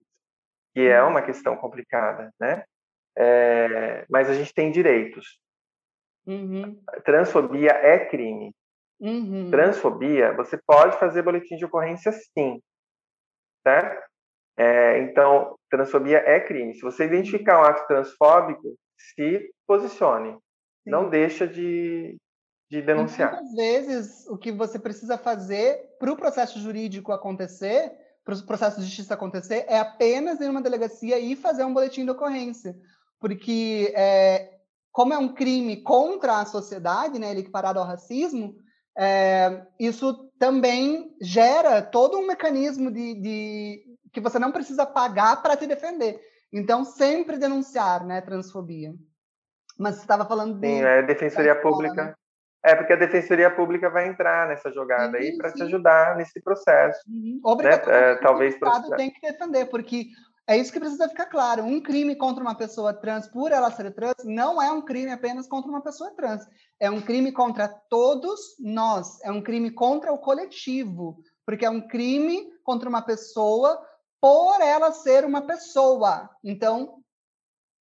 que 0.75 0.89
é 0.89 1.03
uma 1.03 1.21
questão 1.21 1.57
complicada, 1.57 2.31
né? 2.41 2.65
É, 3.17 4.07
mas 4.09 4.31
a 4.31 4.35
gente 4.35 4.55
tem 4.55 4.71
direitos. 4.71 5.39
Uhum. 6.27 6.83
Transfobia 7.05 7.73
é 7.73 8.07
crime. 8.07 8.55
Uhum. 9.03 9.51
Transfobia, 9.51 10.33
você 10.35 10.57
pode 10.65 10.97
fazer 10.97 11.23
boletim 11.23 11.57
de 11.57 11.65
ocorrência 11.65 12.13
sim, 12.13 12.63
certo? 13.67 14.01
É, 14.57 15.01
então, 15.01 15.57
transfobia 15.69 16.19
é 16.19 16.39
crime. 16.39 16.73
Se 16.75 16.83
você 16.83 17.05
identificar 17.05 17.61
um 17.61 17.65
ato 17.65 17.85
transfóbico, 17.89 18.77
se 18.97 19.51
posicione. 19.67 20.35
Sim. 20.35 20.91
Não 20.91 21.09
deixa 21.11 21.49
de, 21.49 22.17
de 22.71 22.81
denunciar. 22.81 23.33
Muitas 23.33 23.53
vezes, 23.55 24.27
o 24.29 24.39
que 24.39 24.53
você 24.53 24.79
precisa 24.79 25.19
fazer 25.19 25.97
para 25.99 26.13
o 26.13 26.17
processo 26.17 26.61
jurídico 26.61 27.11
acontecer, 27.11 27.93
para 28.25 28.37
o 28.37 28.47
processo 28.47 28.79
de 28.79 28.87
justiça 28.87 29.15
acontecer, 29.15 29.65
é 29.67 29.81
apenas 29.81 30.41
ir 30.41 30.47
numa 30.47 30.63
delegacia 30.63 31.19
e 31.19 31.35
fazer 31.35 31.65
um 31.65 31.75
boletim 31.75 32.05
de 32.05 32.13
ocorrência. 32.13 32.77
Porque, 33.19 33.93
é, 33.97 34.59
como 34.93 35.13
é 35.13 35.19
um 35.19 35.35
crime 35.35 35.83
contra 35.83 36.41
a 36.41 36.47
sociedade, 36.47 37.19
né, 37.19 37.33
ele 37.33 37.41
equiparado 37.41 37.81
ao 37.81 37.87
racismo, 37.87 38.55
é, 38.97 39.67
isso 39.79 40.31
também 40.39 41.15
gera 41.21 41.81
todo 41.81 42.19
um 42.19 42.27
mecanismo 42.27 42.91
de, 42.91 43.15
de 43.15 43.83
que 44.13 44.21
você 44.21 44.39
não 44.39 44.53
precisa 44.53 44.85
pagar 44.85 45.43
para 45.43 45.57
te 45.57 45.67
defender. 45.67 46.21
Então, 46.53 46.85
sempre 46.85 47.39
denunciar 47.39 48.05
né, 48.05 48.21
transfobia. 48.21 48.93
Mas 49.79 49.97
você 49.97 50.03
estava 50.03 50.27
falando 50.27 50.59
de. 50.59 50.67
Sim, 50.67 50.83
é 50.83 51.03
Defensoria 51.03 51.55
Pública. 51.55 52.05
Né? 52.05 52.15
É, 52.65 52.77
porque 52.77 52.93
a 52.93 52.97
Defensoria 52.97 53.51
Pública 53.51 53.91
vai 53.91 54.07
entrar 54.07 54.47
nessa 54.47 54.71
jogada 54.71 55.19
sim, 55.19 55.25
aí 55.25 55.37
para 55.37 55.53
te 55.53 55.63
ajudar 55.63 56.17
nesse 56.17 56.41
processo. 56.41 57.01
Uhum. 57.09 57.41
Obrigatoriamente, 57.43 58.07
né? 58.07 58.13
é, 58.13 58.23
talvez 58.23 58.55
o 58.55 58.57
Estado 58.57 58.91
tem 58.97 59.11
que 59.11 59.21
defender, 59.21 59.67
porque 59.67 60.07
é 60.47 60.57
isso 60.57 60.73
que 60.73 60.81
precisa 60.81 61.09
ficar 61.09 61.27
claro. 61.27 61.63
Um 61.63 61.81
crime 61.81 62.17
contra 62.17 62.43
uma 62.43 62.55
pessoa 62.55 62.93
trans 62.93 63.29
por 63.29 63.53
ela 63.53 63.71
ser 63.71 63.93
trans 63.95 64.25
não 64.25 64.61
é 64.61 64.71
um 64.73 64.83
crime 64.83 65.13
apenas 65.13 65.47
contra 65.47 65.71
uma 65.71 65.83
pessoa 65.83 66.11
trans. 66.17 66.45
É 66.81 66.91
um 66.91 67.01
crime 67.01 67.31
contra 67.31 67.69
todos 67.69 68.57
nós. 68.59 69.21
É 69.23 69.31
um 69.31 69.41
crime 69.41 69.71
contra 69.71 70.13
o 70.13 70.19
coletivo, 70.19 71.23
porque 71.47 71.65
é 71.65 71.71
um 71.71 71.87
crime 71.87 72.53
contra 72.65 72.89
uma 72.89 73.03
pessoa 73.03 73.81
por 74.21 74.61
ela 74.61 74.93
ser 74.93 75.25
uma 75.25 75.43
pessoa. 75.43 76.29
Então, 76.43 77.03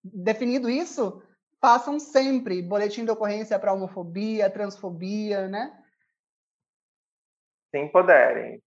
definido 0.04 0.70
isso, 0.70 1.22
façam 1.60 2.00
sempre 2.00 2.62
boletim 2.62 3.06
de 3.06 3.12
ocorrência 3.12 3.58
para 3.58 3.74
homofobia, 3.74 4.50
transfobia, 4.52 5.48
né? 5.48 5.76
Se 7.72 7.80
empoderem. 7.80 8.62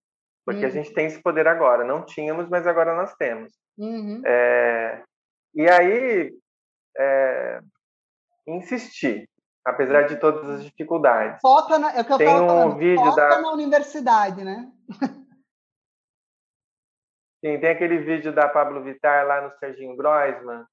Porque 0.45 0.63
uhum. 0.63 0.67
a 0.67 0.71
gente 0.71 0.93
tem 0.93 1.07
esse 1.07 1.23
poder 1.23 1.47
agora. 1.47 1.85
Não 1.85 2.05
tínhamos, 2.05 2.49
mas 2.49 2.67
agora 2.67 2.95
nós 2.95 3.15
temos. 3.15 3.53
Uhum. 3.79 4.23
É, 4.25 5.03
e 5.55 5.69
aí, 5.69 6.33
é, 6.97 7.61
insistir, 8.47 9.29
apesar 9.65 10.03
de 10.03 10.17
todas 10.17 10.49
as 10.49 10.65
dificuldades. 10.65 11.41
Foca 11.41 11.79
na, 11.79 11.93
é 11.93 12.01
o 12.01 12.05
que 12.05 12.13
eu 12.13 12.19
tem 12.19 12.29
um 12.29 12.47
falando, 12.47 12.77
vídeo 12.77 13.05
foca 13.05 13.29
da... 13.29 13.41
na 13.41 13.53
universidade, 13.53 14.45
né? 14.45 14.71
Sim, 17.45 17.61
tem 17.61 17.71
aquele 17.71 17.99
vídeo 17.99 18.33
da 18.33 18.49
Pablo 18.49 18.83
Vittar 18.83 19.27
lá 19.27 19.43
no 19.43 19.51
Serginho 19.59 19.95
Groisman, 19.97 20.65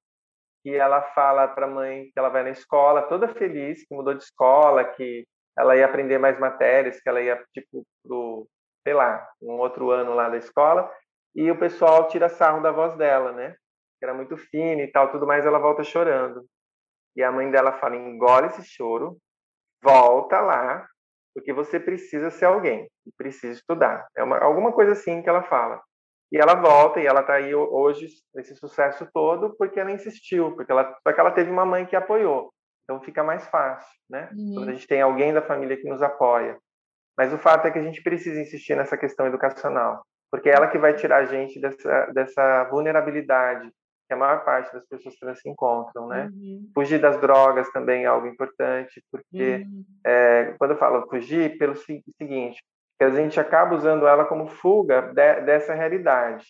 que 0.62 0.74
ela 0.74 1.02
fala 1.14 1.48
para 1.48 1.66
a 1.66 1.70
mãe 1.70 2.04
que 2.04 2.18
ela 2.18 2.30
vai 2.30 2.44
na 2.44 2.50
escola 2.50 3.02
toda 3.02 3.28
feliz, 3.34 3.84
que 3.86 3.94
mudou 3.94 4.14
de 4.14 4.22
escola, 4.22 4.84
que 4.84 5.26
ela 5.58 5.76
ia 5.76 5.84
aprender 5.84 6.18
mais 6.18 6.38
matérias, 6.38 7.00
que 7.00 7.08
ela 7.08 7.20
ia 7.20 7.44
tipo 7.52 7.84
pro, 8.02 8.48
sei 8.82 8.94
lá, 8.94 9.28
um 9.42 9.58
outro 9.58 9.90
ano 9.90 10.14
lá 10.14 10.28
da 10.28 10.38
escola, 10.38 10.90
e 11.34 11.50
o 11.50 11.58
pessoal 11.58 12.08
tira 12.08 12.28
sarro 12.28 12.62
da 12.62 12.70
voz 12.70 12.96
dela, 12.96 13.32
né? 13.32 13.56
Que 13.98 14.04
era 14.04 14.14
muito 14.14 14.36
fina 14.36 14.82
e 14.82 14.90
tal, 14.90 15.10
tudo 15.10 15.26
mais, 15.26 15.46
ela 15.46 15.58
volta 15.58 15.82
chorando. 15.82 16.44
E 17.16 17.22
a 17.22 17.32
mãe 17.32 17.50
dela 17.50 17.72
fala: 17.72 17.96
"Engole 17.96 18.46
esse 18.48 18.64
choro, 18.64 19.18
volta 19.82 20.40
lá, 20.40 20.86
porque 21.34 21.52
você 21.52 21.80
precisa 21.80 22.30
ser 22.30 22.46
alguém 22.46 22.88
e 23.06 23.12
precisa 23.16 23.52
estudar". 23.52 24.06
É 24.16 24.22
uma, 24.22 24.38
alguma 24.38 24.72
coisa 24.72 24.92
assim 24.92 25.22
que 25.22 25.28
ela 25.28 25.42
fala. 25.42 25.80
E 26.32 26.38
ela 26.38 26.54
volta 26.54 26.98
e 26.98 27.06
ela 27.06 27.20
está 27.20 27.34
aí 27.34 27.54
hoje 27.54 28.06
nesse 28.34 28.56
sucesso 28.56 29.06
todo 29.12 29.54
porque 29.56 29.78
ela 29.78 29.92
insistiu, 29.92 30.54
porque 30.54 30.72
ela 30.72 30.96
só 31.06 31.12
que 31.12 31.20
ela 31.20 31.30
teve 31.30 31.50
uma 31.50 31.66
mãe 31.66 31.84
que 31.84 31.94
apoiou. 31.94 32.52
Então 32.84 33.02
fica 33.02 33.22
mais 33.22 33.46
fácil, 33.48 33.92
né? 34.08 34.30
Uhum. 34.32 34.54
Quando 34.56 34.68
a 34.70 34.72
gente 34.72 34.86
tem 34.86 35.02
alguém 35.02 35.32
da 35.32 35.42
família 35.42 35.76
que 35.76 35.88
nos 35.88 36.02
apoia. 36.02 36.58
Mas 37.16 37.32
o 37.32 37.38
fato 37.38 37.66
é 37.66 37.70
que 37.70 37.78
a 37.78 37.82
gente 37.82 38.02
precisa 38.02 38.40
insistir 38.40 38.74
nessa 38.74 38.96
questão 38.96 39.26
educacional, 39.26 40.02
porque 40.32 40.48
é 40.48 40.54
ela 40.54 40.66
que 40.66 40.78
vai 40.78 40.94
tirar 40.94 41.18
a 41.18 41.24
gente 41.26 41.60
dessa 41.60 42.06
dessa 42.06 42.64
vulnerabilidade 42.64 43.70
que 44.08 44.14
a 44.14 44.16
maior 44.16 44.44
parte 44.44 44.72
das 44.72 44.86
pessoas 44.86 45.14
trans 45.16 45.40
se 45.40 45.48
encontram, 45.48 46.08
né? 46.08 46.30
Uhum. 46.32 46.70
Fugir 46.74 46.98
das 46.98 47.20
drogas 47.20 47.70
também 47.70 48.04
é 48.04 48.06
algo 48.06 48.26
importante, 48.26 49.02
porque 49.10 49.64
uhum. 49.64 49.84
é, 50.04 50.54
quando 50.58 50.72
eu 50.72 50.76
falo 50.78 51.06
fugir, 51.08 51.56
pelo 51.56 51.76
seguinte, 51.76 52.62
que 52.98 53.04
a 53.04 53.10
gente 53.10 53.38
acaba 53.38 53.74
usando 53.74 54.06
ela 54.06 54.24
como 54.24 54.46
fuga 54.46 55.02
de, 55.02 55.40
dessa 55.42 55.74
realidade. 55.74 56.46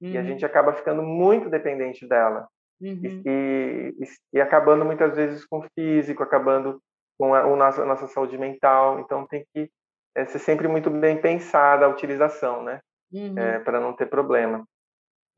Uhum. 0.00 0.10
E 0.10 0.18
a 0.18 0.20
uhum. 0.20 0.26
gente 0.26 0.44
acaba 0.44 0.72
ficando 0.72 1.02
muito 1.02 1.48
dependente 1.48 2.06
dela. 2.06 2.46
Uhum. 2.80 3.00
E, 3.24 3.94
e, 3.98 4.04
e, 4.34 4.40
acabando 4.40 4.84
muitas 4.84 5.16
vezes 5.16 5.44
com 5.46 5.60
o 5.60 5.66
físico, 5.74 6.22
acabando 6.22 6.80
com 7.18 7.34
a, 7.34 7.40
a, 7.40 7.56
nossa, 7.56 7.82
a 7.82 7.86
nossa 7.86 8.06
saúde 8.08 8.36
mental. 8.36 9.00
Então 9.00 9.26
tem 9.26 9.44
que 9.54 9.70
é, 10.14 10.26
ser 10.26 10.38
sempre 10.38 10.68
muito 10.68 10.90
bem 10.90 11.18
pensada 11.20 11.86
a 11.86 11.88
utilização, 11.88 12.62
né? 12.62 12.80
Uhum. 13.12 13.38
É, 13.38 13.58
para 13.60 13.80
não 13.80 13.94
ter 13.94 14.06
problema. 14.06 14.66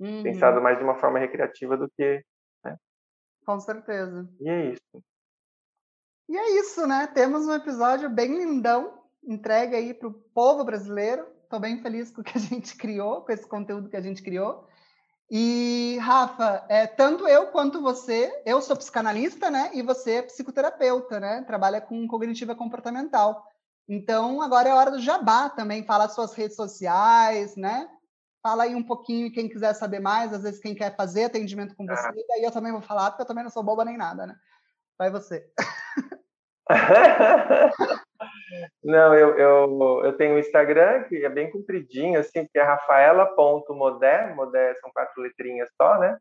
Uhum. 0.00 0.22
Pensado 0.22 0.60
mais 0.60 0.78
de 0.78 0.84
uma 0.84 0.94
forma 0.94 1.18
recreativa 1.18 1.76
do 1.76 1.88
que. 1.90 2.22
Né? 2.64 2.76
Com 3.44 3.58
certeza. 3.60 4.28
E 4.40 4.48
é 4.48 4.72
isso. 4.72 5.04
E 6.28 6.36
é 6.36 6.60
isso, 6.60 6.86
né? 6.86 7.06
Temos 7.08 7.46
um 7.46 7.54
episódio 7.54 8.10
bem 8.10 8.36
lindão 8.36 8.98
entregue 9.28 9.76
aí 9.76 9.94
para 9.94 10.08
o 10.08 10.12
povo 10.12 10.64
brasileiro. 10.64 11.26
Estou 11.42 11.60
bem 11.60 11.80
feliz 11.82 12.10
com 12.10 12.20
o 12.20 12.24
que 12.24 12.36
a 12.36 12.40
gente 12.40 12.76
criou, 12.76 13.22
com 13.22 13.32
esse 13.32 13.46
conteúdo 13.46 13.88
que 13.88 13.96
a 13.96 14.00
gente 14.00 14.22
criou. 14.22 14.66
E, 15.30 15.98
Rafa, 16.00 16.64
é, 16.68 16.86
tanto 16.86 17.28
eu 17.28 17.48
quanto 17.48 17.82
você, 17.82 18.42
eu 18.46 18.62
sou 18.62 18.76
psicanalista, 18.76 19.50
né? 19.50 19.70
E 19.74 19.82
você 19.82 20.12
é 20.12 20.22
psicoterapeuta, 20.22 21.20
né? 21.20 21.42
Trabalha 21.46 21.80
com 21.80 22.06
cognitiva 22.08 22.54
comportamental. 22.54 23.44
Então, 23.88 24.42
agora 24.42 24.68
é 24.68 24.74
hora 24.74 24.90
do 24.90 25.00
jabá 25.00 25.48
também. 25.48 25.84
Fala 25.84 26.04
as 26.04 26.14
suas 26.14 26.34
redes 26.34 26.56
sociais, 26.56 27.56
né? 27.56 27.88
Fala 28.42 28.64
aí 28.64 28.74
um 28.74 28.82
pouquinho, 28.82 29.32
quem 29.32 29.48
quiser 29.48 29.72
saber 29.74 30.00
mais, 30.00 30.32
às 30.32 30.42
vezes 30.42 30.60
quem 30.60 30.74
quer 30.74 30.94
fazer 30.94 31.24
atendimento 31.24 31.74
com 31.74 31.86
você. 31.86 32.06
Ah. 32.06 32.12
E 32.14 32.32
aí 32.34 32.44
eu 32.44 32.52
também 32.52 32.70
vou 32.70 32.82
falar, 32.82 33.10
porque 33.10 33.22
eu 33.22 33.26
também 33.26 33.42
não 33.42 33.50
sou 33.50 33.62
boba 33.62 33.84
nem 33.84 33.96
nada, 33.96 34.26
né? 34.26 34.36
Vai 34.98 35.10
você. 35.10 35.50
Não, 38.82 39.14
eu, 39.14 39.38
eu, 39.38 40.02
eu 40.04 40.16
tenho 40.16 40.34
um 40.34 40.38
Instagram 40.38 41.04
que 41.04 41.24
é 41.24 41.28
bem 41.28 41.50
compridinho, 41.50 42.18
assim, 42.18 42.46
que 42.46 42.58
é 42.58 42.62
rafaela.modé, 42.62 44.34
modé 44.34 44.74
são 44.76 44.90
quatro 44.92 45.22
letrinhas 45.22 45.70
só, 45.80 45.98
né? 45.98 46.18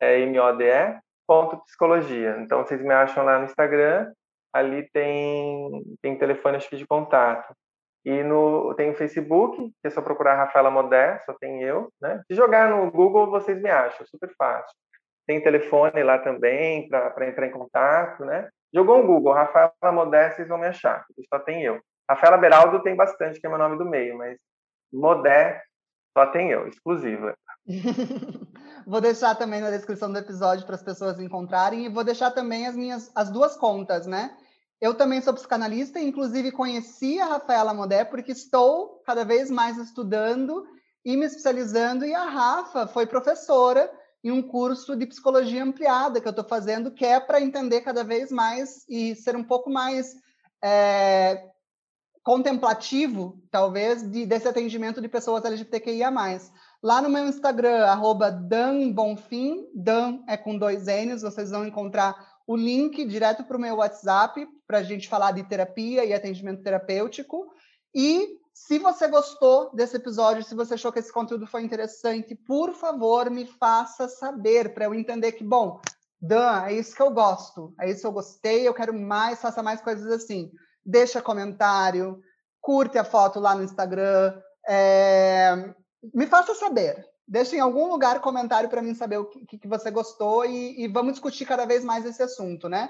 É 0.00 0.20
M-O-D-E, 0.20 0.98
ponto 1.26 1.64
psicologia. 1.64 2.36
Então, 2.40 2.64
vocês 2.64 2.82
me 2.82 2.92
acham 2.92 3.24
lá 3.24 3.38
no 3.38 3.44
Instagram, 3.44 4.12
ali 4.52 4.88
tem, 4.90 5.82
tem 6.02 6.18
telefone 6.18 6.56
acho 6.56 6.68
que 6.68 6.76
de 6.76 6.86
contato. 6.86 7.54
E 8.04 8.22
no, 8.22 8.74
tem 8.74 8.90
o 8.90 8.96
Facebook, 8.96 9.56
que 9.56 9.86
é 9.86 9.90
só 9.90 10.00
procurar 10.00 10.36
Rafaela 10.36 10.70
Modé, 10.70 11.20
só 11.26 11.34
tem 11.34 11.62
eu, 11.62 11.92
né? 12.00 12.22
Se 12.26 12.34
jogar 12.34 12.70
no 12.70 12.90
Google, 12.90 13.30
vocês 13.30 13.60
me 13.60 13.68
acham, 13.68 14.06
super 14.06 14.30
fácil. 14.36 14.74
Tem 15.26 15.42
telefone 15.42 16.02
lá 16.02 16.18
também 16.18 16.88
para 16.88 17.28
entrar 17.28 17.46
em 17.46 17.50
contato, 17.50 18.24
né? 18.24 18.48
Jogou 18.72 18.98
um 18.98 19.06
Google, 19.06 19.32
Rafaela 19.32 19.72
Modé, 19.92 20.30
vocês 20.30 20.48
vão 20.48 20.58
me 20.58 20.66
achar, 20.66 21.04
só 21.28 21.38
tem 21.38 21.62
eu. 21.64 21.80
Rafaela 22.08 22.38
Beraldo 22.38 22.82
tem 22.82 22.96
bastante, 22.96 23.40
que 23.40 23.46
é 23.46 23.50
meu 23.50 23.58
nome 23.58 23.76
do 23.76 23.84
meio, 23.84 24.16
mas 24.16 24.38
Modé, 24.92 25.62
só 26.16 26.26
tem 26.26 26.50
eu, 26.50 26.66
exclusiva. 26.66 27.36
vou 28.86 29.00
deixar 29.00 29.34
também 29.34 29.60
na 29.60 29.70
descrição 29.70 30.10
do 30.10 30.18
episódio 30.18 30.64
para 30.64 30.74
as 30.74 30.82
pessoas 30.82 31.20
encontrarem 31.20 31.84
e 31.84 31.88
vou 31.88 32.02
deixar 32.02 32.30
também 32.30 32.66
as 32.66 32.74
minhas 32.74 33.10
as 33.14 33.30
duas 33.30 33.56
contas, 33.56 34.06
né? 34.06 34.36
Eu 34.80 34.94
também 34.94 35.20
sou 35.20 35.34
psicanalista, 35.34 35.98
inclusive 35.98 36.52
conheci 36.52 37.20
a 37.20 37.26
Rafaela 37.26 37.74
Modé 37.74 38.04
porque 38.04 38.32
estou 38.32 39.02
cada 39.04 39.24
vez 39.24 39.50
mais 39.50 39.76
estudando 39.76 40.64
e 41.04 41.16
me 41.16 41.26
especializando 41.26 42.04
e 42.04 42.14
a 42.14 42.24
Rafa 42.24 42.86
foi 42.86 43.06
professora 43.06 43.90
em 44.22 44.30
um 44.30 44.42
curso 44.42 44.96
de 44.96 45.06
psicologia 45.06 45.62
ampliada 45.62 46.20
que 46.20 46.26
eu 46.26 46.30
estou 46.30 46.44
fazendo, 46.44 46.90
que 46.90 47.04
é 47.04 47.20
para 47.20 47.40
entender 47.40 47.82
cada 47.82 48.02
vez 48.02 48.30
mais 48.30 48.84
e 48.88 49.14
ser 49.14 49.36
um 49.36 49.44
pouco 49.44 49.70
mais 49.70 50.14
é, 50.62 51.44
contemplativo, 52.22 53.40
talvez, 53.50 54.02
de, 54.02 54.26
desse 54.26 54.48
atendimento 54.48 55.00
de 55.00 55.08
pessoas 55.08 55.44
LGBTQIA+. 55.44 56.10
Lá 56.82 57.02
no 57.02 57.08
meu 57.08 57.26
Instagram, 57.26 57.84
arroba 57.84 58.30
Dan 58.30 58.92
é 60.26 60.36
com 60.36 60.56
dois 60.56 60.86
N's, 60.86 61.22
vocês 61.22 61.50
vão 61.50 61.66
encontrar 61.66 62.14
o 62.46 62.56
link 62.56 63.04
direto 63.04 63.44
para 63.44 63.56
o 63.56 63.60
meu 63.60 63.76
WhatsApp 63.76 64.46
para 64.66 64.78
a 64.78 64.82
gente 64.82 65.08
falar 65.08 65.32
de 65.32 65.42
terapia 65.42 66.04
e 66.04 66.14
atendimento 66.14 66.62
terapêutico. 66.62 67.52
E 67.94 68.38
se 68.54 68.78
você 68.78 69.06
gostou 69.06 69.70
desse 69.74 69.96
episódio, 69.96 70.42
se 70.42 70.54
você 70.54 70.74
achou 70.74 70.92
que 70.92 70.98
esse 70.98 71.12
conteúdo 71.12 71.46
foi 71.46 71.62
interessante, 71.62 72.34
por 72.34 72.74
favor, 72.74 73.30
me 73.30 73.46
faça 73.46 74.08
saber 74.08 74.74
para 74.74 74.86
eu 74.86 74.94
entender 74.94 75.32
que, 75.32 75.44
bom, 75.44 75.80
Dan, 76.20 76.64
é 76.64 76.74
isso 76.74 76.96
que 76.96 77.02
eu 77.02 77.10
gosto, 77.10 77.72
é 77.80 77.88
isso 77.88 78.00
que 78.00 78.06
eu 78.06 78.12
gostei, 78.12 78.66
eu 78.66 78.74
quero 78.74 78.92
mais, 78.92 79.40
faça 79.40 79.62
mais 79.62 79.80
coisas 79.80 80.10
assim. 80.10 80.50
Deixa 80.90 81.20
comentário, 81.20 82.18
curte 82.62 82.96
a 82.96 83.04
foto 83.04 83.38
lá 83.38 83.54
no 83.54 83.62
Instagram, 83.62 84.40
é... 84.66 85.74
me 86.14 86.26
faça 86.26 86.54
saber. 86.54 87.06
Deixe 87.26 87.56
em 87.56 87.60
algum 87.60 87.88
lugar 87.88 88.22
comentário 88.22 88.70
para 88.70 88.80
mim 88.80 88.94
saber 88.94 89.18
o 89.18 89.26
que, 89.26 89.58
que 89.58 89.68
você 89.68 89.90
gostou 89.90 90.46
e, 90.46 90.82
e, 90.82 90.88
vamos 90.88 91.12
discutir 91.12 91.44
cada 91.44 91.66
vez 91.66 91.84
mais 91.84 92.06
esse 92.06 92.22
assunto, 92.22 92.70
né? 92.70 92.88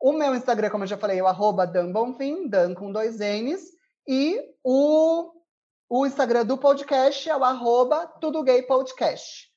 O 0.00 0.12
meu 0.12 0.34
Instagram, 0.34 0.70
como 0.70 0.82
eu 0.82 0.88
já 0.88 0.98
falei, 0.98 1.20
é 1.20 1.22
o 1.22 1.28
arroba 1.28 1.64
Dan 1.64 1.92
Bonfim, 1.92 2.48
Dan 2.48 2.74
com 2.74 2.90
dois 2.90 3.18
N's, 3.20 3.62
e 4.08 4.40
o, 4.64 5.30
o 5.88 6.04
Instagram 6.04 6.44
do 6.44 6.58
podcast 6.58 7.30
é 7.30 7.36
o 7.36 7.44
arroba 7.44 8.08
Tudo 8.20 8.42
Gay 8.42 8.62
Podcast. 8.62 9.48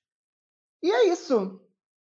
E 0.84 0.92
é 0.92 1.06
isso. 1.08 1.60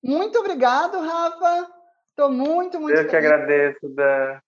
Muito 0.03 0.37
obrigado, 0.37 0.99
Rafa. 0.99 1.71
Estou 2.11 2.31
muito, 2.31 2.79
muito 2.79 2.93
Eu 2.93 2.97
feliz. 2.97 3.09
que 3.09 3.17
agradeço, 3.17 3.89
Dan. 3.89 4.39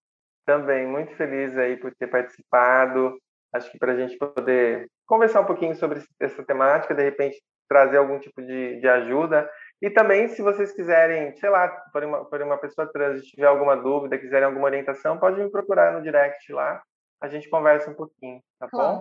Também, 0.46 0.86
muito 0.86 1.16
feliz 1.16 1.58
aí 1.58 1.78
por 1.78 1.94
ter 1.96 2.08
participado. 2.08 3.18
Acho 3.54 3.72
que 3.72 3.78
para 3.78 3.94
a 3.94 3.96
gente 3.96 4.18
poder 4.18 4.88
conversar 5.06 5.42
um 5.42 5.46
pouquinho 5.46 5.76
sobre 5.76 6.04
essa 6.20 6.44
temática, 6.44 6.94
de 6.94 7.04
repente 7.04 7.42
trazer 7.70 7.98
algum 7.98 8.20
tipo 8.20 8.42
de, 8.42 8.80
de 8.80 8.88
ajuda. 8.88 9.50
E 9.82 9.90
também, 9.90 10.28
se 10.28 10.42
vocês 10.42 10.72
quiserem, 10.74 11.36
sei 11.38 11.50
lá, 11.50 11.70
por 11.92 12.04
uma, 12.04 12.26
por 12.26 12.42
uma 12.42 12.58
pessoa 12.58 12.92
trans, 12.92 13.24
tiver 13.24 13.48
alguma 13.48 13.76
dúvida, 13.76 14.18
quiserem 14.18 14.46
alguma 14.46 14.66
orientação, 14.66 15.18
pode 15.18 15.42
me 15.42 15.50
procurar 15.50 15.94
no 15.94 16.02
direct 16.02 16.52
lá. 16.52 16.82
A 17.22 17.28
gente 17.30 17.50
conversa 17.50 17.90
um 17.90 17.94
pouquinho, 17.94 18.42
tá 18.60 18.68
bom? 18.72 19.00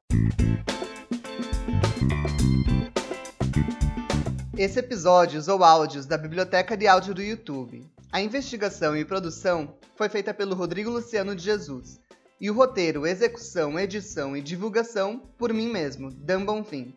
Esse 4.57 4.79
episódio 4.79 5.39
usou 5.39 5.65
áudios 5.65 6.07
da 6.07 6.17
biblioteca 6.17 6.77
de 6.77 6.87
áudio 6.87 7.15
do 7.15 7.23
YouTube. 7.23 7.85
A 8.13 8.21
investigação 8.21 8.95
e 8.95 9.07
produção 9.07 9.75
foi 9.97 10.07
feita 10.07 10.35
pelo 10.35 10.55
Rodrigo 10.55 10.91
Luciano 10.91 11.35
de 11.35 11.43
Jesus. 11.43 11.99
E 12.39 12.51
o 12.51 12.53
roteiro, 12.55 13.07
execução, 13.07 13.81
edição 13.81 14.37
e 14.37 14.43
divulgação 14.43 15.19
por 15.39 15.51
mim 15.51 15.71
mesmo, 15.71 16.11
Dan 16.11 16.45
Bonfim. 16.45 16.93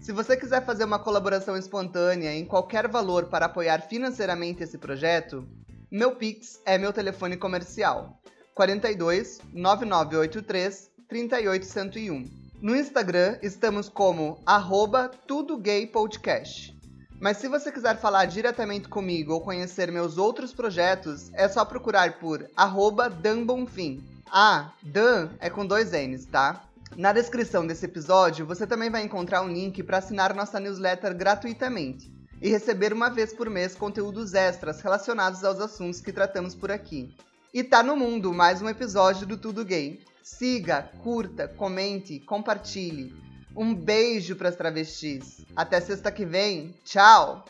Se 0.00 0.12
você 0.12 0.34
quiser 0.34 0.64
fazer 0.64 0.84
uma 0.84 0.98
colaboração 0.98 1.58
espontânea 1.58 2.32
em 2.32 2.46
qualquer 2.46 2.88
valor 2.88 3.26
para 3.26 3.44
apoiar 3.44 3.82
financeiramente 3.82 4.62
esse 4.62 4.78
projeto, 4.78 5.46
meu 5.90 6.16
Pix 6.16 6.58
é 6.64 6.78
meu 6.78 6.90
telefone 6.90 7.36
comercial 7.36 8.18
42 8.54 9.40
9983 9.52 10.90
38101. 11.06 12.24
No 12.62 12.74
Instagram 12.74 13.38
estamos 13.42 13.90
como 13.90 14.40
arroba 14.46 15.10
tudogaypodcast. 15.26 16.75
Mas 17.18 17.38
se 17.38 17.48
você 17.48 17.72
quiser 17.72 17.98
falar 17.98 18.26
diretamente 18.26 18.88
comigo 18.88 19.32
ou 19.32 19.40
conhecer 19.40 19.90
meus 19.90 20.18
outros 20.18 20.52
projetos, 20.52 21.30
é 21.32 21.48
só 21.48 21.64
procurar 21.64 22.18
por 22.18 22.48
arroba 22.54 23.08
danbonfim. 23.08 24.04
Ah, 24.30 24.72
Dan 24.82 25.30
é 25.40 25.48
com 25.48 25.64
dois 25.64 25.92
N's, 25.92 26.26
tá? 26.26 26.62
Na 26.94 27.12
descrição 27.12 27.66
desse 27.66 27.86
episódio, 27.86 28.46
você 28.46 28.66
também 28.66 28.90
vai 28.90 29.02
encontrar 29.02 29.42
um 29.42 29.48
link 29.48 29.82
para 29.82 29.98
assinar 29.98 30.34
nossa 30.34 30.60
newsletter 30.60 31.16
gratuitamente 31.16 32.12
e 32.40 32.48
receber 32.48 32.92
uma 32.92 33.08
vez 33.08 33.32
por 33.32 33.48
mês 33.48 33.74
conteúdos 33.74 34.34
extras 34.34 34.80
relacionados 34.80 35.42
aos 35.42 35.60
assuntos 35.60 36.00
que 36.00 36.12
tratamos 36.12 36.54
por 36.54 36.70
aqui. 36.70 37.14
E 37.52 37.64
tá 37.64 37.82
no 37.82 37.96
mundo 37.96 38.34
mais 38.34 38.60
um 38.60 38.68
episódio 38.68 39.26
do 39.26 39.38
Tudo 39.38 39.64
Gay. 39.64 40.00
Siga, 40.22 40.90
curta, 41.02 41.48
comente, 41.48 42.20
compartilhe. 42.20 43.25
Um 43.56 43.74
beijo 43.74 44.36
para 44.36 44.50
as 44.50 44.56
travestis. 44.56 45.44
Até 45.56 45.80
sexta 45.80 46.12
que 46.12 46.26
vem. 46.26 46.74
Tchau! 46.84 47.44